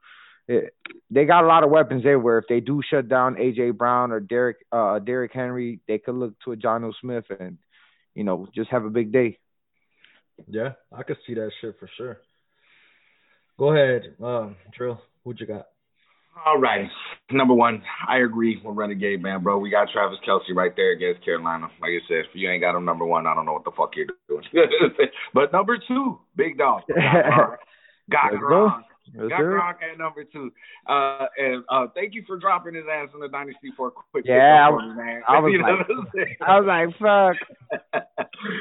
it, 0.48 0.74
they 1.10 1.24
got 1.24 1.44
a 1.44 1.46
lot 1.46 1.64
of 1.64 1.70
weapons 1.70 2.02
there. 2.02 2.18
Where 2.18 2.38
if 2.38 2.46
they 2.48 2.60
do 2.60 2.82
shut 2.88 3.08
down 3.08 3.36
AJ 3.36 3.76
Brown 3.76 4.12
or 4.12 4.20
Derek 4.20 4.58
uh 4.72 4.98
Derrick 4.98 5.32
Henry, 5.32 5.80
they 5.86 5.98
could 5.98 6.14
look 6.14 6.34
to 6.44 6.52
a 6.52 6.56
Jonnu 6.56 6.92
Smith 7.00 7.24
and 7.38 7.58
you 8.14 8.24
know 8.24 8.48
just 8.54 8.70
have 8.70 8.84
a 8.84 8.90
big 8.90 9.12
day. 9.12 9.38
Yeah, 10.48 10.72
I 10.92 11.02
could 11.02 11.18
see 11.26 11.34
that 11.34 11.50
shit 11.60 11.78
for 11.78 11.88
sure. 11.96 12.18
Go 13.58 13.72
ahead, 13.72 14.14
um, 14.22 14.56
Drill. 14.76 15.00
What 15.22 15.38
you 15.38 15.46
got? 15.46 15.66
All 16.46 16.58
right. 16.58 16.88
Number 17.30 17.54
one, 17.54 17.82
I 18.08 18.18
agree 18.18 18.60
with 18.64 18.76
Renegade, 18.76 19.22
man, 19.22 19.42
bro. 19.42 19.58
We 19.58 19.70
got 19.70 19.88
Travis 19.92 20.18
Kelce 20.26 20.54
right 20.54 20.72
there 20.74 20.92
against 20.92 21.24
Carolina. 21.24 21.68
Like 21.80 21.90
I 21.90 22.00
said, 22.08 22.16
if 22.20 22.34
you 22.34 22.50
ain't 22.50 22.62
got 22.62 22.74
him 22.74 22.86
number 22.86 23.04
one, 23.04 23.26
I 23.26 23.34
don't 23.34 23.44
know 23.44 23.52
what 23.52 23.64
the 23.64 23.70
fuck 23.76 23.90
you're 23.94 24.06
doing. 24.28 24.44
but 25.34 25.52
number 25.52 25.78
two, 25.86 26.20
big 26.34 26.58
dog. 26.58 26.82
Got 28.10 28.32
Let's. 28.32 28.42
Gronk. 28.42 28.82
Yes, 29.06 29.28
Got 29.28 29.38
sir. 29.38 29.58
Gronk 29.58 29.82
at 29.82 29.98
number 29.98 30.24
two. 30.24 30.52
Uh, 30.86 31.26
and 31.36 31.64
uh, 31.68 31.86
thank 31.94 32.14
you 32.14 32.22
for 32.26 32.38
dropping 32.38 32.74
his 32.74 32.84
ass 32.90 33.08
in 33.14 33.20
the 33.20 33.28
Dynasty 33.28 33.70
for 33.76 33.88
a 33.88 33.90
quick 33.90 34.24
Yeah, 34.26 34.68
for 34.70 34.80
me, 34.80 34.94
man. 34.94 35.22
I 35.28 35.38
was 35.40 35.52
You 35.52 35.62
like-? 35.62 36.38
I 36.40 36.60
was 36.60 36.66
like, 36.66 36.88
fuck. 36.98 37.36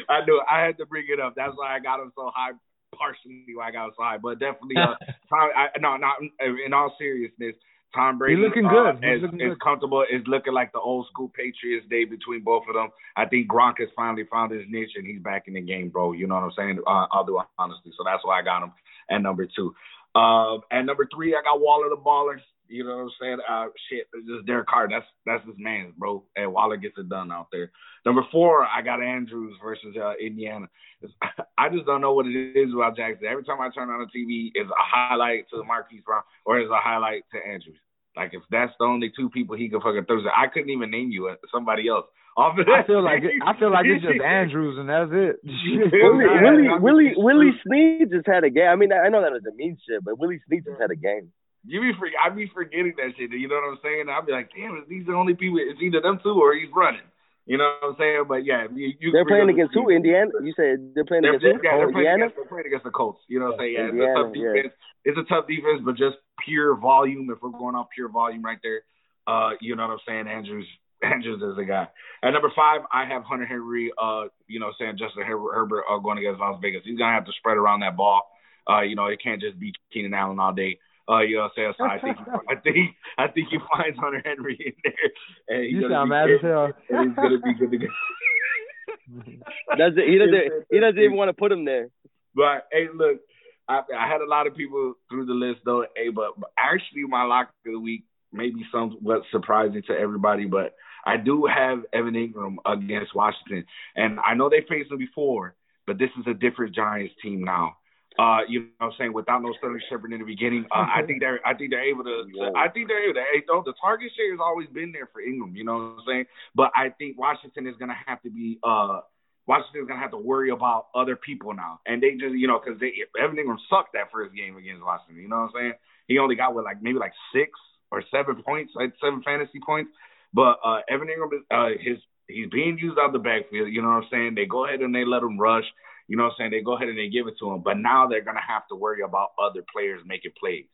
I 0.09 0.25
knew 0.25 0.37
it. 0.37 0.45
I 0.49 0.61
had 0.61 0.77
to 0.79 0.85
bring 0.85 1.05
it 1.09 1.19
up. 1.19 1.33
That's 1.35 1.53
why 1.55 1.75
I 1.75 1.79
got 1.79 1.99
him 1.99 2.11
so 2.15 2.31
high. 2.33 2.51
Partially 2.93 3.45
why 3.55 3.69
I 3.69 3.71
got 3.71 3.85
him 3.85 3.91
so 3.97 4.03
high, 4.03 4.17
but 4.17 4.37
definitely, 4.37 4.75
uh, 4.75 4.95
Tom, 5.29 5.49
I, 5.55 5.67
no, 5.79 5.95
not 5.95 6.17
in 6.41 6.73
all 6.73 6.93
seriousness. 6.99 7.55
Tom 7.95 8.17
Brady 8.17 8.41
looking 8.41 8.65
uh, 8.65 8.69
good. 8.69 8.95
He's 9.03 9.17
is, 9.17 9.21
looking 9.21 9.41
is 9.41 9.49
good. 9.49 9.61
comfortable. 9.61 10.03
Is 10.03 10.21
looking 10.27 10.53
like 10.53 10.71
the 10.73 10.79
old 10.79 11.07
school 11.07 11.29
Patriots 11.33 11.85
day 11.89 12.03
between 12.03 12.41
both 12.43 12.63
of 12.67 12.75
them. 12.75 12.89
I 13.15 13.25
think 13.25 13.49
Gronk 13.49 13.79
has 13.79 13.89
finally 13.95 14.25
found 14.31 14.51
his 14.51 14.63
niche 14.69 14.91
and 14.95 15.05
he's 15.05 15.21
back 15.21 15.47
in 15.47 15.53
the 15.53 15.61
game, 15.61 15.89
bro. 15.89 16.11
You 16.11 16.27
know 16.27 16.35
what 16.35 16.43
I'm 16.43 16.51
saying? 16.57 16.79
Uh, 16.85 17.07
I'll 17.11 17.25
do 17.25 17.39
it 17.39 17.45
honestly. 17.57 17.91
So 17.97 18.03
that's 18.05 18.23
why 18.25 18.39
I 18.39 18.43
got 18.43 18.63
him 18.63 18.71
at 19.09 19.21
number 19.21 19.45
two. 19.45 19.73
Um, 20.15 20.61
at 20.71 20.85
number 20.85 21.07
three, 21.13 21.35
I 21.35 21.41
got 21.41 21.61
Waller 21.61 21.89
the 21.89 21.97
baller. 21.97 22.39
You 22.67 22.85
know 22.85 22.95
what 22.97 23.03
I'm 23.03 23.11
saying? 23.19 23.37
Uh, 23.49 23.65
shit, 23.89 24.07
it's 24.13 24.27
just 24.27 24.45
Derek 24.45 24.67
Carr. 24.67 24.87
That's 24.89 25.05
that's 25.25 25.45
his 25.45 25.55
man, 25.57 25.93
bro. 25.97 26.23
And 26.35 26.53
Waller 26.53 26.77
gets 26.77 26.97
it 26.97 27.09
done 27.09 27.31
out 27.31 27.47
there. 27.51 27.71
Number 28.05 28.23
four, 28.31 28.65
I 28.65 28.81
got 28.81 29.01
Andrews 29.03 29.55
versus 29.61 29.95
uh, 30.01 30.13
Indiana. 30.21 30.67
It's- 31.01 31.45
I 31.57 31.69
just 31.69 31.85
don't 31.85 32.01
know 32.01 32.13
what 32.13 32.25
it 32.27 32.57
is 32.57 32.73
about 32.73 32.95
Jackson. 32.95 33.27
Every 33.27 33.43
time 33.43 33.61
I 33.61 33.69
turn 33.69 33.89
on 33.89 33.99
the 33.99 34.19
TV, 34.19 34.51
it's 34.55 34.69
a 34.69 34.73
highlight 34.77 35.49
to 35.49 35.63
Marquise 35.63 36.01
Brown 36.05 36.23
or 36.45 36.59
it's 36.59 36.71
a 36.71 36.79
highlight 36.79 37.23
to 37.33 37.37
Andrews. 37.45 37.77
Like 38.15 38.33
if 38.33 38.41
that's 38.49 38.73
the 38.79 38.85
only 38.85 39.11
two 39.15 39.29
people 39.29 39.55
he 39.55 39.69
can 39.69 39.81
fucking 39.81 40.05
throw, 40.05 40.21
I 40.35 40.47
couldn't 40.47 40.69
even 40.69 40.91
name 40.91 41.11
you 41.11 41.27
uh, 41.29 41.35
somebody 41.51 41.87
else. 41.87 42.05
Off 42.37 42.57
of 42.57 42.63
I 42.63 42.87
feel 42.87 43.03
like 43.03 43.23
it, 43.23 43.43
I 43.43 43.59
feel 43.59 43.71
like 43.71 43.83
it's 43.85 44.03
just 44.03 44.23
Andrews 44.23 44.79
and 44.79 44.87
that's 44.87 45.11
it. 45.11 45.35
Willie, 45.43 46.31
Willie, 46.39 46.69
Willie, 46.79 47.13
Willie 47.17 47.55
Snead 47.67 48.07
just 48.09 48.25
had 48.25 48.43
a 48.43 48.49
game. 48.49 48.71
I 48.71 48.75
mean, 48.75 48.93
I 48.93 49.09
know 49.09 49.21
that 49.21 49.35
a 49.35 49.55
mean 49.55 49.77
shit, 49.83 50.03
but 50.03 50.17
Willie 50.17 50.39
Snead 50.47 50.63
just 50.63 50.79
had 50.79 50.91
a 50.91 50.95
game. 50.95 51.31
You 51.67 51.81
be 51.81 51.91
for, 51.99 52.07
I 52.07 52.29
be 52.33 52.49
forgetting 52.53 52.95
that 52.97 53.13
shit. 53.17 53.31
You 53.31 53.47
know 53.47 53.59
what 53.59 53.75
I'm 53.75 53.79
saying? 53.83 54.07
I'll 54.09 54.25
be 54.25 54.31
like, 54.31 54.49
damn, 54.55 54.77
is 54.79 54.87
these 54.87 55.05
the 55.05 55.13
only 55.13 55.35
people? 55.35 55.59
It's 55.59 55.81
either 55.81 56.01
them 56.01 56.19
two 56.23 56.39
or 56.39 56.55
he's 56.55 56.71
running. 56.73 57.05
You 57.45 57.57
know 57.57 57.67
what 57.81 57.89
I'm 57.89 57.95
saying? 57.99 58.23
But 58.27 58.45
yeah, 58.45 58.65
you, 58.73 58.93
you 58.99 59.11
They're 59.11 59.25
playing 59.25 59.49
against 59.49 59.73
who? 59.73 59.89
Indiana? 59.89 60.31
You 60.41 60.53
said 60.55 60.95
they're 60.95 61.05
playing 61.05 61.23
They're, 61.23 61.35
against 61.35 61.61
yeah, 61.63 61.77
they're 61.77 61.91
playing 61.91 62.07
Indiana? 62.07 62.31
against 62.31 62.35
they're 62.37 62.45
playing 62.49 62.67
against 62.67 62.85
the 62.85 62.95
Colts. 62.95 63.19
You 63.27 63.39
know 63.39 63.51
what 63.51 63.59
I'm 63.59 63.59
saying? 63.59 63.73
Yeah, 63.75 63.91
it's 63.91 63.93
a 63.93 63.97
Indiana, 63.97 64.23
tough 64.23 64.31
yeah. 64.35 64.53
defense. 64.55 64.73
It's 65.03 65.19
a 65.19 65.27
tough 65.27 65.45
defense, 65.51 65.79
but 65.83 65.97
just 65.97 66.17
pure 66.45 66.77
volume. 66.77 67.27
If 67.27 67.41
we're 67.41 67.51
going 67.51 67.75
off 67.75 67.91
pure 67.93 68.09
volume 68.09 68.41
right 68.41 68.61
there, 68.63 68.81
uh, 69.27 69.57
you 69.59 69.75
know 69.75 69.83
what 69.83 69.99
I'm 69.99 70.05
saying? 70.07 70.27
Andrews 70.29 70.69
Andrews 71.03 71.41
is 71.41 71.55
the 71.55 71.65
guy. 71.65 71.87
At 72.23 72.31
number 72.31 72.51
five, 72.55 72.81
I 72.91 73.05
have 73.05 73.23
Hunter 73.23 73.45
Henry. 73.45 73.91
Uh, 74.01 74.25
you 74.47 74.59
know, 74.59 74.71
saying 74.79 74.97
Justin 74.97 75.23
Herbert, 75.23 75.53
Herbert 75.53 75.83
uh, 75.89 75.97
going 75.99 76.17
against 76.17 76.39
Las 76.39 76.59
Vegas. 76.61 76.81
He's 76.85 76.97
gonna 76.97 77.13
have 77.13 77.25
to 77.25 77.31
spread 77.37 77.57
around 77.57 77.81
that 77.81 77.97
ball. 77.97 78.21
Uh, 78.69 78.81
you 78.81 78.95
know, 78.95 79.07
it 79.07 79.19
can't 79.23 79.41
just 79.41 79.59
be 79.59 79.73
Keenan 79.91 80.13
Allen 80.13 80.39
all 80.39 80.53
day. 80.53 80.77
Uh, 81.09 81.21
you 81.21 81.35
know 81.37 81.43
what 81.43 81.51
I'm 81.57 81.73
saying? 81.73 81.73
So 81.77 81.83
I 81.85 81.99
think 81.99 82.17
I 82.49 82.55
think 82.61 82.77
I 83.17 83.27
think 83.27 83.47
he 83.49 83.57
finds 83.73 83.97
Hunter 83.97 84.21
Henry 84.23 84.57
in 84.59 84.73
there. 84.83 85.57
And 85.57 85.65
he's 85.65 85.73
You 85.73 85.81
gonna 85.81 85.95
sound 85.95 86.09
be 86.09 86.11
mad 86.11 86.27
good, 86.27 86.35
as 86.35 86.41
hell. 86.41 86.71
And 86.89 87.09
he's 87.09 87.15
gonna 87.15 87.39
be 87.39 87.53
good 87.53 87.71
to 87.71 87.77
go. 87.77 87.87
Does 89.77 89.93
it, 89.97 90.07
he 90.07 90.17
doesn't. 90.17 90.65
He 90.69 90.79
doesn't 90.79 90.99
even 90.99 91.17
want 91.17 91.29
to 91.29 91.33
put 91.33 91.51
him 91.51 91.65
there. 91.65 91.89
But 92.35 92.67
hey, 92.71 92.87
look, 92.93 93.19
I, 93.67 93.81
I 93.97 94.07
had 94.07 94.21
a 94.21 94.29
lot 94.29 94.47
of 94.47 94.55
people 94.55 94.93
through 95.09 95.25
the 95.25 95.33
list 95.33 95.61
though. 95.65 95.85
Hey, 95.95 96.09
but, 96.09 96.39
but 96.39 96.51
actually, 96.57 97.03
my 97.03 97.23
lock 97.23 97.49
of 97.65 97.73
the 97.73 97.79
week 97.79 98.03
may 98.31 98.49
be 98.49 98.65
somewhat 98.71 99.23
surprising 99.31 99.83
to 99.87 99.93
everybody, 99.93 100.45
but 100.45 100.75
I 101.05 101.17
do 101.17 101.45
have 101.45 101.79
Evan 101.93 102.13
Engram 102.13 102.57
against 102.65 103.15
Washington, 103.15 103.65
and 103.95 104.19
I 104.19 104.33
know 104.33 104.49
they 104.49 104.65
faced 104.67 104.91
him 104.91 104.97
before, 104.97 105.55
but 105.87 105.97
this 105.97 106.09
is 106.19 106.25
a 106.27 106.33
different 106.33 106.75
Giants 106.75 107.13
team 107.21 107.43
now. 107.43 107.77
Uh, 108.19 108.39
you 108.47 108.59
know 108.59 108.65
what 108.77 108.87
I'm 108.87 108.93
saying? 108.97 109.13
Without 109.13 109.41
no 109.41 109.53
Sterling 109.57 109.81
Shepard 109.89 110.11
in 110.11 110.19
the 110.19 110.25
beginning, 110.25 110.65
uh, 110.69 110.85
I 110.93 111.01
think 111.07 111.21
they're 111.21 111.39
I 111.47 111.53
think 111.53 111.71
they're 111.71 111.87
able 111.87 112.03
to. 112.03 112.51
I 112.57 112.67
think 112.67 112.87
they're 112.89 113.03
able 113.03 113.15
to. 113.15 113.23
Hey, 113.31 113.43
though, 113.47 113.63
the 113.65 113.73
target 113.81 114.11
share 114.15 114.31
has 114.31 114.39
always 114.43 114.67
been 114.69 114.91
there 114.91 115.09
for 115.13 115.21
Engram. 115.21 115.55
You 115.55 115.63
know 115.63 115.73
what 115.73 115.79
I'm 115.79 116.03
saying? 116.05 116.25
But 116.53 116.71
I 116.75 116.89
think 116.89 117.17
Washington 117.17 117.67
is 117.67 117.75
gonna 117.79 117.97
have 118.05 118.21
to 118.23 118.29
be. 118.29 118.59
Uh, 118.63 118.99
Washington's 119.47 119.87
gonna 119.87 120.01
have 120.01 120.11
to 120.11 120.17
worry 120.17 120.51
about 120.51 120.87
other 120.93 121.15
people 121.15 121.53
now, 121.53 121.79
and 121.85 122.03
they 122.03 122.11
just 122.11 122.35
you 122.35 122.47
know 122.47 122.59
because 122.59 122.79
they 122.79 122.91
Evan 123.19 123.37
Engram 123.37 123.57
sucked 123.69 123.93
that 123.93 124.11
first 124.11 124.35
game 124.35 124.57
against 124.57 124.83
Washington. 124.83 125.23
You 125.23 125.29
know 125.29 125.47
what 125.47 125.55
I'm 125.55 125.61
saying? 125.71 125.73
He 126.07 126.19
only 126.19 126.35
got 126.35 126.53
with 126.53 126.65
like 126.65 126.81
maybe 126.81 126.99
like 126.99 127.13
six 127.33 127.51
or 127.91 128.03
seven 128.11 128.43
points, 128.43 128.73
like 128.75 128.93
seven 129.01 129.23
fantasy 129.23 129.59
points. 129.65 129.91
But 130.33 130.59
uh, 130.63 130.79
Evan 130.89 131.07
Engram, 131.07 131.33
is, 131.33 131.45
uh, 131.51 131.69
his 131.79 131.97
he's 132.27 132.49
being 132.49 132.77
used 132.77 132.97
out 132.97 133.07
of 133.07 133.13
the 133.13 133.19
backfield. 133.19 133.71
You 133.71 133.81
know 133.81 133.89
what 133.89 134.03
I'm 134.03 134.09
saying? 134.11 134.35
They 134.35 134.45
go 134.45 134.65
ahead 134.65 134.81
and 134.81 134.93
they 134.93 135.05
let 135.05 135.23
him 135.23 135.39
rush. 135.39 135.65
You 136.07 136.17
know 136.17 136.23
what 136.23 136.31
I'm 136.31 136.35
saying? 136.39 136.51
They 136.51 136.61
go 136.61 136.75
ahead 136.75 136.89
and 136.89 136.97
they 136.97 137.09
give 137.09 137.27
it 137.27 137.35
to 137.39 137.51
him, 137.51 137.61
but 137.63 137.77
now 137.77 138.07
they're 138.07 138.23
gonna 138.23 138.39
have 138.45 138.67
to 138.69 138.75
worry 138.75 139.01
about 139.01 139.29
other 139.41 139.63
players 139.71 140.01
making 140.05 140.31
plays. 140.39 140.65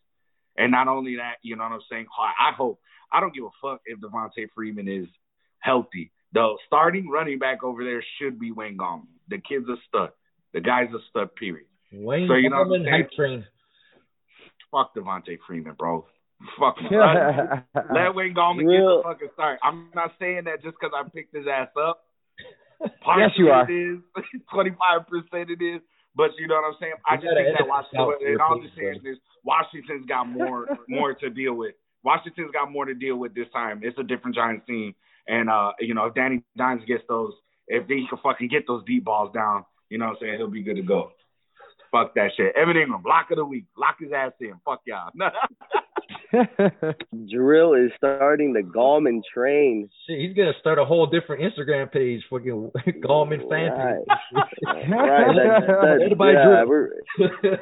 And 0.58 0.72
not 0.72 0.88
only 0.88 1.18
that, 1.18 1.36
you 1.44 1.56
know 1.56 1.64
what 1.64 1.74
I'm 1.74 1.82
saying? 1.90 2.08
I 2.18 2.56
hope 2.56 2.80
I 3.12 3.20
don't 3.20 3.34
give 3.34 3.44
a 3.44 3.54
fuck 3.62 3.82
if 3.86 4.00
Devonta 4.00 4.48
Freeman 4.56 4.88
is 4.88 5.08
healthy. 5.60 6.12
The 6.34 6.56
starting 6.66 7.10
running 7.10 7.40
back 7.40 7.64
over 7.64 7.84
there 7.84 8.04
should 8.20 8.40
be 8.40 8.52
Wayne 8.52 8.78
Gallman. 8.78 9.08
The 9.30 9.38
kid's 9.38 9.68
a 9.70 9.76
stud. 9.88 10.10
The 10.54 10.62
guy's 10.62 10.90
a 10.90 11.00
stud. 11.10 11.36
Period. 11.36 11.68
Wayne 11.92 12.28
so, 12.28 12.36
you 12.36 12.50
know 12.50 12.66
Gallman 12.66 12.90
hype 12.90 13.12
train. 13.12 13.46
Fuck 14.72 14.96
Devonta 14.96 15.38
Freeman, 15.48 15.76
bro. 15.78 16.06
Fuck 16.60 16.78
him. 16.78 17.00
let, 17.00 17.66
let 17.94 18.16
Wayne 18.16 18.34
Gallman 18.36 18.66
Real. 18.68 18.70
get 18.70 18.78
the 18.78 19.02
fucking 19.04 19.30
start. 19.34 19.60
I'm 19.64 19.90
not 19.96 20.12
saying 20.20 20.44
that 20.46 20.62
just 20.62 20.76
because 20.80 20.94
I 20.94 21.08
picked 21.10 21.36
his 21.36 21.46
ass 21.52 21.70
up. 21.80 22.04
Partially 23.02 23.24
yes, 23.28 23.32
you 23.38 23.50
are. 23.50 23.70
It 23.70 23.74
is. 23.74 24.00
Twenty 24.54 24.72
five 24.72 25.08
percent 25.08 25.50
it 25.50 25.64
is. 25.64 25.82
But 26.16 26.32
you 26.40 26.48
know 26.48 26.56
what 26.56 26.66
I'm 26.66 26.78
saying? 26.80 26.94
I 27.06 27.16
just 27.16 27.30
think 27.30 27.58
that 27.58 27.68
Washington, 27.68 28.34
in 28.34 28.42
all 28.42 28.60
the 28.60 28.70
seriousness, 28.76 29.18
Washington's 29.44 30.06
got 30.08 30.26
more 30.26 30.66
more 30.90 31.14
to 31.14 31.30
deal 31.30 31.54
with. 31.54 31.76
Washington's 32.04 32.52
got 32.52 32.72
more 32.72 32.86
to 32.86 32.94
deal 32.94 33.18
with 33.18 33.36
this 33.36 33.48
time. 33.54 33.82
It's 33.84 33.98
a 34.00 34.04
different 34.04 34.36
Giants 34.36 34.66
team, 34.66 34.96
and 35.28 35.50
uh, 35.50 35.74
you 35.80 35.94
know 35.94 36.06
if 36.06 36.16
Danny 36.16 36.44
Dimes 36.58 36.84
gets 36.88 37.04
those, 37.08 37.34
if 37.68 37.88
he 37.88 38.06
can 38.10 38.20
fucking 38.24 38.48
get 38.50 38.66
those 38.68 38.84
deep 38.86 39.06
balls 39.06 39.32
down, 39.34 39.66
you 39.90 39.98
know 39.98 40.06
what 40.06 40.12
I'm 40.14 40.18
saying, 40.22 40.38
he'll 40.38 40.50
be 40.50 40.64
good 40.64 40.78
to 40.78 40.84
go. 40.84 41.12
Fuck 41.92 42.16
that 42.16 42.32
shit. 42.36 42.56
Evan 42.56 42.76
Engram, 42.76 43.06
lock 43.06 43.32
of 43.32 43.38
the 43.38 43.46
week. 43.46 43.66
Lock 43.78 43.98
his 44.00 44.12
ass 44.12 44.34
in. 44.42 44.54
Fuck 44.66 44.82
y'all. 44.86 45.12
Drill 47.32 47.74
is 47.74 47.92
starting 47.98 48.54
the 48.54 48.62
Gallman 48.62 49.22
train. 49.34 49.90
Shit, 50.08 50.20
he's 50.20 50.36
gonna 50.36 50.54
start 50.60 50.80
a 50.80 50.86
whole 50.86 51.08
different 51.08 51.42
Instagram 51.42 51.92
page, 51.92 52.22
fucking 52.30 52.72
Gallman 53.04 53.48
fan 53.50 53.72
right. 53.72 54.04
right. 54.66 55.36
That, 55.36 56.16
that, 56.18 56.66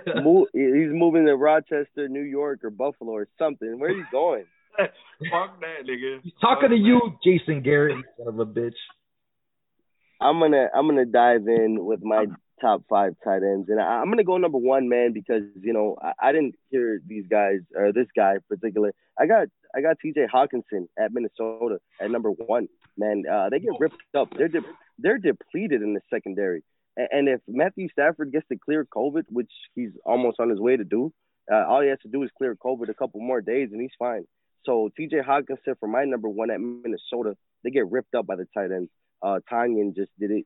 yeah, 0.05 0.21
move, 0.21 0.47
he's 0.53 0.91
moving 0.91 1.25
to 1.25 1.35
Rochester, 1.35 2.07
New 2.09 2.23
York, 2.23 2.63
or 2.63 2.69
Buffalo, 2.69 3.11
or 3.11 3.27
something. 3.37 3.79
Where 3.79 3.91
are 3.91 3.93
you 3.95 4.05
going? 4.11 4.45
Fuck 4.77 5.59
that, 5.61 5.87
nigga. 5.87 6.21
He's 6.21 6.33
talking 6.41 6.69
Fuck 6.69 6.71
to 6.71 6.75
you, 6.75 6.99
Jason 7.23 7.61
Garrett, 7.61 8.03
son 8.17 8.27
of 8.27 8.39
a 8.39 8.45
bitch. 8.45 8.75
I'm 10.21 10.39
gonna 10.39 10.67
I'm 10.75 10.87
gonna 10.87 11.05
dive 11.05 11.47
in 11.47 11.85
with 11.85 12.03
my 12.03 12.25
top 12.61 12.83
five 12.89 13.15
tight 13.23 13.43
ends, 13.43 13.69
and 13.69 13.79
I, 13.79 14.01
am 14.01 14.09
gonna 14.09 14.23
go 14.23 14.37
number 14.37 14.57
one, 14.57 14.89
man, 14.89 15.13
because 15.13 15.43
you 15.61 15.73
know 15.73 15.97
I, 16.01 16.29
I 16.29 16.31
didn't 16.31 16.55
hear 16.69 16.99
these 17.05 17.25
guys 17.29 17.59
or 17.75 17.91
this 17.91 18.07
guy 18.15 18.35
in 18.35 18.41
particular. 18.49 18.93
I 19.19 19.27
got 19.27 19.47
I 19.75 19.81
got 19.81 19.97
T.J. 19.99 20.27
Hockenson 20.33 20.87
at 20.97 21.11
Minnesota 21.11 21.79
at 21.99 22.11
number 22.11 22.31
one. 22.31 22.67
Man, 22.97 23.23
uh, 23.31 23.49
they 23.49 23.59
get 23.59 23.73
ripped 23.79 24.01
up. 24.17 24.29
They're 24.37 24.47
de- 24.47 24.61
they're 24.97 25.17
depleted 25.17 25.81
in 25.81 25.93
the 25.93 26.01
secondary, 26.09 26.63
and, 26.97 27.07
and 27.11 27.29
if 27.29 27.41
Matthew 27.47 27.89
Stafford 27.89 28.31
gets 28.31 28.47
to 28.49 28.57
clear 28.57 28.85
COVID, 28.85 29.23
which 29.29 29.51
he's 29.75 29.91
almost 30.05 30.39
on 30.39 30.49
his 30.49 30.59
way 30.59 30.77
to 30.77 30.83
do, 30.83 31.11
uh, 31.51 31.65
all 31.67 31.81
he 31.81 31.89
has 31.89 31.99
to 32.03 32.09
do 32.09 32.23
is 32.23 32.29
clear 32.37 32.55
COVID 32.55 32.89
a 32.89 32.93
couple 32.93 33.19
more 33.21 33.41
days, 33.41 33.69
and 33.71 33.81
he's 33.81 33.91
fine. 33.99 34.25
So 34.65 34.89
T.J. 34.97 35.17
Hockenson 35.17 35.77
for 35.79 35.87
my 35.87 36.05
number 36.05 36.29
one 36.29 36.49
at 36.49 36.59
Minnesota, 36.59 37.35
they 37.63 37.69
get 37.69 37.91
ripped 37.91 38.15
up 38.15 38.25
by 38.25 38.35
the 38.35 38.47
tight 38.53 38.71
ends. 38.71 38.89
Uh, 39.21 39.39
Tonyan 39.51 39.95
just 39.95 40.11
did 40.19 40.31
it 40.31 40.45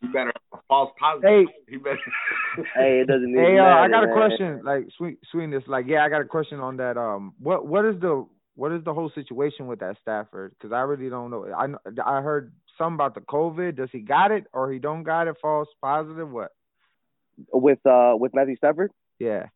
you 0.00 0.12
better 0.12 0.32
false 0.68 0.90
positive. 0.98 1.46
Hey, 1.66 1.76
better. 1.76 1.98
hey, 2.74 3.00
it 3.00 3.08
doesn't. 3.08 3.34
Hey, 3.34 3.58
uh, 3.58 3.62
matter, 3.62 3.78
I 3.80 3.88
got 3.88 4.00
man. 4.04 4.10
a 4.10 4.12
question. 4.12 4.60
Like 4.64 4.88
sweet, 4.96 5.18
sweetness. 5.30 5.64
Like, 5.66 5.86
yeah, 5.88 6.04
I 6.04 6.08
got 6.08 6.20
a 6.20 6.26
question 6.26 6.60
on 6.60 6.76
that. 6.76 6.96
Um, 6.96 7.34
what 7.38 7.66
what 7.66 7.84
is 7.84 8.00
the 8.00 8.26
what 8.54 8.72
is 8.72 8.84
the 8.84 8.94
whole 8.94 9.10
situation 9.14 9.66
with 9.66 9.80
that 9.80 9.96
Stafford? 10.02 10.54
Because 10.58 10.72
I 10.72 10.80
really 10.80 11.08
don't 11.08 11.30
know. 11.30 11.46
I 11.46 11.66
I 12.04 12.20
heard 12.20 12.52
something 12.76 12.94
about 12.94 13.14
the 13.14 13.20
COVID. 13.20 13.76
Does 13.76 13.88
he 13.92 14.00
got 14.00 14.30
it 14.30 14.44
or 14.52 14.72
he 14.72 14.78
don't 14.78 15.02
got 15.02 15.28
it? 15.28 15.36
False 15.40 15.68
positive? 15.80 16.30
What? 16.30 16.52
With 17.52 17.84
uh 17.86 18.14
with 18.16 18.34
Matthew 18.34 18.56
Stafford? 18.56 18.90
Yeah. 19.18 19.46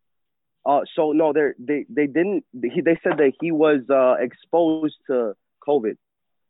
Uh, 0.65 0.81
so 0.95 1.13
no, 1.13 1.33
they 1.33 1.51
they 1.59 1.87
they 1.89 2.07
didn't. 2.07 2.45
He, 2.53 2.81
they 2.81 2.99
said 3.03 3.19
that 3.19 3.33
he 3.41 3.51
was 3.51 3.81
uh 3.91 4.23
exposed 4.23 4.95
to 5.09 5.35
COVID, 5.67 5.97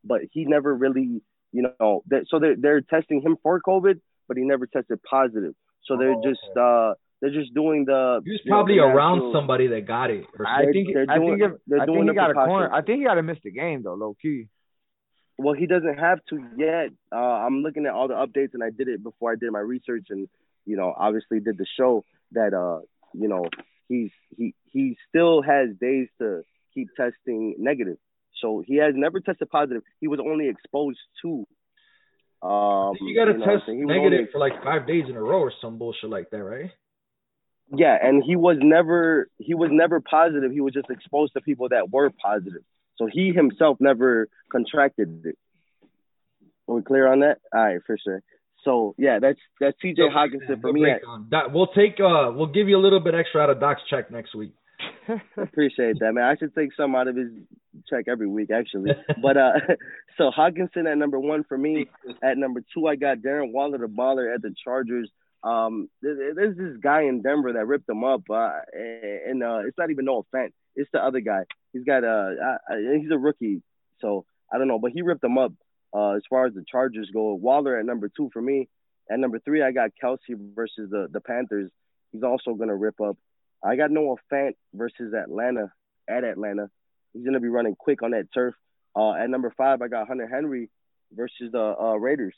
but 0.04 0.20
he 0.30 0.44
never 0.44 0.74
really 0.74 1.22
you 1.52 1.70
know, 1.80 2.02
that, 2.08 2.24
so 2.28 2.38
they're 2.38 2.56
they're 2.56 2.80
testing 2.80 3.22
him 3.22 3.36
for 3.42 3.60
COVID, 3.60 4.00
but 4.28 4.36
he 4.36 4.42
never 4.44 4.66
tested 4.66 5.00
positive. 5.02 5.54
So 5.84 5.96
they're 5.96 6.14
oh, 6.14 6.22
just 6.22 6.40
okay. 6.56 6.60
uh 6.60 6.94
they're 7.22 7.30
just 7.30 7.54
doing 7.54 7.84
the. 7.84 8.20
He 8.24 8.32
was 8.32 8.40
probably 8.48 8.76
know, 8.76 8.88
around 8.88 9.18
actual, 9.18 9.32
somebody 9.32 9.68
that 9.68 9.86
got 9.86 10.10
it. 10.10 10.24
I 10.44 10.64
think 10.72 10.88
I 11.08 11.18
think 11.18 11.40
if, 11.40 11.80
I 11.80 11.86
think 11.86 12.08
he 12.08 12.14
got 12.14 12.30
a 12.30 12.34
corner. 12.34 12.72
I 12.72 12.82
think 12.82 12.98
he 12.98 13.04
got 13.04 13.14
to 13.14 13.22
miss 13.22 13.38
the 13.44 13.52
game 13.52 13.84
though, 13.84 13.94
low 13.94 14.16
key. 14.20 14.48
Well, 15.38 15.54
he 15.54 15.66
doesn't 15.66 15.98
have 15.98 16.18
to 16.30 16.44
yet. 16.56 16.90
Uh, 17.12 17.16
I'm 17.16 17.62
looking 17.62 17.86
at 17.86 17.92
all 17.92 18.08
the 18.08 18.14
updates, 18.14 18.54
and 18.54 18.62
I 18.62 18.70
did 18.70 18.88
it 18.88 19.02
before 19.02 19.32
I 19.32 19.36
did 19.36 19.52
my 19.52 19.60
research, 19.60 20.06
and 20.10 20.28
you 20.66 20.76
know, 20.76 20.92
obviously 20.96 21.38
did 21.38 21.58
the 21.58 21.66
show 21.78 22.04
that 22.32 22.54
uh, 22.54 22.80
you 23.14 23.28
know, 23.28 23.44
he's 23.88 24.10
he 24.36 24.54
he 24.72 24.96
still 25.08 25.42
has 25.42 25.68
days 25.80 26.08
to 26.18 26.42
keep 26.74 26.88
testing 26.96 27.54
negative. 27.58 27.98
So 28.42 28.62
he 28.66 28.76
has 28.76 28.92
never 28.94 29.20
tested 29.20 29.48
positive. 29.48 29.82
He 30.00 30.08
was 30.08 30.20
only 30.20 30.48
exposed 30.48 30.98
to. 31.22 31.46
Um, 32.46 32.96
you 33.00 33.14
got 33.14 33.26
to 33.26 33.38
you 33.38 33.44
test 33.44 33.68
negative 33.68 34.18
only, 34.18 34.26
for 34.32 34.38
like 34.38 34.62
five 34.64 34.86
days 34.86 35.04
in 35.08 35.14
a 35.14 35.22
row 35.22 35.38
or 35.38 35.52
some 35.62 35.78
bullshit 35.78 36.10
like 36.10 36.28
that, 36.30 36.42
right? 36.42 36.70
Yeah, 37.74 37.96
and 38.02 38.22
he 38.22 38.34
was 38.36 38.56
never 38.60 39.28
he 39.38 39.54
was 39.54 39.70
never 39.72 40.00
positive. 40.00 40.50
He 40.50 40.60
was 40.60 40.74
just 40.74 40.90
exposed 40.90 41.34
to 41.34 41.40
people 41.40 41.68
that 41.68 41.90
were 41.90 42.10
positive. 42.10 42.62
So 42.96 43.08
he 43.10 43.32
himself 43.32 43.78
never 43.80 44.28
contracted 44.50 45.24
it. 45.24 45.38
Are 46.68 46.74
we 46.74 46.82
clear 46.82 47.10
on 47.10 47.20
that? 47.20 47.38
All 47.54 47.64
right, 47.64 47.80
for 47.86 47.96
sure. 47.96 48.22
So 48.64 48.94
yeah, 48.98 49.20
that's 49.20 49.38
that's 49.60 49.76
TJ 49.82 49.96
so, 49.96 50.08
Hockenson 50.10 50.60
for 50.60 50.72
me. 50.72 50.84
That 51.30 51.52
we'll 51.52 51.68
take 51.68 52.00
uh 52.00 52.32
we'll 52.34 52.52
give 52.52 52.68
you 52.68 52.76
a 52.76 52.82
little 52.82 53.00
bit 53.00 53.14
extra 53.14 53.40
out 53.40 53.50
of 53.50 53.60
Doc's 53.60 53.82
check 53.88 54.10
next 54.10 54.34
week. 54.34 54.52
Appreciate 55.36 55.98
that, 56.00 56.12
man. 56.12 56.24
I 56.24 56.36
should 56.36 56.54
take 56.54 56.70
some 56.76 56.94
out 56.94 57.08
of 57.08 57.16
his 57.16 57.30
check 57.88 58.06
every 58.08 58.26
week, 58.26 58.50
actually. 58.50 58.92
But 59.20 59.36
uh, 59.36 59.52
so 60.18 60.30
Hockenson 60.30 60.90
at 60.90 60.98
number 60.98 61.18
one 61.18 61.44
for 61.44 61.58
me. 61.58 61.86
At 62.22 62.38
number 62.38 62.62
two, 62.74 62.86
I 62.86 62.96
got 62.96 63.18
Darren 63.18 63.52
Waller, 63.52 63.78
the 63.78 63.86
baller 63.86 64.32
at 64.34 64.42
the 64.42 64.54
Chargers. 64.64 65.10
Um, 65.42 65.88
there's 66.00 66.56
this 66.56 66.76
guy 66.80 67.02
in 67.02 67.22
Denver 67.22 67.52
that 67.54 67.66
ripped 67.66 67.88
him 67.88 68.04
up, 68.04 68.22
uh, 68.30 68.50
and 68.72 69.42
uh, 69.42 69.60
it's 69.66 69.76
not 69.76 69.90
even 69.90 70.04
no 70.04 70.18
offense. 70.18 70.52
It's 70.76 70.90
the 70.92 71.00
other 71.00 71.20
guy. 71.20 71.42
He's 71.72 71.84
got 71.84 72.04
a, 72.04 72.58
uh, 72.70 72.76
he's 73.00 73.10
a 73.10 73.18
rookie, 73.18 73.60
so 74.00 74.24
I 74.52 74.58
don't 74.58 74.68
know, 74.68 74.78
but 74.78 74.92
he 74.92 75.02
ripped 75.02 75.24
him 75.24 75.38
up. 75.38 75.52
Uh, 75.94 76.12
as 76.12 76.22
far 76.30 76.46
as 76.46 76.54
the 76.54 76.64
Chargers 76.70 77.10
go, 77.12 77.34
Waller 77.34 77.76
at 77.76 77.84
number 77.84 78.08
two 78.08 78.30
for 78.32 78.40
me. 78.40 78.68
At 79.10 79.18
number 79.18 79.40
three, 79.40 79.62
I 79.62 79.72
got 79.72 79.90
Kelce 80.02 80.36
versus 80.54 80.90
the 80.90 81.08
the 81.12 81.20
Panthers. 81.20 81.70
He's 82.12 82.22
also 82.22 82.54
gonna 82.54 82.76
rip 82.76 83.00
up. 83.00 83.18
I 83.64 83.76
got 83.76 83.90
Noah 83.90 84.16
Fant 84.30 84.54
versus 84.74 85.14
Atlanta 85.14 85.72
at 86.08 86.24
Atlanta. 86.24 86.68
He's 87.12 87.24
gonna 87.24 87.40
be 87.40 87.48
running 87.48 87.76
quick 87.76 88.02
on 88.02 88.12
that 88.12 88.32
turf. 88.32 88.54
Uh, 88.96 89.12
at 89.12 89.30
number 89.30 89.52
five, 89.56 89.82
I 89.82 89.88
got 89.88 90.08
Hunter 90.08 90.28
Henry 90.28 90.70
versus 91.12 91.52
the 91.52 91.76
uh, 91.80 91.94
Raiders. 91.94 92.34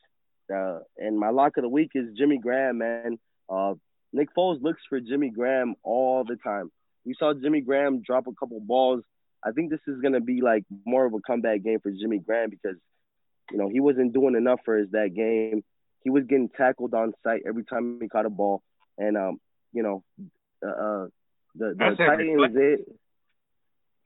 Uh, 0.53 0.81
and 0.99 1.19
my 1.19 1.31
lock 1.31 1.57
of 1.57 1.63
the 1.63 1.69
week 1.69 1.93
is 1.95 2.17
Jimmy 2.17 2.39
Graham, 2.39 2.79
man. 2.79 3.19
Uh, 3.49 3.75
Nick 4.13 4.29
Foles 4.37 4.63
looks 4.63 4.83
for 4.89 5.01
Jimmy 5.01 5.31
Graham 5.31 5.75
all 5.83 6.25
the 6.25 6.37
time. 6.37 6.71
We 7.05 7.15
saw 7.19 7.33
Jimmy 7.35 7.61
Graham 7.61 8.03
drop 8.03 8.27
a 8.27 8.33
couple 8.39 8.61
balls. 8.61 9.03
I 9.43 9.53
think 9.53 9.71
this 9.71 9.81
is 9.87 10.01
gonna 10.01 10.21
be 10.21 10.41
like 10.43 10.65
more 10.85 11.07
of 11.07 11.15
a 11.15 11.21
comeback 11.21 11.63
game 11.63 11.81
for 11.81 11.91
Jimmy 11.91 12.19
Graham 12.19 12.51
because, 12.51 12.77
you 13.51 13.59
know, 13.59 13.69
he 13.69 13.81
wasn't 13.81 14.13
doing 14.13 14.35
enough 14.35 14.61
for 14.65 14.77
his 14.77 14.91
that 14.91 15.15
game. 15.15 15.65
He 16.03 16.11
was 16.11 16.25
getting 16.25 16.51
tackled 16.51 16.93
on 16.93 17.15
sight 17.23 17.43
every 17.47 17.65
time 17.65 17.99
he 18.01 18.09
caught 18.09 18.27
a 18.27 18.31
ball, 18.31 18.63
and 18.99 19.17
um, 19.17 19.39
you 19.73 19.83
know, 19.83 20.05
uh, 20.69 21.07
the 21.55 21.75
the 21.77 21.95
Titans. 21.97 22.57
It, 22.57 22.99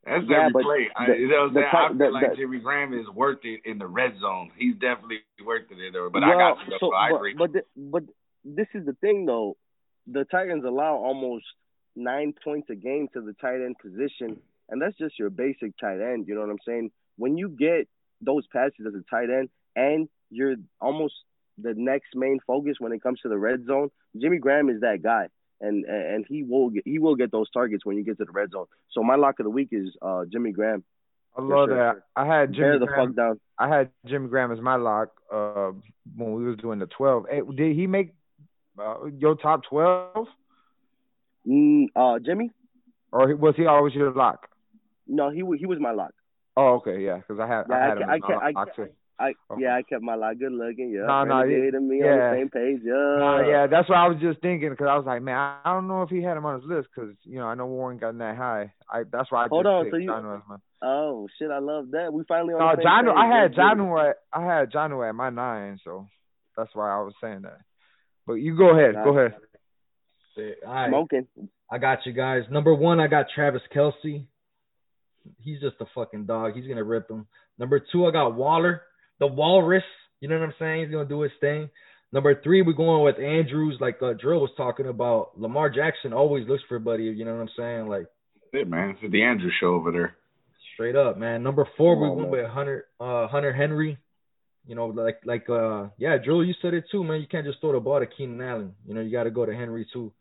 that's 0.09 0.25
yeah, 0.29 0.47
every 0.47 0.63
play. 0.63 0.89
The, 0.89 1.13
I, 1.13 1.17
you 1.17 1.29
know, 1.29 1.53
the, 1.53 1.61
I 1.61 1.89
feel 1.89 1.99
the, 1.99 2.11
like 2.11 2.37
Jimmy 2.37 2.59
Graham 2.61 2.95
is 2.95 3.07
worth 3.15 3.45
it 3.45 3.61
in 3.65 3.79
the 3.79 3.87
red 3.87 4.15
zone. 4.21 4.51
He's 4.57 4.75
definitely 4.75 5.19
worth 5.45 5.71
it 5.71 5.79
in 5.79 5.93
there. 5.93 6.09
But 6.09 6.23
well, 6.23 6.31
I 6.31 6.35
got 6.35 6.57
you. 6.67 6.77
So, 6.81 6.95
I 6.95 7.11
agree. 7.11 7.35
But 7.37 7.53
but, 7.53 7.65
but 7.77 8.03
this 8.45 8.69
is 8.75 8.87
the 8.87 8.95
thing 9.01 9.27
though. 9.27 9.57
The 10.07 10.25
Titans 10.25 10.65
allow 10.65 10.95
almost 10.95 11.45
nine 11.95 12.33
points 12.43 12.71
a 12.71 12.75
game 12.75 13.09
to 13.13 13.21
the 13.21 13.35
tight 13.35 13.57
end 13.57 13.77
position, 13.83 14.41
and 14.71 14.81
that's 14.81 14.97
just 14.97 15.19
your 15.19 15.31
basic 15.31 15.77
tight 15.79 16.01
end. 16.01 16.27
You 16.27 16.35
know 16.35 16.41
what 16.41 16.51
I'm 16.51 16.59
saying? 16.67 16.91
When 17.17 17.37
you 17.37 17.51
get 17.51 17.89
those 18.23 18.47
passes 18.47 18.87
as 18.87 18.95
a 18.95 19.05
tight 19.11 19.29
end, 19.31 19.51
and 19.77 20.09
you're 20.31 20.57
almost 20.81 21.15
the 21.59 21.75
next 21.77 22.15
main 22.15 22.39
focus 22.47 22.77
when 22.79 22.93
it 22.93 23.03
comes 23.03 23.21
to 23.21 23.29
the 23.29 23.37
red 23.37 23.67
zone, 23.67 23.91
Jimmy 24.19 24.39
Graham 24.39 24.71
is 24.71 24.81
that 24.81 25.03
guy 25.03 25.27
and 25.61 25.85
and 25.85 26.25
he 26.29 26.43
will 26.43 26.71
get 26.71 26.83
he 26.87 26.99
will 26.99 27.17
get 27.17 27.33
those 27.33 27.51
targets 27.51 27.85
when 27.85 27.97
you 27.97 28.05
get 28.05 28.19
to 28.19 28.25
the 28.25 28.33
red 28.33 28.51
zone. 28.51 28.67
So 28.91 29.03
my 29.03 29.17
lock 29.17 29.39
of 29.41 29.45
the 29.45 29.51
week 29.51 29.69
is 29.73 29.97
uh, 30.03 30.25
Jimmy 30.31 30.53
Graham. 30.53 30.85
I 31.37 31.43
love 31.43 31.69
sure. 31.69 31.77
that. 31.77 32.03
I 32.17 32.27
had 32.27 32.53
Jimmy 32.53 32.69
Bear 32.69 32.79
the 32.79 32.87
Graham, 32.87 33.09
fuck 33.09 33.17
down. 33.17 33.41
I 33.59 33.69
had 33.69 33.91
Jimmy 34.07 34.29
Graham 34.29 34.53
as 34.53 34.61
my 34.61 34.77
lock 34.77 35.11
uh, 35.33 35.73
when 36.17 36.33
we 36.35 36.45
was 36.45 36.57
doing 36.57 36.79
the 36.79 36.87
twelve. 36.87 37.27
Hey, 37.31 37.43
did 37.55 37.77
he 37.77 37.87
make 37.87 38.15
uh, 38.79 39.07
your 39.07 39.37
top 39.37 39.65
twelve? 39.65 40.27
Mm, 41.47 41.87
uh, 41.95 42.19
Jimmy. 42.19 42.51
Or 43.13 43.35
was 43.37 43.55
he 43.57 43.67
always 43.67 43.95
your 43.95 44.13
lock? 44.13 44.49
No, 45.07 45.31
he 45.31 45.43
he 45.59 45.67
was 45.67 45.79
my 45.81 45.93
lock. 45.93 46.13
Oh, 46.57 46.75
okay, 46.77 47.05
yeah, 47.05 47.17
because 47.19 47.39
I 47.41 47.47
had 47.47 47.65
yeah, 47.69 47.77
I 47.77 47.81
had 47.81 47.99
I 48.03 48.17
him 48.17 48.39
I, 48.43 48.61
I, 48.61 48.63
I, 48.63 48.89
I 49.21 49.35
yeah, 49.59 49.75
I 49.75 49.83
kept 49.83 50.03
my 50.03 50.15
lock. 50.15 50.39
Good 50.39 50.53
looking. 50.53 50.91
Yeah. 50.91 51.07
No, 51.07 51.25
no, 51.25 51.39
Renegade 51.39 51.75
and 51.75 51.89
me 51.89 51.99
yeah. 51.99 52.07
on 52.07 52.19
the 52.19 52.37
same 52.39 52.51
page. 52.51 52.81
Yeah. 52.85 52.95
Uh, 52.95 53.41
yeah, 53.49 53.67
that's 53.67 53.89
what 53.89 53.99
I 53.99 54.07
was 54.07 54.19
just 54.21 54.41
thinking 54.41 54.71
because 54.71 54.87
I 54.89 54.97
was 54.97 55.07
like, 55.07 55.23
man, 55.23 55.37
I 55.37 55.73
don't 55.73 55.89
know 55.89 56.03
if 56.03 56.09
he 56.11 56.23
had 56.23 56.37
him 56.37 56.47
on 56.47 56.61
his 56.61 56.69
list 56.71 56.89
because 56.95 57.15
you 57.25 57.39
know 57.39 57.47
I 57.47 57.55
know 57.55 57.67
Warren 57.67 57.99
got 57.99 58.17
that 58.19 58.37
high. 58.37 58.73
I 58.89 59.03
that's 59.11 59.31
why 59.33 59.45
I 59.45 59.49
Hold 59.49 59.65
just 59.65 59.71
on, 59.73 59.85
picked 59.87 59.95
so 59.95 59.99
you- 59.99 60.07
John 60.07 60.37
as 60.37 60.43
my. 60.49 60.57
Oh 60.81 61.27
shit, 61.39 61.51
I 61.51 61.59
love 61.59 61.91
that. 61.91 62.13
We 62.13 62.23
finally 62.29 62.55
on 62.55 62.61
No, 62.61 62.71
the 62.71 62.77
same 62.77 62.85
John, 62.85 63.05
page. 63.07 63.15
I 63.17 63.27
had 63.27 63.43
Let's 63.43 63.55
get 63.57 63.63
it. 63.63 63.77
John 63.77 63.99
at 63.99 64.17
I 64.33 64.45
had 64.45 64.73
John 64.73 65.03
at 65.03 65.15
my 65.15 65.31
nine, 65.31 65.81
so 65.83 66.07
that's 66.57 66.71
why 66.75 66.89
I 66.89 67.01
was 67.03 67.15
saying 67.21 67.43
that. 67.43 67.59
But 68.27 68.35
you 68.35 68.57
go 68.57 68.71
ahead, 68.71 68.95
go 68.95 69.19
ahead. 69.19 69.35
All 70.65 70.73
right. 70.73 70.89
Smoking. 70.91 71.27
I 71.71 71.79
got 71.79 72.07
you 72.07 72.13
guys. 72.13 72.45
Number 72.51 72.73
one, 72.73 73.01
I 73.01 73.09
got 73.09 73.27
Travis 73.35 73.63
Kelce. 73.75 74.25
He's 75.41 75.61
just 75.61 75.77
a 75.81 75.87
fucking 75.95 76.27
dog. 76.27 76.55
He's 76.55 76.67
gonna 76.69 76.85
rip 76.85 77.11
him. 77.11 77.27
Number 77.59 77.81
two, 77.93 78.07
I 78.07 78.13
got 78.13 78.37
Waller, 78.37 78.83
the 79.21 79.27
Walrus. 79.27 79.85
You 80.21 80.29
know 80.29 80.39
what 80.39 80.47
I'm 80.47 80.55
saying? 80.59 80.85
He's 80.85 80.93
gonna 80.93 81.09
do 81.09 81.23
his 81.23 81.33
thing. 81.41 81.71
Number 82.11 82.41
three, 82.43 82.63
we're 82.63 82.73
going 82.73 83.05
with 83.05 83.19
Andrews, 83.23 83.77
like 83.81 83.99
uh, 84.03 84.15
Drill 84.15 84.41
was 84.41 84.51
talking 84.57 84.87
about. 84.87 85.39
Lamar 85.39 85.69
Jackson 85.69 86.13
always 86.13 86.49
looks 86.49 86.63
for 86.69 86.79
Buddy. 86.79 87.05
You 87.05 87.25
know 87.25 87.35
what 87.35 87.43
I'm 87.43 87.51
saying? 87.57 87.87
Like 87.89 88.07
That's 88.53 88.63
it, 88.63 88.69
man. 88.69 88.97
It's 89.01 89.13
the 89.13 89.23
Andrews 89.23 89.53
show 89.61 89.75
over 89.75 89.93
there. 89.93 90.17
straight 90.75 90.97
up, 90.97 91.19
man. 91.19 91.43
Number 91.43 91.69
four, 91.77 92.01
we 92.01 92.09
went 92.17 92.31
with 92.31 92.47
Hunter, 92.47 92.87
uh, 92.99 93.29
Hunter 93.29 93.53
Henry. 93.53 93.99
You 94.67 94.75
know, 94.75 94.87
like 94.87 95.21
like 95.25 95.49
uh, 95.51 95.89
yeah, 95.99 96.17
Drill, 96.23 96.45
you 96.45 96.55
said 96.61 96.75
it 96.75 96.85
too, 96.91 97.05
man. 97.05 97.21
You 97.21 97.27
can't 97.27 97.47
just 97.47 97.61
throw 97.61 97.73
the 97.73 97.81
ball 97.81 98.01
to 98.01 98.07
Keenan 98.07 98.41
Allen. 98.41 98.75
You 98.87 98.95
know, 98.95 99.01
you 99.01 99.11
got 99.11 99.25
to 99.25 99.31
go 99.31 99.47
to 99.47 99.55
Henry 99.55 99.87
too. 99.93 100.13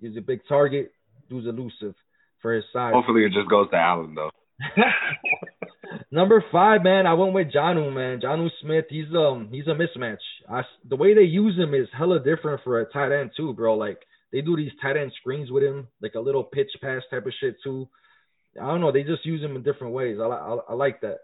He's 0.00 0.16
a 0.16 0.20
big 0.20 0.40
target. 0.48 0.92
Dude's 1.28 1.46
elusive 1.46 1.94
for 2.40 2.54
his 2.54 2.64
size. 2.72 2.92
Hopefully, 2.94 3.24
it 3.24 3.32
just 3.32 3.48
goes 3.48 3.68
to 3.70 3.76
Allen 3.76 4.14
though. 4.14 4.30
Number 6.10 6.44
five, 6.52 6.84
man, 6.84 7.06
I 7.06 7.14
went 7.14 7.32
with 7.32 7.52
Jonnu, 7.52 7.92
man. 7.92 8.20
Jonnu 8.20 8.48
Smith, 8.62 8.84
he's 8.88 9.12
um 9.14 9.48
he's 9.50 9.66
a 9.66 9.70
mismatch. 9.70 10.18
I, 10.48 10.62
the 10.88 10.96
way 10.96 11.14
they 11.14 11.22
use 11.22 11.58
him 11.58 11.74
is 11.74 11.88
hella 11.96 12.18
different 12.20 12.60
for 12.62 12.80
a 12.80 12.92
tight 12.92 13.12
end 13.12 13.32
too, 13.36 13.52
bro. 13.54 13.74
Like 13.74 13.98
they 14.32 14.40
do 14.40 14.56
these 14.56 14.70
tight 14.80 14.96
end 14.96 15.12
screens 15.20 15.50
with 15.50 15.64
him, 15.64 15.88
like 16.00 16.14
a 16.14 16.20
little 16.20 16.44
pitch 16.44 16.70
pass 16.80 17.02
type 17.10 17.26
of 17.26 17.32
shit 17.40 17.56
too. 17.62 17.88
I 18.60 18.66
don't 18.66 18.80
know, 18.80 18.92
they 18.92 19.02
just 19.02 19.26
use 19.26 19.42
him 19.42 19.56
in 19.56 19.62
different 19.62 19.94
ways. 19.94 20.18
I, 20.20 20.26
I, 20.26 20.56
I 20.70 20.74
like 20.74 21.00
that. 21.00 21.18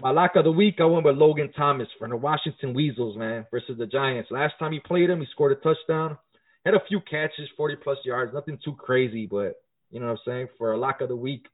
My 0.00 0.10
lock 0.10 0.32
of 0.36 0.44
the 0.44 0.52
week, 0.52 0.76
I 0.80 0.84
went 0.84 1.04
with 1.04 1.16
Logan 1.16 1.52
Thomas 1.56 1.88
from 1.98 2.10
the 2.10 2.16
Washington 2.16 2.74
Weasels, 2.74 3.16
man, 3.16 3.46
versus 3.50 3.78
the 3.78 3.86
Giants. 3.86 4.30
Last 4.30 4.54
time 4.58 4.72
he 4.72 4.80
played 4.80 5.10
him, 5.10 5.20
he 5.20 5.26
scored 5.30 5.52
a 5.52 5.54
touchdown, 5.56 6.18
had 6.64 6.74
a 6.74 6.82
few 6.88 7.00
catches, 7.00 7.48
40 7.56 7.76
plus 7.76 7.98
yards, 8.04 8.34
nothing 8.34 8.58
too 8.64 8.74
crazy, 8.74 9.26
but 9.26 9.54
you 9.90 10.00
know 10.00 10.06
what 10.06 10.12
I'm 10.12 10.18
saying? 10.26 10.48
For 10.58 10.72
a 10.72 10.78
lock 10.78 11.00
of 11.00 11.08
the 11.08 11.16
week, 11.16 11.46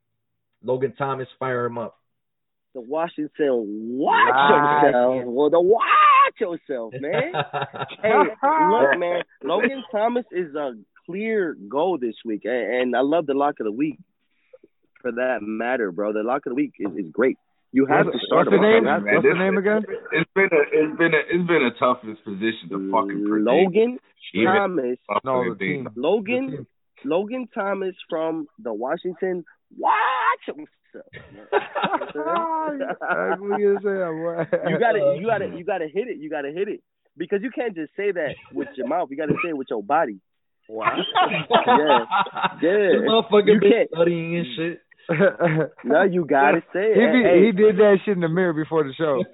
Logan 0.63 0.95
Thomas, 0.97 1.29
fire 1.39 1.67
him 1.67 1.79
up. 1.79 1.98
The 2.79 2.85
Washington, 2.89 3.99
watch 3.99 4.31
Right. 4.33 4.83
yourself. 4.93 5.25
Well, 5.27 5.51
the 5.51 5.61
watch 5.61 6.41
yourself, 6.41 6.93
man. 7.01 7.33
hey, 8.03 8.13
look, 8.71 8.99
man. 8.99 9.23
Logan 9.43 9.83
Thomas 9.91 10.25
is 10.31 10.55
a 10.55 10.75
clear 11.07 11.57
goal 11.69 11.99
this 12.01 12.15
week, 12.25 12.43
and, 12.45 12.73
and 12.83 12.97
I 12.97 13.01
love 13.01 13.27
the 13.27 13.35
lock 13.35 13.57
of 13.59 13.65
the 13.65 13.73
week. 13.73 13.99
For 15.03 15.11
that 15.11 15.39
matter, 15.43 15.91
bro, 15.91 16.13
the 16.13 16.23
lock 16.23 16.47
of 16.47 16.51
the 16.51 16.55
week 16.55 16.75
is, 16.79 16.87
is 16.97 17.11
great. 17.11 17.37
You 17.73 17.87
have 17.87 18.07
What's, 18.07 18.21
to 18.21 18.27
start 18.27 18.47
what's 18.47 18.57
the 18.57 18.63
name? 18.63 18.85
man. 18.85 19.03
What's 19.05 19.25
This- 19.25 19.33
the 19.33 19.39
name 19.39 19.59
again? 19.59 19.83
It's 20.13 20.31
been 20.37 20.49
a 20.53 20.63
it's 20.71 20.99
been 20.99 21.15
a 21.15 21.19
it's 21.29 21.49
been 21.49 21.63
a 21.65 21.71
toughest 21.81 22.25
position 22.25 22.69
to 22.71 22.91
fucking 22.93 23.27
predict. 23.29 23.45
Logan 23.47 23.99
Even 24.35 24.55
Thomas. 24.55 24.99
No, 25.25 25.43
to 25.45 25.51
the 25.51 25.55
the 25.55 25.65
team. 25.65 25.85
team. 25.85 25.93
Logan 25.97 26.67
Logan 27.05 27.49
Thomas 27.53 27.95
from 28.09 28.47
the 28.63 28.73
Washington. 28.73 29.45
Watch 29.77 30.57
yourself. 30.95 31.07
Ugly 33.11 33.65
as 33.67 33.83
hell, 33.83 34.71
you 34.71 34.79
gotta, 34.79 35.17
you 35.21 35.27
gotta, 35.27 35.47
you 35.57 35.65
gotta 35.65 35.89
hit 35.93 36.09
it. 36.09 36.19
You 36.19 36.31
gotta 36.31 36.51
hit 36.53 36.69
it 36.69 36.81
because 37.17 37.41
you 37.43 37.51
can't 37.51 37.75
just 37.75 37.93
say 37.97 38.13
that 38.13 38.35
with 38.53 38.69
your 38.77 38.87
mouth. 38.89 39.09
You 39.11 39.17
gotta 39.17 39.35
say 39.43 39.51
it 39.51 39.57
with 39.57 39.69
your 39.71 39.83
body. 39.83 40.21
Wow. 40.69 40.97
Yeah. 41.51 42.05
This 42.61 42.71
Yeah. 43.03 43.09
motherfucker 43.09 43.55
You 43.55 43.61
been 43.61 43.71
can't- 43.71 43.91
studying 43.95 44.37
and 44.37 44.47
shit. 44.57 44.81
No, 45.85 46.03
you 46.03 46.25
gotta 46.27 46.61
say 46.73 46.93
it. 46.93 46.97
he, 46.97 47.07
be, 47.19 47.23
Hey, 47.25 47.47
he 47.47 47.53
did 47.53 47.77
that 47.79 47.97
shit 48.05 48.15
in 48.17 48.21
the 48.21 48.29
mirror 48.29 48.53
before 48.53 48.85
the 48.85 48.93
show. 48.93 49.25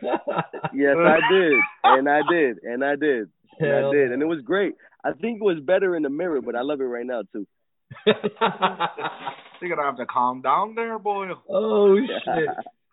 Yes, 0.73 0.97
I 0.97 1.19
did, 1.33 1.53
and 1.83 2.09
I 2.09 2.21
did, 2.31 2.59
and 2.63 2.85
I 2.85 2.95
did, 2.97 3.29
and 3.59 3.69
Hell 3.69 3.91
I 3.91 3.93
did, 3.95 4.13
and 4.13 4.23
it 4.23 4.27
was 4.27 4.41
great. 4.45 4.75
I 5.05 5.13
think 5.13 5.41
it 5.41 5.45
was 5.45 5.59
better 5.61 5.97
in 5.97 6.03
the 6.05 6.11
mirror, 6.11 6.41
but 6.41 6.55
I 6.55 6.63
love 6.63 6.81
it 6.81 6.85
right 6.85 7.05
now 7.05 7.23
too. 7.33 7.47
You're 8.07 9.77
gonna 9.77 9.89
have 9.89 9.97
to 9.97 10.07
calm 10.07 10.43
down 10.43 10.75
there, 10.75 10.99
boy. 10.99 11.29
oh 11.49 11.97
shit! 12.25 12.49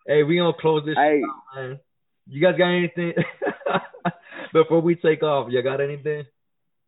Hey, 0.06 0.22
we 0.22 0.36
gonna 0.36 0.52
close 0.58 0.84
this. 0.86 0.96
Hey, 0.96 1.20
shit 1.20 1.28
out, 1.28 1.68
man. 1.68 1.80
You 2.28 2.40
guys 2.40 2.56
got 2.56 2.70
anything 2.70 3.12
before 4.52 4.80
we 4.80 4.94
take 4.94 5.22
off? 5.22 5.48
You 5.50 5.62
got 5.62 5.80
anything? 5.80 6.24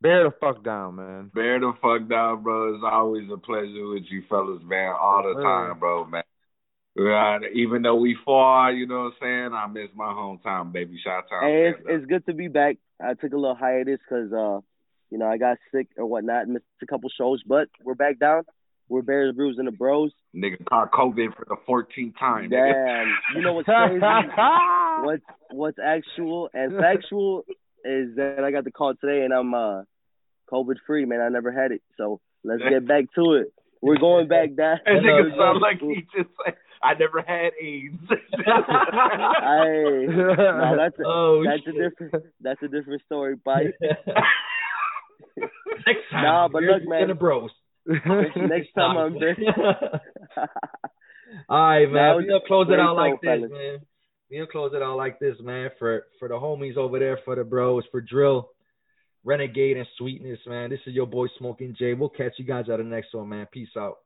Bear 0.00 0.24
the 0.24 0.30
fuck 0.38 0.62
down, 0.62 0.96
man. 0.96 1.30
Bear 1.34 1.58
the 1.60 1.72
fuck 1.80 2.08
down, 2.08 2.42
bro. 2.42 2.74
It's 2.74 2.84
always 2.84 3.24
a 3.32 3.38
pleasure 3.38 3.88
with 3.88 4.04
you 4.10 4.22
fellas, 4.28 4.62
man. 4.64 4.92
All 5.00 5.22
the 5.22 5.42
time, 5.42 5.78
bro, 5.78 6.04
man. 6.04 6.22
Yeah, 6.96 7.38
even 7.52 7.82
though 7.82 7.96
we 7.96 8.16
far, 8.24 8.70
you 8.70 8.86
know 8.86 9.10
what 9.10 9.26
I'm 9.26 9.50
saying? 9.50 9.52
I 9.52 9.66
miss 9.66 9.90
my 9.96 10.12
hometown, 10.12 10.72
baby. 10.72 11.00
Shout 11.02 11.24
out. 11.32 11.42
Hey, 11.42 11.70
it's, 11.70 11.80
it's 11.86 12.06
good 12.06 12.24
to 12.26 12.34
be 12.34 12.48
back. 12.48 12.76
I 13.02 13.14
took 13.14 13.32
a 13.32 13.36
little 13.36 13.56
hiatus 13.56 13.98
because, 13.98 14.32
uh, 14.32 14.60
you 15.14 15.20
know, 15.20 15.28
I 15.28 15.38
got 15.38 15.58
sick 15.72 15.86
or 15.96 16.06
whatnot, 16.06 16.48
missed 16.48 16.64
a 16.82 16.86
couple 16.86 17.08
shows, 17.16 17.40
but 17.46 17.68
we're 17.84 17.94
back 17.94 18.18
down. 18.18 18.42
We're 18.88 19.02
Bears, 19.02 19.32
Brews, 19.36 19.58
and 19.58 19.68
the 19.68 19.70
Bros. 19.70 20.10
Nigga 20.34 20.64
caught 20.68 20.90
COVID 20.90 21.36
for 21.36 21.46
the 21.48 21.54
14th 21.68 22.18
time. 22.18 22.50
Damn, 22.50 23.14
you 23.36 23.42
know 23.42 23.52
what's 23.52 23.66
crazy? 23.66 24.00
what's 25.04 25.22
what's 25.52 25.78
actual 25.78 26.50
and 26.52 26.76
factual 26.76 27.44
is 27.84 28.16
that 28.16 28.42
I 28.44 28.50
got 28.50 28.64
the 28.64 28.72
call 28.72 28.94
today 29.00 29.24
and 29.24 29.32
I'm 29.32 29.54
uh 29.54 29.82
COVID 30.50 30.78
free, 30.84 31.04
man. 31.04 31.20
I 31.20 31.28
never 31.28 31.52
had 31.52 31.70
it, 31.70 31.82
so 31.96 32.20
let's 32.42 32.62
get 32.68 32.84
back 32.84 33.04
to 33.14 33.34
it. 33.34 33.52
We're 33.80 33.98
going 33.98 34.26
back 34.26 34.56
down. 34.56 34.80
That 34.84 34.94
nigga 34.94 35.38
sound 35.38 35.60
like 35.60 35.78
he 35.78 36.02
just 36.12 36.30
said, 36.44 36.54
I 36.82 36.94
never 36.94 37.22
had 37.22 37.52
AIDS. 37.62 38.02
Hey, 39.44 40.06
no, 40.08 40.76
that's 40.76 40.98
a, 40.98 41.02
oh 41.06 41.44
that's 41.46 41.62
a 41.66 41.72
different 41.72 42.24
that's 42.40 42.62
a 42.62 42.68
different 42.68 43.02
story, 43.06 43.36
Bite. 43.36 43.74
Next 45.86 46.10
time, 46.10 46.22
Nah, 46.24 46.48
but 46.48 46.62
look, 46.62 46.82
man. 46.86 47.08
the 47.08 47.14
bros. 47.14 47.50
Next 47.86 48.72
time 48.74 48.96
I'm 48.96 49.18
there. 49.18 49.36
All 51.48 51.58
right, 51.58 51.86
man. 51.86 51.94
Now, 51.94 52.16
we 52.18 52.26
gonna 52.26 52.40
close 52.46 52.68
it 52.70 52.78
out 52.78 52.96
like 52.96 53.20
this, 53.20 53.28
fellas. 53.28 53.50
man. 53.50 53.78
We 54.30 54.36
gonna 54.38 54.50
close 54.50 54.72
it 54.74 54.82
out 54.82 54.96
like 54.96 55.18
this, 55.18 55.36
man. 55.40 55.70
For 55.78 56.04
for 56.18 56.28
the 56.28 56.34
homies 56.34 56.76
over 56.76 56.98
there, 56.98 57.18
for 57.24 57.34
the 57.36 57.44
bros, 57.44 57.84
for 57.90 58.00
drill, 58.00 58.50
renegade, 59.24 59.76
and 59.76 59.86
sweetness, 59.98 60.38
man. 60.46 60.70
This 60.70 60.80
is 60.86 60.94
your 60.94 61.06
boy 61.06 61.26
Smokin' 61.38 61.76
Jay. 61.78 61.94
We'll 61.94 62.08
catch 62.08 62.32
you 62.38 62.44
guys 62.44 62.66
at 62.72 62.78
the 62.78 62.84
next 62.84 63.14
one, 63.14 63.28
man. 63.28 63.46
Peace 63.52 63.68
out. 63.76 63.98